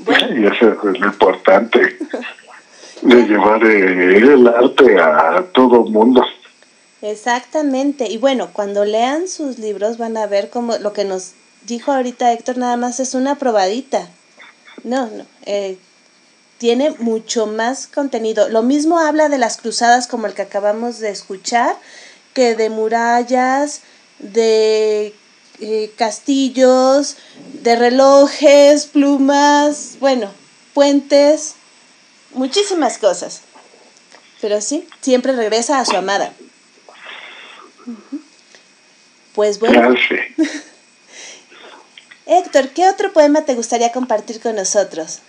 Y 0.00 0.44
eso 0.44 0.72
es 0.72 0.82
lo 0.82 1.06
importante, 1.06 1.78
de 3.02 3.16
llevar 3.28 3.64
eh, 3.64 4.16
el 4.16 4.48
arte 4.48 4.98
a 5.00 5.46
todo 5.52 5.84
mundo. 5.84 6.24
Exactamente. 7.00 8.10
Y 8.10 8.18
bueno, 8.18 8.48
cuando 8.52 8.84
lean 8.84 9.28
sus 9.28 9.60
libros 9.60 9.98
van 9.98 10.16
a 10.16 10.26
ver 10.26 10.50
como 10.50 10.76
lo 10.78 10.92
que 10.92 11.04
nos 11.04 11.34
dijo 11.64 11.92
ahorita 11.92 12.32
Héctor 12.32 12.58
nada 12.58 12.76
más 12.76 12.98
es 12.98 13.14
una 13.14 13.36
probadita. 13.36 14.08
No, 14.86 15.06
no. 15.08 15.26
Eh, 15.46 15.78
tiene 16.58 16.90
mucho 17.00 17.48
más 17.48 17.88
contenido. 17.88 18.48
Lo 18.48 18.62
mismo 18.62 19.00
habla 19.00 19.28
de 19.28 19.36
las 19.36 19.56
cruzadas 19.56 20.06
como 20.06 20.28
el 20.28 20.34
que 20.34 20.42
acabamos 20.42 21.00
de 21.00 21.10
escuchar, 21.10 21.76
que 22.34 22.54
de 22.54 22.70
murallas, 22.70 23.80
de 24.20 25.12
eh, 25.60 25.92
castillos, 25.96 27.16
de 27.64 27.74
relojes, 27.74 28.86
plumas, 28.86 29.96
bueno, 29.98 30.30
puentes, 30.72 31.56
muchísimas 32.32 32.96
cosas. 32.98 33.40
Pero 34.40 34.60
sí, 34.60 34.86
siempre 35.00 35.32
regresa 35.32 35.80
a 35.80 35.84
su 35.84 35.96
amada. 35.96 36.32
Pues 39.34 39.58
bueno. 39.58 39.96
Héctor, 42.26 42.70
¿qué 42.74 42.88
otro 42.88 43.12
poema 43.12 43.42
te 43.42 43.54
gustaría 43.54 43.92
compartir 43.92 44.40
con 44.40 44.56
nosotros? 44.56 45.22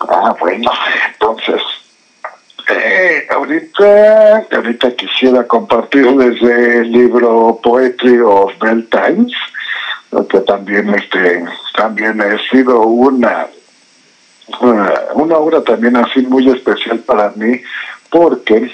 Ah, 0.00 0.36
bueno, 0.38 0.70
entonces, 1.10 1.62
eh, 2.68 3.26
ahorita, 3.30 4.46
ahorita 4.52 4.94
quisiera 4.94 5.46
compartir 5.46 6.06
desde 6.14 6.80
el 6.80 6.92
libro 6.92 7.58
Poetry 7.62 8.18
of 8.18 8.52
Bell 8.60 8.86
Times, 8.90 9.32
que 10.28 10.40
también 10.40 10.94
este, 10.94 11.42
también 11.74 12.20
ha 12.20 12.38
sido 12.50 12.82
una, 12.82 13.46
una, 15.14 15.36
obra 15.38 15.62
también 15.64 15.96
así 15.96 16.20
muy 16.20 16.50
especial 16.50 16.98
para 16.98 17.30
mí, 17.34 17.62
porque 18.10 18.70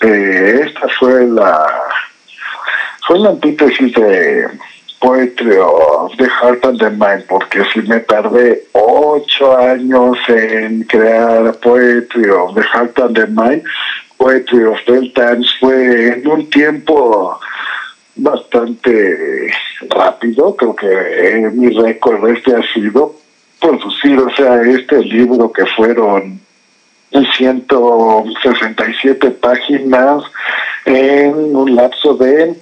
eh, 0.00 0.60
esta 0.66 0.88
fue 0.98 1.28
la 1.28 1.64
fue 3.06 3.18
la 3.18 3.30
antítesis 3.30 3.92
de 3.94 4.48
Poetry 5.04 5.58
of 5.58 6.16
the 6.16 6.26
Heart 6.26 6.64
and 6.64 6.78
the 6.78 6.88
Mind, 6.88 7.24
porque 7.28 7.62
si 7.74 7.82
me 7.82 8.00
tardé 8.00 8.64
ocho 8.72 9.54
años 9.54 10.16
en 10.28 10.84
crear 10.84 11.52
Poetry 11.60 12.30
of 12.30 12.54
the 12.54 12.62
Heart 12.62 12.98
and 13.00 13.14
the 13.14 13.26
Mind, 13.26 13.64
Poetry 14.16 14.64
of 14.64 14.78
the 14.86 15.10
Times 15.14 15.54
fue 15.60 16.08
en 16.08 16.26
un 16.26 16.48
tiempo 16.48 17.38
bastante 18.16 19.52
rápido, 19.90 20.56
creo 20.56 20.74
que 20.74 20.86
eh, 20.88 21.50
mi 21.50 21.68
récord 21.68 22.26
este 22.30 22.56
ha 22.56 22.62
sido 22.72 23.14
producir, 23.60 24.18
o 24.18 24.34
sea, 24.34 24.62
este 24.62 25.00
libro 25.04 25.52
que 25.52 25.66
fueron 25.66 26.40
167 27.36 29.30
páginas 29.32 30.24
en 30.86 31.54
un 31.54 31.76
lapso 31.76 32.14
de 32.14 32.54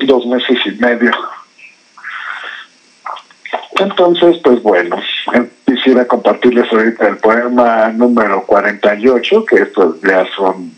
dos 0.00 0.26
meses 0.26 0.58
y 0.66 0.72
medio. 0.72 1.10
Entonces, 3.80 4.36
pues 4.44 4.62
bueno, 4.62 5.00
quisiera 5.66 6.06
compartirles 6.06 6.70
ahorita 6.70 7.08
el 7.08 7.16
poema 7.16 7.88
número 7.88 8.42
48, 8.42 9.44
que 9.46 9.56
estos 9.56 10.00
ya 10.02 10.26
son 10.36 10.72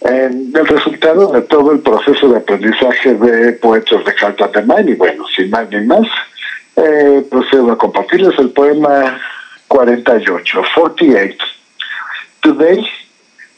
el 0.00 0.66
resultado 0.66 1.32
de 1.32 1.42
todo 1.42 1.72
el 1.72 1.80
proceso 1.80 2.28
de 2.28 2.38
aprendizaje 2.38 3.14
de 3.14 3.52
poetas 3.52 4.00
de 4.04 4.62
Main. 4.62 4.88
Y 4.88 4.94
bueno, 4.94 5.24
sin 5.36 5.50
más 5.50 5.68
ni 5.70 5.80
más, 5.82 6.06
eh, 6.76 7.26
procedo 7.30 7.70
a 7.70 7.78
compartirles 7.78 8.38
el 8.38 8.50
poema 8.50 9.20
48, 9.68 10.62
48. 10.74 11.44
Today, 12.40 12.84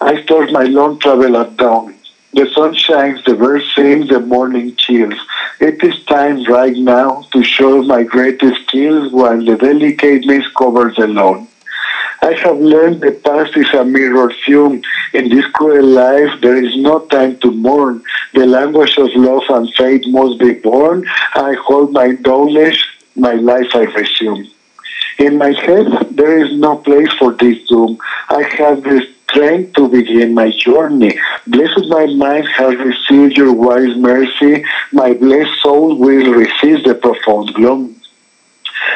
I 0.01 0.23
start 0.25 0.51
my 0.51 0.69
long 0.69 0.99
travel 0.99 1.37
at 1.37 1.57
dawn. 1.57 1.95
The 2.35 2.51
sun 2.53 2.75
shines, 2.75 3.23
the 3.25 3.35
birds 3.35 3.65
sing, 3.77 4.09
the 4.09 4.19
morning 4.19 4.75
chills. 4.75 5.15
It 5.61 5.85
is 5.85 6.05
time 6.05 6.43
right 6.45 6.77
now 6.77 7.23
to 7.33 7.45
show 7.45 7.81
my 7.83 8.03
greatest 8.03 8.67
skills 8.67 9.13
while 9.13 9.41
the 9.43 9.57
delicate 9.57 10.27
mist 10.27 10.53
covers 10.55 10.97
the 10.97 11.07
lawn. 11.07 11.47
I 12.23 12.33
have 12.33 12.59
learned 12.59 13.03
the 13.03 13.13
past 13.13 13.57
is 13.57 13.73
a 13.73 13.85
mirror 13.85 14.31
fume. 14.45 14.83
In 15.13 15.29
this 15.29 15.47
cruel 15.53 15.87
life, 15.87 16.41
there 16.41 16.57
is 16.57 16.75
no 16.77 17.07
time 17.07 17.39
to 17.39 17.53
mourn. 17.53 18.03
The 18.33 18.47
language 18.47 18.99
of 18.99 19.11
love 19.15 19.45
and 19.51 19.73
fate 19.75 20.05
must 20.09 20.41
be 20.41 20.55
born. 20.55 21.07
I 21.35 21.55
hold 21.55 21.93
my 21.93 22.09
knowledge, 22.27 22.85
my 23.15 23.35
life 23.35 23.71
I 23.75 23.85
resume. 23.85 24.49
In 25.19 25.39
my 25.39 25.53
head, 25.53 25.87
there 26.11 26.39
is 26.45 26.53
no 26.59 26.79
place 26.79 27.13
for 27.13 27.33
this 27.33 27.65
doom. 27.69 27.99
I 28.29 28.43
have 28.59 28.83
this 28.83 29.07
strength 29.35 29.75
to 29.75 29.89
begin 29.89 30.33
my 30.33 30.51
journey. 30.51 31.19
Blessed 31.49 31.87
my 31.89 32.07
mind 32.07 32.47
has 32.49 32.77
received 32.77 33.37
your 33.37 33.53
wise 33.53 33.97
mercy. 33.97 34.65
My 34.93 35.13
blessed 35.15 35.61
soul 35.61 35.99
will 35.99 36.33
receive 36.33 36.85
the 36.85 36.95
profound 36.95 37.53
gloom. 37.55 38.01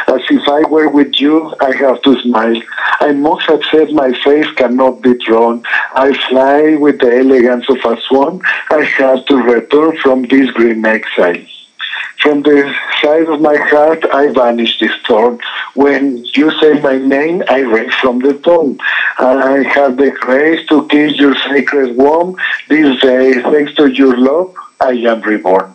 As 0.07 0.21
if 0.31 0.49
I 0.49 0.63
were 0.69 0.89
with 0.89 1.21
you, 1.21 1.55
I 1.61 1.75
have 1.75 2.03
to 2.03 2.21
smile. 2.23 2.61
I 3.01 3.13
must 3.13 3.49
accept 3.49 3.93
my 3.93 4.13
face 4.25 4.51
cannot 4.53 5.03
be 5.03 5.15
drawn. 5.15 5.65
I 5.95 6.13
fly 6.29 6.77
with 6.77 7.01
the 7.01 7.19
elegance 7.19 7.69
of 7.69 7.79
a 7.85 8.01
swan. 8.03 8.41
I 8.71 8.83
have 8.99 9.27
to 9.27 9.37
return 9.37 9.97
from 9.99 10.23
this 10.23 10.51
green 10.53 10.85
exile. 10.85 11.45
From 12.21 12.43
the 12.43 12.75
side 13.01 13.29
of 13.29 13.41
my 13.41 13.57
heart, 13.57 14.05
I 14.13 14.27
vanish 14.33 14.81
this 14.81 14.93
thorn. 15.07 15.39
When 15.75 16.25
you 16.35 16.51
say 16.61 16.81
my 16.81 16.99
name, 16.99 17.45
I 17.49 17.63
rise 17.63 17.95
from 18.03 18.19
the 18.19 18.35
tomb. 18.35 18.79
I 19.19 19.63
have 19.63 19.97
the 19.97 20.11
grace 20.11 20.67
to 20.67 20.87
kiss 20.89 21.17
your 21.17 21.37
sacred 21.37 21.97
womb. 21.97 22.37
This 22.69 23.01
day, 23.01 23.41
thanks 23.41 23.75
to 23.75 23.87
your 23.87 24.17
love, 24.17 24.53
I 24.81 24.93
am 25.13 25.23
reborn. 25.23 25.75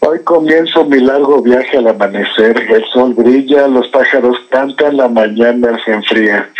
Hoy 0.00 0.18
comienzo 0.22 0.84
mi 0.84 1.00
largo 1.00 1.42
viaje 1.42 1.78
al 1.78 1.88
amanecer. 1.88 2.70
El 2.70 2.84
sol 2.92 3.14
brilla, 3.14 3.66
los 3.66 3.88
pájaros 3.88 4.38
cantan, 4.50 4.98
la 4.98 5.08
mañana 5.08 5.80
se 5.84 5.92
enfría. 5.92 6.50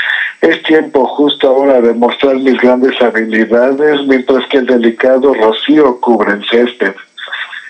Es 0.40 0.62
tiempo 0.62 1.06
justo 1.06 1.48
ahora 1.48 1.80
de 1.80 1.92
mostrar 1.92 2.36
mis 2.36 2.58
grandes 2.58 3.00
habilidades, 3.00 4.00
mientras 4.06 4.46
que 4.48 4.58
el 4.58 4.66
delicado 4.66 5.34
rocío 5.34 6.00
cubre 6.00 6.32
el 6.32 6.48
césped. 6.48 6.94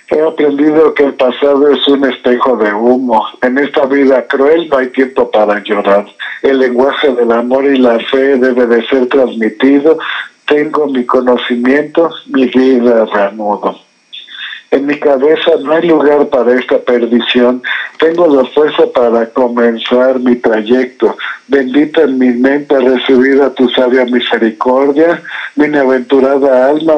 He 0.08 0.20
aprendido 0.20 0.94
que 0.94 1.02
el 1.02 1.14
pasado 1.14 1.68
es 1.68 1.86
un 1.88 2.04
espejo 2.04 2.56
de 2.56 2.72
humo. 2.72 3.26
En 3.42 3.58
esta 3.58 3.86
vida 3.86 4.24
cruel 4.28 4.68
no 4.68 4.78
hay 4.78 4.86
tiempo 4.88 5.28
para 5.32 5.60
llorar. 5.64 6.06
El 6.42 6.60
lenguaje 6.60 7.12
del 7.12 7.32
amor 7.32 7.64
y 7.64 7.76
la 7.78 7.98
fe 7.98 8.36
debe 8.38 8.68
de 8.68 8.86
ser 8.86 9.08
transmitido. 9.08 9.98
Tengo 10.46 10.86
mi 10.86 11.04
conocimiento, 11.04 12.08
mi 12.26 12.46
vida 12.46 13.04
reanudo. 13.06 13.80
En 14.70 14.86
mi 14.86 14.96
cabeza 15.00 15.52
no 15.60 15.72
hay 15.72 15.88
lugar 15.88 16.28
para 16.28 16.54
esta 16.54 16.78
perdición. 16.78 17.62
Tengo 17.98 18.28
la 18.28 18.44
fuerza 18.50 18.84
para 18.94 19.28
comenzar 19.30 20.20
mi 20.20 20.36
trayecto. 20.36 21.16
Bendita 21.48 22.02
en 22.02 22.16
mi 22.16 22.28
mente 22.28 22.78
recibida 22.78 23.52
tu 23.54 23.68
sabia 23.70 24.04
misericordia. 24.04 25.20
Mi 25.56 25.76
aventurada 25.76 26.68
alma 26.70 26.94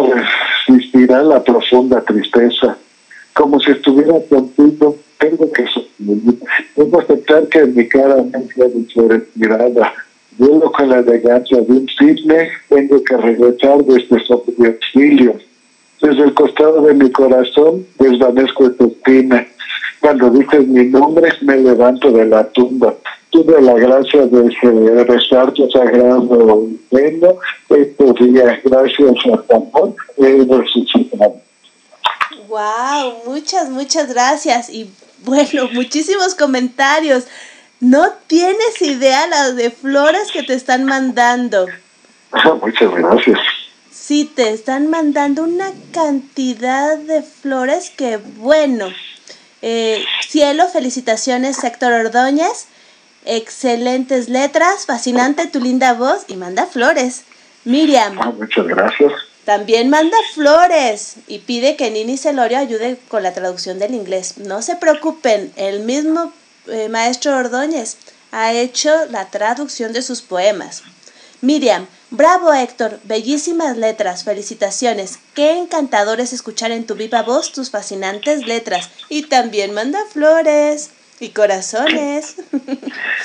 resistirá 0.67 1.23
la 1.23 1.43
profunda 1.43 2.03
tristeza 2.03 2.77
como 3.39 3.61
si 3.61 3.71
estuviera 3.71 4.15
contigo, 4.29 4.97
tengo 5.17 5.51
que 5.53 5.65
Tengo 6.75 7.01
aceptar 7.01 7.47
que 7.47 7.67
mi 7.67 7.87
cara 7.87 8.17
no 8.17 8.41
sea 8.53 9.23
mirada. 9.37 9.95
Vuelo 10.37 10.73
con 10.73 10.89
la 10.89 10.99
elegancia 10.99 11.61
de 11.61 11.73
un 11.73 11.87
cisne, 11.89 12.49
tengo 12.69 13.03
que 13.05 13.17
regresar 13.17 13.85
de 13.85 14.01
este 14.01 14.17
exilio. 14.67 15.37
Desde 16.03 16.25
el 16.25 16.35
costado 16.35 16.83
de 16.83 16.95
mi 16.95 17.13
corazón 17.13 17.87
desvanezco 18.01 18.73
tu 18.73 18.87
espina. 18.87 19.47
Cuando 20.01 20.31
dices 20.31 20.67
mi 20.67 20.87
nombre, 20.87 21.31
me 21.43 21.59
levanto 21.59 22.11
de 22.11 22.27
la 22.27 22.43
tumba. 22.49 22.97
Tuve 23.31 23.63
la 23.63 23.75
gracia 23.75 24.27
de 24.27 25.05
rezar 25.05 25.53
tu 25.53 25.71
sagrado 25.71 26.67
reino. 26.91 27.37
Estos 27.71 28.15
días, 28.19 28.59
gracias 28.65 29.17
a 29.33 29.43
tu 29.43 29.55
amor, 29.55 29.95
he 30.17 30.45
resucitado. 30.45 31.48
Wow, 32.47 33.25
muchas, 33.27 33.69
muchas 33.71 34.09
gracias. 34.09 34.71
Y 34.71 34.91
bueno, 35.25 35.69
muchísimos 35.73 36.35
comentarios. 36.35 37.25
No 37.81 38.13
tienes 38.27 38.81
idea 38.83 39.27
las 39.27 39.57
de 39.57 39.71
flores 39.71 40.31
que 40.33 40.43
te 40.43 40.55
están 40.55 40.85
mandando. 40.85 41.67
Muchas 42.61 42.91
gracias. 42.93 43.39
Sí, 43.91 44.25
te 44.25 44.51
están 44.51 44.89
mandando 44.89 45.43
una 45.43 45.71
cantidad 45.93 46.97
de 46.99 47.23
flores 47.23 47.91
que 47.91 48.17
bueno. 48.17 48.89
Eh, 49.61 50.05
cielo, 50.27 50.67
felicitaciones 50.69 51.63
Héctor 51.63 51.93
Ordóñez. 51.93 52.67
Excelentes 53.25 54.29
letras, 54.29 54.87
fascinante 54.87 55.47
tu 55.47 55.61
linda 55.61 55.93
voz 55.93 56.25
y 56.29 56.37
manda 56.37 56.67
flores. 56.67 57.25
Miriam. 57.65 58.19
Ah, 58.19 58.31
muchas 58.31 58.67
gracias. 58.67 59.13
También 59.49 59.89
manda 59.89 60.19
flores 60.35 61.15
y 61.27 61.39
pide 61.39 61.75
que 61.75 61.91
Nini 61.91 62.19
Celorio 62.19 62.59
ayude 62.59 62.99
con 63.09 63.23
la 63.23 63.33
traducción 63.33 63.79
del 63.79 63.95
inglés. 63.95 64.37
No 64.37 64.61
se 64.61 64.77
preocupen, 64.77 65.55
el 65.57 65.81
mismo 65.81 66.35
eh, 66.67 66.91
maestro 66.91 67.35
Ordóñez 67.35 67.97
ha 68.31 68.53
hecho 68.53 69.07
la 69.07 69.31
traducción 69.31 69.95
de 69.95 70.03
sus 70.03 70.21
poemas. 70.21 70.83
Miriam, 71.41 71.87
bravo 72.11 72.53
Héctor, 72.53 73.01
bellísimas 73.05 73.79
letras, 73.79 74.23
felicitaciones. 74.23 75.19
Qué 75.33 75.53
encantador 75.53 76.21
es 76.21 76.35
escuchar 76.35 76.71
en 76.71 76.87
tu 76.87 76.95
viva 76.95 77.23
voz 77.23 77.51
tus 77.51 77.71
fascinantes 77.71 78.47
letras. 78.47 78.91
Y 79.09 79.29
también 79.29 79.73
manda 79.73 79.99
flores 80.13 80.91
y 81.21 81.31
corazones. 81.31 82.37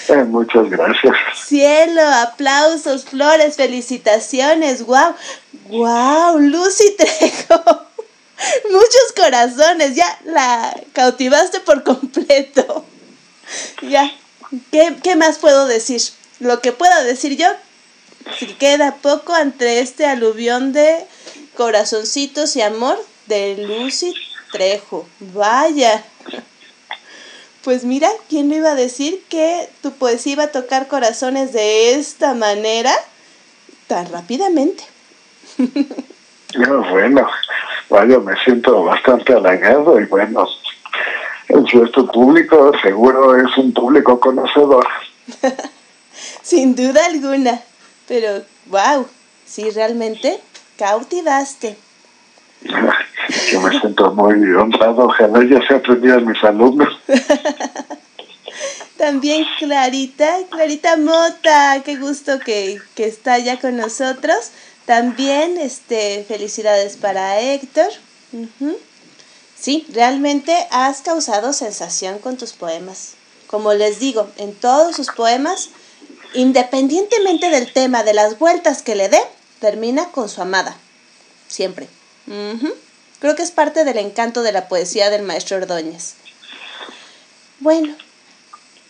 Eh, 0.10 0.24
muchas 0.26 0.70
gracias. 0.70 1.16
Cielo, 1.46 2.02
aplausos, 2.02 3.06
flores, 3.06 3.56
felicitaciones. 3.56 4.86
Wow, 4.86 5.16
wow, 5.70 6.40
Lucy 6.40 6.96
Trejo. 6.98 7.64
Muchos 8.72 9.14
corazones, 9.16 9.96
ya 9.96 10.20
la 10.26 10.76
cautivaste 10.92 11.62
por 11.62 11.84
completo. 11.84 12.86
Ya, 13.82 14.12
¿qué, 14.72 14.96
qué 15.02 15.16
más 15.16 15.38
puedo 15.38 15.68
decir? 15.68 16.02
Lo 16.40 16.60
que 16.60 16.72
puedo 16.74 17.04
decir 17.04 17.38
yo, 17.38 17.48
si 18.38 18.48
queda 18.48 18.96
poco 18.96 19.34
ante 19.34 19.80
este 19.80 20.06
aluvión 20.06 20.74
de 20.74 21.06
corazoncitos 21.56 22.56
y 22.56 22.62
amor 22.62 22.98
de 23.28 23.58
Lucy 23.58 24.14
Trejo. 24.52 25.08
Vaya. 25.20 26.04
Pues 27.64 27.86
mira, 27.86 28.10
¿quién 28.30 28.50
le 28.50 28.58
iba 28.58 28.72
a 28.72 28.76
decir 28.76 29.24
que 29.30 29.70
tu 29.82 29.92
poesía 29.92 30.34
iba 30.34 30.44
a 30.44 30.52
tocar 30.52 30.88
corazones 30.88 31.54
de 31.54 31.96
esta 31.96 32.34
manera 32.34 32.94
tan 33.88 34.12
rápidamente? 34.12 34.84
No, 36.56 36.88
bueno, 36.92 37.28
vaya, 37.90 38.20
me 38.20 38.36
siento 38.44 38.84
bastante 38.84 39.34
halagado 39.34 40.00
y 40.00 40.06
bueno, 40.06 40.48
el 41.48 41.68
cierto 41.68 42.06
público 42.12 42.72
seguro 42.80 43.36
es 43.36 43.58
un 43.58 43.74
público 43.74 44.20
conocedor. 44.20 44.88
Sin 46.44 46.76
duda 46.76 47.08
alguna. 47.08 47.60
Pero, 48.08 48.44
wow, 48.68 49.08
sí, 49.48 49.72
realmente 49.72 50.40
cautivaste. 50.78 51.76
Yo 53.52 53.62
me 53.62 53.80
siento 53.80 54.12
muy 54.14 54.54
honrado, 54.54 55.06
ojalá 55.06 55.44
ya 55.44 55.66
se 55.68 55.76
aprendieran 55.76 56.26
mis 56.26 56.44
alumnos. 56.44 56.90
También 58.98 59.46
Clarita, 59.60 60.38
Clarita 60.50 60.98
Mota, 60.98 61.82
qué 61.84 61.98
gusto 61.98 62.40
que, 62.40 62.80
que 62.96 63.06
está 63.06 63.38
ya 63.40 63.60
con 63.60 63.76
nosotros. 63.76 64.52
También 64.86 65.58
este, 65.58 66.26
felicidades 66.28 66.98
para 66.98 67.40
Héctor. 67.40 67.90
Sí, 69.60 69.86
realmente 69.94 70.68
has 70.72 71.02
causado 71.02 71.54
sensación 71.54 72.20
con 72.20 72.38
tus 72.38 72.54
poemas. 72.54 73.14
Como 73.48 73.74
les 73.74 74.00
digo, 74.00 74.28
en 74.38 74.54
todos 74.54 74.96
sus 74.96 75.08
poemas, 75.08 75.70
independientemente 76.34 77.50
del 77.50 77.72
tema, 77.72 78.04
de 78.04 78.14
las 78.14 78.40
vueltas 78.40 78.82
que 78.82 78.96
le 78.96 79.10
dé, 79.10 79.22
termina 79.60 80.10
con 80.10 80.28
su 80.28 80.42
amada. 80.42 80.76
Siempre. 81.48 81.88
Ujú. 82.28 82.74
Creo 83.20 83.36
que 83.36 83.44
es 83.44 83.52
parte 83.52 83.84
del 83.86 83.98
encanto 83.98 84.42
de 84.44 84.52
la 84.52 84.68
poesía 84.68 85.10
del 85.10 85.24
maestro 85.24 85.58
Ordóñez. 85.58 86.16
Bueno, 87.60 87.94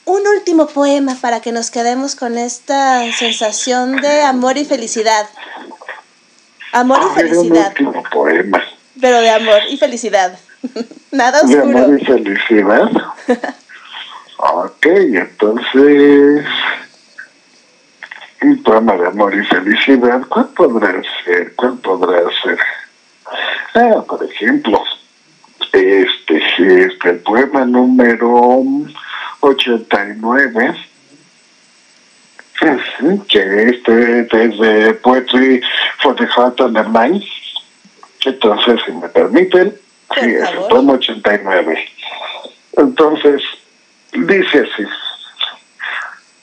un 0.06 0.26
último 0.28 0.68
poema 0.68 1.16
para 1.22 1.40
que 1.42 1.52
nos 1.52 1.70
quedemos 1.72 2.16
con 2.16 2.38
esta 2.38 3.04
sensación 3.14 3.98
de 3.98 4.22
amor 4.24 4.58
y 4.58 4.66
felicidad. 4.66 5.28
Amor 6.72 6.98
y 7.00 7.02
ver, 7.02 7.10
un 7.10 7.16
felicidad, 7.46 7.68
último 7.70 8.04
poema. 8.12 8.64
pero 9.00 9.20
de 9.22 9.30
amor 9.30 9.62
y 9.70 9.78
felicidad. 9.78 10.38
Nada 11.12 11.44
De 11.44 11.56
oscuro. 11.60 11.78
amor 11.86 12.00
y 12.02 12.06
felicidad. 12.06 12.90
ok, 14.38 14.86
entonces. 14.86 16.46
Un 18.42 18.62
poema 18.64 18.98
de 18.98 19.08
amor 19.08 19.34
y 19.36 19.46
felicidad. 19.46 20.22
¿Cuál 20.28 20.48
podrá 20.50 21.02
ser? 21.24 21.54
¿Cuál 21.56 21.78
podrá 21.78 22.20
ser? 22.44 22.58
Ah, 23.76 24.04
por 24.08 24.24
ejemplo, 24.24 24.84
este, 25.60 26.02
este, 26.02 27.10
el 27.10 27.20
poema 27.20 27.66
número 27.66 28.62
89, 29.40 30.76
ujú, 32.62 33.26
que 33.28 33.70
este 33.70 34.20
es 34.22 34.60
de 34.60 34.94
Poetry 34.96 35.62
for 36.00 36.16
the 36.16 36.28
Heart 36.28 36.62
and 36.62 36.76
the 36.76 36.84
Mind. 36.84 37.24
Entonces, 38.26 38.80
si 38.86 38.92
me 38.94 39.10
permiten, 39.10 39.76
sí, 40.20 40.26
es 40.26 40.50
el 40.50 40.60
poema 40.70 40.94
89. 40.94 41.90
Entonces, 42.78 43.42
dice 44.14 44.60
así. 44.60 44.86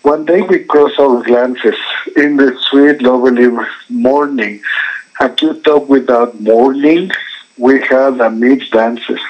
One 0.03 0.25
day 0.25 0.41
we 0.41 0.65
cross 0.65 0.99
our 0.99 1.23
glances 1.23 1.77
in 2.17 2.37
the 2.37 2.57
sweet, 2.71 3.03
lovely 3.03 3.49
morning. 3.91 4.61
At 5.21 5.43
you 5.43 5.53
talk 5.61 5.87
without 5.87 6.41
mourning, 6.41 7.11
we 7.59 7.83
had 7.83 8.21
amidst 8.23 8.73
dances. 8.73 9.21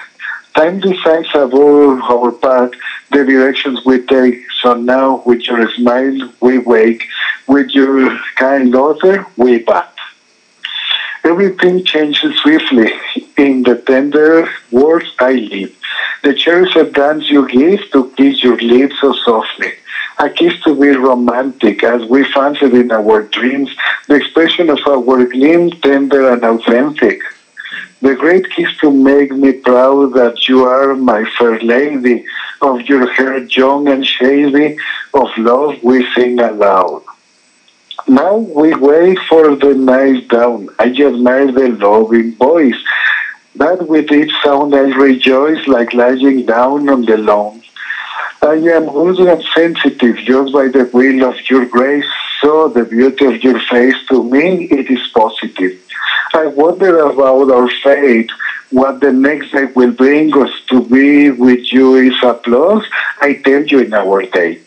Time 0.55 0.79
decides 0.79 1.29
above 1.35 2.01
our 2.03 2.31
path 2.31 2.71
the 3.11 3.25
directions 3.25 3.85
we 3.85 4.01
take. 4.07 4.39
So 4.63 4.75
now, 4.75 5.23
with 5.27 5.43
your 5.49 5.69
smile, 5.75 6.33
we 6.41 6.59
wake. 6.59 7.09
With 7.49 7.71
your 7.71 8.17
kind 8.37 8.71
laughter, 8.73 9.27
we 9.37 9.59
bat. 9.65 9.90
Everything 11.23 11.85
changes 11.85 12.35
swiftly 12.39 12.93
in 13.37 13.63
the 13.63 13.77
tender 13.77 14.49
words 14.71 15.13
I 15.19 15.33
live. 15.33 15.77
The 16.23 16.35
cherished 16.35 16.93
dance 16.95 17.29
you 17.29 17.47
give 17.47 17.91
to 17.93 18.11
kiss 18.17 18.43
your 18.43 18.57
lips 18.57 18.97
so 19.01 19.13
softly. 19.13 19.73
A 20.19 20.31
kiss 20.31 20.55
to 20.63 20.75
be 20.75 20.89
romantic 20.89 21.85
as 21.85 22.05
we 22.09 22.25
fancied 22.25 22.75
in 22.75 22.91
our 22.91 23.23
dreams, 23.23 23.71
the 24.07 24.15
expression 24.15 24.71
of 24.71 24.81
our 24.87 25.25
gleam 25.27 25.71
tender 25.71 26.33
and 26.33 26.43
authentic. 26.43 27.21
The 28.01 28.15
great 28.15 28.51
kiss 28.51 28.75
to 28.79 28.91
make 28.91 29.31
me 29.31 29.53
proud 29.53 30.15
that 30.15 30.49
you 30.49 30.65
are 30.65 30.95
my 30.95 31.25
fair 31.39 31.61
lady, 31.61 32.25
of 32.63 32.81
your 32.83 33.11
hair 33.13 33.39
young 33.45 33.89
and 33.89 34.07
shady, 34.07 34.79
of 35.13 35.29
love 35.37 35.83
we 35.83 36.11
sing 36.15 36.41
aloud. 36.41 37.03
Now 38.09 38.37
we 38.37 38.75
wait 38.75 39.19
for 39.29 39.55
the 39.57 39.75
night 39.75 40.29
down. 40.29 40.69
I 40.79 40.89
just 40.89 41.17
admire 41.17 41.53
the 41.53 41.69
loving 41.69 42.35
voice. 42.35 42.81
That 43.57 43.87
with 43.87 44.11
each 44.13 44.33
sound 44.43 44.75
I 44.75 44.81
rejoice 44.81 45.67
like 45.67 45.93
lying 45.93 46.47
down 46.47 46.89
on 46.89 47.05
the 47.05 47.19
lawn. 47.19 47.63
I 48.43 48.55
am 48.55 48.89
and 48.89 49.45
sensitive 49.55 50.17
just 50.17 50.53
by 50.53 50.69
the 50.69 50.89
will 50.93 51.25
of 51.25 51.37
your 51.51 51.67
grace. 51.67 52.07
So 52.41 52.69
the 52.69 52.85
beauty 52.85 53.27
of 53.27 53.45
your 53.45 53.61
face 53.61 53.97
to 54.09 54.25
me, 54.25 54.65
it 54.65 54.91
is 54.91 55.07
positive. 55.09 55.79
I 56.33 56.47
wonder 56.47 57.01
about 57.01 57.51
our 57.51 57.69
fate, 57.83 58.31
what 58.71 59.01
the 59.01 59.13
next 59.13 59.53
day 59.53 59.67
will 59.67 59.93
bring 59.93 60.35
us 60.37 60.51
to 60.69 60.83
be 60.83 61.31
with 61.31 61.71
you 61.71 61.97
is 61.97 62.15
applause. 62.23 62.87
I 63.21 63.35
tell 63.35 63.65
you 63.65 63.81
in 63.81 63.93
our 63.93 64.23
date. 64.23 64.67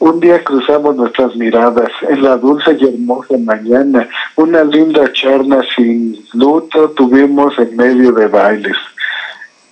Un 0.00 0.20
día 0.20 0.44
cruzamos 0.44 0.94
nuestras 0.94 1.34
miradas 1.34 1.90
en 2.08 2.22
la 2.22 2.36
dulce 2.36 2.76
y 2.78 2.84
hermosa 2.84 3.36
mañana. 3.36 4.08
Una 4.36 4.62
linda 4.62 5.12
charla 5.12 5.60
sin 5.74 6.16
luto 6.34 6.90
tuvimos 6.90 7.58
en 7.58 7.76
medio 7.76 8.12
de 8.12 8.28
bailes. 8.28 8.76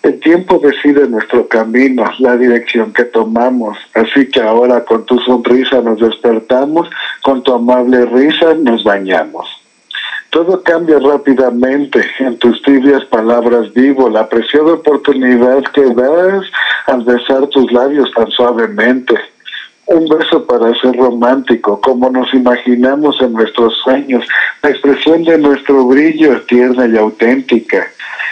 El 0.03 0.19
tiempo 0.19 0.59
decide 0.59 1.07
nuestro 1.07 1.47
camino, 1.47 2.05
la 2.19 2.37
dirección 2.37 2.93
que 2.93 3.05
tomamos. 3.05 3.79
Así 3.95 4.29
que 4.29 4.41
ahora 4.41 4.85
con 4.85 5.07
tu 5.07 5.17
sonrisa 5.21 5.81
nos 5.81 6.01
despertamos, 6.01 6.89
con 7.23 7.45
tu 7.45 7.55
amable 7.55 8.05
risa 8.07 8.55
nos 8.55 8.83
bañamos. 8.83 9.49
Todo 10.31 10.61
cambia 10.65 10.99
rápidamente. 10.99 12.05
En 12.19 12.37
tus 12.39 12.61
tibias 12.63 13.05
palabras 13.05 13.73
vivo 13.75 14.11
la 14.11 14.29
preciada 14.29 14.73
oportunidad 14.73 15.63
que 15.73 15.83
das 15.83 16.45
al 16.89 17.05
besar 17.05 17.47
tus 17.47 17.71
labios 17.71 18.11
tan 18.13 18.29
suavemente. 18.33 19.15
Un 19.87 20.09
beso 20.09 20.45
para 20.47 20.75
ser 20.81 20.97
romántico, 20.97 21.81
como 21.81 22.11
nos 22.11 22.35
imaginamos 22.35 23.21
en 23.21 23.33
nuestros 23.33 23.73
sueños, 23.85 24.27
la 24.61 24.71
expresión 24.71 25.23
de 25.23 25.39
nuestro 25.39 25.87
brillo 25.87 26.43
tierna 26.43 26.87
y 26.89 26.97
auténtica. 26.97 27.87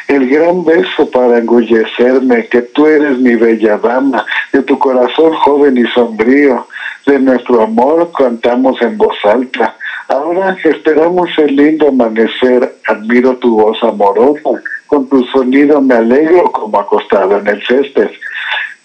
El 0.08 0.28
gran 0.28 0.64
beso 0.64 1.08
para 1.10 1.38
engullecerme, 1.38 2.48
que 2.48 2.62
tú 2.62 2.86
eres 2.86 3.18
mi 3.18 3.36
bella 3.36 3.78
dama, 3.78 4.26
de 4.52 4.62
tu 4.62 4.76
corazón 4.78 5.32
joven 5.32 5.78
y 5.78 5.86
sombrío, 5.92 6.66
de 7.06 7.20
nuestro 7.20 7.62
amor 7.62 8.10
cantamos 8.18 8.82
en 8.82 8.98
voz 8.98 9.16
alta. 9.24 9.76
Ahora 10.08 10.56
esperamos 10.64 11.30
el 11.38 11.54
lindo 11.54 11.88
amanecer, 11.88 12.74
admiro 12.88 13.36
tu 13.36 13.60
voz 13.60 13.80
amorosa, 13.82 14.60
con 14.86 15.08
tu 15.08 15.24
sonido 15.26 15.80
me 15.80 15.94
alegro 15.94 16.50
como 16.50 16.80
acostado 16.80 17.38
en 17.38 17.46
el 17.46 17.64
césped. 17.64 18.10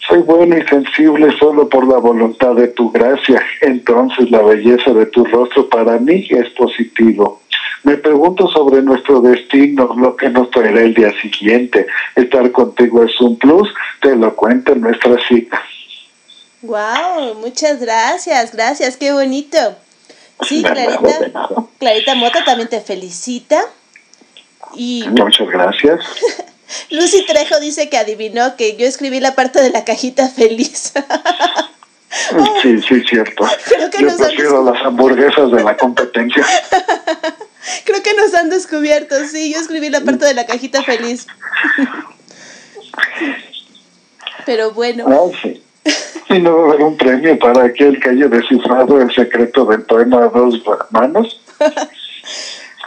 Soy 0.09 0.19
bueno 0.23 0.57
y 0.57 0.67
sensible 0.67 1.37
solo 1.37 1.69
por 1.69 1.87
la 1.87 1.99
voluntad 1.99 2.55
de 2.55 2.69
tu 2.69 2.91
gracia. 2.91 3.41
Entonces 3.61 4.31
la 4.31 4.41
belleza 4.41 4.91
de 4.91 5.05
tu 5.05 5.23
rostro 5.23 5.69
para 5.69 5.99
mí 5.99 6.27
es 6.31 6.49
positivo. 6.49 7.41
Me 7.83 7.95
pregunto 7.95 8.47
sobre 8.49 8.81
nuestro 8.81 9.21
destino, 9.21 9.93
lo 9.95 10.15
que 10.15 10.29
nos 10.29 10.49
traerá 10.49 10.81
el 10.81 10.95
día 10.95 11.13
siguiente. 11.21 11.85
Estar 12.15 12.51
contigo 12.51 13.03
es 13.03 13.21
un 13.21 13.37
plus, 13.37 13.69
te 14.01 14.15
lo 14.15 14.35
cuenta 14.35 14.73
nuestra 14.73 15.15
cita. 15.27 15.61
Wow, 16.63 17.35
muchas 17.39 17.79
gracias, 17.79 18.51
gracias, 18.51 18.97
qué 18.97 19.13
bonito. 19.13 19.57
Sí, 20.41 20.63
Clarita, 20.63 21.55
Clarita 21.77 22.15
Mota 22.15 22.43
también 22.43 22.67
te 22.67 22.81
felicita. 22.81 23.61
Y 24.73 25.05
Muchas 25.09 25.47
gracias. 25.49 26.03
Lucy 26.91 27.25
Trejo 27.25 27.59
dice 27.59 27.89
que 27.89 27.97
adivinó 27.97 28.55
que 28.55 28.75
yo 28.75 28.87
escribí 28.87 29.19
la 29.19 29.35
parte 29.35 29.61
de 29.61 29.69
la 29.69 29.85
cajita 29.85 30.27
feliz. 30.29 30.93
Sí, 32.61 32.81
sí, 32.87 33.01
cierto. 33.07 33.45
Creo 33.65 33.89
que 33.89 33.99
Yo 33.99 34.05
nos 34.07 34.21
han 34.21 34.27
prefiero 34.27 34.63
las 34.63 34.83
hamburguesas 34.85 35.51
de 35.51 35.63
la 35.63 35.77
competencia. 35.77 36.45
Creo 37.85 38.01
que 38.01 38.13
nos 38.15 38.33
han 38.33 38.49
descubierto, 38.49 39.15
sí, 39.27 39.53
yo 39.53 39.59
escribí 39.59 39.89
la 39.89 40.01
parte 40.01 40.25
de 40.25 40.33
la 40.33 40.45
cajita 40.45 40.81
feliz. 40.81 41.27
Pero 44.45 44.71
bueno, 44.71 45.05
Ah, 45.07 45.37
sí. 45.41 45.61
Y 46.29 46.39
no 46.39 46.57
va 46.57 46.63
a 46.63 46.69
haber 46.69 46.81
un 46.83 46.97
premio 46.97 47.37
para 47.37 47.65
aquel 47.65 47.99
que 47.99 48.09
haya 48.09 48.27
descifrado 48.27 49.01
el 49.01 49.13
secreto 49.13 49.65
del 49.65 49.83
poema 49.83 50.23
a 50.23 50.29
dos 50.29 50.61
manos. 50.91 51.41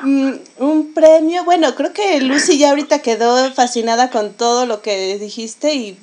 Mm, 0.02 0.32
un 0.58 0.94
premio, 0.94 1.44
bueno, 1.44 1.74
creo 1.74 1.92
que 1.92 2.20
Lucy 2.20 2.58
ya 2.58 2.70
ahorita 2.70 3.00
quedó 3.00 3.50
fascinada 3.52 4.10
con 4.10 4.32
todo 4.32 4.66
lo 4.66 4.82
que 4.82 5.18
dijiste 5.18 5.74
y 5.74 5.98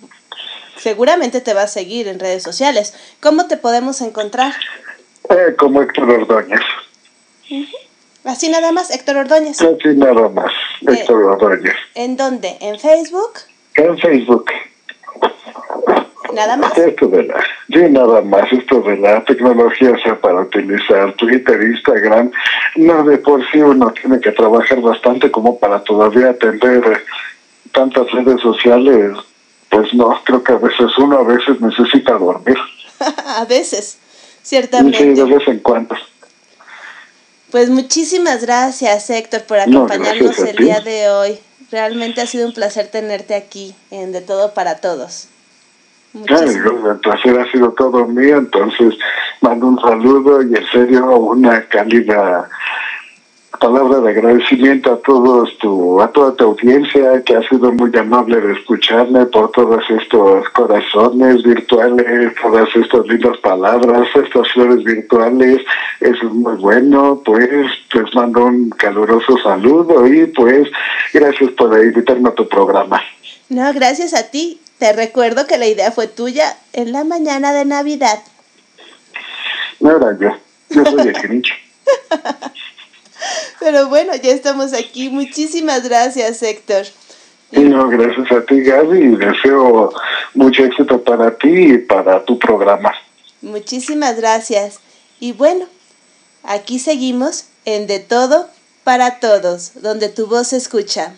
seguramente 0.77 1.41
te 1.41 1.53
va 1.53 1.63
a 1.63 1.67
seguir 1.67 2.07
en 2.07 2.19
redes 2.19 2.43
sociales. 2.43 2.93
¿Cómo 3.19 3.47
te 3.47 3.57
podemos 3.57 4.01
encontrar? 4.01 4.53
Eh, 5.29 5.55
como 5.57 5.81
Héctor 5.81 6.09
Ordóñez. 6.09 6.61
Así 8.23 8.49
nada 8.49 8.71
más, 8.71 8.91
Héctor 8.91 9.17
Ordóñez. 9.17 9.61
Así 9.61 9.95
nada 9.95 10.29
más, 10.29 10.51
Héctor 10.81 11.23
Ordóñez. 11.23 11.73
¿En 11.95 12.17
dónde? 12.17 12.57
¿En 12.59 12.79
Facebook? 12.79 13.33
En 13.75 13.97
Facebook. 13.97 14.45
Nada 16.33 16.57
más. 16.57 16.77
Esto 16.77 17.07
de 17.07 17.23
la, 17.23 17.43
sí, 17.67 17.79
nada 17.89 18.21
más, 18.21 18.51
esto 18.51 18.81
de 18.81 18.97
la 18.97 19.23
tecnología, 19.23 19.91
o 19.91 19.99
sea, 19.99 20.19
para 20.19 20.41
utilizar 20.41 21.13
Twitter, 21.13 21.61
Instagram, 21.61 22.31
no 22.75 23.03
de 23.03 23.17
por 23.17 23.41
sí 23.51 23.61
uno 23.61 23.91
tiene 23.91 24.19
que 24.19 24.31
trabajar 24.31 24.81
bastante 24.81 25.31
como 25.31 25.59
para 25.59 25.83
todavía 25.83 26.29
atender 26.29 27.03
tantas 27.71 28.11
redes 28.11 28.41
sociales, 28.41 29.17
pues 29.69 29.93
no, 29.93 30.19
creo 30.23 30.43
que 30.43 30.53
a 30.53 30.57
veces 30.57 30.97
uno 30.97 31.19
a 31.19 31.23
veces 31.23 31.59
necesita 31.61 32.13
dormir, 32.13 32.57
a 33.25 33.45
veces, 33.45 33.97
sí, 34.41 34.55
de 34.55 34.61
ciertamente. 34.67 35.23
vez 35.23 35.47
en 35.47 35.59
cuando. 35.59 35.95
Pues 37.51 37.69
muchísimas 37.69 38.43
gracias, 38.43 39.09
Héctor, 39.09 39.43
por 39.43 39.57
No, 39.67 39.83
acompañarnos 39.85 40.37
el 40.39 40.55
día 40.55 40.81
de 40.81 41.09
hoy. 41.09 41.39
Realmente 41.71 42.21
ha 42.21 42.27
sido 42.27 42.47
un 42.47 42.53
placer 42.53 42.87
tenerte 42.87 43.33
aquí 43.33 43.75
en 43.89 44.11
De 44.11 44.21
Todo 44.21 44.53
para 44.53 44.75
Todos. 44.75 45.29
Claro, 46.25 46.91
el 46.91 46.99
placer 46.99 47.39
ha 47.39 47.51
sido 47.51 47.71
todo 47.73 48.07
mío, 48.07 48.37
entonces 48.37 48.95
mando 49.41 49.67
un 49.67 49.79
saludo 49.79 50.41
y 50.41 50.55
en 50.55 50.65
serio 50.71 51.15
una 51.17 51.61
cálida 51.65 52.49
palabra 53.59 53.99
de 53.99 54.11
agradecimiento 54.11 54.93
a 54.93 54.97
todos 55.01 55.57
tu, 55.59 56.01
a 56.01 56.11
toda 56.11 56.33
tu 56.33 56.45
audiencia 56.45 57.21
que 57.23 57.35
ha 57.35 57.47
sido 57.49 57.71
muy 57.73 57.95
amable 57.95 58.39
de 58.39 58.53
escucharme 58.53 59.25
por 59.25 59.51
todos 59.51 59.83
estos 59.89 60.47
corazones 60.49 61.43
virtuales, 61.43 62.33
todas 62.41 62.69
estas 62.75 63.05
lindas 63.07 63.37
palabras, 63.37 64.07
estas 64.15 64.51
flores 64.53 64.83
virtuales, 64.83 65.61
eso 65.99 66.27
es 66.27 66.33
muy 66.33 66.55
bueno, 66.55 67.21
pues 67.23 67.49
les 67.93 68.15
mando 68.15 68.45
un 68.45 68.69
caluroso 68.71 69.37
saludo 69.43 70.07
y 70.07 70.25
pues 70.27 70.69
gracias 71.13 71.51
por 71.51 71.77
invitarme 71.83 72.29
a 72.29 72.33
tu 72.33 72.47
programa. 72.47 73.01
No, 73.49 73.71
gracias 73.73 74.13
a 74.13 74.29
ti. 74.29 74.59
Te 74.79 74.93
recuerdo 74.93 75.45
que 75.45 75.57
la 75.57 75.67
idea 75.67 75.91
fue 75.91 76.07
tuya 76.07 76.57
en 76.71 76.93
la 76.93 77.03
mañana 77.03 77.51
de 77.53 77.65
Navidad. 77.65 78.19
No 79.81 79.97
era 79.97 80.17
yo, 80.17 80.37
yo 80.69 80.85
soy 80.85 81.09
el 81.09 81.13
Grinch. 81.13 81.51
Pero 83.59 83.89
bueno, 83.89 84.15
ya 84.15 84.31
estamos 84.31 84.73
aquí. 84.73 85.09
Muchísimas 85.09 85.83
gracias, 85.83 86.41
Héctor. 86.41 86.85
Y 87.51 87.59
no, 87.61 87.89
gracias 87.89 88.31
a 88.31 88.45
ti, 88.45 88.61
Gaby, 88.61 88.99
y 88.99 89.15
deseo 89.17 89.91
mucho 90.33 90.63
éxito 90.63 91.03
para 91.03 91.35
ti 91.37 91.73
y 91.73 91.77
para 91.79 92.23
tu 92.23 92.39
programa. 92.39 92.93
Muchísimas 93.41 94.17
gracias. 94.17 94.79
Y 95.19 95.33
bueno, 95.33 95.65
aquí 96.43 96.79
seguimos 96.79 97.45
en 97.65 97.87
De 97.87 97.99
Todo 97.99 98.47
para 98.85 99.19
Todos, 99.19 99.81
donde 99.81 100.07
tu 100.07 100.27
voz 100.27 100.47
se 100.49 100.57
escucha. 100.57 101.15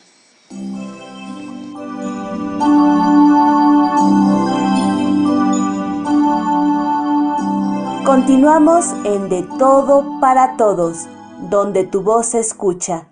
Continuamos 8.06 8.86
en 9.06 9.30
De 9.30 9.44
Todo 9.60 10.20
para 10.20 10.58
Todos, 10.58 11.06
donde 11.52 11.84
tu 11.84 12.02
voz 12.02 12.30
se 12.30 12.40
escucha. 12.40 13.08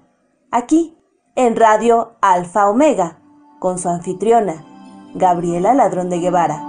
Aquí, 0.50 0.98
en 1.36 1.56
Radio 1.56 2.16
Alfa 2.22 2.68
Omega, 2.68 3.20
con 3.60 3.78
su 3.78 3.88
anfitriona, 3.88 4.66
Gabriela 5.14 5.76
Ladrón 5.76 6.10
de 6.10 6.20
Guevara. 6.20 6.64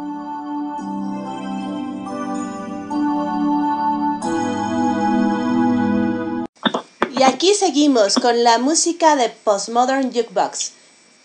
Y 7.18 7.22
aquí 7.22 7.54
seguimos 7.54 8.16
con 8.16 8.44
la 8.44 8.58
música 8.58 9.16
de 9.16 9.30
Postmodern 9.30 10.12
Jukebox. 10.12 10.72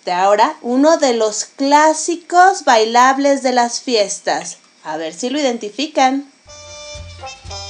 De 0.06 0.14
ahora, 0.14 0.56
uno 0.62 0.98
de 0.98 1.14
los 1.14 1.44
clásicos 1.44 2.64
bailables 2.64 3.44
de 3.44 3.52
las 3.52 3.82
fiestas. 3.82 4.60
A 4.86 4.96
ver 4.96 5.14
si 5.14 5.30
lo 5.30 5.38
identifican. 5.38 6.32
Bye. 7.26 7.66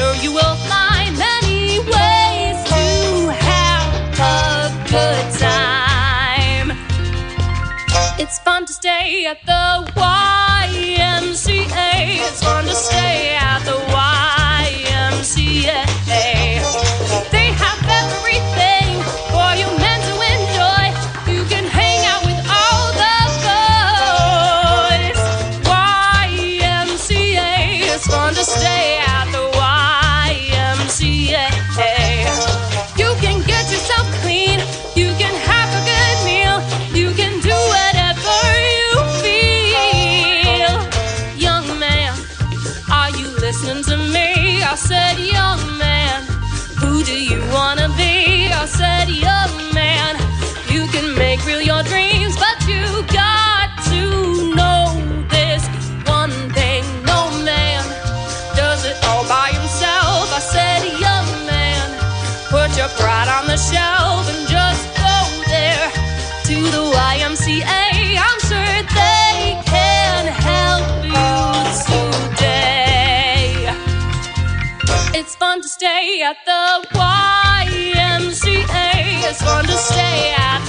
Sure 0.00 0.14
you 0.16 0.32
will 0.32 0.56
find 0.72 1.16
many 1.18 1.78
ways 1.94 2.56
to 2.72 2.82
have 3.48 3.88
a 4.34 4.72
good 4.88 5.26
time. 5.38 6.68
It's 8.18 8.38
fun 8.38 8.64
to 8.66 8.72
stay 8.72 9.26
at 9.26 9.40
the 9.44 9.92
YMCA. 10.00 11.50
It's 12.26 12.42
fun 12.42 12.64
to 12.64 12.74
stay 12.74 13.29
YMCA. 79.30 79.32
It's 79.32 79.42
fun 79.42 79.64
to 79.64 79.76
stay 79.76 80.34
at 80.36 80.59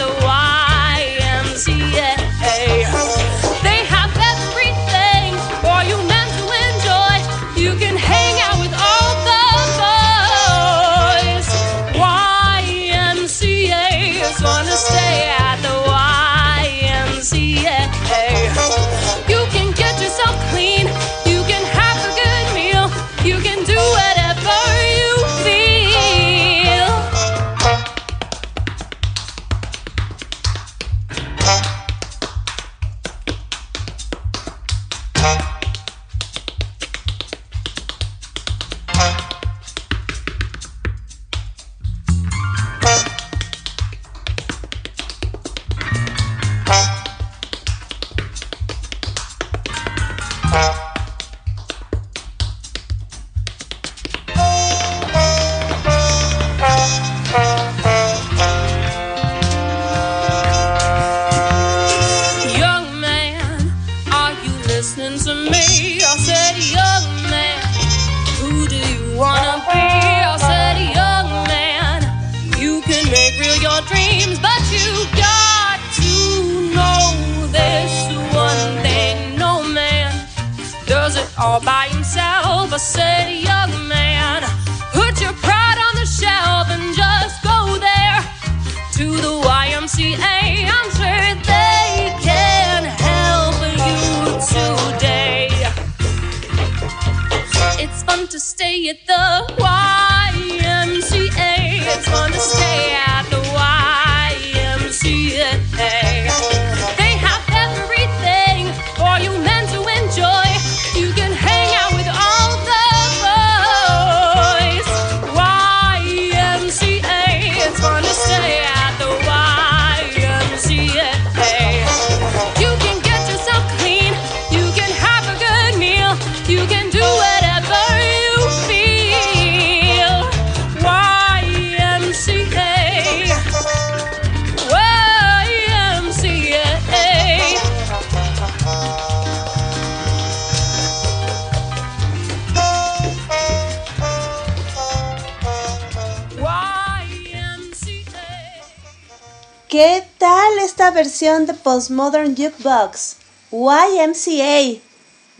Postmodern 151.82 152.36
Jukebox? 152.36 153.16
YMCA, 153.49 154.80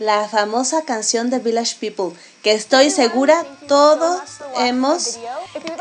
la 0.00 0.28
famosa 0.28 0.82
canción 0.82 1.30
de 1.30 1.38
Village 1.38 1.76
People, 1.78 2.18
que 2.42 2.50
estoy 2.50 2.90
segura 2.90 3.46
todos 3.68 4.20
hemos 4.58 5.20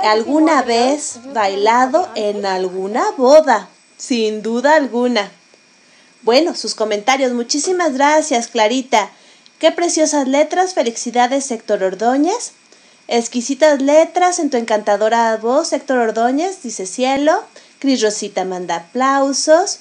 alguna 0.04 0.62
vez 0.62 1.20
bailado 1.34 2.08
en 2.14 2.46
alguna 2.46 3.10
boda, 3.18 3.70
sin 3.98 4.44
duda 4.44 4.76
alguna. 4.76 5.32
Bueno, 6.22 6.54
sus 6.56 6.76
comentarios, 6.76 7.34
muchísimas 7.34 7.94
gracias, 7.94 8.48
Clarita. 8.48 9.10
Qué 9.58 9.72
preciosas 9.72 10.28
letras, 10.28 10.76
felicidades, 10.76 11.50
Héctor 11.50 11.82
Ordóñez. 11.82 12.52
Exquisitas 13.08 13.82
letras 13.82 14.38
en 14.38 14.52
tu 14.52 14.58
encantadora 14.58 15.36
voz, 15.38 15.74
Héctor 15.74 15.98
Ordóñez, 15.98 16.62
dice 16.62 16.86
cielo. 16.86 17.44
Cris 17.80 18.00
Rosita 18.04 18.46
manda 18.46 18.76
aplausos. 18.76 19.80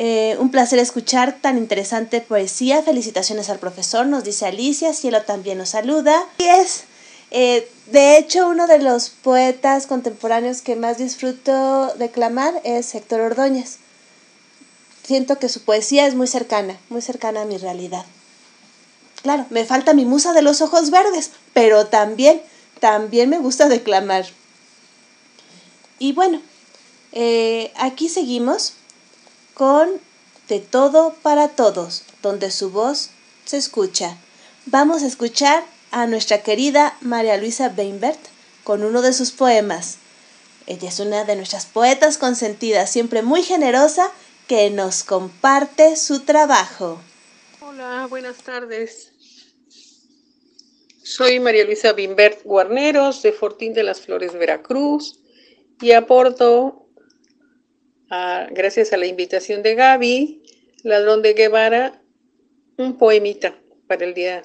Eh, 0.00 0.36
un 0.38 0.52
placer 0.52 0.78
escuchar 0.78 1.38
tan 1.40 1.58
interesante 1.58 2.20
poesía. 2.20 2.84
Felicitaciones 2.84 3.50
al 3.50 3.58
profesor, 3.58 4.06
nos 4.06 4.22
dice 4.22 4.46
Alicia. 4.46 4.94
Cielo 4.94 5.22
también 5.22 5.58
nos 5.58 5.70
saluda. 5.70 6.24
Y 6.38 6.44
es, 6.44 6.84
eh, 7.32 7.68
de 7.86 8.16
hecho, 8.16 8.48
uno 8.48 8.68
de 8.68 8.78
los 8.78 9.10
poetas 9.10 9.88
contemporáneos 9.88 10.62
que 10.62 10.76
más 10.76 10.98
disfruto 10.98 11.92
declamar 11.96 12.60
es 12.62 12.94
Héctor 12.94 13.22
Ordóñez. 13.22 13.78
Siento 15.02 15.40
que 15.40 15.48
su 15.48 15.62
poesía 15.62 16.06
es 16.06 16.14
muy 16.14 16.28
cercana, 16.28 16.78
muy 16.90 17.02
cercana 17.02 17.42
a 17.42 17.46
mi 17.46 17.58
realidad. 17.58 18.04
Claro, 19.22 19.46
me 19.50 19.64
falta 19.64 19.94
mi 19.94 20.04
musa 20.04 20.32
de 20.32 20.42
los 20.42 20.60
ojos 20.60 20.90
verdes, 20.90 21.32
pero 21.54 21.88
también, 21.88 22.40
también 22.78 23.30
me 23.30 23.38
gusta 23.38 23.68
declamar. 23.68 24.26
Y 25.98 26.12
bueno, 26.12 26.40
eh, 27.10 27.72
aquí 27.74 28.08
seguimos 28.08 28.74
con 29.58 30.00
De 30.48 30.60
todo 30.60 31.14
para 31.20 31.48
todos, 31.48 32.04
donde 32.22 32.50
su 32.50 32.70
voz 32.70 33.10
se 33.44 33.58
escucha. 33.58 34.16
Vamos 34.64 35.02
a 35.02 35.06
escuchar 35.06 35.62
a 35.90 36.06
nuestra 36.06 36.42
querida 36.42 36.96
María 37.02 37.36
Luisa 37.36 37.68
Beinbert 37.68 38.20
con 38.64 38.82
uno 38.82 39.02
de 39.02 39.12
sus 39.12 39.30
poemas. 39.30 39.98
Ella 40.66 40.88
es 40.88 41.00
una 41.00 41.24
de 41.24 41.36
nuestras 41.36 41.66
poetas 41.66 42.16
consentidas, 42.16 42.90
siempre 42.90 43.20
muy 43.20 43.42
generosa, 43.42 44.10
que 44.46 44.70
nos 44.70 45.04
comparte 45.04 45.96
su 45.96 46.20
trabajo. 46.20 46.98
Hola, 47.60 48.06
buenas 48.08 48.38
tardes. 48.38 49.12
Soy 51.02 51.40
María 51.40 51.64
Luisa 51.64 51.92
Bimbert 51.92 52.42
Guarneros 52.44 53.22
de 53.22 53.32
Fortín 53.32 53.74
de 53.74 53.82
las 53.82 54.00
Flores, 54.00 54.32
Veracruz, 54.32 55.20
y 55.80 55.92
aporto, 55.92 56.87
gracias 58.08 58.92
a 58.92 58.96
la 58.96 59.06
invitación 59.06 59.62
de 59.62 59.74
Gaby, 59.74 60.42
Ladrón 60.82 61.22
de 61.22 61.34
Guevara, 61.34 62.02
un 62.76 62.96
poemita 62.96 63.58
para 63.86 64.04
el 64.04 64.14
día 64.14 64.42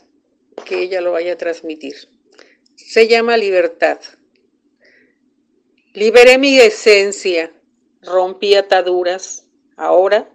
que 0.65 0.81
ella 0.81 1.01
lo 1.01 1.11
vaya 1.11 1.33
a 1.33 1.37
transmitir. 1.37 1.95
Se 2.75 3.07
llama 3.07 3.37
Libertad. 3.37 3.99
Liberé 5.93 6.37
mi 6.37 6.59
esencia, 6.59 7.51
rompí 8.01 8.55
ataduras, 8.55 9.49
ahora 9.77 10.29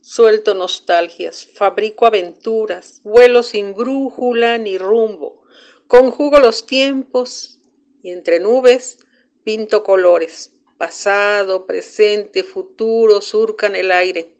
suelto 0.00 0.54
nostalgias, 0.54 1.46
fabrico 1.54 2.06
aventuras, 2.06 3.02
vuelo 3.02 3.42
sin 3.42 3.74
brújula 3.74 4.56
ni 4.56 4.78
rumbo, 4.78 5.42
conjugo 5.86 6.38
los 6.38 6.64
tiempos 6.64 7.60
y 8.02 8.10
entre 8.10 8.40
nubes 8.40 8.98
pinto 9.44 9.82
colores, 9.82 10.57
pasado, 10.78 11.66
presente, 11.66 12.44
futuro, 12.44 13.20
surcan 13.20 13.76
el 13.76 13.90
aire. 13.90 14.36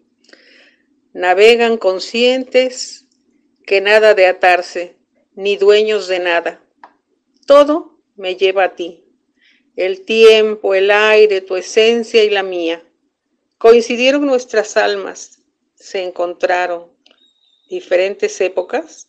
Navegan 1.13 1.77
conscientes 1.77 3.09
que 3.67 3.81
nada 3.81 4.15
de 4.15 4.27
atarse, 4.27 4.97
ni 5.35 5.57
dueños 5.57 6.07
de 6.09 6.21
nada. 6.21 6.65
Todo 7.47 8.01
me 8.17 8.37
lleva 8.37 8.65
a 8.65 8.77
ti. 8.77 9.05
El 9.77 10.05
tiempo, 10.05 10.75
el 10.75 10.91
aire, 10.91 11.41
tu 11.41 11.57
esencia 11.57 12.25
y 12.25 12.31
la 12.31 12.43
mía. 12.43 12.83
Coincidieron 13.59 14.25
nuestras 14.25 14.77
almas, 14.77 15.43
se 15.75 16.03
encontraron. 16.05 16.93
Diferentes 17.69 18.41
épocas. 18.41 19.09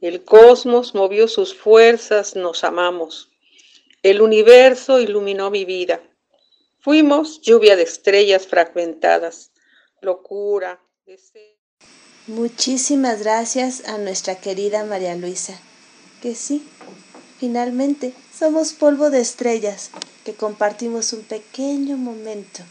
El 0.00 0.24
cosmos 0.24 0.94
movió 0.94 1.28
sus 1.28 1.54
fuerzas, 1.54 2.34
nos 2.34 2.64
amamos. 2.64 3.30
El 4.02 4.20
universo 4.22 5.00
iluminó 5.00 5.50
mi 5.50 5.64
vida. 5.64 6.00
Fuimos 6.80 7.40
lluvia 7.42 7.74
de 7.74 7.82
estrellas 7.82 8.46
fragmentadas, 8.46 9.50
locura. 10.00 10.80
Muchísimas 12.28 13.20
gracias 13.20 13.84
a 13.88 13.98
nuestra 13.98 14.36
querida 14.36 14.84
María 14.84 15.16
Luisa. 15.16 15.58
Que 16.22 16.36
sí, 16.36 16.64
finalmente 17.40 18.14
somos 18.36 18.72
polvo 18.74 19.10
de 19.10 19.20
estrellas 19.20 19.90
que 20.24 20.34
compartimos 20.34 21.12
un 21.12 21.22
pequeño 21.22 21.96
momento, 21.96 22.62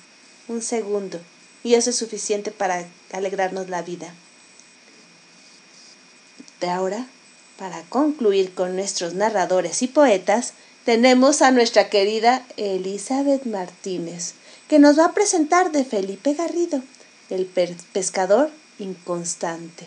un 0.47 0.61
segundo, 0.61 1.19
y 1.63 1.73
eso 1.73 1.89
es 1.89 1.97
suficiente 1.97 2.51
para 2.51 2.87
alegrarnos 3.11 3.67
la 3.67 3.81
vida. 3.81 4.13
De 6.61 6.69
ahora, 6.69 7.07
para 7.57 7.81
concluir 7.83 8.53
con 8.53 8.75
nuestros 8.75 9.15
narradores 9.15 9.81
y 9.81 9.87
poetas, 9.87 10.53
tenemos 10.87 11.41
a 11.41 11.51
nuestra 11.51 11.89
querida 11.89 12.45
Elizabeth 12.55 13.45
Martínez, 13.45 14.35
que 14.69 14.79
nos 14.79 14.97
va 14.97 15.07
a 15.07 15.13
presentar 15.13 15.73
de 15.73 15.83
Felipe 15.83 16.33
Garrido, 16.33 16.81
el 17.29 17.45
pescador 17.45 18.51
inconstante. 18.79 19.85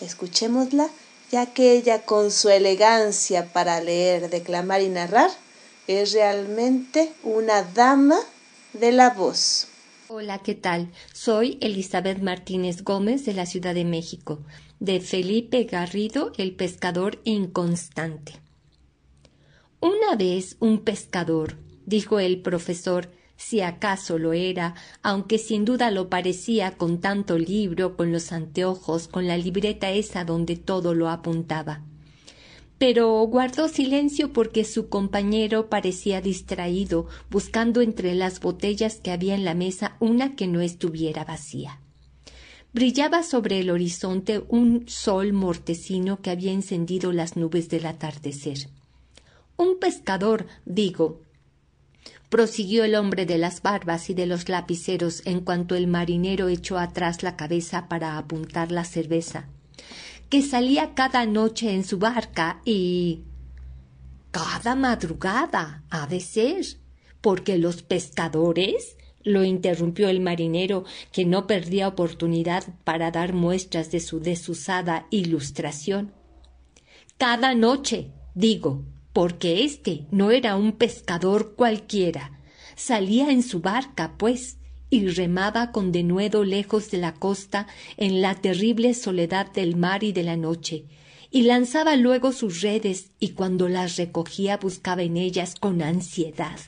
Escuchémosla, 0.00 0.88
ya 1.30 1.46
que 1.46 1.70
ella 1.70 2.02
con 2.02 2.32
su 2.32 2.48
elegancia 2.48 3.52
para 3.52 3.80
leer, 3.80 4.28
declamar 4.28 4.82
y 4.82 4.88
narrar, 4.88 5.30
es 5.86 6.10
realmente 6.10 7.12
una 7.22 7.62
dama 7.62 8.18
de 8.72 8.90
la 8.90 9.10
voz. 9.10 9.68
Hola, 10.08 10.40
¿qué 10.40 10.56
tal? 10.56 10.90
Soy 11.12 11.58
Elizabeth 11.60 12.18
Martínez 12.18 12.82
Gómez 12.82 13.24
de 13.24 13.34
la 13.34 13.46
Ciudad 13.46 13.72
de 13.72 13.84
México, 13.84 14.40
de 14.80 15.00
Felipe 15.00 15.62
Garrido, 15.62 16.32
el 16.38 16.56
pescador 16.56 17.20
inconstante. 17.22 18.32
Una 19.80 20.16
vez 20.16 20.56
un 20.58 20.78
pescador, 20.78 21.56
dijo 21.86 22.18
el 22.18 22.42
profesor, 22.42 23.10
si 23.36 23.60
acaso 23.60 24.18
lo 24.18 24.32
era, 24.32 24.74
aunque 25.02 25.38
sin 25.38 25.64
duda 25.64 25.92
lo 25.92 26.10
parecía 26.10 26.76
con 26.76 27.00
tanto 27.00 27.38
libro, 27.38 27.96
con 27.96 28.10
los 28.10 28.32
anteojos, 28.32 29.06
con 29.06 29.28
la 29.28 29.36
libreta 29.36 29.92
esa 29.92 30.24
donde 30.24 30.56
todo 30.56 30.94
lo 30.94 31.08
apuntaba. 31.08 31.84
Pero 32.78 33.20
guardó 33.22 33.68
silencio 33.68 34.32
porque 34.32 34.64
su 34.64 34.88
compañero 34.88 35.68
parecía 35.68 36.20
distraído, 36.20 37.06
buscando 37.30 37.80
entre 37.80 38.16
las 38.16 38.40
botellas 38.40 38.96
que 38.96 39.12
había 39.12 39.36
en 39.36 39.44
la 39.44 39.54
mesa 39.54 39.96
una 40.00 40.34
que 40.34 40.48
no 40.48 40.60
estuviera 40.60 41.24
vacía. 41.24 41.80
Brillaba 42.72 43.22
sobre 43.22 43.60
el 43.60 43.70
horizonte 43.70 44.42
un 44.48 44.88
sol 44.88 45.32
mortecino 45.32 46.20
que 46.20 46.30
había 46.30 46.50
encendido 46.50 47.12
las 47.12 47.36
nubes 47.36 47.68
del 47.68 47.86
atardecer. 47.86 48.68
Un 49.58 49.80
pescador, 49.80 50.46
digo, 50.66 51.20
prosiguió 52.28 52.84
el 52.84 52.94
hombre 52.94 53.26
de 53.26 53.38
las 53.38 53.60
barbas 53.60 54.08
y 54.08 54.14
de 54.14 54.24
los 54.24 54.48
lapiceros 54.48 55.22
en 55.24 55.40
cuanto 55.40 55.74
el 55.74 55.88
marinero 55.88 56.48
echó 56.48 56.78
atrás 56.78 57.24
la 57.24 57.36
cabeza 57.36 57.88
para 57.88 58.18
apuntar 58.18 58.70
la 58.70 58.84
cerveza, 58.84 59.48
que 60.30 60.42
salía 60.42 60.94
cada 60.94 61.26
noche 61.26 61.72
en 61.72 61.82
su 61.82 61.98
barca 61.98 62.62
y 62.64 63.24
cada 64.30 64.76
madrugada 64.76 65.82
ha 65.90 66.06
de 66.06 66.20
ser, 66.20 66.64
porque 67.20 67.58
los 67.58 67.82
pescadores 67.82 68.96
lo 69.24 69.42
interrumpió 69.42 70.08
el 70.08 70.20
marinero, 70.20 70.84
que 71.10 71.24
no 71.24 71.48
perdía 71.48 71.88
oportunidad 71.88 72.62
para 72.84 73.10
dar 73.10 73.32
muestras 73.32 73.90
de 73.90 73.98
su 73.98 74.20
desusada 74.20 75.08
ilustración. 75.10 76.12
Cada 77.16 77.56
noche, 77.56 78.12
digo, 78.36 78.84
porque 79.18 79.64
éste 79.64 80.06
no 80.12 80.30
era 80.30 80.54
un 80.54 80.70
pescador 80.70 81.56
cualquiera. 81.56 82.38
Salía 82.76 83.32
en 83.32 83.42
su 83.42 83.58
barca, 83.58 84.14
pues, 84.16 84.58
y 84.90 85.08
remaba 85.08 85.72
con 85.72 85.90
denuedo 85.90 86.44
lejos 86.44 86.92
de 86.92 86.98
la 86.98 87.14
costa 87.14 87.66
en 87.96 88.22
la 88.22 88.36
terrible 88.36 88.94
soledad 88.94 89.50
del 89.50 89.74
mar 89.74 90.04
y 90.04 90.12
de 90.12 90.22
la 90.22 90.36
noche, 90.36 90.84
y 91.32 91.42
lanzaba 91.42 91.96
luego 91.96 92.30
sus 92.30 92.60
redes 92.60 93.10
y 93.18 93.30
cuando 93.30 93.68
las 93.68 93.96
recogía 93.96 94.56
buscaba 94.58 95.02
en 95.02 95.16
ellas 95.16 95.56
con 95.58 95.82
ansiedad 95.82 96.60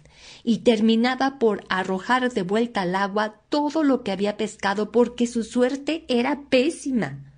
y 0.43 0.59
terminaba 0.59 1.39
por 1.39 1.62
arrojar 1.68 2.32
de 2.32 2.43
vuelta 2.43 2.81
al 2.81 2.97
agua 2.97 3.43
todo 3.48 3.85
lo 3.85 4.02
que 4.02 4.10
había 4.10 4.36
pescado 4.36 4.90
porque 4.90 5.28
su 5.28 5.44
suerte 5.44 6.05
era 6.09 6.40
pésima. 6.51 7.30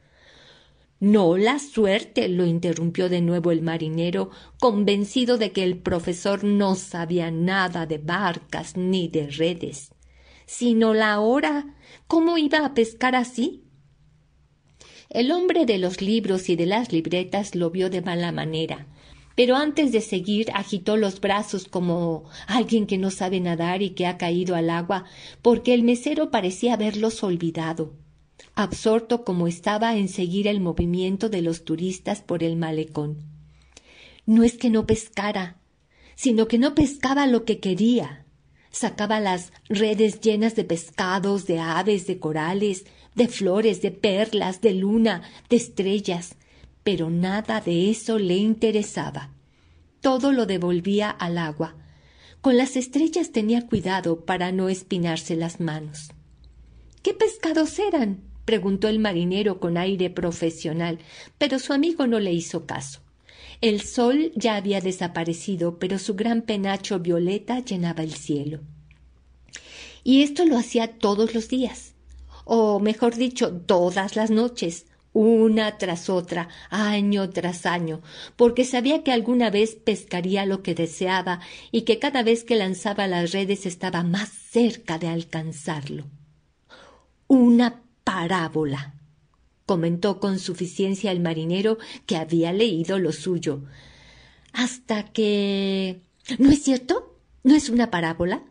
No 1.03 1.37
la 1.37 1.59
suerte, 1.59 2.29
lo 2.29 2.47
interrumpió 2.47 3.09
de 3.09 3.21
nuevo 3.21 3.51
el 3.51 3.61
marinero, 3.61 4.31
convencido 4.61 5.37
de 5.37 5.51
que 5.51 5.65
el 5.65 5.79
profesor 5.79 6.45
no 6.45 6.77
sabía 6.77 7.33
nada 7.33 7.87
de 7.87 7.99
barcas 7.99 8.77
ni 8.77 9.09
de 9.09 9.27
redes, 9.27 9.93
sino 10.47 10.95
la 10.95 11.19
hora. 11.19 11.75
¿Cómo 12.07 12.39
iba 12.39 12.65
a 12.65 12.73
pescar 12.73 13.17
así? 13.17 13.65
El 15.11 15.33
hombre 15.33 15.67
de 15.67 15.79
los 15.79 16.01
libros 16.01 16.49
y 16.49 16.55
de 16.55 16.67
las 16.67 16.93
libretas 16.93 17.57
lo 17.57 17.73
vio 17.73 17.91
de 17.91 18.01
mala 18.01 18.31
manera, 18.31 18.87
pero 19.35 19.57
antes 19.57 19.91
de 19.91 20.03
seguir 20.03 20.53
agitó 20.55 20.97
los 20.97 21.21
brazos 21.21 21.67
como 21.67 22.27
alguien 22.47 22.87
que 22.87 22.99
no 22.99 23.11
sabe 23.11 23.41
nadar 23.41 23.83
y 23.83 23.91
que 23.91 24.07
ha 24.07 24.19
caído 24.19 24.55
al 24.55 24.71
agua, 24.71 25.07
porque 25.43 25.75
el 25.75 25.83
mesero 25.83 26.31
parecía 26.31 26.75
haberlos 26.75 27.25
olvidado 27.25 28.01
absorto 28.55 29.25
como 29.25 29.49
estaba 29.49 29.97
en 29.97 30.09
seguir 30.09 30.47
el 30.47 30.61
movimiento 30.61 31.29
de 31.29 31.43
los 31.43 31.65
turistas 31.65 32.21
por 32.21 32.43
el 32.43 32.57
malecón. 32.57 33.19
No 34.27 34.43
es 34.43 34.57
que 34.57 34.71
no 34.71 34.87
pescara, 34.87 35.59
sino 36.15 36.47
que 36.49 36.59
no 36.59 36.75
pescaba 36.75 37.27
lo 37.27 37.45
que 37.45 37.59
quería. 37.59 38.27
Sacaba 38.71 39.21
las 39.21 39.53
redes 39.69 40.21
llenas 40.21 40.55
de 40.55 40.65
pescados, 40.65 41.47
de 41.47 41.59
aves, 41.59 42.07
de 42.07 42.19
corales, 42.19 42.85
de 43.15 43.29
flores, 43.29 43.83
de 43.83 43.91
perlas, 43.91 44.61
de 44.61 44.75
luna, 44.75 45.23
de 45.51 45.57
estrellas, 45.57 46.37
pero 46.83 47.11
nada 47.11 47.61
de 47.61 47.91
eso 47.91 48.19
le 48.19 48.37
interesaba. 48.37 49.31
Todo 50.01 50.33
lo 50.33 50.47
devolvía 50.47 51.11
al 51.11 51.39
agua. 51.39 51.77
Con 52.41 52.57
las 52.57 52.77
estrellas 52.77 53.31
tenía 53.31 53.67
cuidado 53.67 54.25
para 54.25 54.51
no 54.53 54.69
espinarse 54.69 55.37
las 55.37 55.61
manos. 55.61 56.11
¿Qué 57.03 57.15
pescados 57.15 57.79
eran? 57.79 58.32
Preguntó 58.45 58.89
el 58.89 58.99
marinero 58.99 59.61
con 59.61 59.77
aire 59.77 60.11
profesional, 60.11 60.99
pero 61.39 61.59
su 61.59 61.73
amigo 61.73 62.07
no 62.07 62.21
le 62.21 62.33
hizo 62.33 62.67
caso. 62.67 63.01
El 63.61 63.81
sol 63.81 64.33
ya 64.35 64.57
había 64.57 64.81
desaparecido, 64.81 65.79
pero 65.79 65.99
su 65.99 66.15
gran 66.15 66.43
penacho 66.43 66.99
violeta 66.99 67.61
llenaba 67.61 68.03
el 68.03 68.15
cielo. 68.15 68.61
Y 70.05 70.23
esto 70.23 70.45
lo 70.45 70.59
hacía 70.59 70.99
todos 70.99 71.35
los 71.35 71.49
días, 71.49 71.95
o 72.45 72.81
mejor 72.81 73.15
dicho, 73.15 73.53
todas 73.53 74.17
las 74.17 74.31
noches, 74.31 74.87
una 75.13 75.79
tras 75.79 76.09
otra, 76.09 76.49
año 76.71 77.31
tras 77.31 77.67
año, 77.67 78.01
porque 78.37 78.65
sabía 78.65 79.03
que 79.03 79.13
alguna 79.13 79.51
vez 79.51 79.77
pescaría 79.77 80.47
lo 80.47 80.63
que 80.63 80.75
deseaba 80.75 81.41
y 81.71 81.83
que 81.83 81.99
cada 81.99 82.23
vez 82.23 82.45
que 82.45 82.57
lanzaba 82.57 83.07
las 83.07 83.33
redes 83.33 83.67
estaba 83.67 84.03
más 84.03 84.31
cerca 84.31 84.99
de 84.99 85.09
alcanzarlo. 85.09 86.07
Una 87.29 87.82
parábola 88.05 88.95
comentó 89.67 90.21
con 90.21 90.39
suficiencia 90.39 91.13
el 91.13 91.21
marinero 91.21 91.79
que 92.05 92.17
había 92.17 92.53
leído 92.53 92.99
lo 92.99 93.13
suyo. 93.13 93.63
Hasta 94.53 95.05
que. 95.13 96.03
¿No 96.39 96.51
es 96.51 96.63
cierto? 96.63 97.17
¿No 97.43 97.55
es 97.55 97.69
una 97.69 97.91
parábola? 97.91 98.43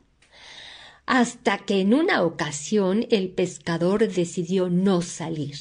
Hasta 1.06 1.60
que 1.60 1.82
en 1.82 1.94
una 1.94 2.24
ocasión 2.24 3.06
el 3.12 3.30
pescador 3.30 4.08
decidió 4.08 4.70
no 4.70 5.02
salir. 5.02 5.56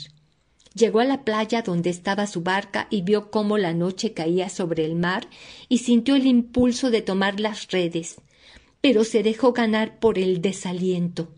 Llegó 0.74 1.00
a 1.00 1.04
la 1.04 1.24
playa 1.24 1.62
donde 1.62 1.90
estaba 1.90 2.26
su 2.26 2.42
barca 2.42 2.86
y 2.90 3.02
vio 3.02 3.30
cómo 3.30 3.58
la 3.58 3.74
noche 3.74 4.14
caía 4.14 4.48
sobre 4.48 4.84
el 4.84 4.94
mar 4.94 5.28
y 5.68 5.78
sintió 5.78 6.14
el 6.14 6.26
impulso 6.26 6.90
de 6.90 7.02
tomar 7.02 7.40
las 7.40 7.68
redes, 7.70 8.16
pero 8.80 9.02
se 9.04 9.22
dejó 9.22 9.52
ganar 9.52 9.98
por 9.98 10.18
el 10.18 10.40
desaliento. 10.40 11.34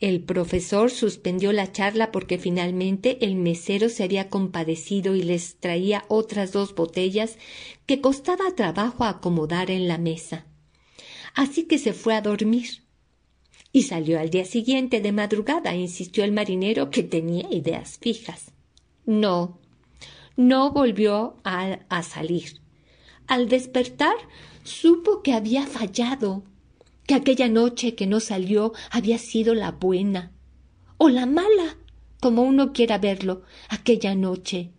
El 0.00 0.22
profesor 0.22 0.92
suspendió 0.92 1.52
la 1.52 1.72
charla 1.72 2.12
porque 2.12 2.38
finalmente 2.38 3.24
el 3.24 3.34
mesero 3.34 3.88
se 3.88 4.04
había 4.04 4.28
compadecido 4.28 5.16
y 5.16 5.22
les 5.22 5.56
traía 5.56 6.04
otras 6.08 6.52
dos 6.52 6.74
botellas 6.74 7.36
que 7.84 8.00
costaba 8.00 8.54
trabajo 8.54 9.04
acomodar 9.04 9.72
en 9.72 9.88
la 9.88 9.98
mesa. 9.98 10.46
Así 11.34 11.64
que 11.64 11.78
se 11.78 11.92
fue 11.92 12.14
a 12.14 12.20
dormir. 12.20 12.84
Y 13.72 13.82
salió 13.82 14.20
al 14.20 14.30
día 14.30 14.44
siguiente 14.44 15.00
de 15.00 15.12
madrugada, 15.12 15.74
insistió 15.74 16.22
el 16.22 16.32
marinero 16.32 16.90
que 16.90 17.02
tenía 17.02 17.52
ideas 17.52 17.98
fijas. 18.00 18.52
No, 19.04 19.58
no 20.36 20.70
volvió 20.70 21.36
a, 21.42 21.80
a 21.88 22.02
salir. 22.04 22.60
Al 23.26 23.48
despertar 23.48 24.14
supo 24.62 25.22
que 25.22 25.32
había 25.32 25.66
fallado 25.66 26.44
que 27.08 27.14
aquella 27.14 27.48
noche 27.48 27.94
que 27.94 28.06
no 28.06 28.20
salió 28.20 28.74
había 28.90 29.16
sido 29.16 29.54
la 29.54 29.70
buena 29.70 30.30
o 30.98 31.08
la 31.08 31.24
mala, 31.24 31.78
como 32.20 32.42
uno 32.42 32.74
quiera 32.74 32.98
verlo, 32.98 33.44
aquella 33.70 34.14
noche. 34.14 34.72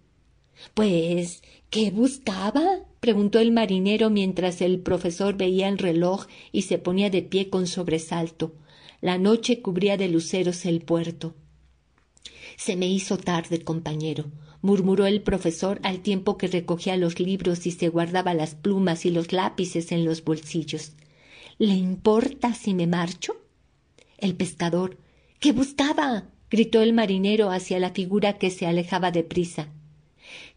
Pues, 0.75 1.41
¿qué 1.71 1.89
buscaba? 1.89 2.81
preguntó 2.99 3.39
el 3.39 3.51
marinero 3.51 4.11
mientras 4.11 4.61
el 4.61 4.79
profesor 4.79 5.37
veía 5.37 5.69
el 5.69 5.79
reloj 5.79 6.27
y 6.51 6.61
se 6.63 6.77
ponía 6.77 7.09
de 7.09 7.23
pie 7.23 7.49
con 7.49 7.65
sobresalto. 7.65 8.53
La 9.01 9.17
noche 9.17 9.63
cubría 9.63 9.97
de 9.97 10.09
luceros 10.09 10.67
el 10.67 10.81
puerto. 10.81 11.33
Se 12.57 12.75
me 12.75 12.87
hizo 12.87 13.17
tarde, 13.17 13.63
compañero, 13.63 14.25
murmuró 14.61 15.07
el 15.07 15.23
profesor 15.23 15.79
al 15.81 16.01
tiempo 16.01 16.37
que 16.37 16.45
recogía 16.45 16.95
los 16.95 17.19
libros 17.19 17.65
y 17.65 17.71
se 17.71 17.89
guardaba 17.89 18.35
las 18.35 18.53
plumas 18.53 19.07
y 19.07 19.09
los 19.09 19.33
lápices 19.33 19.91
en 19.91 20.05
los 20.05 20.23
bolsillos. 20.23 20.93
¿Le 21.59 21.73
importa 21.73 22.53
si 22.53 22.73
me 22.73 22.87
marcho? 22.87 23.35
El 24.17 24.33
pescador. 24.35 24.97
¿Qué 25.41 25.51
buscaba? 25.51 26.23
gritó 26.49 26.81
el 26.81 26.93
marinero 26.93 27.51
hacia 27.51 27.79
la 27.79 27.91
figura 27.91 28.37
que 28.37 28.49
se 28.49 28.65
alejaba 28.65 29.11
deprisa. 29.11 29.67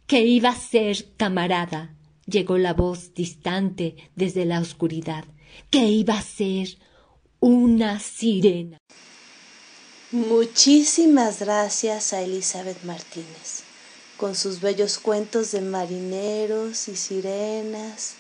¿Qué 0.06 0.24
iba 0.24 0.50
a 0.50 0.56
ser, 0.56 1.08
camarada? 1.16 1.96
llegó 2.26 2.56
la 2.56 2.72
voz 2.72 3.14
distante 3.14 3.96
desde 4.14 4.44
la 4.44 4.60
oscuridad. 4.60 5.24
¿Qué 5.70 5.86
iba 5.86 6.14
a 6.14 6.22
ser? 6.22 6.78
Una 7.40 7.98
sirena. 7.98 8.78
Muchísimas 10.12 11.40
gracias 11.40 12.12
a 12.12 12.22
Elizabeth 12.22 12.84
Martínez, 12.84 13.64
con 14.18 14.36
sus 14.36 14.60
bellos 14.60 14.98
cuentos 14.98 15.50
de 15.50 15.62
marineros 15.62 16.86
y 16.86 16.94
sirenas, 16.94 18.14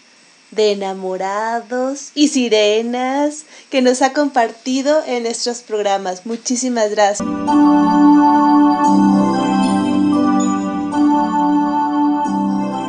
de 0.52 0.72
enamorados 0.72 2.12
y 2.14 2.28
sirenas 2.28 3.44
que 3.70 3.82
nos 3.82 4.02
ha 4.02 4.12
compartido 4.12 5.02
en 5.06 5.24
nuestros 5.24 5.60
programas. 5.60 6.24
Muchísimas 6.24 6.90
gracias. 6.90 7.28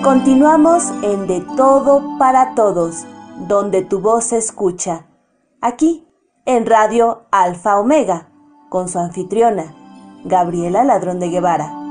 Continuamos 0.03 0.83
en 1.01 1.27
De 1.27 1.41
Todo 1.55 2.17
para 2.19 2.55
Todos, 2.55 3.05
donde 3.47 3.83
tu 3.83 3.99
voz 3.99 4.25
se 4.25 4.37
escucha, 4.37 5.07
aquí 5.61 6.05
en 6.45 6.65
Radio 6.65 7.25
Alfa 7.31 7.79
Omega, 7.79 8.29
con 8.69 8.89
su 8.89 8.99
anfitriona, 8.99 9.73
Gabriela 10.25 10.83
Ladrón 10.83 11.19
de 11.19 11.29
Guevara. 11.29 11.82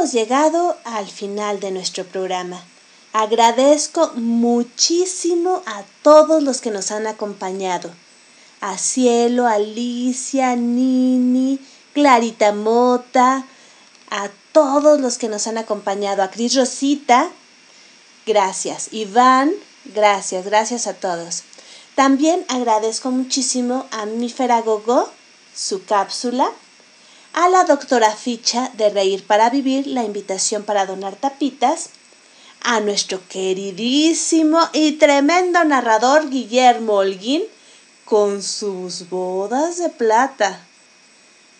Hemos 0.00 0.12
llegado 0.12 0.78
al 0.84 1.06
final 1.06 1.60
de 1.60 1.70
nuestro 1.72 2.06
programa. 2.06 2.64
Agradezco 3.12 4.12
muchísimo 4.14 5.62
a 5.66 5.82
todos 6.00 6.42
los 6.42 6.62
que 6.62 6.70
nos 6.70 6.90
han 6.90 7.06
acompañado 7.06 7.90
a 8.62 8.78
Cielo, 8.78 9.46
Alicia, 9.46 10.56
Nini, 10.56 11.58
Clarita 11.92 12.54
Mota, 12.54 13.44
a 14.08 14.30
todos 14.52 14.98
los 15.02 15.18
que 15.18 15.28
nos 15.28 15.46
han 15.46 15.58
acompañado, 15.58 16.22
a 16.22 16.30
Cris 16.30 16.54
Rosita, 16.54 17.28
gracias. 18.24 18.94
Iván, 18.94 19.52
gracias, 19.84 20.46
gracias 20.46 20.86
a 20.86 20.94
todos. 20.94 21.42
También 21.94 22.46
agradezco 22.48 23.10
muchísimo 23.10 23.84
a 23.90 24.06
Mífera 24.06 24.62
Gogo, 24.62 25.10
su 25.54 25.84
cápsula, 25.84 26.50
a 27.32 27.48
la 27.48 27.64
doctora 27.64 28.14
Ficha 28.14 28.70
de 28.74 28.90
Reír 28.90 29.24
para 29.26 29.50
Vivir, 29.50 29.86
la 29.86 30.04
invitación 30.04 30.64
para 30.64 30.86
donar 30.86 31.16
tapitas, 31.16 31.90
a 32.62 32.80
nuestro 32.80 33.20
queridísimo 33.28 34.60
y 34.72 34.92
tremendo 34.92 35.64
narrador 35.64 36.28
Guillermo 36.28 36.94
Holguín, 36.94 37.42
con 38.04 38.42
sus 38.42 39.08
bodas 39.08 39.78
de 39.78 39.88
plata. 39.88 40.60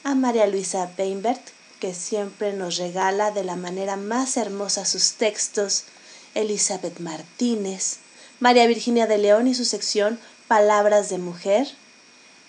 A 0.03 0.15
María 0.15 0.47
Luisa 0.47 0.91
Beinbert, 0.97 1.41
que 1.79 1.95
siempre 1.95 2.53
nos 2.53 2.77
regala 2.77 3.31
de 3.31 3.45
la 3.45 3.57
manera 3.57 3.97
más 3.97 4.37
hermosa 4.37 4.85
sus 4.85 5.13
textos. 5.13 5.85
Elizabeth 6.35 6.99
Martínez. 7.01 7.99
María 8.41 8.67
Virginia 8.67 9.07
de 9.07 9.19
León 9.19 9.47
y 9.47 9.55
su 9.55 9.65
sección 9.65 10.19
Palabras 10.49 11.09
de 11.09 11.19
Mujer. 11.19 11.69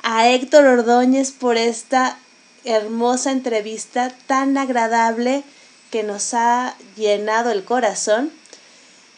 A 0.03 0.29
Héctor 0.29 0.65
Ordóñez 0.65 1.31
por 1.31 1.57
esta 1.57 2.17
hermosa 2.63 3.31
entrevista 3.31 4.15
tan 4.27 4.57
agradable 4.57 5.43
que 5.91 6.03
nos 6.03 6.33
ha 6.33 6.75
llenado 6.95 7.51
el 7.51 7.63
corazón. 7.63 8.31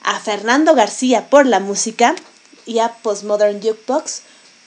A 0.02 0.20
Fernando 0.20 0.76
García 0.76 1.30
por 1.30 1.46
la 1.46 1.60
música 1.60 2.16
y 2.66 2.80
a 2.80 2.94
Postmodern 2.94 3.62
Jukebox 3.62 4.22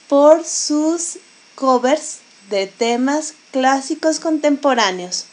por 0.07 0.45
sus 0.45 1.19
covers 1.55 2.19
de 2.49 2.65
temas 2.65 3.33
clásicos 3.51 4.19
contemporáneos. 4.19 5.25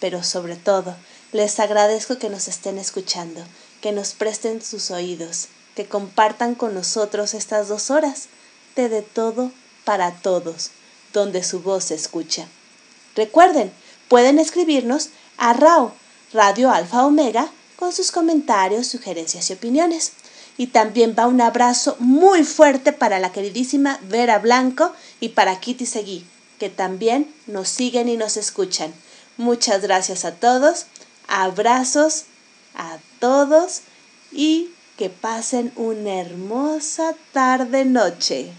Pero 0.00 0.22
sobre 0.22 0.56
todo, 0.56 0.96
les 1.32 1.60
agradezco 1.60 2.18
que 2.18 2.30
nos 2.30 2.48
estén 2.48 2.78
escuchando, 2.78 3.44
que 3.80 3.92
nos 3.92 4.12
presten 4.12 4.62
sus 4.62 4.90
oídos, 4.90 5.48
que 5.74 5.86
compartan 5.86 6.54
con 6.54 6.74
nosotros 6.74 7.34
estas 7.34 7.68
dos 7.68 7.90
horas 7.90 8.28
de 8.76 8.88
De 8.88 9.02
Todo 9.02 9.50
para 9.84 10.12
Todos, 10.12 10.70
donde 11.12 11.42
su 11.42 11.60
voz 11.60 11.84
se 11.84 11.94
escucha. 11.94 12.48
Recuerden, 13.14 13.72
pueden 14.08 14.38
escribirnos 14.38 15.10
a 15.36 15.52
RAO, 15.52 15.92
Radio 16.32 16.70
Alfa 16.70 17.04
Omega, 17.04 17.50
con 17.76 17.92
sus 17.92 18.10
comentarios, 18.10 18.86
sugerencias 18.86 19.50
y 19.50 19.54
opiniones. 19.54 20.12
Y 20.56 20.68
también 20.68 21.14
va 21.18 21.26
un 21.26 21.40
abrazo 21.40 21.96
muy 21.98 22.44
fuerte 22.44 22.92
para 22.92 23.18
la 23.18 23.32
queridísima 23.32 23.98
Vera 24.02 24.38
Blanco 24.38 24.92
y 25.18 25.30
para 25.30 25.58
Kitty 25.58 25.86
Seguí, 25.86 26.26
que 26.58 26.68
también 26.68 27.32
nos 27.46 27.68
siguen 27.68 28.08
y 28.08 28.16
nos 28.16 28.36
escuchan. 28.36 28.92
Muchas 29.36 29.82
gracias 29.82 30.24
a 30.24 30.32
todos, 30.32 30.86
abrazos 31.26 32.24
a 32.74 32.98
todos 33.18 33.80
y 34.30 34.70
que 34.96 35.10
pasen 35.10 35.72
una 35.76 36.20
hermosa 36.20 37.14
tarde-noche. 37.32 38.52